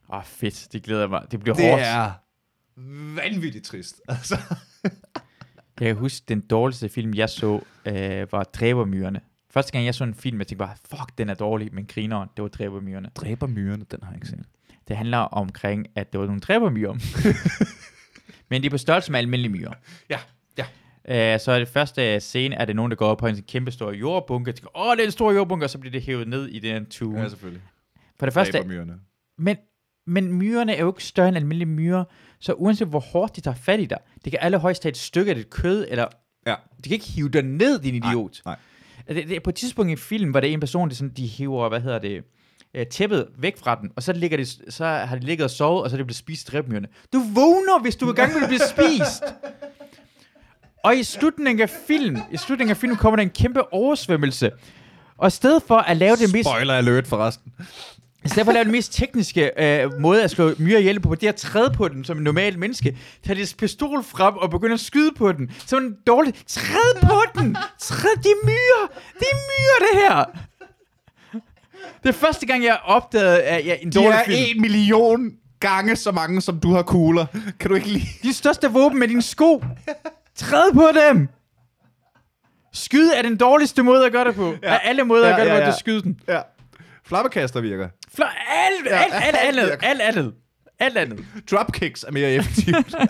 Oh, 0.09 0.25
fedt. 0.25 0.69
Det 0.73 0.83
glæder 0.83 1.01
jeg 1.01 1.11
mig. 1.11 1.23
Det 1.31 1.41
bliver 1.41 1.55
Det 1.57 1.65
hårdt. 1.71 1.83
er 1.85 2.11
vanvittigt 3.15 3.65
trist. 3.65 4.01
Altså. 4.09 4.37
Jeg 5.81 5.87
kan 5.89 5.97
huske, 5.97 6.25
den 6.29 6.41
dårligste 6.41 6.89
film, 6.89 7.15
jeg 7.15 7.29
så, 7.29 7.61
øh, 7.87 8.33
var 8.33 8.45
Dræbermyrerne. 8.45 9.21
Første 9.51 9.73
gang, 9.73 9.85
jeg 9.85 9.95
så 9.95 10.05
en 10.05 10.15
film, 10.15 10.39
jeg 10.39 10.47
tænkte 10.47 10.65
bare, 10.65 10.77
fuck, 10.91 11.19
den 11.19 11.29
er 11.29 11.35
dårlig, 11.35 11.75
men 11.75 11.87
grineren, 11.87 12.29
det 12.37 12.43
var 12.43 12.49
Dræbermyrerne. 12.49 13.11
Dræber 13.15 13.47
myrerne, 13.47 13.85
den 13.91 13.99
har 14.03 14.11
jeg 14.11 14.17
ikke 14.17 14.29
set. 14.29 14.45
Det 14.89 14.97
handler 14.97 15.19
omkring, 15.19 15.87
at 15.95 16.13
det 16.13 16.21
var 16.21 16.27
nogle 16.27 16.41
dræbermyrer. 16.41 16.93
men 18.51 18.63
de 18.63 18.67
er 18.67 18.71
på 18.71 18.79
størrelse 18.79 19.13
med 19.13 19.19
almindelige 19.19 19.53
myrer. 19.53 19.73
Ja, 20.11 20.19
ja. 20.59 21.35
Øh, 21.35 21.41
så 21.41 21.53
er 21.53 21.59
det 21.59 21.69
første 21.69 22.21
scene, 22.21 22.55
er 22.55 22.65
det 22.65 22.77
nogen, 22.77 22.91
der 22.91 22.97
går 22.97 23.07
op 23.07 23.19
på 23.19 23.27
en 23.27 23.43
kæmpe 23.43 23.71
stor 23.71 23.93
jordbunke, 23.93 24.51
og 24.51 24.55
tænker, 24.55 24.79
åh, 24.79 24.97
det 24.97 25.01
er 25.01 25.07
en 25.07 25.13
stor 25.13 25.33
jordbunke, 25.33 25.67
og 25.67 25.71
så 25.71 25.79
bliver 25.79 25.93
det 25.93 26.03
hævet 26.03 26.29
ned 26.29 26.49
i 26.49 26.59
den 26.59 26.87
tube. 26.87 27.19
Ja, 27.19 27.29
selvfølgelig. 27.29 27.63
For 28.19 28.27
det 28.27 28.35
første. 28.35 28.59
Men, 29.39 29.57
men 30.07 30.33
myrerne 30.33 30.75
er 30.75 30.81
jo 30.81 30.93
ikke 30.93 31.05
større 31.05 31.29
end 31.29 31.37
almindelige 31.37 31.69
myrer, 31.69 32.05
så 32.45 32.53
uanset 32.53 32.89
hvor 32.89 33.01
hårdt 33.01 33.37
de 33.37 33.41
tager 33.41 33.55
fat 33.55 33.81
i 33.81 33.85
dig, 33.85 33.99
det 34.25 34.33
kan 34.33 34.39
alle 34.43 34.59
højst 34.59 34.83
tage 34.83 34.91
et 34.91 34.97
stykke 34.97 35.31
af 35.31 35.37
dit 35.37 35.51
kød, 35.51 35.87
eller 35.91 36.07
Ja. 36.47 36.55
de 36.85 36.89
kan 36.89 36.93
ikke 36.93 37.07
hive 37.07 37.29
dig 37.29 37.43
ned, 37.43 37.79
din 37.79 37.95
idiot. 37.95 38.41
nej. 38.47 38.57
Det, 39.09 39.29
det, 39.29 39.43
på 39.43 39.51
et 39.51 39.57
tidspunkt 39.57 39.93
i 39.93 39.97
film, 39.97 40.35
var 40.35 40.41
det 40.41 40.53
en 40.53 40.61
person, 40.61 40.89
der 40.89 40.95
sådan, 40.95 41.13
de 41.17 41.27
hiver, 41.27 41.69
hvad 41.69 41.81
hedder 41.81 41.99
det, 41.99 42.23
øh, 42.75 42.87
tæppet 42.87 43.27
væk 43.39 43.59
fra 43.59 43.75
den, 43.81 43.91
og 43.97 44.03
så, 44.03 44.13
ligger 44.13 44.37
det, 44.37 44.59
så 44.69 44.85
har 44.85 45.17
de 45.17 45.25
ligget 45.27 45.45
og 45.45 45.51
sovet, 45.51 45.83
og 45.83 45.91
så 45.91 45.97
er 45.97 45.99
det 45.99 46.07
blevet 46.07 46.17
spist 46.17 46.49
af 46.49 46.53
dræbmyrerne. 46.53 46.89
Du 47.13 47.19
vågner, 47.35 47.83
hvis 47.83 47.97
du 47.97 48.09
er 48.09 48.13
i 48.13 48.17
gang 48.17 48.35
med 48.35 48.43
at 48.43 48.49
blive 48.49 48.61
spist. 48.69 49.23
Og 50.85 50.97
i 50.97 51.03
slutningen 51.03 51.63
af 51.63 51.71
film, 51.87 52.17
i 52.33 52.37
slutningen 52.37 52.71
af 52.71 52.77
film 52.77 52.97
kommer 52.97 53.17
der 53.17 53.23
en 53.23 53.31
kæmpe 53.31 53.73
oversvømmelse. 53.75 54.51
Og 55.19 55.27
i 55.27 55.31
stedet 55.31 55.63
for 55.63 55.77
at 55.77 55.97
lave 55.97 56.17
det 56.17 56.33
mest 56.33 56.49
Spoiler 56.49 56.75
alert 56.75 57.07
forresten. 57.07 57.53
I 58.25 58.29
stedet 58.29 58.45
for 58.45 58.51
at 58.51 58.55
lave 58.55 58.65
den 58.65 58.73
mest 58.73 58.93
tekniske 58.95 59.51
øh, 59.83 60.01
måde 60.01 60.25
at 60.25 60.31
slå 60.31 60.55
myrer 60.59 60.79
ihjel 60.79 61.01
på, 61.01 61.15
det 61.15 61.27
er 61.27 61.29
at 61.29 61.37
træde 61.37 61.71
på 61.71 61.89
den 61.89 62.05
som 62.05 62.17
en 62.19 62.25
normal 62.25 62.59
menneske. 62.59 62.99
Tag 63.27 63.37
dit 63.37 63.55
pistol 63.59 64.03
frem 64.05 64.35
og 64.37 64.51
begynde 64.51 64.75
at 64.75 64.81
skyde 64.81 65.13
på 65.17 65.33
den. 65.33 65.51
Så 65.67 65.77
en 65.77 65.97
dårlig... 66.07 66.35
Træd 66.47 67.01
på 67.03 67.41
den! 67.41 67.57
Træd 67.79 68.17
de 68.17 68.29
myrer! 68.45 68.87
Det 69.19 69.27
er 69.33 69.37
myrer, 69.37 69.91
det 69.93 70.01
her! 70.01 70.25
Det 72.03 72.09
er 72.09 72.13
første 72.13 72.47
gang, 72.47 72.65
jeg 72.65 72.79
opdagede 72.85 73.43
at 73.43 73.67
jeg, 73.67 73.79
en 73.83 73.93
De 73.93 73.99
dårlig 73.99 74.11
er 74.19 74.25
film. 74.25 74.39
en 74.57 74.61
million 74.61 75.33
gange 75.61 75.97
så 75.97 76.13
mange, 76.13 76.41
som 76.41 76.61
du 76.61 76.73
har 76.73 76.83
kugler. 76.83 77.27
Kan 77.61 77.69
du 77.71 77.75
ikke 77.75 77.89
lide? 77.89 78.05
De 78.23 78.33
største 78.33 78.71
våben 78.71 78.99
med 78.99 79.09
dine 79.09 79.23
sko. 79.23 79.65
Træd 80.37 80.73
på 80.73 80.89
dem! 81.09 81.29
Skyd 82.73 83.11
er 83.17 83.23
den 83.23 83.37
dårligste 83.37 83.83
måde 83.83 84.07
at 84.07 84.13
gøre 84.13 84.25
det 84.25 84.35
på. 84.35 84.55
Ja. 84.63 84.75
Af 84.75 84.81
alle 84.85 85.05
måder 85.05 85.27
Ja, 85.29 85.31
at 85.33 85.37
gøre 85.37 85.45
det 85.47 85.51
ja, 85.53 85.57
på, 85.57 85.61
ja. 85.61 85.67
det 85.67 85.75
er 85.75 85.79
skyde 85.79 86.03
den. 86.03 86.21
Ja. 86.29 86.41
Flammekaster 87.07 87.61
virker. 87.61 87.89
Flot, 88.15 88.29
alt, 88.49 88.89
alt, 88.93 89.15
alt, 89.15 89.37
alt 89.37 89.59
andet, 89.59 89.79
alt 89.83 90.01
andet. 90.01 90.35
Alt 90.79 90.97
andet. 90.97 91.25
Dropkicks 91.51 92.05
er 92.05 92.13
mere 92.13 92.31
effektivt. 92.33 92.95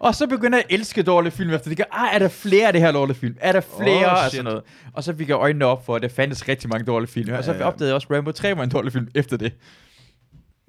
Og 0.00 0.14
så 0.14 0.26
begynder 0.26 0.58
jeg 0.58 0.64
at 0.70 0.74
elske 0.74 1.02
dårlige 1.02 1.32
film 1.32 1.50
efter 1.50 1.70
det. 1.70 1.84
Ah, 1.92 2.14
er 2.14 2.18
der 2.18 2.28
flere 2.28 2.66
af 2.66 2.72
det 2.72 2.82
her 2.82 2.92
dårlige 2.92 3.16
film? 3.16 3.36
Er 3.40 3.52
der 3.52 3.60
flere 3.60 4.06
Oh, 4.06 4.12
af 4.12 4.18
shit. 4.30 4.32
sådan 4.32 4.44
noget? 4.44 4.62
Og 4.92 5.04
så 5.04 5.16
fik 5.16 5.28
jeg 5.28 5.34
øjnene 5.36 5.64
op 5.64 5.86
for, 5.86 5.96
at 5.96 6.02
der 6.02 6.08
fandtes 6.08 6.48
rigtig 6.48 6.68
mange 6.70 6.84
dårlige 6.84 7.10
film. 7.10 7.28
Ja, 7.30 7.36
og 7.38 7.44
så 7.44 7.52
ja, 7.52 7.58
ja. 7.58 7.64
opdagede 7.64 7.88
jeg 7.88 7.94
også, 7.94 8.06
at 8.10 8.16
Rambo 8.16 8.32
3 8.32 8.56
var 8.56 8.62
en 8.62 8.70
dårlig 8.70 8.92
film 8.92 9.08
efter 9.14 9.36
det. 9.36 9.52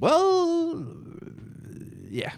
well, 0.04 0.86
ja. 2.12 2.30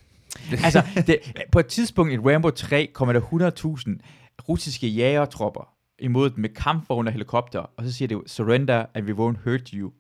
altså, 0.64 0.82
det, 1.08 1.20
på 1.52 1.60
et 1.60 1.66
tidspunkt 1.68 2.14
i 2.14 2.18
Rambo 2.18 2.50
3 2.50 2.90
kommer 2.94 3.14
der 3.14 3.22
100.000 3.22 4.40
russiske 4.50 4.88
jægertropper 4.88 5.70
imod 6.00 6.30
dem 6.30 6.40
med 6.40 6.50
kampvogne 6.50 7.10
og 7.10 7.12
helikopter. 7.14 7.60
Og 7.60 7.84
så 7.86 7.94
siger 7.94 8.08
det 8.08 8.16
jo, 8.16 8.24
surrender 8.28 8.86
and 8.96 9.06
we 9.10 9.14
won't 9.14 9.50
hurt 9.50 9.70
you. 9.70 9.92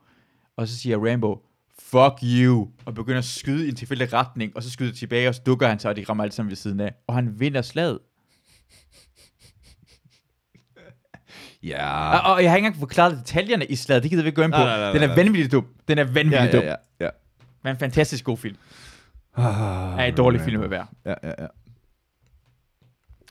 Og 0.59 0.67
så 0.67 0.77
siger 0.77 0.97
Rambo, 1.11 1.45
fuck 1.79 2.13
you, 2.23 2.67
og 2.85 2.93
begynder 2.93 3.17
at 3.17 3.25
skyde 3.25 3.65
i 3.65 3.69
en 3.69 3.75
tilfældig 3.75 4.13
retning, 4.13 4.55
og 4.55 4.63
så 4.63 4.69
skyder 4.69 4.93
tilbage, 4.93 5.29
og 5.29 5.35
så 5.35 5.41
dukker 5.45 5.67
han 5.67 5.79
sig, 5.79 5.89
og 5.89 5.95
de 5.95 6.05
rammer 6.09 6.23
alle 6.23 6.33
sammen 6.33 6.49
ved 6.49 6.55
siden 6.55 6.79
af. 6.79 6.93
Og 7.07 7.15
han 7.15 7.39
vinder 7.39 7.61
slaget. 7.61 7.99
Ja. 11.63 12.17
Og, 12.19 12.33
og 12.33 12.43
jeg 12.43 12.51
har 12.51 12.57
ikke 12.57 12.65
engang 12.65 12.79
forklaret 12.79 13.17
detaljerne 13.17 13.65
i 13.65 13.75
slaget, 13.75 14.03
det 14.03 14.11
gider 14.11 14.23
vi 14.23 14.27
ikke 14.27 14.35
gå 14.35 14.41
ind 14.41 14.51
på. 14.51 14.57
Nej, 14.57 14.65
nej, 14.67 14.79
nej, 14.79 14.91
Den 14.91 15.09
er 15.09 15.15
vanvittigt 15.15 15.51
dum. 15.51 15.65
Den 15.87 15.97
er 15.97 16.03
vanvittigt 16.03 16.53
ja, 16.53 16.57
dum. 16.57 16.63
ja, 16.63 16.75
ja. 16.99 17.09
Men 17.63 17.71
en 17.71 17.79
fantastisk 17.79 18.23
god 18.25 18.37
film. 18.37 18.55
Ah, 19.35 19.99
Er 19.99 20.03
en 20.05 20.15
dårlig 20.15 20.41
film 20.41 20.61
at 20.63 20.69
være. 20.69 20.85
Ja, 21.05 21.13
ja, 21.23 21.31
ja. 21.39 21.47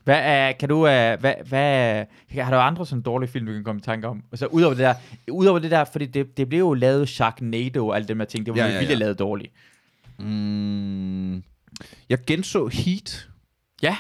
Hvad 0.09 0.21
er, 0.23 0.53
kan 0.53 0.69
du, 0.69 0.77
uh, 0.77 0.83
hvad, 1.21 1.35
hvad, 1.49 2.05
har 2.31 2.51
du 2.51 2.57
andre 2.57 2.87
sådan 2.87 3.03
dårlige 3.03 3.31
film, 3.31 3.47
du 3.47 3.53
kan 3.53 3.65
komme 3.65 3.79
i 3.79 3.83
tanke 3.83 4.09
om? 4.09 4.23
Og 4.33 4.39
så 4.39 4.47
udover 4.47 4.75
det 4.75 4.83
der, 4.83 4.95
udover 5.31 5.59
det 5.59 5.71
der, 5.71 5.85
fordi 5.85 6.07
det, 6.07 6.37
det 6.37 6.49
blev 6.49 6.59
jo 6.59 6.75
lavet 6.75 7.09
Sharknado 7.09 7.89
og 7.89 7.97
alle 7.97 8.09
dem 8.09 8.19
der 8.19 8.25
ting, 8.25 8.47
det 8.47 8.55
var 8.55 8.61
Ja, 8.61 8.67
ja, 8.67 8.73
ja, 8.73 8.79
vildt 8.79 8.91
ja. 8.91 8.97
lavet 8.97 9.19
dårligt. 9.19 9.53
Mm, 10.19 11.35
jeg 12.09 12.19
genså 12.27 12.67
Heat, 12.67 13.29
Ja, 13.83 13.97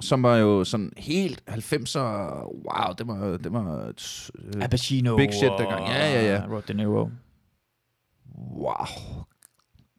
som 0.00 0.22
var 0.22 0.36
jo 0.36 0.64
sådan 0.64 0.92
helt 0.96 1.42
90'er. 1.48 1.98
Wow, 1.98 2.94
det 2.98 3.06
var, 3.06 3.36
det 3.36 3.52
var 3.52 3.86
øh, 3.86 4.62
Al 4.62 4.68
Pacino 4.68 5.16
Big 5.16 5.32
shit 5.32 5.50
dengang. 5.58 5.86
Ja, 5.88 6.12
ja, 6.12 6.32
ja. 6.32 6.44
Robert 6.44 6.68
De 6.68 6.74
Niro. 6.74 7.10
wow. 8.36 8.86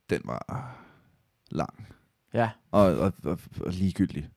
Den 0.09 0.21
var 0.25 0.75
lang 1.51 1.87
Ja, 2.33 2.49
og, 2.71 2.97
og, 2.97 3.13
og, 3.23 3.39
og 3.61 3.71
ligegyldig. 3.71 4.29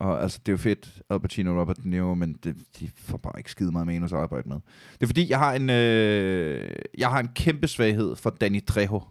Og 0.00 0.22
altså, 0.22 0.38
det 0.46 0.48
er 0.48 0.52
jo 0.52 0.56
fedt, 0.58 1.02
Al 1.10 1.20
Pacino 1.20 1.50
og 1.54 1.60
Robert 1.60 1.76
De 1.76 1.90
Niro, 1.90 2.14
men 2.14 2.32
det, 2.44 2.56
de 2.80 2.90
får 2.96 3.16
bare 3.16 3.32
ikke 3.38 3.50
skide 3.50 3.72
meget 3.72 3.86
manus 3.86 4.12
at 4.12 4.18
arbejde 4.18 4.48
med. 4.48 4.56
Det 4.92 5.02
er 5.02 5.06
fordi, 5.06 5.30
jeg 5.30 5.38
har 5.38 5.54
en, 5.54 5.70
øh, 5.70 6.70
jeg 6.98 7.08
har 7.08 7.20
en 7.20 7.28
kæmpe 7.34 7.68
svaghed 7.68 8.16
for 8.16 8.30
Danny 8.30 8.64
Trejo, 8.64 9.02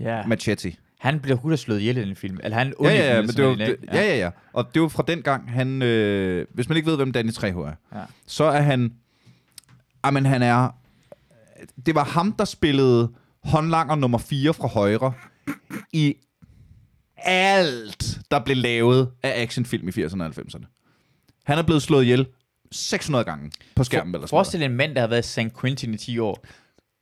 ja. 0.00 0.16
ja. 0.18 0.26
Machete. 0.26 0.72
Han 0.98 1.20
bliver 1.20 1.36
hurtigt 1.36 1.60
slået 1.60 1.80
ihjel 1.80 1.96
i 1.96 2.00
den 2.04 2.16
film. 2.16 2.38
Eller 2.44 2.58
han 2.58 2.74
Ja, 2.82 2.88
ja, 2.88 3.14
ja, 3.14 3.20
men 3.20 3.30
det 3.30 3.44
var, 3.44 3.54
det, 3.54 3.76
ja, 3.92 4.02
ja, 4.02 4.16
ja. 4.16 4.30
Og 4.52 4.74
det 4.74 4.82
var 4.82 4.88
fra 4.88 5.04
den 5.08 5.22
gang, 5.22 5.50
han, 5.52 5.82
øh, 5.82 6.46
hvis 6.54 6.68
man 6.68 6.76
ikke 6.76 6.90
ved, 6.90 6.96
hvem 6.96 7.12
Danny 7.12 7.32
Trejo 7.32 7.60
er, 7.60 7.72
Ja. 7.94 8.00
så 8.26 8.44
er 8.44 8.60
han, 8.60 8.92
jamen 10.06 10.26
han 10.26 10.42
er, 10.42 10.68
det 11.86 11.94
var 11.94 12.04
ham, 12.04 12.32
der 12.32 12.44
spillede 12.44 13.12
håndlanger 13.44 13.94
nummer 13.94 14.18
4 14.18 14.54
fra 14.54 14.68
højre 14.68 15.12
i 15.92 16.16
alt, 17.16 18.18
der 18.30 18.38
blev 18.44 18.56
lavet 18.56 19.10
af 19.22 19.42
actionfilm 19.42 19.88
i 19.88 19.90
80'erne 19.90 20.22
og 20.22 20.26
90'erne. 20.28 20.64
Han 21.44 21.58
er 21.58 21.62
blevet 21.62 21.82
slået 21.82 22.02
ihjel 22.02 22.26
600 22.72 23.24
gange 23.24 23.50
på 23.76 23.84
skærmen. 23.84 24.14
eller 24.14 24.26
sådan 24.26 24.34
noget. 24.34 24.46
Forestil 24.46 24.62
en 24.62 24.76
mand, 24.76 24.94
der 24.94 25.00
har 25.00 25.08
været 25.08 25.26
i 25.26 25.28
St. 25.50 25.60
Quentin 25.60 25.94
i 25.94 25.96
10 25.96 26.18
år. 26.18 26.44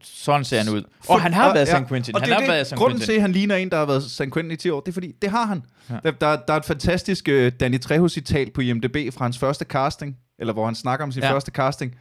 Sådan 0.03 0.45
ser 0.45 0.59
han 0.63 0.69
ud. 0.75 0.83
For- 1.05 1.15
Og 1.15 1.21
han 1.23 1.33
har 1.33 1.55
været 1.55 1.69
i 1.69 1.71
ja, 1.71 1.83
St. 1.83 1.89
Quentin. 1.89 2.15
Og 2.15 2.21
Han 2.21 2.29
det 2.29 2.35
har 2.35 2.41
det, 2.41 2.49
været 2.49 2.67
St. 2.67 2.75
grunden 2.75 2.99
Quentin. 2.99 3.07
til, 3.07 3.13
at 3.13 3.21
han 3.21 3.33
ligner 3.33 3.57
en, 3.57 3.71
der 3.71 3.77
har 3.77 3.85
været 3.87 4.07
i 4.07 4.09
St. 4.09 4.19
Quentin 4.33 4.51
i 4.51 4.57
10 4.57 4.71
år, 4.71 4.81
det 4.81 4.89
er 4.89 4.93
fordi, 4.93 5.13
det 5.23 5.31
har 5.31 5.45
han. 5.47 5.63
Ja. 5.91 5.95
Der, 6.05 6.11
der, 6.11 6.37
der 6.49 6.53
er 6.55 6.57
et 6.59 6.65
fantastisk 6.65 7.29
uh, 7.33 7.49
Danny 7.49 7.81
Trejo-citat 7.81 8.53
på 8.53 8.61
IMDb 8.61 9.15
fra 9.15 9.25
hans 9.25 9.39
første 9.39 9.65
casting, 9.65 10.17
eller 10.39 10.53
hvor 10.53 10.65
han 10.65 10.75
snakker 10.75 11.05
om 11.05 11.13
sin 11.13 11.23
Ja. 11.23 11.33
første 11.33 11.51
casting, 11.51 11.95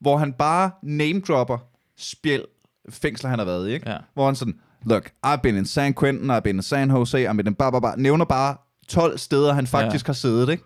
hvor 0.00 0.16
han 0.16 0.32
bare 0.32 0.70
name-dropper 0.82 1.58
spjæld 1.98 2.44
fængsler, 2.88 3.30
han 3.30 3.38
har 3.38 3.46
været 3.46 3.68
i, 3.68 3.72
ikke? 3.72 3.90
Ja. 3.90 3.96
Hvor 4.14 4.26
han 4.26 4.36
sådan, 4.36 4.54
look, 4.84 5.10
I've 5.26 5.42
been 5.42 5.56
in 5.56 5.66
San 5.66 5.92
Quentin, 5.94 6.30
I've 6.30 6.42
been 6.42 6.56
in 6.56 6.62
San 6.62 6.90
Jose, 6.90 7.18
I've 7.26 7.36
been 7.36 7.46
in 7.46 7.54
bar, 7.54 7.70
bar, 7.70 7.80
bar. 7.80 7.96
Nævner 7.96 8.24
bare 8.24 8.56
12 8.88 9.18
steder, 9.18 9.52
han 9.52 9.66
faktisk 9.66 10.04
Ja. 10.04 10.08
har 10.08 10.12
siddet, 10.14 10.48
ikke? 10.48 10.62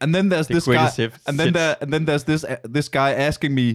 And 0.00 0.14
then 0.14 0.32
there's 0.32 0.44
The 0.46 0.54
this 0.54 0.64
guy, 0.64 1.02
hit 1.02 1.12
and 1.26 1.38
then, 1.38 1.54
there, 1.54 1.74
and 1.82 1.92
then 1.92 2.08
there's 2.08 2.24
this, 2.24 2.44
uh, 2.44 2.70
this 2.74 2.88
guy 2.88 3.10
asking 3.16 3.54
me, 3.54 3.74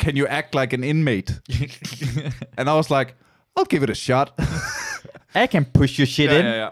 can 0.00 0.16
you 0.16 0.26
act 0.28 0.54
like 0.54 0.72
an 0.76 0.84
inmate? 0.84 1.34
And 2.58 2.68
I 2.68 2.72
was 2.72 2.90
like, 2.90 3.14
I'll 3.58 3.66
give 3.70 3.82
it 3.84 3.90
a 3.90 3.94
shot. 3.94 4.32
I 5.34 5.46
can 5.46 5.64
push 5.74 5.98
your 5.98 6.06
shit 6.06 6.30
in. 6.30 6.44
ja, 6.46 6.68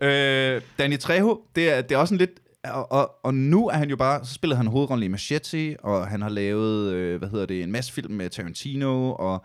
ja. 0.00 0.56
øh, 0.56 0.62
Danny 0.78 0.98
Trejo, 0.98 1.40
det 1.56 1.70
er, 1.72 1.80
det 1.82 1.92
er 1.94 1.98
også 1.98 2.14
en 2.14 2.18
lidt... 2.18 2.30
Og, 2.64 2.92
og, 2.92 3.10
og 3.24 3.34
nu 3.34 3.68
er 3.68 3.74
han 3.76 3.90
jo 3.90 3.96
bare... 3.96 4.24
Så 4.24 4.34
spillede 4.34 4.56
han 4.56 4.66
hovedrollen 4.66 5.02
i 5.04 5.08
Machete, 5.08 5.76
og 5.82 6.06
han 6.08 6.22
har 6.22 6.28
lavet, 6.28 6.92
øh, 6.92 7.18
hvad 7.18 7.28
hedder 7.28 7.46
det, 7.46 7.62
en 7.62 7.72
masse 7.72 7.92
film 7.92 8.14
med 8.14 8.30
Tarantino, 8.30 9.12
og 9.12 9.44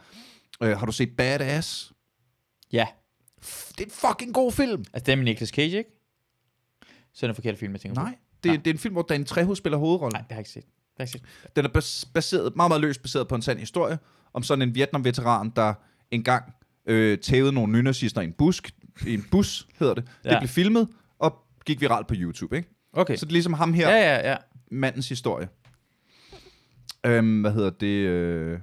øh, 0.63 0.77
har 0.77 0.86
du 0.86 0.91
set 0.91 1.09
Badass? 1.17 1.91
Ja. 2.74 2.88
F- 3.45 3.72
Det 3.78 3.82
er 3.82 3.86
en 3.86 3.91
fucking 3.91 4.34
god 4.34 4.51
film. 4.51 4.86
Altså, 4.93 5.05
det 5.05 5.11
er 5.11 5.15
med 5.15 5.26
Nicolas 5.26 5.49
Cage, 5.49 5.78
ikke? 5.78 5.89
Så 7.13 7.26
er 7.26 7.28
det 7.28 7.32
en 7.32 7.36
forkert 7.36 7.57
film, 7.57 7.72
jeg 7.74 7.82
tænker 7.82 7.95
på. 7.95 8.01
Nej, 8.05 8.15
det, 8.43 8.49
Nej. 8.51 8.57
det 8.57 8.67
er 8.67 8.74
en 8.74 8.80
film, 8.80 8.93
hvor 8.93 9.01
Danny 9.01 9.26
Trejo 9.26 9.55
spiller 9.55 9.78
hovedrollen. 9.78 10.13
Nej, 10.15 10.22
det 10.22 10.32
har 10.32 10.36
jeg 10.36 10.39
ikke 10.39 10.49
set. 10.49 10.63
Det 10.63 10.72
har 10.97 11.03
jeg 11.05 11.15
ikke 11.15 11.28
set. 11.47 11.55
Den 11.55 11.65
er 11.65 11.69
bas- 11.69 12.11
baseret, 12.13 12.55
meget, 12.55 12.69
meget 12.69 12.82
løst 12.82 13.01
baseret 13.01 13.28
på 13.28 13.36
en 13.36 13.41
sand 13.41 13.59
historie, 13.59 13.99
om 14.34 14.43
sådan 14.43 14.61
en 14.61 14.76
Vietnam-veteran, 14.76 15.49
der 15.55 15.74
engang 16.11 16.53
øh, 16.86 17.17
tævede 17.19 17.51
nogle 17.53 17.74
nynazister 17.74 18.22
i 18.22 18.24
en 18.24 18.34
busk, 18.34 18.72
i 19.07 19.13
en 19.13 19.26
bus, 19.32 19.67
hedder 19.80 19.93
det. 19.93 20.07
Ja. 20.26 20.30
Det 20.30 20.38
blev 20.39 20.47
filmet, 20.49 20.88
og 21.19 21.36
gik 21.65 21.82
viralt 21.82 22.07
på 22.07 22.13
YouTube, 22.17 22.57
ikke? 22.57 22.69
Okay. 22.93 23.15
Så 23.15 23.26
det 23.26 23.32
er 23.32 23.34
ligesom 23.34 23.53
ham 23.53 23.74
her, 23.74 23.89
Ja, 23.89 24.13
ja, 24.15 24.32
ja. 24.32 24.38
mandens 24.72 25.09
historie. 25.09 25.49
Øhm, 27.05 27.41
hvad 27.41 27.51
hedder 27.51 27.69
det? 27.69 27.88
Øh... 27.88 28.59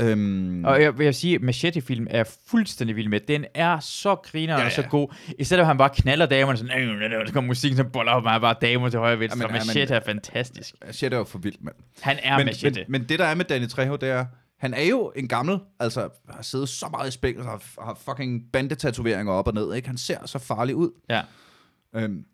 Ja. 0.00 0.06
Øhm... 0.10 0.64
Og 0.64 0.82
jeg 0.82 0.98
vil 0.98 1.14
sige, 1.14 1.34
at 1.34 1.42
Machete-film 1.42 2.06
er 2.10 2.24
fuldstændig 2.46 2.96
vild 2.96 3.08
med. 3.08 3.20
Den 3.20 3.44
er 3.54 3.80
så 3.80 4.14
griner 4.14 4.54
ja, 4.54 4.60
Ja, 4.60 4.66
og 4.66 4.72
så 4.72 4.82
ja. 4.82 4.88
god. 4.88 5.14
I 5.38 5.44
stedet 5.44 5.60
for, 5.60 5.62
at 5.62 5.66
han 5.66 5.78
bare 5.78 5.90
knaller 5.94 6.26
damerne 6.26 6.58
sådan, 6.58 7.00
der 7.10 7.32
kommer 7.32 7.48
musikken, 7.48 7.76
så 7.76 7.84
boller 7.84 8.12
op, 8.12 8.24
og 8.24 8.30
han 8.30 8.40
bare 8.40 8.54
damer 8.60 8.88
til 8.88 8.98
højre 8.98 9.18
venstre. 9.18 9.38
Jamen, 9.42 9.56
jamen- 9.56 9.66
Machete 9.66 9.94
er 9.94 10.00
fantastisk. 10.06 10.74
Shit 10.90 11.12
er 11.12 11.16
jo 11.18 11.24
for 11.24 11.38
vildt, 11.38 11.64
mand. 11.64 11.74
Han 12.00 12.16
er 12.22 12.36
men, 12.36 12.46
Machete. 12.46 12.80
men, 12.88 13.00
men 13.00 13.08
det, 13.08 13.18
der 13.18 13.24
er 13.24 13.34
med 13.34 13.44
Danny 13.44 13.68
Trejo, 13.68 13.96
det 13.96 14.08
er, 14.08 14.24
han 14.58 14.74
er 14.74 14.82
jo 14.84 15.12
en 15.16 15.28
gammel, 15.28 15.58
altså 15.80 16.08
har 16.30 16.42
siddet 16.42 16.68
så 16.68 16.88
meget 16.90 17.08
i 17.08 17.12
spil, 17.12 17.38
og 17.38 17.44
har, 17.44 17.62
har 17.84 17.98
fucking 18.04 18.42
bandetatoveringer 18.52 19.32
op 19.32 19.48
og 19.48 19.54
ned, 19.54 19.74
ikke? 19.74 19.88
Han 19.88 19.96
ser 19.98 20.26
så 20.26 20.38
farlig 20.38 20.74
ud. 20.76 20.90
Ja. 21.10 21.22
Øhm, 21.96 22.24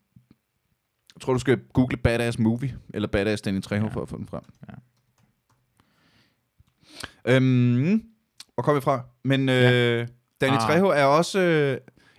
jeg 1.15 1.21
tror, 1.21 1.33
du 1.33 1.39
skal 1.39 1.59
google 1.73 1.97
Badass 1.97 2.39
Movie, 2.39 2.75
eller 2.95 3.09
Badass 3.09 3.43
Danny 3.43 3.63
Trejo, 3.63 3.81
Ja. 3.83 3.87
ja. 3.89 3.93
for 3.95 4.03
at 4.03 4.09
få 4.09 4.17
den 4.19 4.27
frem. 4.27 4.43
Ja. 4.69 4.75
Øhm, 7.27 8.03
hvor 8.55 8.63
kom 8.63 8.77
vi 8.77 8.81
fra? 8.81 9.01
Men 9.25 9.49
øh, 9.49 9.55
Ja. 9.55 10.07
Danny 10.41 10.57
Ah. 10.57 10.61
Trejo 10.61 10.87
er 10.87 11.05
også... 11.05 11.41
Øh, 11.41 11.79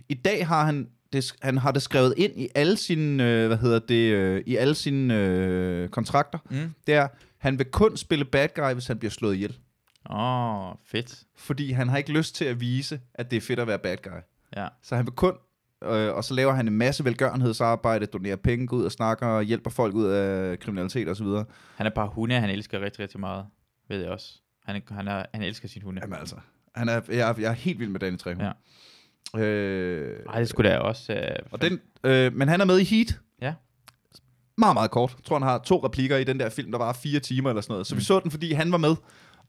I 0.09 0.13
dag 0.13 0.47
har 0.47 0.65
han 0.65 0.89
det, 1.13 1.35
han 1.41 1.57
har 1.57 1.71
det 1.71 1.81
skrevet 1.81 2.13
ind 2.17 2.33
i 2.41 2.47
alle 2.55 2.77
sine, 2.77 3.23
øh, 3.23 3.47
hvad 3.47 3.57
hedder 3.57 3.79
det, 3.79 4.11
øh, 4.11 4.43
i 4.45 4.55
alle 4.55 4.75
sine 4.75 5.15
øh, 5.15 5.89
kontrakter. 5.89 6.39
Mm. 6.49 6.73
Det 6.87 6.95
er, 6.95 7.07
han 7.37 7.57
vil 7.59 7.65
kun 7.65 7.97
spille 7.97 8.25
bad 8.25 8.47
guy, 8.55 8.73
hvis 8.73 8.87
han 8.87 8.99
bliver 8.99 9.11
slået 9.11 9.35
ihjel. 9.35 9.57
Åh, 10.09 10.69
oh, 10.69 10.75
fedt. 10.85 11.23
Fordi 11.37 11.71
han 11.71 11.89
har 11.89 11.97
ikke 11.97 12.11
lyst 12.11 12.35
til 12.35 12.45
at 12.45 12.59
vise, 12.59 12.99
at 13.13 13.31
det 13.31 13.37
er 13.37 13.41
fedt 13.41 13.59
at 13.59 13.67
være 13.67 13.79
bad 13.79 13.97
guy. 14.03 14.19
Ja. 14.55 14.67
Så 14.83 14.95
han 14.95 15.05
vil 15.05 15.13
kun, 15.13 15.33
øh, 15.83 16.13
og 16.15 16.23
så 16.23 16.33
laver 16.33 16.53
han 16.53 16.67
en 16.67 16.77
masse 16.77 17.05
velgørenhedsarbejde, 17.05 18.05
donerer 18.05 18.35
penge, 18.35 18.67
går 18.67 18.77
ud 18.77 18.85
og 18.85 18.91
snakker, 18.91 19.27
og 19.27 19.43
hjælper 19.43 19.69
folk 19.69 19.95
ud 19.95 20.05
af 20.05 20.59
kriminalitet 20.59 21.09
osv. 21.09 21.25
Han 21.75 21.85
er 21.85 21.89
bare 21.89 22.07
hunde, 22.07 22.39
han 22.39 22.49
elsker 22.49 22.81
rigtig, 22.81 22.99
rigtig 22.99 23.19
meget. 23.19 23.45
Ved 23.89 24.01
jeg 24.01 24.09
også. 24.09 24.41
Han, 24.65 24.75
er, 24.75 24.93
han, 24.93 25.07
er, 25.07 25.25
han 25.33 25.43
elsker 25.43 25.67
sin 25.67 25.81
hunde. 25.81 26.01
Jamen 26.03 26.19
altså, 26.19 26.35
han 26.75 26.89
er, 26.89 27.01
jeg, 27.09 27.29
er- 27.29 27.39
jeg 27.41 27.49
er 27.49 27.53
helt 27.53 27.79
vild 27.79 27.89
med 27.89 27.99
Danny 27.99 28.17
Trejo. 28.17 28.37
Ja. 28.39 28.51
Øh, 29.39 30.19
Ej, 30.29 30.39
det 30.39 30.49
skulle 30.49 30.69
da 30.69 30.77
også... 30.79 31.13
Øh, 31.13 31.35
og 31.51 31.61
den, 31.61 31.79
øh, 32.03 32.33
men 32.33 32.47
han 32.47 32.61
er 32.61 32.65
med 32.65 32.79
i 32.79 32.83
Heat. 32.83 33.19
Ja. 33.41 33.53
Meget, 34.57 34.73
meget 34.73 34.91
kort. 34.91 35.13
Jeg 35.17 35.23
tror, 35.25 35.39
han 35.39 35.47
har 35.47 35.57
to 35.57 35.85
replikker 35.85 36.17
i 36.17 36.23
den 36.23 36.39
der 36.39 36.49
film, 36.49 36.71
der 36.71 36.77
var 36.77 36.93
fire 36.93 37.19
timer 37.19 37.49
eller 37.49 37.61
sådan 37.61 37.73
noget. 37.73 37.87
Så 37.87 37.95
mm. 37.95 37.99
vi 37.99 38.03
så 38.03 38.19
den, 38.19 38.31
fordi 38.31 38.53
han 38.53 38.71
var 38.71 38.77
med. 38.77 38.95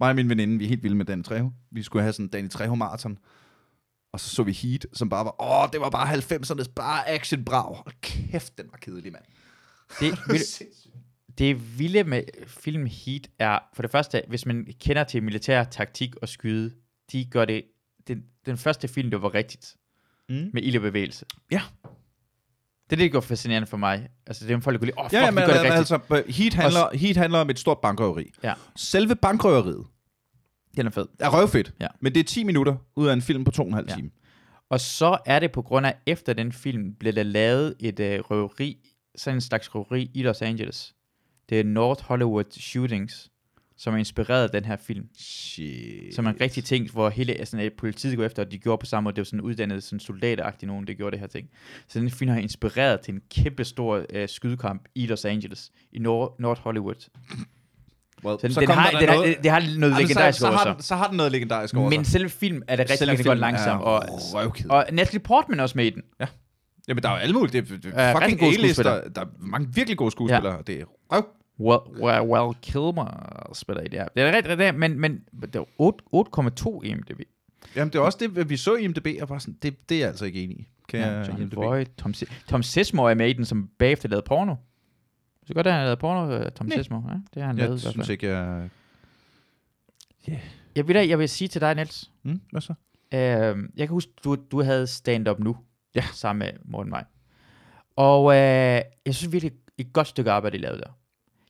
Mig 0.00 0.08
og 0.08 0.16
min 0.16 0.28
veninde, 0.28 0.58
vi 0.58 0.64
er 0.64 0.68
helt 0.68 0.82
vilde 0.82 0.96
med 0.96 1.04
Danny 1.04 1.24
Trejo. 1.24 1.52
Vi 1.70 1.82
skulle 1.82 2.02
have 2.02 2.12
sådan 2.12 2.24
en 2.26 2.30
Danny 2.30 2.48
Trejo-marathon. 2.50 3.18
Og 4.12 4.20
så 4.20 4.28
så 4.34 4.42
vi 4.42 4.52
Heat, 4.52 4.86
som 4.92 5.08
bare 5.08 5.24
var, 5.24 5.42
åh, 5.42 5.68
det 5.72 5.80
var 5.80 5.90
bare 5.90 6.14
90'ernes, 6.14 6.72
bare 6.76 7.08
action 7.08 7.44
brav. 7.44 7.74
Hold 7.74 7.94
kæft, 8.00 8.58
den 8.58 8.66
var 8.70 8.78
kedelig, 8.78 9.12
mand. 9.12 9.24
det, 10.00 10.18
vil, 10.32 10.40
det 11.38 11.78
vilde 11.78 12.04
med 12.04 12.22
film 12.46 12.86
Heat 12.86 13.28
er, 13.38 13.58
for 13.74 13.82
det 13.82 13.90
første, 13.90 14.22
hvis 14.28 14.46
man 14.46 14.66
kender 14.80 15.04
til 15.04 15.22
militær 15.22 15.64
taktik 15.64 16.16
og 16.16 16.28
skyde, 16.28 16.74
de 17.12 17.24
gør 17.24 17.44
det, 17.44 17.62
den, 18.08 18.24
den 18.46 18.56
første 18.58 18.88
film, 18.88 19.10
der 19.10 19.18
var 19.18 19.34
rigtigt, 19.34 19.76
Mm. 20.28 20.50
med 20.52 20.62
ild 20.62 20.76
og 20.76 20.82
bevægelse. 20.82 21.24
Ja. 21.52 21.62
Det 22.90 22.92
er 22.92 22.96
det, 22.96 22.98
der 22.98 23.08
går 23.08 23.20
fascinerende 23.20 23.66
for 23.66 23.76
mig. 23.76 24.08
Altså, 24.26 24.44
det 24.44 24.50
er 24.52 24.56
en 24.56 24.62
folk, 24.62 24.74
der 24.74 24.78
går 24.78 24.84
lige, 24.86 24.98
åh, 24.98 25.04
oh, 25.04 25.10
fuck, 25.10 25.12
Ja, 25.20 25.24
ja, 25.24 25.30
men 25.30 25.44
gør 25.46 25.52
det 25.52 25.62
rigtigt. 25.62 25.74
altså, 25.78 26.22
Heat 26.28 26.54
handler, 26.54 26.96
Heat 26.96 27.16
handler 27.16 27.38
om 27.38 27.50
et 27.50 27.58
stort 27.58 27.78
bankrøveri. 27.80 28.30
Ja. 28.42 28.54
Selve 28.76 29.16
bankrøveriet 29.16 29.86
Den 30.76 30.86
er 30.86 30.90
fed. 30.90 31.06
er 31.20 31.28
røvfedt, 31.38 31.72
Ja. 31.80 31.86
men 32.00 32.14
det 32.14 32.20
er 32.20 32.24
10 32.24 32.44
minutter 32.44 32.76
ud 32.96 33.06
af 33.06 33.12
en 33.12 33.22
film 33.22 33.44
på 33.44 33.50
to 33.50 33.62
og 33.62 33.68
en 33.68 33.74
halv 33.74 33.86
Ja. 33.90 33.94
time. 33.94 34.10
Og 34.68 34.80
så 34.80 35.18
er 35.26 35.38
det 35.38 35.52
på 35.52 35.62
grund 35.62 35.86
af, 35.86 35.94
efter 36.06 36.32
den 36.32 36.52
film, 36.52 36.94
blev 36.94 37.12
der 37.12 37.22
lavet 37.22 37.74
et 37.80 38.00
øh, 38.00 38.20
røveri, 38.20 38.88
sådan 39.16 39.36
en 39.36 39.40
slags 39.40 39.74
røveri 39.74 40.10
i 40.14 40.22
Los 40.22 40.42
Angeles. 40.42 40.94
Det 41.48 41.60
er 41.60 41.64
North 41.64 42.04
Hollywood 42.04 42.44
Shootings, 42.50 43.30
som 43.76 43.94
er 43.94 43.98
inspireret 43.98 44.42
af 44.42 44.50
den 44.50 44.64
her 44.64 44.76
film. 44.76 45.08
Shit. 45.18 46.14
Som 46.14 46.26
er 46.26 46.30
en 46.30 46.40
rigtig 46.40 46.64
ting, 46.64 46.90
hvor 46.90 47.08
hele 47.10 47.46
sådan, 47.46 47.66
et 47.66 47.72
politiet 47.72 48.16
går 48.16 48.24
efter, 48.24 48.44
og 48.44 48.52
de 48.52 48.58
gjorde 48.58 48.78
på 48.80 48.86
samme 48.86 49.04
måde. 49.04 49.14
Det 49.16 49.20
var 49.20 49.24
sådan 49.24 49.40
uddannet 49.40 49.82
sådan 49.82 50.00
soldateragtigt 50.00 50.66
nogen, 50.68 50.86
der 50.86 50.94
gjorde 50.94 51.10
det 51.12 51.20
her 51.20 51.26
ting. 51.26 51.48
Så 51.88 51.98
den 52.00 52.10
film 52.10 52.30
har 52.30 52.38
inspireret 52.38 53.00
til 53.00 53.14
en 53.14 53.20
kæmpe 53.30 53.64
stor 53.64 54.04
øh, 54.10 54.28
skydekamp 54.28 54.82
i 54.94 55.06
Los 55.06 55.24
Angeles, 55.24 55.70
i 55.92 55.98
Nord- 55.98 56.36
North 56.38 56.60
Hollywood. 56.60 57.08
Well, 58.24 58.38
Så, 58.40 58.54
så 58.54 58.60
den, 58.60 58.68
har, 58.70 58.90
den 59.00 59.08
har, 59.08 59.34
det 59.42 59.50
har 59.50 59.60
noget 59.60 59.74
Jamen, 59.80 59.98
legendarisk 59.98 60.38
så, 60.38 60.40
så, 60.40 60.46
over 60.48 60.56
har 60.56 60.72
den, 60.74 60.82
så 60.82 60.96
har 60.96 61.08
den 61.08 61.16
noget 61.16 61.32
legendarisk 61.32 61.76
over 61.76 61.90
Men 61.90 62.04
sig. 62.04 62.12
selve 62.12 62.28
film 62.28 62.62
er 62.68 62.76
det 62.76 62.90
rigtig, 62.90 63.08
rigtig 63.08 63.26
godt 63.26 63.38
langsomt. 63.38 63.82
Og, 63.82 64.02
røvkedelig. 64.08 64.70
og 64.72 64.84
Natalie 64.92 65.20
Portman 65.20 65.58
er 65.58 65.62
også 65.62 65.78
med 65.78 65.86
i 65.86 65.90
den. 65.90 66.02
Jamen, 66.88 67.02
der 67.02 67.08
er 67.08 67.12
jo 67.12 67.18
alle 67.18 67.32
mulige. 67.34 67.60
Det, 67.60 67.68
det 67.82 67.84
Ja, 67.84 67.90
er 68.00 68.20
fucking 68.20 68.38
gode 68.40 68.50
A-lister. 68.54 68.82
skuespillere. 68.82 69.08
Der 69.14 69.20
er 69.20 69.26
mange 69.38 69.68
virkelig 69.74 69.98
gode 69.98 70.10
skuespillere. 70.10 70.54
Ja. 70.54 70.60
Det 70.66 70.80
er 70.80 70.84
røv. 71.12 71.22
Well, 71.60 72.02
well, 72.04 72.30
well 72.30 72.56
Kilmer 72.62 73.50
spiller 73.54 73.82
i 73.82 73.88
det 73.88 73.98
her. 73.98 74.08
Det 74.16 74.22
er 74.22 74.36
rigtig, 74.36 74.58
rigtig 74.58 74.78
men, 74.80 75.00
men 75.00 75.20
det 75.42 75.56
er 75.56 75.64
8 75.78 76.04
8,2 76.14 76.80
i 76.84 76.88
IMDb. 76.88 77.20
Jamen, 77.76 77.92
det 77.92 77.98
er 77.98 78.02
også 78.02 78.18
det, 78.20 78.50
vi 78.50 78.56
så 78.56 78.74
i 78.74 78.82
IMDb, 78.84 79.06
og 79.22 79.28
bare 79.28 79.40
sådan, 79.40 79.56
det, 79.62 79.88
det 79.88 79.94
er 79.94 79.98
jeg 79.98 80.08
altså 80.08 80.24
ikke 80.24 80.42
enig 80.44 80.56
i. 80.60 80.68
Kan 80.88 81.00
Ja, 81.00 81.06
jeg 81.10 81.28
John 81.28 81.42
IMDb? 81.42 81.54
Voight, 81.56 81.90
Tom, 81.98 82.14
Si- 82.14 82.26
Tom 82.48 82.62
Sismore 82.62 83.10
er 83.10 83.14
med 83.14 83.28
i 83.28 83.32
den, 83.32 83.44
som 83.44 83.70
bagefter 83.78 84.08
lavede 84.08 84.24
porno. 84.26 84.54
Så 85.46 85.54
godt, 85.54 85.66
at 85.66 85.72
han 85.72 85.84
lavet 85.84 85.98
porno, 85.98 86.32
øh, 86.32 86.50
Tom 86.52 86.66
Nej. 86.66 86.76
Sismore. 86.76 87.04
Ja, 87.08 87.14
det 87.34 87.42
har 87.42 87.46
han 87.46 87.58
Jeg 87.58 87.64
lavet. 87.68 87.80
hvert 87.82 87.92
synes 87.92 88.08
ikke, 88.08 88.26
jeg... 88.28 88.68
Jeg 90.76 90.88
vil, 90.88 91.08
jeg 91.08 91.18
vil 91.18 91.28
sige 91.28 91.48
til 91.48 91.60
dig, 91.60 91.74
Niels. 91.74 92.10
Hmm, 92.22 92.40
hvad 92.50 92.60
så? 92.60 92.74
Øh, 93.14 93.18
jeg 93.18 93.56
kan 93.76 93.88
huske, 93.88 94.12
du, 94.24 94.36
du 94.50 94.62
havde 94.62 94.86
stand-up 94.86 95.38
nu. 95.40 95.56
Ja. 95.96 96.02
Sammen 96.12 96.38
med 96.38 96.52
Morten 96.64 96.90
Maj. 96.90 97.04
Og 97.96 98.32
øh, 98.34 98.80
jeg 99.06 99.14
synes 99.14 99.32
virkelig, 99.32 99.52
et 99.78 99.92
godt 99.92 100.06
stykke 100.08 100.30
arbejde, 100.30 100.56
I 100.56 100.60
lavede 100.60 100.78
der. 100.78 100.98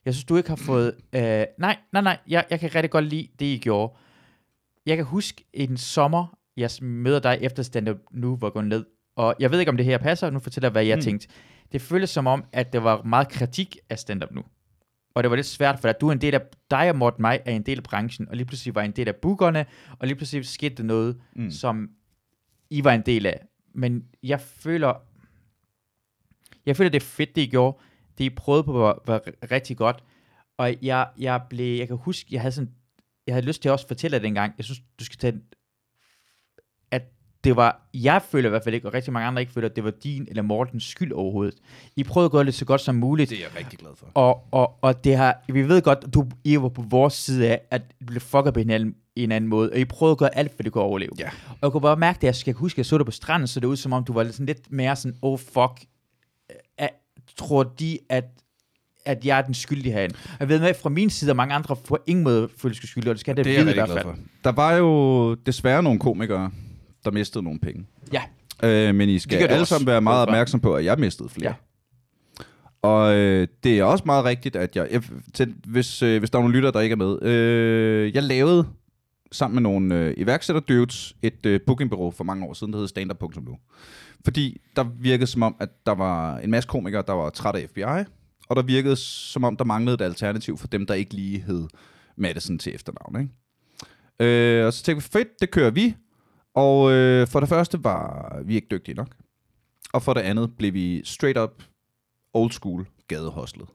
Jeg 0.05 0.13
synes, 0.13 0.25
du 0.25 0.37
ikke 0.37 0.49
har 0.49 0.55
fået... 0.55 0.95
Øh, 1.13 1.21
nej, 1.59 1.77
nej, 1.93 2.01
nej. 2.01 2.17
Jeg, 2.27 2.45
jeg 2.49 2.59
kan 2.59 2.75
rigtig 2.75 2.91
godt 2.91 3.05
lide 3.05 3.27
det, 3.39 3.45
I 3.45 3.57
gjorde. 3.57 3.93
Jeg 4.85 4.95
kan 4.97 5.05
huske 5.05 5.43
en 5.53 5.77
sommer, 5.77 6.37
jeg 6.57 6.69
møder 6.81 7.19
dig 7.19 7.37
efter 7.41 7.63
stand-up 7.63 7.97
nu, 8.11 8.35
hvor 8.35 8.47
jeg 8.47 8.53
går 8.53 8.61
ned. 8.61 8.85
Og 9.15 9.35
jeg 9.39 9.51
ved 9.51 9.59
ikke, 9.59 9.69
om 9.69 9.77
det 9.77 9.85
her 9.85 9.97
passer. 9.97 10.29
Nu 10.29 10.39
fortæller 10.39 10.67
jeg, 10.67 10.71
hvad 10.71 10.85
jeg 10.85 10.95
Mm. 10.97 11.01
tænkte. 11.01 11.27
Det 11.71 11.81
føles 11.81 12.09
som 12.09 12.27
om, 12.27 12.43
at 12.53 12.73
der 12.73 12.79
var 12.79 13.03
meget 13.03 13.29
kritik 13.29 13.77
af 13.89 13.99
stand-up 13.99 14.31
nu. 14.31 14.43
Og 15.15 15.23
det 15.23 15.29
var 15.29 15.35
lidt 15.35 15.47
svært, 15.47 15.79
for 15.79 15.87
at 15.89 16.01
du 16.01 16.07
er 16.07 16.11
en 16.11 16.21
del 16.21 16.33
af, 16.35 16.41
dig 16.71 16.89
og 16.89 16.95
Morten 16.95 17.21
Maj 17.21 17.41
er 17.45 17.51
en 17.51 17.63
del 17.63 17.77
af 17.77 17.83
branchen, 17.83 18.29
og 18.29 18.35
lige 18.35 18.45
pludselig 18.45 18.75
var 18.75 18.81
en 18.81 18.91
del 18.91 19.07
af 19.07 19.15
bookerne, 19.15 19.65
og 19.99 20.07
lige 20.07 20.15
pludselig 20.15 20.45
skete 20.45 20.75
der 20.75 20.83
noget, 20.83 21.17
mm. 21.35 21.51
som 21.51 21.89
I 22.69 22.83
var 22.83 22.91
en 22.91 23.01
del 23.01 23.25
af. 23.25 23.45
Men 23.77 24.05
jeg 24.23 24.41
føler, 24.41 24.93
jeg 26.65 26.77
føler, 26.77 26.89
det 26.89 27.01
er 27.01 27.05
fedt, 27.05 27.35
det 27.35 27.41
I 27.41 27.47
gjorde. 27.47 27.77
Det 28.17 28.23
I 28.23 28.29
prøvede 28.29 28.63
på 28.63 28.71
var, 28.71 29.01
var 29.05 29.21
rigtig 29.51 29.77
godt. 29.77 30.03
Og 30.57 30.75
jeg, 30.81 31.07
jeg 31.19 31.41
blev, 31.49 31.77
jeg 31.77 31.87
kan 31.87 31.97
huske, 31.97 32.25
jeg 32.31 32.41
havde 32.41 32.51
sådan, 32.51 32.71
jeg 33.27 33.35
havde 33.35 33.45
lyst 33.45 33.61
til 33.61 33.69
at 33.69 33.73
også 33.73 33.87
fortælle 33.87 34.17
dig 34.17 34.23
dengang, 34.23 34.53
jeg 34.57 34.65
synes, 34.65 34.79
du 34.99 35.05
skal 35.05 35.17
tage, 35.17 35.41
at 36.91 37.01
det 37.43 37.55
var, 37.55 37.89
jeg 37.93 38.21
føler 38.21 38.49
i 38.49 38.49
hvert 38.49 38.63
fald 38.63 38.75
ikke, 38.75 38.87
og 38.87 38.93
rigtig 38.93 39.13
mange 39.13 39.27
andre 39.27 39.41
ikke 39.41 39.53
føler, 39.53 39.69
at 39.69 39.75
det 39.75 39.83
var 39.83 39.91
din 39.91 40.27
eller 40.29 40.41
Mortens 40.41 40.83
skyld 40.83 41.11
overhovedet. 41.11 41.55
I 41.95 42.03
prøvede 42.03 42.25
at 42.25 42.31
gøre 42.31 42.45
det 42.45 42.53
så 42.53 42.65
godt 42.65 42.81
som 42.81 42.95
muligt. 42.95 43.29
Det 43.29 43.37
er 43.37 43.41
jeg 43.41 43.55
rigtig 43.57 43.79
glad 43.79 43.95
for. 43.95 44.07
Og, 44.13 44.47
og, 44.51 44.83
og 44.83 45.03
det 45.03 45.17
har, 45.17 45.43
vi 45.47 45.69
ved 45.69 45.81
godt, 45.81 46.13
du 46.13 46.29
I 46.43 46.57
var 46.57 46.69
på 46.69 46.81
vores 46.81 47.13
side 47.13 47.47
af, 47.49 47.61
at 47.71 47.81
det 47.99 48.07
blev 48.07 48.21
fucket 48.21 48.53
på 48.53 48.59
hinanden 48.59 48.95
i 49.17 49.23
en 49.23 49.31
anden 49.31 49.49
måde, 49.49 49.69
og 49.71 49.77
I 49.77 49.85
prøvede 49.85 50.11
at 50.11 50.17
gøre 50.17 50.37
alt, 50.37 50.51
hvad 50.55 50.63
det 50.63 50.71
kunne 50.71 50.83
overleve. 50.83 51.11
Ja. 51.19 51.29
Og 51.49 51.57
jeg 51.61 51.71
kunne 51.71 51.81
bare 51.81 51.95
mærke 51.97 52.17
det, 52.21 52.27
jeg 52.27 52.35
skal 52.35 52.53
huske, 52.53 52.75
at 52.75 52.77
jeg 52.77 52.85
så 52.85 52.97
dig 52.97 53.05
på 53.05 53.11
stranden, 53.11 53.47
så 53.47 53.59
det 53.59 53.67
ud 53.67 53.75
som 53.75 53.93
om, 53.93 54.03
du 54.03 54.13
var 54.13 54.23
sådan 54.23 54.45
lidt 54.45 54.71
mere 54.71 54.95
sådan, 54.95 55.17
oh 55.21 55.39
fuck, 55.39 55.85
at, 56.77 56.89
tror 57.37 57.63
de, 57.63 57.99
at 58.09 58.23
at 59.05 59.25
jeg 59.25 59.37
er 59.37 59.41
den 59.41 59.53
skyldige 59.53 59.93
herinde. 59.93 60.15
Og 60.29 60.35
Jeg 60.39 60.49
ved 60.49 60.59
med, 60.59 60.73
fra 60.81 60.89
min 60.89 61.09
side, 61.09 61.31
og 61.31 61.35
mange 61.35 61.55
andre 61.55 61.75
på 61.75 61.97
ingen 62.07 62.23
måde 62.23 62.49
føler 62.57 62.75
sig 62.75 62.89
skyldige, 62.89 63.11
og 63.11 63.15
det 63.15 63.19
skal 63.19 63.37
det, 63.37 63.45
Det 63.45 63.57
er 63.59 63.63
jeg 63.63 63.69
i 63.71 63.73
hvert 63.73 63.89
fald. 63.89 64.01
for. 64.01 64.15
Der 64.43 64.51
var 64.51 64.73
jo 64.73 65.33
desværre 65.33 65.83
nogle 65.83 65.99
komikere, 65.99 66.51
der 67.05 67.11
mistede 67.11 67.43
nogle 67.43 67.59
penge. 67.59 67.85
Ja, 68.13 68.21
Øh, 68.63 68.95
men 68.95 69.09
I 69.09 69.19
skal 69.19 69.37
alle 69.37 69.65
sammen 69.65 69.87
være 69.87 70.01
meget 70.01 70.21
opmærksom 70.21 70.59
på, 70.59 70.75
at 70.75 70.85
jeg 70.85 70.99
mistede 70.99 71.29
flere. 71.29 71.49
Ja. 71.49 72.43
Og 72.81 73.15
øh, 73.15 73.47
det 73.63 73.79
er 73.79 73.83
også 73.83 74.03
meget 74.05 74.25
rigtigt, 74.25 74.55
at 74.55 74.75
jeg, 74.75 74.87
jeg 74.91 75.01
til, 75.33 75.53
hvis, 75.65 76.01
øh, 76.03 76.19
hvis 76.19 76.29
der 76.29 76.37
er 76.37 76.41
nogle 76.41 76.55
lytter, 76.55 76.71
der 76.71 76.79
ikke 76.79 76.93
er 76.93 76.97
med, 76.97 77.21
øh, 77.21 78.15
jeg 78.15 78.23
lavede 78.23 78.67
sammen 79.31 79.55
med 79.55 79.61
nogle 79.61 79.95
øh, 79.95 80.13
iværksætter-dudes 80.17 81.15
et 81.21 81.45
øh, 81.45 81.61
bookingbureau 81.61 82.11
for 82.11 82.23
mange 82.23 82.45
år 82.45 82.53
siden, 82.53 82.73
der 82.73 82.79
hed 82.79 82.87
standup.nu. 82.87 83.57
Fordi 84.23 84.61
der 84.75 84.83
virkede 84.83 85.27
som 85.27 85.43
om, 85.43 85.55
at 85.59 85.69
der 85.85 85.91
var 85.91 86.37
en 86.37 86.51
masse 86.51 86.67
komikere, 86.67 87.03
der 87.07 87.13
var 87.13 87.29
trætte 87.29 87.61
af 87.61 87.69
FBI, 87.69 88.11
og 88.49 88.55
der 88.55 88.61
virkede 88.61 88.95
som 88.95 89.43
om, 89.43 89.57
der 89.57 89.65
manglede 89.65 89.93
et 89.93 90.01
alternativ 90.01 90.57
for 90.57 90.67
dem, 90.67 90.85
der 90.85 90.93
ikke 90.93 91.13
lige 91.13 91.39
hed 91.39 91.67
Madison 92.15 92.59
til 92.59 92.75
efternavn. 92.75 93.21
Ikke? 93.21 93.33
Øh, 94.59 94.65
og 94.65 94.73
så 94.73 94.83
tænkte 94.83 95.03
vi, 95.03 95.09
fedt, 95.11 95.27
det 95.41 95.51
kører 95.51 95.71
vi. 95.71 95.95
Og 96.53 96.91
øh, 96.91 97.27
for 97.27 97.39
det 97.39 97.49
første 97.49 97.83
var 97.83 98.41
vi 98.45 98.55
ikke 98.55 98.67
dygtige 98.71 98.95
nok. 98.95 99.15
Og 99.93 100.03
for 100.03 100.13
det 100.13 100.21
andet 100.21 100.57
blev 100.57 100.73
vi 100.73 101.01
straight 101.05 101.39
up 101.39 101.63
old 102.33 102.51
school 102.51 102.87
gadehostlet. 103.07 103.67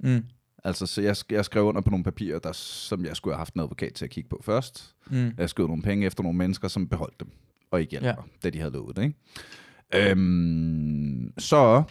mm. 0.00 0.24
Altså, 0.64 0.86
så 0.86 1.02
jeg, 1.02 1.16
jeg 1.30 1.44
skrev 1.44 1.64
under 1.64 1.80
på 1.80 1.90
nogle 1.90 2.04
papirer, 2.04 2.38
der, 2.38 2.52
som 2.52 3.04
jeg 3.04 3.16
skulle 3.16 3.34
have 3.34 3.38
haft 3.38 3.54
en 3.54 3.60
advokat 3.60 3.94
til 3.94 4.04
at 4.04 4.10
kigge 4.10 4.28
på 4.28 4.40
først. 4.44 4.94
Mm. 5.10 5.30
Jeg 5.38 5.50
skrev 5.50 5.66
nogle 5.66 5.82
penge 5.82 6.06
efter 6.06 6.22
nogle 6.22 6.38
mennesker, 6.38 6.68
som 6.68 6.88
beholdt 6.88 7.20
dem, 7.20 7.28
og 7.70 7.80
ikke 7.80 7.90
hjalp 7.90 8.04
Ja. 8.04 8.14
mig, 8.14 8.24
da 8.42 8.50
de 8.50 8.58
havde 8.58 8.72
lovet 8.72 8.96
det. 8.96 9.02
Ikke? 9.02 10.10
Øhm, 10.10 11.32
så 11.38 11.82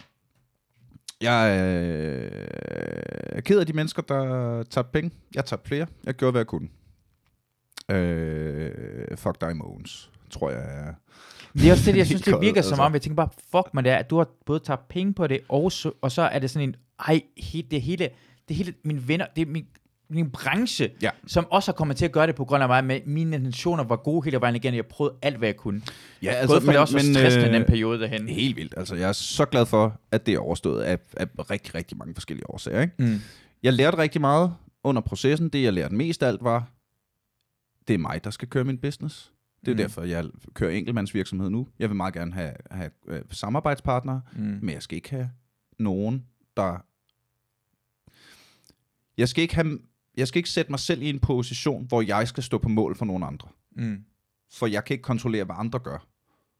jeg 1.20 1.58
øh, 1.60 2.30
er 3.32 3.40
ked 3.40 3.60
af 3.60 3.66
de 3.66 3.72
mennesker, 3.72 4.02
der 4.02 4.62
tager 4.62 4.82
penge. 4.82 5.10
Jeg 5.34 5.44
tager 5.44 5.60
flere. 5.64 5.86
Jeg 6.04 6.14
gjorde, 6.14 6.30
hvad 6.30 6.40
jeg 6.40 6.46
kunne. 6.46 6.68
Øh, 7.90 9.16
fuck 9.16 9.40
dig, 9.40 9.56
Mogens, 9.56 10.10
tror 10.30 10.50
jeg 10.50 10.60
er. 10.60 10.94
Det 11.52 11.68
er 11.68 11.72
også 11.72 11.90
det, 11.90 11.98
jeg 11.98 12.06
synes, 12.06 12.22
det 12.28 12.40
virker 12.40 12.62
som 12.62 12.72
altså. 12.72 12.82
om, 12.82 12.92
jeg 12.92 13.02
tænker 13.02 13.16
bare, 13.16 13.28
fuck 13.52 13.74
man 13.74 13.84
det 13.84 13.92
er, 13.92 13.96
at 13.96 14.10
du 14.10 14.16
har 14.18 14.28
både 14.46 14.58
taget 14.60 14.80
penge 14.88 15.14
på 15.14 15.26
det, 15.26 15.40
og 15.48 15.72
så, 15.72 15.92
og 16.00 16.12
så 16.12 16.22
er 16.22 16.38
det 16.38 16.50
sådan 16.50 16.68
en, 16.68 16.76
ej, 17.08 17.20
det 17.70 17.82
hele, 17.82 18.08
det 18.52 18.64
hele, 18.64 18.74
mine 18.84 19.08
venner, 19.08 19.26
det 19.36 19.42
er 19.42 19.46
min, 19.46 19.66
min 20.10 20.30
branche, 20.30 20.90
Ja. 21.02 21.10
som 21.26 21.46
også 21.50 21.70
har 21.72 21.74
kommet 21.76 21.96
til 21.96 22.04
at 22.04 22.12
gøre 22.12 22.26
det 22.26 22.34
på 22.34 22.44
grund 22.44 22.62
af 22.62 22.68
mig, 22.68 22.84
med 22.84 23.00
mine 23.06 23.36
intentioner 23.36 23.84
var 23.84 23.96
gode 23.96 24.24
hele 24.24 24.40
vejen 24.40 24.56
igen, 24.56 24.74
jeg 24.74 24.86
prøvede 24.86 25.14
alt, 25.22 25.36
hvad 25.36 25.48
jeg 25.48 25.56
kunne. 25.56 25.82
Ja, 26.22 26.30
Altså, 26.30 26.54
Både 26.54 26.60
for 26.64 26.72
det 26.72 26.80
også 26.80 26.94
var 26.94 27.00
stressende 27.00 27.50
i 27.50 27.52
den 27.52 27.64
periode 27.64 28.00
derhen. 28.00 28.28
Helt 28.28 28.56
vildt. 28.56 28.74
Altså, 28.76 28.94
jeg 28.94 29.08
er 29.08 29.12
så 29.12 29.44
glad 29.44 29.66
for, 29.66 30.00
at 30.10 30.26
det 30.26 30.34
er 30.34 30.38
overstået 30.38 30.82
af, 30.82 30.98
af 31.16 31.50
rigtig, 31.50 31.74
rigtig 31.74 31.96
mange 31.98 32.14
forskellige 32.14 32.50
årsager. 32.50 32.80
Ikke? 32.80 32.94
Mm. 32.98 33.18
Jeg 33.62 33.72
lærte 33.72 33.98
rigtig 33.98 34.20
meget 34.20 34.54
under 34.84 35.02
processen. 35.02 35.48
Det, 35.48 35.62
jeg 35.62 35.72
lærte 35.72 35.94
mest 35.94 36.22
af 36.22 36.28
alt, 36.28 36.44
var, 36.44 36.68
det 37.88 37.94
er 37.94 37.98
mig, 37.98 38.24
der 38.24 38.30
skal 38.30 38.48
køre 38.48 38.64
min 38.64 38.78
business. 38.78 39.32
Det 39.60 39.68
er 39.68 39.72
Mm. 39.72 39.76
mm. 39.76 39.76
derfor, 39.78 40.02
jeg 40.02 40.24
kører 40.54 40.70
enkeltmandsvirksomhed 40.70 41.50
nu. 41.50 41.68
Jeg 41.78 41.88
vil 41.88 41.96
meget 41.96 42.14
gerne 42.14 42.32
have, 42.32 42.52
have 42.70 42.90
øh, 43.08 43.20
samarbejdspartnere, 43.30 44.20
Mm. 44.36 44.42
men 44.62 44.70
jeg 44.74 44.82
skal 44.82 44.96
ikke 44.96 45.10
have 45.10 45.30
nogen, 45.78 46.24
der... 46.56 46.84
Jeg 49.22 49.28
skal 49.28 49.42
ikke 49.42 49.54
have... 49.54 49.78
Jeg 50.16 50.28
skal 50.28 50.38
ikke 50.38 50.50
sætte 50.50 50.72
mig 50.72 50.80
selv 50.80 51.02
i 51.02 51.10
en 51.10 51.18
position, 51.18 51.86
hvor 51.86 52.02
jeg 52.02 52.28
skal 52.28 52.42
stå 52.42 52.58
på 52.58 52.68
mål 52.68 52.96
for 52.96 53.04
nogen 53.04 53.22
andre. 53.22 53.48
Mm. 53.76 54.04
For 54.52 54.66
jeg 54.66 54.84
kan 54.84 54.94
ikke 54.94 55.02
kontrollere, 55.02 55.44
hvad 55.44 55.54
andre 55.58 55.78
gør. 55.78 56.06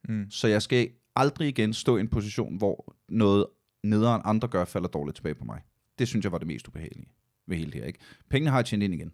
Mm. 0.08 0.30
Så 0.30 0.48
jeg 0.48 0.62
skal 0.62 0.90
aldrig 1.16 1.48
igen 1.48 1.72
stå 1.72 1.96
i 1.96 2.00
en 2.00 2.08
position, 2.08 2.56
hvor 2.56 2.96
noget 3.08 3.46
nederen 3.84 4.22
andre 4.24 4.48
gør, 4.48 4.64
falder 4.64 4.88
dårligt 4.88 5.16
tilbage 5.16 5.34
på 5.34 5.44
mig. 5.44 5.60
Det 5.98 6.08
synes 6.08 6.24
jeg 6.24 6.32
var 6.32 6.38
det 6.38 6.46
mest 6.46 6.68
ubehagelige 6.68 7.08
ved 7.46 7.56
hele 7.56 7.72
det 7.72 7.80
her. 7.80 7.86
Ikke? 7.86 7.98
Pengene 8.30 8.50
har 8.50 8.58
jeg 8.58 8.66
tjent 8.66 8.82
ind 8.82 8.94
igen. 8.94 9.12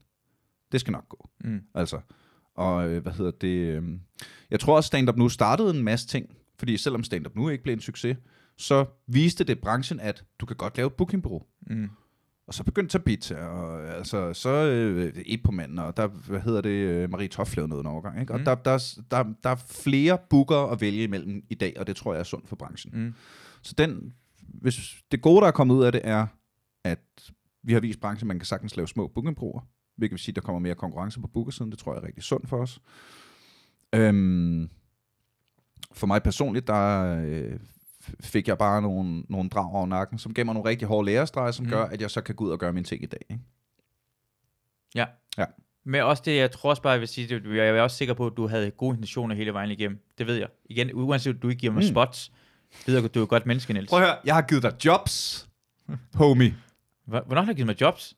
Det 0.72 0.80
skal 0.80 0.92
nok 0.92 1.09
gå. 1.09 1.28
Mm. 1.44 1.61
Altså, 1.74 2.01
og 2.55 2.88
øh, 2.88 3.03
hvad 3.03 3.12
hedder 3.12 3.30
det? 3.30 3.49
Øh, 3.49 3.99
jeg 4.51 4.61
tror 4.61 4.76
også, 4.76 4.86
stand-up 4.86 5.16
nu 5.16 5.28
startede 5.28 5.70
en 5.70 5.82
masse 5.82 6.07
ting. 6.07 6.30
Fordi 6.59 6.76
selvom 6.76 7.05
stand-up 7.05 7.36
nu 7.36 7.49
ikke 7.49 7.64
blev 7.64 7.74
en 7.74 7.80
succes, 7.80 8.16
så 8.57 8.86
viste 9.07 9.44
det 9.44 9.61
branchen, 9.61 10.01
at 10.01 10.24
du 10.40 10.46
kan 10.46 10.57
godt 10.57 10.76
lave 10.76 10.86
et 10.86 10.94
bookingbureau. 10.94 11.42
Mm. 11.66 11.90
Og 12.49 12.55
så 12.55 12.64
begyndte 12.64 12.92
Tabitha, 12.99 13.34
og 13.34 13.88
altså, 13.96 14.32
så 14.32 14.51
øh, 14.51 15.12
et 15.26 15.42
på 15.42 15.53
manden, 15.53 15.78
og 15.78 15.96
der, 15.96 16.07
hvad 16.07 16.40
hedder 16.40 16.61
det, 16.61 16.70
øh, 16.70 17.11
Marie 17.11 17.28
Toff 17.28 17.57
lavede 17.57 17.68
noget 17.68 17.82
en 17.84 17.86
overgang, 17.90 18.20
ikke? 18.20 18.32
Og 18.32 18.38
Mm. 18.38 18.44
der, 18.44 18.55
der, 18.55 18.99
der, 19.11 19.24
der 19.42 19.51
er 19.51 19.57
flere 19.70 20.18
bookere 20.30 20.70
at 20.72 20.80
vælge 20.80 21.03
imellem 21.03 21.42
i 21.51 21.55
dag, 21.55 21.74
og 21.78 21.86
det 21.86 21.96
tror 21.96 22.12
jeg 22.12 22.20
er 22.20 22.24
sundt 22.24 22.49
for 22.49 22.57
branchen. 22.57 23.05
Mm. 23.05 23.14
Så 23.62 23.74
den, 23.78 24.14
hvis 24.49 24.96
det 25.12 25.22
gode, 25.22 25.40
der 25.40 25.46
er 25.46 25.51
kommet 25.51 25.74
ud 25.74 25.84
af 25.84 25.92
det, 25.92 26.01
er, 26.05 26.26
at 26.84 27.32
vi 27.62 27.72
har 27.72 27.80
vist 27.80 28.01
branchen, 28.01 28.24
at 28.24 28.28
man 28.28 28.38
kan 28.38 28.46
sagtens 28.46 28.76
lave 28.76 28.88
små 28.88 29.07
bookingbureauer, 29.07 29.61
hvilket 29.96 30.12
vil 30.12 30.18
sige, 30.20 30.32
at 30.32 30.36
der 30.36 30.42
kommer 30.42 30.59
mere 30.59 30.74
konkurrence 30.74 31.20
på 31.20 31.26
bookersiden. 31.26 31.70
Det 31.70 31.78
tror 31.78 31.92
jeg 31.94 32.03
er 32.03 32.07
rigtig 32.07 32.22
sundt 32.22 32.49
for 32.49 32.57
os. 32.57 32.80
Øhm, 33.94 34.68
for 35.92 36.07
mig 36.07 36.22
personligt, 36.22 36.66
der 36.66 37.14
øh, 37.26 37.59
fik 38.20 38.48
jeg 38.48 38.59
bare 38.59 38.82
nogle, 38.82 39.22
nogle 39.28 39.48
drag 39.50 39.72
over 39.74 39.86
nakken, 39.86 40.18
som 40.18 40.34
gav 40.34 40.44
mig 40.44 40.54
nogle 40.54 40.68
rigtig 40.70 40.88
hårde 40.88 41.06
lærestreger, 41.06 41.50
som 41.50 41.64
Mm. 41.64 41.70
gør, 41.70 41.84
at 41.84 42.00
jeg 42.00 42.11
så 42.11 42.20
kan 42.20 42.34
gå 42.34 42.44
ud 42.44 42.50
og 42.50 42.59
gøre 42.59 42.72
mine 42.72 42.84
ting 42.84 43.02
i 43.02 43.06
dag. 43.06 43.20
Ikke? 43.30 43.42
Ja. 44.94 45.04
Ja. 45.38 45.44
Men 45.84 46.02
også 46.02 46.22
det, 46.26 46.36
jeg 46.36 46.50
tror 46.50 46.70
også 46.70 46.82
bare, 46.82 46.92
jeg 46.92 47.00
vil 47.00 47.09
sige, 47.09 47.28
det, 47.28 47.56
jeg 47.56 47.68
er 47.68 47.82
også 47.82 47.96
sikker 47.96 48.14
på, 48.14 48.26
at 48.26 48.32
du 48.36 48.46
havde 48.46 48.70
gode 48.70 48.94
intentioner 48.94 49.34
hele 49.34 49.52
vejen 49.52 49.70
igennem. 49.70 49.98
Det 50.18 50.26
ved 50.26 50.34
jeg. 50.36 50.48
Igen, 50.70 50.90
uanset 50.94 51.34
at 51.34 51.42
du 51.42 51.48
ikke 51.48 51.61
giver 51.61 51.72
mig 51.72 51.82
mm. 51.84 51.88
Spots, 51.88 52.32
ved 52.86 53.00
jeg, 53.00 53.14
du 53.14 53.18
er 53.20 53.22
et 53.22 53.28
godt 53.28 53.46
menneske, 53.46 53.72
Niels. 53.72 53.88
Prøv 53.90 54.00
at 54.00 54.06
høre, 54.06 54.16
jeg 54.24 54.34
har 54.34 54.42
givet 54.42 54.62
dig 54.62 54.72
jobs, 54.84 55.48
homie. 56.14 56.54
Hvor- 57.04 57.22
Hvornår 57.26 57.42
har 57.42 57.52
du 57.52 57.56
givet 57.56 57.66
mig 57.66 57.80
jobs? 57.80 58.14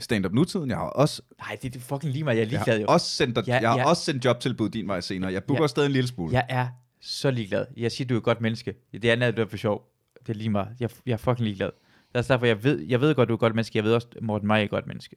Stand-up 0.00 0.32
nutiden, 0.32 0.70
jeg 0.70 0.76
har 0.78 0.84
også, 0.84 1.22
Nej, 1.38 1.58
det 1.62 1.76
er 1.76 1.80
fucking 1.80 2.12
lige 2.12 2.24
meget, 2.24 2.36
jeg 2.36 2.40
er 2.42 2.44
jeg 2.44 2.50
ligeglad 2.50 2.74
har 2.74 2.80
jo. 2.80 2.86
også 2.88 3.06
sendt, 3.10 3.36
dig, 3.36 3.46
Ja, 3.46 3.58
jeg 3.60 3.70
har 3.70 3.78
ja. 3.78 3.88
også 3.88 4.02
sendt 4.04 4.24
jobtilbud 4.24 4.68
din 4.68 4.88
vej 4.88 5.00
senere. 5.00 5.32
Jeg 5.32 5.44
booker 5.44 5.62
Ja. 5.64 5.68
stadig 5.68 5.86
en 5.86 5.92
lille 5.92 6.08
smule. 6.08 6.32
Jeg 6.32 6.46
er 6.48 6.68
så 7.06 7.30
ligeglad. 7.30 7.66
Jeg 7.76 7.92
siger, 7.92 8.08
du 8.08 8.14
er 8.14 8.18
et 8.18 8.24
godt 8.24 8.40
menneske. 8.40 8.74
Det 8.92 9.04
andet 9.04 9.26
er, 9.26 9.30
du 9.30 9.42
er 9.42 9.46
for 9.46 9.56
sjov. 9.56 9.90
Det 10.20 10.28
er 10.28 10.34
lige 10.34 10.50
meget. 10.50 10.68
Jeg, 10.80 10.90
jeg 11.06 11.12
er 11.12 11.16
fucking 11.16 11.44
ligeglad. 11.44 11.70
Det 12.08 12.14
er 12.14 12.18
også 12.18 12.32
derfor, 12.32 12.46
jeg 12.46 12.64
ved, 12.64 12.80
jeg 12.80 13.00
ved 13.00 13.14
godt, 13.14 13.28
du 13.28 13.32
er 13.32 13.36
et 13.36 13.40
godt 13.40 13.54
menneske. 13.54 13.76
Jeg 13.78 13.84
ved 13.84 13.94
også, 13.94 14.08
Morten 14.22 14.48
Maj 14.48 14.60
er 14.60 14.64
et 14.64 14.70
godt 14.70 14.86
menneske. 14.86 15.16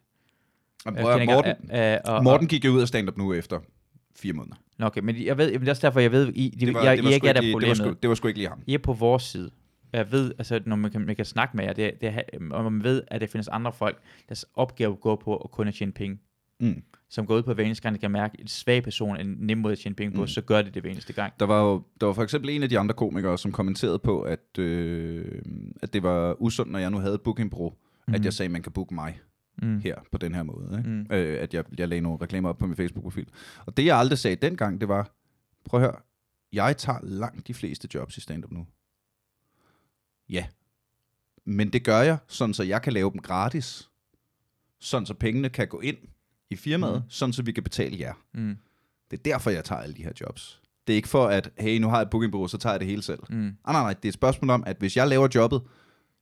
Jamen, 0.86 0.98
Jeg 0.98 1.04
prøv 1.06 1.26
Morten, 1.26 1.72
øh, 1.74 1.92
øh, 1.94 1.98
og- 2.06 2.24
Morten 2.24 2.48
gik 2.48 2.66
jo 2.66 2.72
ud 2.72 2.82
af 2.82 2.88
stand-up 2.88 3.18
nu 3.18 3.34
efter 3.34 3.60
fire 4.16 4.34
måneder. 4.34 4.56
Nå, 4.78 4.86
okay, 4.86 5.02
men 5.02 5.26
jeg 5.26 5.38
ved, 5.38 5.52
men 5.52 5.60
det 5.62 5.68
er 5.68 5.72
også 5.72 5.88
derfor, 5.88 6.00
jeg 6.00 6.12
ved, 6.12 6.34
I, 6.36 6.50
Det 6.50 6.74
var, 6.74 6.84
jeg, 6.84 6.98
det 6.98 7.04
var, 7.06 7.12
I 7.12 7.14
ikke 7.14 7.28
er 7.28 7.34
der 7.34 7.42
lige- 7.42 7.48
det, 7.50 7.54
var 7.54 7.60
problemet. 7.60 7.78
sgu, 7.78 7.94
det 8.02 8.10
var 8.10 8.16
sgu 8.16 8.28
ikke 8.28 8.40
lige 8.40 8.50
ham. 8.50 8.62
I 8.68 8.74
er 8.74 8.78
på 8.78 8.94
vores 8.94 9.24
side. 9.24 9.52
Jeg 9.94 10.12
ved, 10.12 10.34
altså, 10.38 10.60
når 10.66 10.76
man 10.76 10.92
kan, 10.92 11.02
man 11.02 11.16
kan 11.16 11.26
snakke 11.26 11.58
med 11.58 11.66
jer, 11.66 11.74
det, 11.74 11.92
det, 12.02 12.24
og 12.52 12.72
man 12.72 12.84
ved, 12.84 13.04
at 13.08 13.22
der 13.22 13.28
findes 13.28 13.48
andre 13.48 13.74
folk, 13.74 14.00
deres 14.30 14.46
opgave 14.54 14.96
går 14.96 15.16
på 15.16 15.36
at 15.38 15.52
kun 15.52 15.68
at 15.68 15.74
tjene 15.74 15.92
penge. 15.92 16.18
Mm. 16.60 16.84
Som 17.10 17.26
går 17.26 17.36
ud 17.38 17.44
på 17.44 17.54
hver 17.54 17.64
eneste 17.64 17.82
gang, 17.84 18.00
kan 18.00 18.12
mærke, 18.12 18.34
at 18.34 18.40
en 18.42 18.48
svag 18.48 18.84
person 18.84 19.16
er 19.16 19.20
en 19.22 19.36
nem 19.40 19.58
måde 19.58 19.72
at 19.72 19.80
tjene 19.80 19.96
penge 19.96 20.16
på, 20.16 20.22
Mm. 20.22 20.28
så 20.28 20.42
gør 20.42 20.62
det 20.62 20.74
det 20.74 20.84
hver 20.84 20.92
eneste 20.92 21.14
gang. 21.14 21.34
Der 21.40 21.46
var 21.46 21.62
jo 21.64 21.84
der 22.02 22.06
var 22.08 22.14
for 22.14 22.24
eksempel 22.24 22.50
en 22.50 22.64
af 22.64 22.70
de 22.70 22.80
andre 22.80 22.96
komikere, 22.96 23.38
som 23.38 23.52
kommenterede 23.52 24.00
på, 24.00 24.22
at, 24.22 24.60
øh, 24.60 25.42
at 25.82 25.94
det 25.94 26.04
var 26.04 26.42
usundt, 26.42 26.72
når 26.72 26.80
jeg 26.80 26.90
nu 26.92 26.98
havde 26.98 27.16
et 27.16 27.22
bookingbureau, 27.22 27.74
mm. 28.08 28.14
at 28.14 28.26
jeg 28.26 28.34
sagde, 28.34 28.48
at 28.48 28.52
man 28.52 28.62
kan 28.62 28.72
booke 28.72 28.94
mig 28.96 29.20
Mm. 29.62 29.80
her 29.80 29.96
på 30.12 30.18
den 30.18 30.36
her 30.36 30.44
måde. 30.44 30.78
Ikke? 30.78 30.90
Mm. 30.90 31.08
Øh, 31.12 31.42
at 31.42 31.54
jeg, 31.54 31.64
jeg 31.78 31.88
lagde 31.88 32.02
nogle 32.02 32.18
reklamer 32.22 32.50
op 32.50 32.58
på 32.58 32.68
min 32.68 32.76
Facebook-profil. 32.76 33.28
Og 33.66 33.78
det, 33.78 33.86
jeg 33.86 33.98
aldrig 33.98 34.18
sagde 34.20 34.36
dengang, 34.36 34.82
det 34.82 34.90
var, 34.90 35.12
prøv 35.66 35.80
at 35.82 35.86
høre, 35.88 36.00
jeg 36.54 36.78
tager 36.78 37.00
langt 37.04 37.48
de 37.48 37.54
fleste 37.54 37.88
jobs 37.94 38.18
i 38.18 38.22
stand-up 38.22 38.52
nu. 38.52 38.68
Ja. 40.30 40.46
Men 41.46 41.74
det 41.74 41.84
gør 41.84 42.02
jeg, 42.02 42.18
sådan 42.28 42.54
så 42.54 42.64
jeg 42.64 42.82
kan 42.82 42.94
lave 42.94 43.12
dem 43.12 43.20
gratis. 43.22 43.90
Sådan 44.80 45.06
så 45.06 45.14
pengene 45.14 45.50
kan 45.50 45.68
gå 45.68 45.80
ind 45.80 45.98
i 46.50 46.56
firmaet, 46.56 46.96
mm. 47.04 47.10
sådan 47.10 47.34
så 47.34 47.44
vi 47.44 47.52
kan 47.52 47.64
betale 47.64 48.00
jer. 48.00 48.14
Mm. 48.34 48.58
Det 49.12 49.20
er 49.20 49.24
derfor, 49.24 49.50
jeg 49.50 49.64
tager 49.64 49.82
alle 49.82 49.96
de 49.96 50.04
her 50.04 50.12
jobs. 50.22 50.62
Det 50.88 50.94
er 50.94 50.96
ikke 50.96 51.08
for, 51.08 51.28
at 51.28 51.50
hey, 51.58 51.80
nu 51.80 51.88
har 51.88 51.98
jeg 51.98 52.02
et 52.02 52.10
bookingbureau, 52.10 52.48
så 52.48 52.58
tager 52.58 52.74
jeg 52.74 52.80
det 52.80 52.88
hele 52.88 53.02
selv. 53.02 53.20
Mm. 53.30 53.36
Nej, 53.36 53.54
nej, 53.66 53.82
nej. 53.82 53.94
Det 53.94 54.06
er 54.06 54.10
et 54.10 54.14
spørgsmål 54.14 54.50
om, 54.50 54.64
at 54.68 54.78
hvis 54.80 54.98
jeg 54.98 55.08
laver 55.08 55.28
jobbet, 55.36 55.62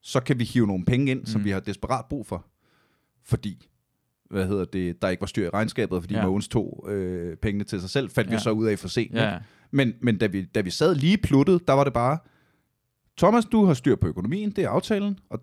så 0.02 0.20
kan 0.20 0.40
vi 0.40 0.44
hive 0.44 0.68
nogle 0.68 0.86
penge 0.86 1.12
ind, 1.12 1.20
mm. 1.20 1.26
som 1.26 1.44
vi 1.44 1.50
har 1.50 1.60
desperat 1.60 2.06
brug 2.10 2.28
for. 2.28 2.46
Fordi, 3.24 3.68
hvad 4.30 4.48
hedder 4.48 4.66
det, 4.66 5.02
der 5.02 5.10
ikke 5.10 5.22
var 5.22 5.28
styr 5.28 5.46
i 5.46 5.50
regnskabet, 5.50 6.02
fordi 6.04 6.14
ja. 6.14 6.26
Mogens 6.26 6.48
tog 6.48 6.86
øh, 6.90 7.38
pengene 7.38 7.64
til 7.64 7.82
sig 7.82 7.90
selv, 7.90 8.10
fandt 8.10 8.30
ja. 8.30 8.36
vi 8.36 8.42
så 8.42 8.52
ud 8.52 8.66
af 8.68 8.80
for 8.80 8.88
sent. 8.88 9.14
Ja. 9.14 9.36
Ikke? 9.36 9.46
Men, 9.72 9.94
men 10.02 10.18
da, 10.18 10.28
vi, 10.28 10.46
da 10.46 10.62
vi 10.62 10.70
sad 10.70 10.96
lige 10.96 11.18
pluttet, 11.18 11.68
der 11.68 11.74
var 11.74 11.84
det 11.84 11.94
bare, 11.94 12.18
Thomas, 13.18 13.46
du 13.46 13.66
har 13.66 13.74
styr 13.74 13.96
på 13.96 14.08
økonomien, 14.08 14.52
det 14.52 14.64
er 14.64 14.70
aftalen, 14.70 15.20
og 15.30 15.40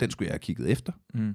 den 0.00 0.10
skulle 0.10 0.26
jeg 0.26 0.32
have 0.32 0.38
kigget 0.38 0.70
efter. 0.70 0.92
Mm. 1.14 1.34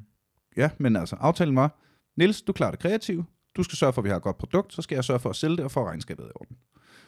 Ja, 0.57 0.69
men 0.77 0.95
altså, 0.95 1.15
aftalen 1.15 1.55
var, 1.55 1.79
Nils, 2.15 2.41
du 2.41 2.53
klarer 2.53 2.71
det 2.71 2.79
kreative, 2.79 3.25
du 3.55 3.63
skal 3.63 3.77
sørge 3.77 3.93
for, 3.93 4.01
at 4.01 4.05
vi 4.05 4.09
har 4.09 4.17
et 4.17 4.23
godt 4.23 4.37
produkt, 4.37 4.73
så 4.73 4.81
skal 4.81 4.95
jeg 4.95 5.03
sørge 5.03 5.19
for 5.19 5.29
at 5.29 5.35
sælge 5.35 5.57
det 5.57 5.65
og 5.65 5.71
få 5.71 5.85
regnskabet 5.85 6.23
i 6.23 6.31
orden. 6.35 6.57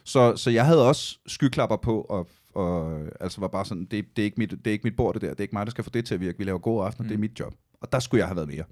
Så, 0.04 0.36
så 0.36 0.50
jeg 0.50 0.66
havde 0.66 0.88
også 0.88 1.18
skyklapper 1.26 1.76
på, 1.76 2.00
og, 2.00 2.28
og 2.54 3.02
altså 3.20 3.40
var 3.40 3.48
bare 3.48 3.64
sådan, 3.64 3.84
det, 3.84 4.16
det, 4.16 4.22
er 4.22 4.24
ikke 4.24 4.38
mit, 4.38 4.50
det 4.50 4.66
er 4.66 4.70
ikke 4.70 4.84
mit 4.84 4.96
bord 4.96 5.14
det 5.14 5.22
der, 5.22 5.28
det 5.28 5.40
er 5.40 5.42
ikke 5.42 5.54
mig, 5.54 5.66
der 5.66 5.70
skal 5.70 5.84
få 5.84 5.90
det 5.90 6.04
til 6.04 6.14
at 6.14 6.20
virke, 6.20 6.38
vi 6.38 6.44
laver 6.44 6.58
gode 6.58 6.84
aftener, 6.84 7.02
mm. 7.02 7.08
det 7.08 7.14
er 7.14 7.18
mit 7.18 7.40
job. 7.40 7.54
Og 7.80 7.92
der 7.92 7.98
skulle 7.98 8.18
jeg 8.18 8.28
have 8.28 8.36
været 8.36 8.48
mere. 8.48 8.64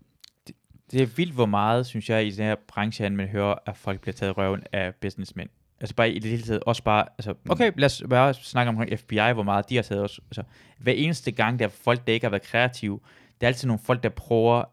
Det 0.90 1.02
er 1.02 1.06
vildt, 1.06 1.34
hvor 1.34 1.46
meget, 1.46 1.86
synes 1.86 2.10
jeg, 2.10 2.26
i 2.26 2.30
den 2.30 2.44
her 2.44 2.56
branche, 2.68 3.10
man 3.10 3.28
hører, 3.28 3.54
at 3.66 3.76
folk 3.76 4.00
bliver 4.00 4.14
taget 4.14 4.36
røven 4.38 4.62
af 4.72 4.94
businessmænd. 4.94 5.48
Altså 5.80 5.94
bare 5.94 6.10
i 6.10 6.18
det 6.18 6.30
hele 6.30 6.42
taget, 6.42 6.62
også 6.62 6.82
bare, 6.82 7.06
altså, 7.18 7.34
okay, 7.48 7.72
lad 7.76 7.86
os 7.86 8.02
bare 8.10 8.34
snakke 8.34 8.68
om 8.68 8.98
FBI, 8.98 9.32
hvor 9.32 9.42
meget 9.42 9.68
de 9.68 9.76
har 9.76 9.82
taget 9.82 10.02
også. 10.02 10.20
Altså, 10.24 10.42
hver 10.78 10.92
eneste 10.92 11.30
gang, 11.30 11.58
der 11.58 11.64
er 11.64 11.68
folk, 11.68 12.06
der 12.06 12.12
ikke 12.12 12.26
har 12.26 12.30
været 12.30 12.42
kreative, 12.42 13.00
det 13.40 13.42
er 13.42 13.46
altid 13.46 13.68
nogle 13.68 13.80
folk, 13.84 14.02
der 14.02 14.08
prøver, 14.08 14.64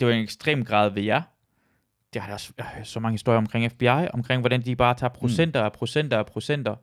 det 0.00 0.08
var 0.08 0.14
en 0.14 0.22
ekstrem 0.22 0.64
grad 0.64 0.90
ved 0.90 1.02
jer, 1.02 1.22
det 2.12 2.22
har 2.22 2.28
jeg 2.28 2.34
også 2.34 2.52
hørt 2.58 2.86
så 2.86 3.00
mange 3.00 3.14
historier 3.14 3.38
omkring 3.38 3.72
FBI, 3.72 4.08
omkring 4.12 4.40
hvordan 4.40 4.62
de 4.62 4.76
bare 4.76 4.94
tager 4.94 5.10
procenter 5.10 5.60
og 5.60 5.72
procenter 5.72 6.18
og 6.18 6.26
procenter. 6.26 6.76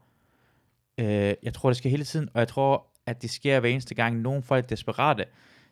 Øh, 0.97 1.33
jeg 1.43 1.53
tror, 1.53 1.69
det 1.69 1.77
sker 1.77 1.89
hele 1.89 2.03
tiden, 2.03 2.29
og 2.33 2.39
jeg 2.39 2.47
tror, 2.47 2.87
at 3.05 3.21
det 3.21 3.29
sker 3.29 3.59
hver 3.59 3.69
eneste 3.69 3.95
gang, 3.95 4.21
nogle 4.21 4.43
folk 4.43 4.63
er 4.63 4.67
desperate, 4.67 5.25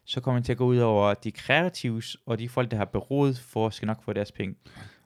så 0.05 0.21
kommer 0.21 0.39
det 0.39 0.45
til 0.45 0.51
at 0.51 0.57
gå 0.57 0.65
ud 0.65 0.77
over 0.77 1.13
de 1.13 1.31
kreatives, 1.31 2.17
og 2.25 2.39
de 2.39 2.49
folk, 2.49 2.71
der 2.71 2.77
har 2.77 2.85
beroet 2.85 3.39
for, 3.39 3.69
skal 3.69 3.85
nok 3.85 4.03
få 4.03 4.13
deres 4.13 4.31
penge. 4.31 4.55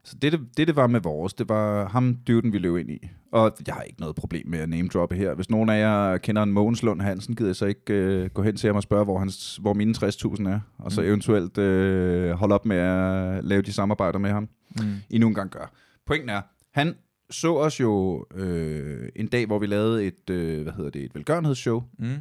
Så 0.05 0.15
det, 0.21 0.31
det, 0.57 0.67
det, 0.67 0.75
var 0.75 0.87
med 0.87 0.99
vores, 0.99 1.33
det 1.33 1.49
var 1.49 1.87
ham, 1.89 2.17
dyvden, 2.27 2.53
vi 2.53 2.57
løb 2.57 2.77
ind 2.77 2.89
i. 2.89 3.09
Og 3.31 3.55
jeg 3.67 3.75
har 3.75 3.81
ikke 3.81 3.99
noget 3.99 4.15
problem 4.15 4.47
med 4.47 4.59
at 4.59 4.69
name 4.69 4.87
droppe 4.87 5.15
her. 5.15 5.33
Hvis 5.33 5.49
nogen 5.49 5.69
af 5.69 5.79
jer 5.79 6.17
kender 6.17 6.43
en 6.43 6.51
Mogens 6.51 6.83
Lund 6.83 7.01
Hansen, 7.01 7.35
gider 7.35 7.49
jeg 7.49 7.55
så 7.55 7.65
ikke 7.65 7.93
øh, 7.93 8.29
gå 8.29 8.41
hen 8.43 8.55
til 8.55 8.67
ham 8.67 8.75
og 8.75 8.83
spørge, 8.83 9.03
hvor, 9.03 9.19
hans, 9.19 9.57
hvor 9.57 9.73
mine 9.73 9.93
60.000 9.97 10.49
er. 10.49 10.59
Og 10.77 10.91
så 10.91 11.01
Mm. 11.01 11.07
eventuelt 11.07 11.57
øh, 11.57 12.31
holde 12.31 12.55
op 12.55 12.65
med 12.65 12.77
at 12.77 13.43
lave 13.43 13.61
de 13.61 13.73
samarbejder 13.73 14.19
med 14.19 14.29
ham. 14.31 14.49
Mm. 14.81 14.85
endnu 15.09 15.27
en 15.27 15.33
gang 15.35 15.49
gør. 15.51 15.71
Pointen 16.05 16.29
er, 16.29 16.41
han 16.71 16.95
så 17.29 17.55
os 17.55 17.79
jo 17.79 18.25
øh, 18.35 19.09
en 19.15 19.27
dag, 19.27 19.45
hvor 19.45 19.59
vi 19.59 19.65
lavede 19.65 20.05
et, 20.05 20.29
øh, 20.29 20.63
hvad 20.63 20.73
hedder 20.73 20.89
det, 20.91 21.01
et 21.03 21.15
velgørenhedsshow, 21.15 21.83
Mm. 21.99 22.15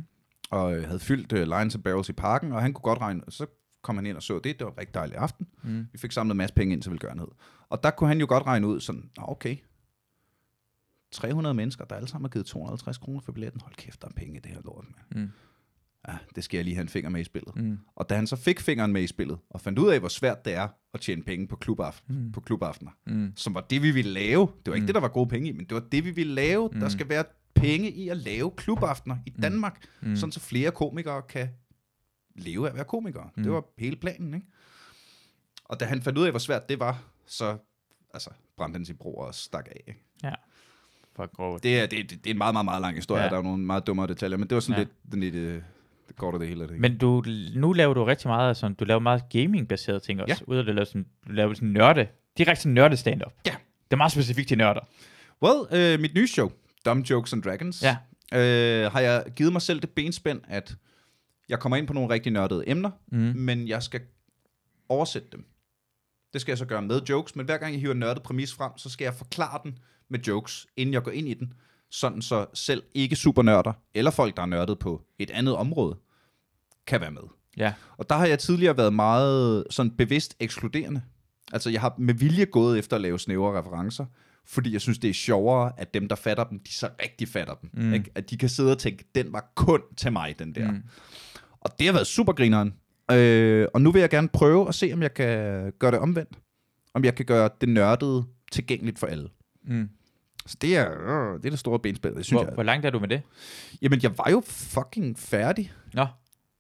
og 0.51 0.77
øh, 0.77 0.85
havde 0.87 0.99
fyldt 0.99 1.33
øh, 1.33 1.43
Lions 1.47 1.75
and 1.75 1.83
Barrels 1.83 2.09
i 2.09 2.13
parken, 2.13 2.53
og 2.53 2.63
han 2.63 2.73
kunne 2.73 2.83
godt 2.83 3.01
regne, 3.01 3.21
så 3.29 3.47
kom 3.83 3.97
han 3.97 4.07
ind 4.07 4.17
og 4.17 4.23
så 4.23 4.35
det, 4.35 4.59
det 4.59 4.65
var 4.65 4.71
en 4.71 4.79
rigtig 4.79 4.95
dejlig 4.95 5.17
aften. 5.17 5.47
Mm. 5.63 5.87
Vi 5.93 5.99
fik 5.99 6.13
samlet 6.13 6.33
en 6.35 6.39
masse 6.39 6.55
penge 6.55 6.73
ind 6.73 6.83
til 6.83 6.91
velgørenhed. 6.93 7.27
Og 7.69 7.83
der 7.83 7.91
kunne 7.91 8.09
han 8.09 8.21
jo 8.21 8.27
godt 8.29 8.47
regne 8.47 8.67
ud 8.67 8.81
sådan, 8.81 9.11
okay, 9.19 9.57
300 11.13 11.55
mennesker, 11.55 11.85
der 11.85 11.97
alle 11.97 12.09
sammen 12.09 12.25
har 12.25 12.31
givet 12.31 12.47
250 12.47 12.99
kroner 12.99 13.21
for 13.21 13.33
billetten. 13.33 13.61
Hold 13.61 13.75
kæft, 13.75 14.03
der 14.03 14.09
er 14.09 14.13
penge 14.13 14.37
i 14.37 14.41
det 14.41 14.51
her 14.51 14.61
lort, 14.65 14.85
mand. 14.85 15.25
Mm. 15.25 15.31
Ja, 16.09 16.15
det 16.37 16.45
skal 16.45 16.59
jeg 16.59 16.65
lige 16.65 16.75
have 16.75 16.83
en 16.83 16.89
finger 16.89 17.11
med 17.11 17.21
i 17.21 17.25
spillet. 17.25 17.57
Mm. 17.57 17.79
Og 17.97 18.09
da 18.09 18.15
han 18.17 18.27
så 18.27 18.37
fik 18.37 18.61
fingeren 18.61 18.93
med 18.93 19.03
i 19.03 19.07
spillet, 19.07 19.39
og 19.51 19.61
fandt 19.61 19.79
ud 19.79 19.91
af, 19.91 19.99
hvor 20.01 20.09
svært 20.09 20.45
det 20.45 20.55
er 20.55 20.69
at 20.95 21.01
tjene 21.01 21.23
penge 21.23 21.49
på, 21.49 21.57
klubaften, 21.57 22.25
Mm. 22.25 22.33
på 22.33 22.41
klubaftener, 22.41 22.91
Mm. 23.07 23.33
som 23.37 23.55
var 23.55 23.61
det, 23.61 23.83
vi 23.83 23.91
ville 23.91 24.11
lave. 24.11 24.41
Det 24.65 24.71
var 24.71 24.75
ikke 24.75 24.83
Mm. 24.83 24.87
det, 24.87 24.95
der 24.95 25.01
var 25.01 25.09
gode 25.09 25.29
penge 25.29 25.49
i, 25.49 25.53
men 25.53 25.65
det 25.67 25.75
var 25.75 25.81
det, 25.93 26.05
vi 26.05 26.11
ville 26.11 26.35
lave. 26.35 26.69
Mm. 26.73 26.79
Der 26.81 26.87
Mm. 26.87 26.91
skal 26.91 27.09
være 27.09 27.25
penge 27.55 27.91
i 27.91 28.09
at 28.09 28.17
lave 28.17 28.51
klubaftener 28.57 29.17
i 29.27 29.31
Danmark, 29.31 29.85
mm. 30.03 30.09
Mm. 30.09 30.17
sådan 30.17 30.33
så 30.33 30.41
flere 30.41 30.71
komikere 30.71 31.23
kan 31.23 31.49
leve 32.37 32.67
af 32.67 32.71
at 32.71 32.77
være 32.77 32.85
komikere. 32.85 33.25
Mm. 33.25 33.31
Mm. 33.37 33.43
Det 33.43 33.53
var 33.53 33.65
hele 33.79 33.97
planen, 33.97 34.35
ikke? 34.35 34.47
Og 35.65 35.81
da 35.81 35.85
han 35.85 36.03
fandt 36.03 36.19
ud 36.19 36.25
af, 36.25 36.31
hvor 36.33 36.39
svært 36.39 36.69
det 36.69 36.81
var, 36.81 37.03
så 37.27 37.57
altså, 38.15 38.31
brændte 38.57 38.77
han 38.77 38.85
sin 38.85 38.97
bror 38.97 39.27
og 39.27 39.35
stak 39.35 39.67
af. 39.71 39.85
Ikke? 39.87 40.01
For 41.17 41.27
grov. 41.27 41.61
Det, 41.61 41.81
er, 41.81 41.87
det, 41.87 42.11
det, 42.11 42.25
det 42.25 42.27
er 42.27 42.35
en 42.35 42.39
meget, 42.39 42.55
meget, 42.55 42.65
meget 42.65 42.81
lang 42.83 42.97
historie. 42.97 43.21
Ja. 43.23 43.27
Ja. 43.27 43.31
Der 43.33 43.39
er 43.39 43.43
nogle 43.43 43.63
meget 43.65 43.87
dummere 43.87 44.07
detaljer, 44.07 44.37
men 44.39 44.49
det 44.49 44.55
var 44.55 44.61
sådan 44.61 44.73
ja. 44.75 44.79
Ja. 44.79 44.85
lidt, 44.85 45.13
den 45.13 45.21
lidt 45.21 45.35
øh, 45.35 45.63
det 46.09 46.17
går 46.17 46.39
det 46.39 46.49
hele. 46.49 46.63
af 46.63 46.69
Det, 46.69 46.75
ikke? 46.75 46.83
Men 46.89 46.99
du, 46.99 47.25
nu 47.55 47.73
laver 47.73 47.95
du 47.95 48.05
rigtig 48.05 48.29
meget 48.29 48.57
sådan, 48.57 48.75
du 48.75 48.85
laver 48.85 49.01
meget 49.01 49.23
gaming-baseret 49.29 50.03
ting 50.03 50.23
også. 50.23 50.45
Ja. 50.49 50.53
Ud 50.53 50.57
af 50.57 50.65
det 50.65 50.75
laver 50.75 50.85
sådan, 50.85 51.07
du 51.29 51.33
laver 51.33 51.55
sådan 51.55 51.69
nørde, 51.69 52.07
direkte 52.39 52.69
nørde 52.69 52.97
stand-up. 52.97 53.33
Ja. 53.47 53.51
Det 53.85 53.93
er 53.93 53.97
meget 53.97 54.13
specifikt 54.13 54.49
til 54.49 54.59
nørder. 54.59 54.81
Well, 55.43 55.67
øh, 55.95 56.01
mit 56.01 56.15
nye 56.15 56.27
show, 56.27 56.51
Dumb 56.85 57.11
Jokes 57.11 57.33
and 57.33 57.43
Dragons, 57.43 57.83
Ja. 57.83 57.97
øh, 58.85 58.93
har 58.93 59.01
jeg 59.01 59.25
givet 59.37 59.53
mig 59.53 59.63
selv 59.63 59.81
det 59.81 59.91
benspænd, 59.91 60.41
at 60.49 60.77
jeg 61.49 61.59
kommer 61.61 61.77
ind 61.77 61.87
på 61.87 61.93
nogle 61.93 62.11
rigtig 62.15 62.33
nørdede 62.33 62.69
emner, 62.69 62.91
Mm. 63.07 63.19
men 63.19 63.69
jeg 63.69 63.83
skal 63.83 64.01
oversætte 64.89 65.29
dem. 65.33 65.45
Det 66.35 66.41
skal 66.41 66.53
jeg 66.53 66.59
så 66.59 66.65
gøre 66.65 66.83
med 66.83 67.01
jokes, 67.09 67.37
men 67.37 67.47
hver 67.47 67.59
gang 67.59 67.73
jeg 67.73 67.81
hiver 67.81 67.93
en 67.93 67.99
nørdet 67.99 68.23
præmis 68.23 68.55
frem, 68.55 68.79
så 68.79 68.91
skal 68.91 69.05
jeg 69.05 69.15
forklare 69.15 69.61
den 69.65 69.79
med 70.11 70.19
jokes, 70.19 70.67
inden 70.77 70.93
jeg 70.93 71.03
går 71.03 71.11
ind 71.11 71.29
i 71.29 71.35
den, 71.35 71.53
sådan 71.91 72.23
så 72.23 72.47
selv 72.55 72.83
ikke 72.95 73.17
supernørder, 73.17 73.73
eller 73.95 74.11
folk, 74.11 74.37
der 74.37 74.43
er 74.43 74.47
nørdet 74.47 74.79
på 74.79 75.03
et 75.19 75.31
andet 75.31 75.57
område, 75.57 75.99
kan 76.87 77.01
være 77.01 77.11
med. 77.11 77.23
Ja. 77.57 77.75
Og 77.97 78.11
der 78.11 78.17
har 78.17 78.27
jeg 78.27 78.39
tidligere 78.39 78.77
været 78.77 78.93
meget 78.93 79.65
sådan 79.71 79.91
bevidst 79.91 80.37
ekskluderende. 80.41 81.03
Altså 81.53 81.71
jeg 81.71 81.81
har 81.81 81.95
med 81.99 82.15
vilje 82.15 82.45
gået 82.45 82.79
efter 82.79 82.97
at 82.97 83.03
lave 83.03 83.19
snævre 83.19 83.59
referencer, 83.59 84.07
fordi 84.47 84.73
jeg 84.73 84.81
synes, 84.81 84.99
det 84.99 85.11
er 85.11 85.15
sjovere, 85.15 85.73
at 85.77 85.95
dem, 85.95 86.09
der 86.09 86.17
fatter 86.17 86.45
dem, 86.45 86.59
de 86.59 86.73
så 86.73 86.89
rigtig 87.03 87.29
fatter 87.29 87.55
dem. 87.55 87.71
Mm. 87.73 87.95
Ikke? 87.95 88.11
At 88.15 88.31
de 88.31 88.39
kan 88.39 88.49
sidde 88.49 88.73
og 88.73 88.79
tænke, 88.79 89.05
den 89.15 89.33
var 89.33 89.53
kun 89.55 89.81
til 89.97 90.13
mig, 90.13 90.39
den 90.39 90.55
der. 90.55 90.71
Mm. 90.71 90.83
Og 91.61 91.79
det 91.79 91.87
har 91.87 91.93
været 91.93 92.07
super 92.07 92.33
grineren. 92.33 92.75
Øh, 93.13 93.67
og 93.75 93.81
nu 93.83 93.93
vil 93.93 94.01
jeg 94.01 94.11
gerne 94.11 94.29
prøve 94.29 94.69
at 94.69 94.75
se, 94.75 94.91
om 94.93 95.03
jeg 95.03 95.15
kan 95.15 95.73
gøre 95.79 95.91
det 95.91 95.99
omvendt. 95.99 96.39
Om 96.95 97.05
jeg 97.05 97.15
kan 97.15 97.27
gøre 97.27 97.51
det 97.61 97.69
nørdede 97.69 98.25
tilgængeligt 98.53 98.99
for 98.99 99.07
alle. 99.07 99.29
Mm. 99.67 99.89
Så 100.47 100.57
det 100.61 100.77
er, 100.77 100.91
øh, 100.91 101.39
det 101.39 101.47
er 101.47 101.51
det 101.51 101.59
store 101.59 101.79
benspil, 101.79 102.15
det 102.15 102.25
synes 102.25 102.41
Hvor, 102.41 102.45
jeg. 102.49 102.55
hvor 102.55 102.63
langt 102.63 102.87
er 102.87 102.91
du 102.91 102.99
med 102.99 103.09
det? 103.09 103.23
Jamen, 103.83 104.01
jeg 104.03 104.19
var 104.19 104.31
jo 104.31 104.43
fucking 104.47 105.19
færdig 105.19 105.73
Nå, 105.95 106.07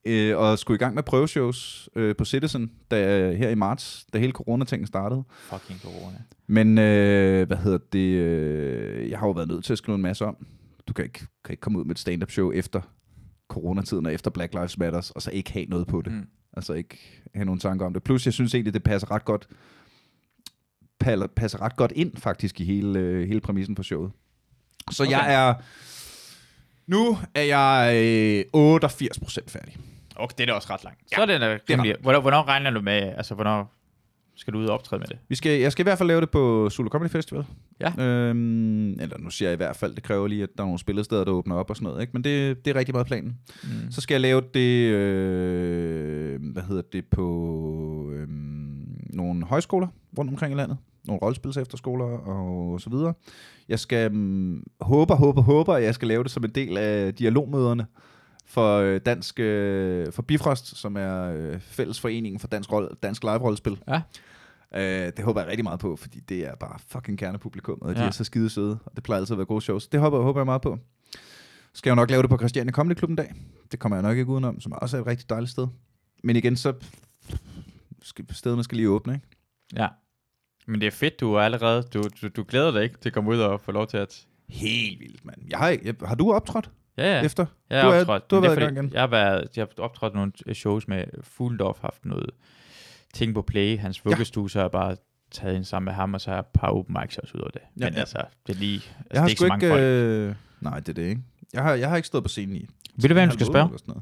øh, 0.06 0.38
og 0.38 0.58
skulle 0.58 0.74
i 0.76 0.78
gang 0.78 0.94
med 0.94 1.02
prøveshows 1.02 1.88
øh, 1.96 2.16
på 2.16 2.24
Citizen 2.24 2.70
da, 2.90 2.96
her 3.32 3.48
i 3.48 3.54
marts, 3.54 4.06
da 4.12 4.18
hele 4.18 4.32
coronatingen 4.32 4.86
startede. 4.86 5.24
fucking 5.30 5.80
corona. 5.80 6.16
Men 6.46 6.78
øh, 6.78 7.46
hvad 7.46 7.56
hedder 7.56 7.78
det? 7.92 7.98
Øh, 8.18 9.10
jeg 9.10 9.18
har 9.18 9.26
jo 9.26 9.32
været 9.32 9.48
nødt 9.48 9.64
til 9.64 9.72
at 9.72 9.78
skrive 9.78 9.96
en 9.96 10.02
masse 10.02 10.24
om. 10.24 10.46
Du 10.88 10.92
kan 10.92 11.04
ikke, 11.04 11.18
kan 11.18 11.52
ikke 11.52 11.60
komme 11.60 11.78
ud 11.78 11.84
med 11.84 11.94
et 11.94 11.98
stand-up 11.98 12.30
show 12.30 12.50
efter 12.52 12.80
coronatiden 13.48 14.06
og 14.06 14.14
efter 14.14 14.30
Black 14.30 14.54
Lives 14.54 14.78
Matters, 14.78 15.10
og 15.10 15.22
så 15.22 15.30
ikke 15.30 15.52
have 15.52 15.66
noget 15.66 15.86
på 15.86 16.02
det. 16.02 16.12
Mm. 16.12 16.26
Altså 16.56 16.72
ikke 16.72 17.22
have 17.34 17.44
nogen 17.44 17.60
tanker 17.60 17.86
om 17.86 17.92
det. 17.92 18.02
Plus, 18.02 18.26
jeg 18.26 18.32
synes 18.32 18.54
egentlig, 18.54 18.74
det 18.74 18.82
passer 18.82 19.10
ret 19.10 19.24
godt 19.24 19.48
passer 21.36 21.62
ret 21.62 21.76
godt 21.76 21.92
ind 21.92 22.16
faktisk 22.16 22.60
i 22.60 22.64
hele, 22.64 22.98
øh, 22.98 23.28
hele 23.28 23.40
præmissen 23.40 23.74
på 23.74 23.82
showet. 23.82 24.12
Så 24.90 25.02
okay. 25.02 25.12
Jeg 25.12 25.34
er... 25.34 25.54
Nu 26.86 27.18
er 27.34 27.42
jeg 27.42 27.92
øh, 28.54 28.78
88% 28.78 29.48
færdig. 29.48 29.76
Okay, 30.16 30.34
det 30.38 30.42
er 30.42 30.46
da 30.46 30.52
også 30.52 30.72
ret 30.72 30.84
langt. 30.84 31.00
Ja, 31.12 31.16
Så 31.16 31.22
er 31.22 31.26
det 31.26 31.40
da 31.40 31.46
er 31.46 31.58
rimelig. 31.70 31.96
Hvornår, 32.00 32.20
hvornår 32.20 32.48
regner 32.48 32.70
du 32.70 32.80
med, 32.80 33.12
altså 33.16 33.34
hvornår... 33.34 33.73
skal 34.36 34.52
du 34.52 34.58
ud 34.58 34.66
og 34.66 34.74
optræde 34.74 35.00
med 35.00 35.06
det? 35.06 35.18
Vi 35.28 35.34
skal, 35.34 35.60
jeg 35.60 35.72
skal 35.72 35.82
i 35.82 35.86
hvert 35.86 35.98
fald 35.98 36.06
lave 36.06 36.20
det 36.20 36.30
på 36.30 36.70
Zulu 36.70 36.88
Comedy 36.88 37.10
Festival. 37.10 37.44
Ja. 37.80 38.04
Øhm, 38.04 38.88
eller 39.00 39.18
nu 39.18 39.30
siger 39.30 39.48
jeg 39.48 39.54
i 39.54 39.56
hvert 39.56 39.76
fald, 39.76 39.94
det 39.94 40.02
kræver 40.02 40.26
lige, 40.26 40.42
at 40.42 40.48
der 40.56 40.62
er 40.62 40.66
nogle 40.66 40.78
spillesteder, 40.78 41.24
der 41.24 41.32
åbner 41.32 41.56
op 41.56 41.70
og 41.70 41.76
sådan 41.76 41.86
noget. 41.86 42.00
Ikke? 42.00 42.10
Men 42.12 42.24
det, 42.24 42.64
det 42.64 42.70
er 42.70 42.78
rigtig 42.78 42.94
meget 42.94 43.06
planen. 43.06 43.38
Mm. 43.62 43.90
Så 43.90 44.00
skal 44.00 44.14
jeg 44.14 44.20
lave 44.20 44.42
det, 44.54 44.90
øh, 44.90 46.52
hvad 46.52 46.62
hedder 46.62 46.82
det, 46.92 47.04
på 47.04 48.10
øh, 48.14 48.28
nogle 49.14 49.44
højskoler 49.44 49.88
rundt 50.18 50.30
omkring 50.30 50.54
i 50.54 50.56
landet. 50.56 50.76
Nogle 51.06 51.20
rollespilsefterskoler 51.22 52.04
og 52.04 52.80
så 52.80 52.90
videre. 52.90 53.14
Jeg 53.68 53.78
skal 53.78 54.12
mm, 54.12 54.62
håber, 54.80 55.14
håber, 55.14 55.42
håber, 55.42 55.74
at 55.74 55.82
jeg 55.82 55.94
skal 55.94 56.08
lave 56.08 56.22
det 56.22 56.30
som 56.30 56.44
en 56.44 56.50
del 56.50 56.76
af 56.76 57.14
dialogmøderne 57.14 57.86
for 58.46 58.78
øh, 58.78 59.00
dansk, 59.06 59.40
øh, 59.40 60.12
for 60.12 60.22
Bifrost, 60.22 60.76
som 60.76 60.96
er 60.96 61.22
øh, 61.24 61.60
fællesforeningen 61.60 62.40
for 62.40 62.48
dansk, 62.48 62.72
roll, 62.72 62.88
dansk 63.02 63.22
live-rollespil. 63.24 63.78
Ja. 63.88 64.02
Øh, 64.74 65.12
det 65.16 65.24
håber 65.24 65.40
jeg 65.40 65.48
rigtig 65.50 65.64
meget 65.64 65.80
på, 65.80 65.96
fordi 65.96 66.20
det 66.20 66.46
er 66.46 66.54
bare 66.54 66.78
fucking 66.88 67.18
kernepublikum, 67.18 67.78
og 67.82 67.94
de 67.94 68.00
Ja. 68.00 68.06
er 68.06 68.10
så 68.10 68.24
skide 68.24 68.50
søde, 68.50 68.78
og 68.84 68.92
det 68.96 69.04
plejer 69.04 69.20
altid 69.20 69.34
at 69.34 69.38
være 69.38 69.46
gode 69.46 69.60
shows. 69.60 69.88
Det 69.88 70.00
håber, 70.00 70.22
håber 70.22 70.40
jeg 70.40 70.46
meget 70.46 70.62
på. 70.62 70.78
Skal 71.72 71.90
jeg 71.90 71.96
jo 71.96 72.00
nok 72.00 72.10
lave 72.10 72.22
det 72.22 72.30
på 72.30 72.36
Christiania 72.38 72.72
Comedy 72.72 72.98
Club 72.98 73.10
en 73.10 73.16
dag. 73.16 73.34
Det 73.72 73.78
kommer 73.80 73.96
jeg 73.96 74.02
nok 74.02 74.18
ikke 74.18 74.30
udenom, 74.32 74.60
som 74.60 74.72
også 74.72 74.96
er 74.96 75.00
et 75.00 75.06
rigtig 75.06 75.30
dejligt 75.30 75.50
sted. 75.50 75.66
Men 76.24 76.36
igen, 76.36 76.56
så 76.56 76.72
skal, 78.02 78.24
stederne 78.30 78.64
skal 78.64 78.76
lige 78.76 78.88
åbne, 78.88 79.14
ikke? 79.14 79.26
Ja. 79.76 79.88
Men 80.66 80.80
det 80.80 80.86
er 80.86 80.90
fedt, 80.90 81.20
du 81.20 81.32
er 81.34 81.40
allerede, 81.40 81.82
du, 81.82 82.02
du, 82.22 82.28
du 82.28 82.44
glæder 82.48 82.70
dig 82.70 82.82
ikke 82.82 82.96
til 83.00 83.08
at 83.08 83.12
komme 83.12 83.30
ud 83.30 83.38
og 83.38 83.60
få 83.60 83.72
lov 83.72 83.86
til 83.86 83.96
at... 83.96 84.26
Helt 84.48 85.00
vildt, 85.00 85.24
mand. 85.24 85.36
Jeg 85.50 85.58
har, 85.58 85.68
jeg, 85.68 85.94
har 86.04 86.14
du 86.14 86.32
optrådt 86.32 86.70
Ja, 86.98 87.02
ja. 87.04 87.18
ja. 87.18 87.24
efter? 87.24 87.46
Jeg 87.70 87.82
Du 87.84 87.88
er- 87.88 88.00
optrådt. 88.00 88.30
du 88.30 88.34
har 88.34 88.42
været 88.42 88.58
er 88.58 88.60
i 88.60 88.64
gang 88.64 88.76
igen. 88.76 88.92
Jeg 88.92 89.02
har, 89.02 89.06
været, 89.06 89.48
jeg 89.56 89.66
har 89.78 89.82
optrådt 89.84 90.14
nogle 90.14 90.32
shows 90.54 90.88
med 90.88 91.04
Fuglendorf, 91.22 91.78
haft 91.80 92.04
noget 92.04 92.30
ting 93.14 93.34
på 93.34 93.42
play. 93.42 93.78
Hans 93.78 94.04
vuggestue, 94.04 94.50
så 94.50 94.58
har 94.58 94.64
jeg 94.64 94.70
bare 94.70 94.96
taget 95.30 95.56
ind 95.56 95.64
sammen 95.64 95.84
med 95.84 95.92
ham, 95.92 96.14
og 96.14 96.20
så 96.20 96.30
har 96.30 96.34
jeg 96.36 96.40
et 96.40 96.46
par 96.46 96.68
open 96.68 96.96
mics 97.00 97.18
også 97.18 97.34
ud 97.38 97.42
af 97.42 97.50
det. 97.52 97.60
Ja, 97.80 97.84
Men 97.84 97.94
ja. 97.94 98.00
altså, 98.00 98.22
det 98.46 98.54
er 98.54 98.58
lige... 98.58 98.74
Altså, 98.74 98.92
Jeg 99.12 99.20
har 99.20 99.26
det 99.26 99.30
er 99.30 99.32
ikke 99.32 99.40
så 99.40 99.46
mange 99.46 99.66
ikke... 99.66 99.74
folk. 99.74 99.82
Øh... 99.82 100.34
Nej, 100.60 100.80
det 100.80 100.88
er 100.88 100.92
det 100.92 101.02
ikke. 101.08 101.22
Jeg 101.52 101.62
har, 101.62 101.74
jeg 101.74 101.88
har 101.88 101.96
ikke 101.96 102.06
stået 102.08 102.24
på 102.24 102.28
scenen 102.28 102.56
i... 102.56 102.66
Ved 102.96 103.08
du, 103.08 103.14
hvem 103.14 103.28
du 103.28 103.34
skal 103.34 103.46
spørge? 103.46 103.78
sådan 103.78 103.94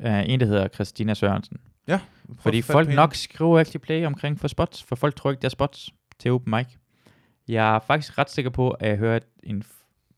noget. 0.00 0.24
Uh, 0.24 0.30
en, 0.30 0.40
der 0.40 0.46
hedder 0.46 0.68
Christina 0.68 1.14
Sørensen. 1.14 1.56
Ja. 1.88 2.00
Fordi 2.40 2.62
folk 2.62 2.94
nok 2.94 3.14
skriver 3.14 3.58
ikke 3.58 3.70
til 3.70 3.78
play 3.78 4.06
omkring 4.06 4.40
for 4.40 4.48
spots, 4.48 4.82
for 4.82 4.96
folk 4.96 5.16
tror 5.16 5.30
ikke, 5.30 5.40
der 5.40 5.48
er 5.48 5.50
spots 5.50 5.90
til 6.18 6.30
open 6.30 6.50
mic. 6.56 6.66
Jeg 7.48 7.74
er 7.74 7.78
faktisk 7.78 8.18
ret 8.18 8.30
sikker 8.30 8.50
på, 8.50 8.70
at 8.70 8.88
jeg 8.88 8.96
hørte 8.96 9.26
en, 9.42 9.62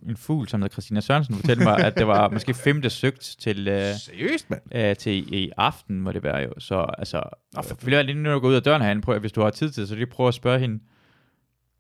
en 0.09 0.17
fugl, 0.17 0.49
som 0.49 0.63
hedder 0.63 0.73
Christina 0.73 1.01
Sørensen, 1.01 1.35
fortælle 1.35 1.63
mig, 1.65 1.79
at 1.79 1.99
det 1.99 2.07
var 2.07 2.29
måske 2.31 2.55
femte 2.55 2.91
søgt 2.91 3.37
til, 3.41 3.69
uh, 3.69 3.75
Seriøst, 3.99 4.51
mand? 4.51 4.91
uh, 4.91 4.97
til 4.97 5.35
i 5.35 5.51
aften, 5.57 6.01
må 6.01 6.13
det 6.13 6.23
være 6.23 6.37
jo. 6.37 6.53
Så 6.59 6.87
altså, 6.99 7.23
vil 7.85 7.95
jeg 7.95 8.05
lige 8.05 8.19
nu 8.19 8.39
gå 8.41 8.49
ud 8.49 8.55
af 8.55 8.63
døren 8.63 8.83
herinde, 8.83 9.03
prøv, 9.03 9.19
hvis 9.19 9.33
du 9.33 9.41
har 9.41 9.51
tid 9.51 9.71
til, 9.71 9.89
så 9.89 9.95
lige 9.95 10.07
prøve 10.07 10.29
at 10.29 10.35
spørge 10.35 10.59
hende, 10.61 10.81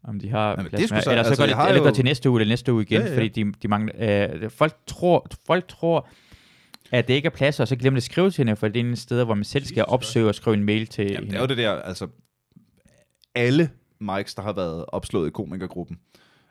om 0.05 0.21
de 0.21 0.29
har 0.31 0.51
Jamen, 0.51 0.65
det 0.65 0.71
plads 0.71 0.85
sgu 0.89 0.95
med. 0.95 1.03
så- 1.03 1.11
Eller 1.11 1.23
så 1.23 1.29
altså, 1.29 1.43
går 1.43 1.47
det, 1.55 1.69
eller 1.69 1.79
jo- 1.79 1.85
går 1.85 1.91
til 1.91 2.05
næste 2.05 2.31
uge, 2.31 2.41
eller 2.41 2.53
næste 2.53 2.73
uge 2.73 2.83
igen, 2.83 3.01
Ja, 3.03 3.09
ja. 3.09 3.15
fordi 3.17 3.29
de, 3.29 3.53
de 3.63 3.69
mangler... 3.69 4.29
Uh, 4.45 4.51
folk, 4.51 4.77
tror, 4.87 5.27
folk 5.47 5.69
tror, 5.69 6.09
at 6.93 7.09
det 7.09 7.15
ikke 7.15 7.27
er 7.27 7.31
plads, 7.31 7.61
og 7.61 7.69
så 7.69 7.77
glemmer 7.77 7.97
de 7.97 7.99
at 7.99 8.03
skrive 8.03 8.31
til 8.31 8.39
hende, 8.43 8.57
for 8.57 8.69
det 8.69 8.81
er 8.81 8.85
en 8.85 8.97
sted, 8.97 9.25
hvor 9.25 9.35
man 9.35 9.45
selv 9.45 9.65
skal 9.65 9.85
opsøge 9.89 10.29
og 10.29 10.35
skrive 10.35 10.57
en 10.57 10.65
mail 10.65 10.87
til 10.87 11.05
Jamen, 11.05 11.17
det 11.17 11.25
hende. 11.25 11.37
er 11.37 11.41
jo 11.41 11.47
det 11.47 11.57
der, 11.57 11.73
altså... 11.73 12.07
Alle 13.35 13.71
mics, 14.01 14.35
der 14.35 14.43
har 14.43 14.53
været 14.53 14.85
opslået 14.89 15.27
i 15.27 15.31
komikergruppen 15.31 15.99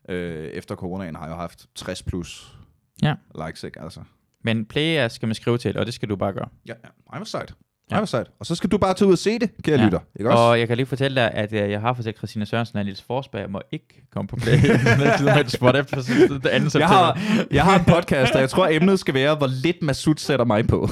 øh, 0.10 0.46
efter 0.48 0.76
coronaen, 0.76 1.16
har 1.16 1.28
jo 1.30 1.36
haft 1.36 1.66
60 1.76 2.04
plus 2.04 2.56
Ja. 3.04 3.14
likes, 3.48 3.64
ikke? 3.64 3.82
Altså. 3.82 4.00
Men 4.44 4.66
player 4.66 5.08
skal 5.08 5.28
man 5.28 5.36
skrive 5.36 5.58
til, 5.58 5.78
og 5.78 5.86
det 5.86 5.94
skal 5.94 6.10
du 6.10 6.16
bare 6.16 6.34
gøre. 6.34 6.48
Ja, 6.68 6.74
ja. 6.84 7.18
Hvor 7.18 7.24
sejt. 7.26 7.54
Ja. 7.92 7.98
Hvor 7.98 8.06
sejt. 8.06 8.28
Og 8.40 8.46
så 8.46 8.56
skal 8.56 8.70
du 8.72 8.78
bare 8.78 8.94
tage 8.94 9.08
ud 9.08 9.12
og 9.14 9.18
se 9.18 9.40
det, 9.40 9.50
kære 9.64 9.80
Ja. 9.80 9.86
lytter. 9.86 10.00
Ikke 10.20 10.30
også? 10.32 10.40
Og 10.44 10.60
jeg 10.60 10.68
kan 10.68 10.78
lige 10.78 10.86
fortælle 10.88 11.22
dig, 11.22 11.32
at 11.32 11.54
øh, 11.54 11.72
jeg 11.72 11.82
har 11.82 11.94
fortalt 11.94 12.18
Christina 12.18 12.46
Sørensen 12.46 12.78
og 12.78 12.84
Niels 12.86 13.02
Forsberg 13.02 13.50
må 13.52 13.62
ikke 13.72 14.02
komme 14.12 14.28
på 14.28 14.36
play. 14.36 14.54
med 15.26 15.40
et 15.46 15.52
spot 15.52 15.76
efter 15.76 15.98
det 15.98 16.46
andet 16.46 16.46
jeg, 16.46 16.72
september. 16.72 16.88
har, 16.88 17.20
jeg 17.52 17.64
har 17.64 17.80
en 17.80 17.86
podcast, 17.86 18.36
og 18.36 18.42
jeg 18.42 18.50
tror, 18.50 18.68
emnet 18.68 19.00
skal 19.00 19.14
være, 19.14 19.36
hvor 19.36 19.48
lidt 19.64 19.82
Masud 19.82 20.16
sætter 20.18 20.46
mig 20.46 20.68
på. 20.68 20.90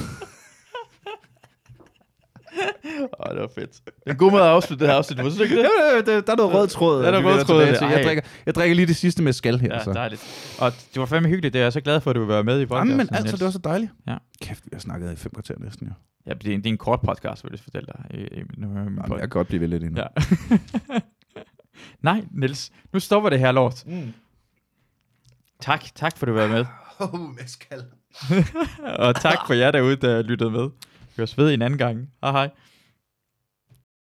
Åh, 3.20 3.34
det 3.34 3.40
var 3.40 3.50
fedt. 3.54 3.70
Det 3.84 3.92
er 4.06 4.10
en 4.10 4.16
god 4.16 4.30
måde 4.30 4.42
at 4.42 4.48
afslutte 4.48 4.84
det 4.84 4.90
her 4.92 4.98
afsnit. 4.98 5.18
Synes 5.18 5.36
du 5.36 5.42
ikke 5.42 5.56
det? 5.56 5.62
Ja, 5.62 6.00
der, 6.00 6.20
der 6.20 6.32
er 6.32 6.36
noget 6.36 6.54
rød 6.54 6.68
tråd. 6.68 7.02
Der 7.02 7.06
er 7.06 7.10
noget 7.10 7.26
rød 7.26 7.44
tråd, 7.44 7.66
til. 7.66 7.88
Jeg 7.88 8.04
drikker, 8.04 8.22
jeg 8.46 8.54
drikker 8.54 8.76
lige 8.76 8.86
det 8.86 8.96
sidste 8.96 9.22
med 9.22 9.32
skal 9.32 9.58
her. 9.58 9.74
Ja, 9.74 9.84
så. 9.84 9.92
dejligt. 9.92 10.56
Og 10.60 10.72
det 10.72 11.00
var 11.00 11.06
fandme 11.06 11.28
hyggeligt. 11.28 11.52
Det 11.52 11.58
er 11.58 11.62
jeg 11.64 11.72
så 11.72 11.80
glad 11.80 12.00
for, 12.00 12.10
at 12.10 12.16
du 12.16 12.20
vil 12.20 12.28
være 12.28 12.44
med 12.44 12.60
i 12.60 12.66
podcasten. 12.66 12.90
Jamen, 12.90 13.08
altså, 13.12 13.36
det 13.36 13.44
var 13.44 13.50
så 13.50 13.58
dejligt. 13.58 13.92
Ja. 14.06 14.16
Kæft, 14.42 14.64
vi 14.64 14.70
har 14.72 14.80
snakket 14.80 15.12
i 15.12 15.16
fem 15.16 15.32
kvarter 15.32 15.54
næsten, 15.58 15.86
jo. 15.86 15.92
Ja, 16.26 16.34
det 16.34 16.50
er, 16.50 16.54
en, 16.54 16.60
det 16.60 16.66
er 16.66 16.72
en 16.72 16.78
kort 16.78 17.00
podcast, 17.00 17.44
vil 17.44 17.50
jeg 17.52 17.60
fortælle 17.60 17.86
dig. 17.86 18.18
I, 18.20 18.40
i, 18.40 18.42
nu, 18.56 18.68
Jamen, 18.78 18.98
jeg 19.10 19.18
kan 19.18 19.28
godt 19.28 19.48
blive 19.48 19.60
ved 19.60 19.68
lidt 19.68 19.82
endnu. 19.84 20.02
Ja. 20.02 20.06
Nej, 22.02 22.24
Niels. 22.30 22.70
Nu 22.92 23.00
stopper 23.00 23.30
det 23.30 23.38
her 23.38 23.52
lort. 23.52 23.82
Mm. 23.86 24.12
Tak, 25.60 25.84
tak 25.94 26.18
for, 26.18 26.26
at 26.26 26.28
du 26.28 26.32
var 26.32 26.48
med. 26.48 26.64
Oh, 27.00 27.20
mezcal. 27.20 27.84
Og 29.06 29.14
tak 29.14 29.38
for 29.46 29.54
jer 29.54 29.70
derude, 29.70 29.96
der 29.96 30.22
lyttede 30.22 30.50
med. 30.50 30.62
Vi 30.62 31.14
høres 31.16 31.38
ved 31.38 31.54
en 31.54 31.62
anden 31.62 31.78
gang. 31.78 32.08
Hej 32.22 32.30
hej. 32.30 32.50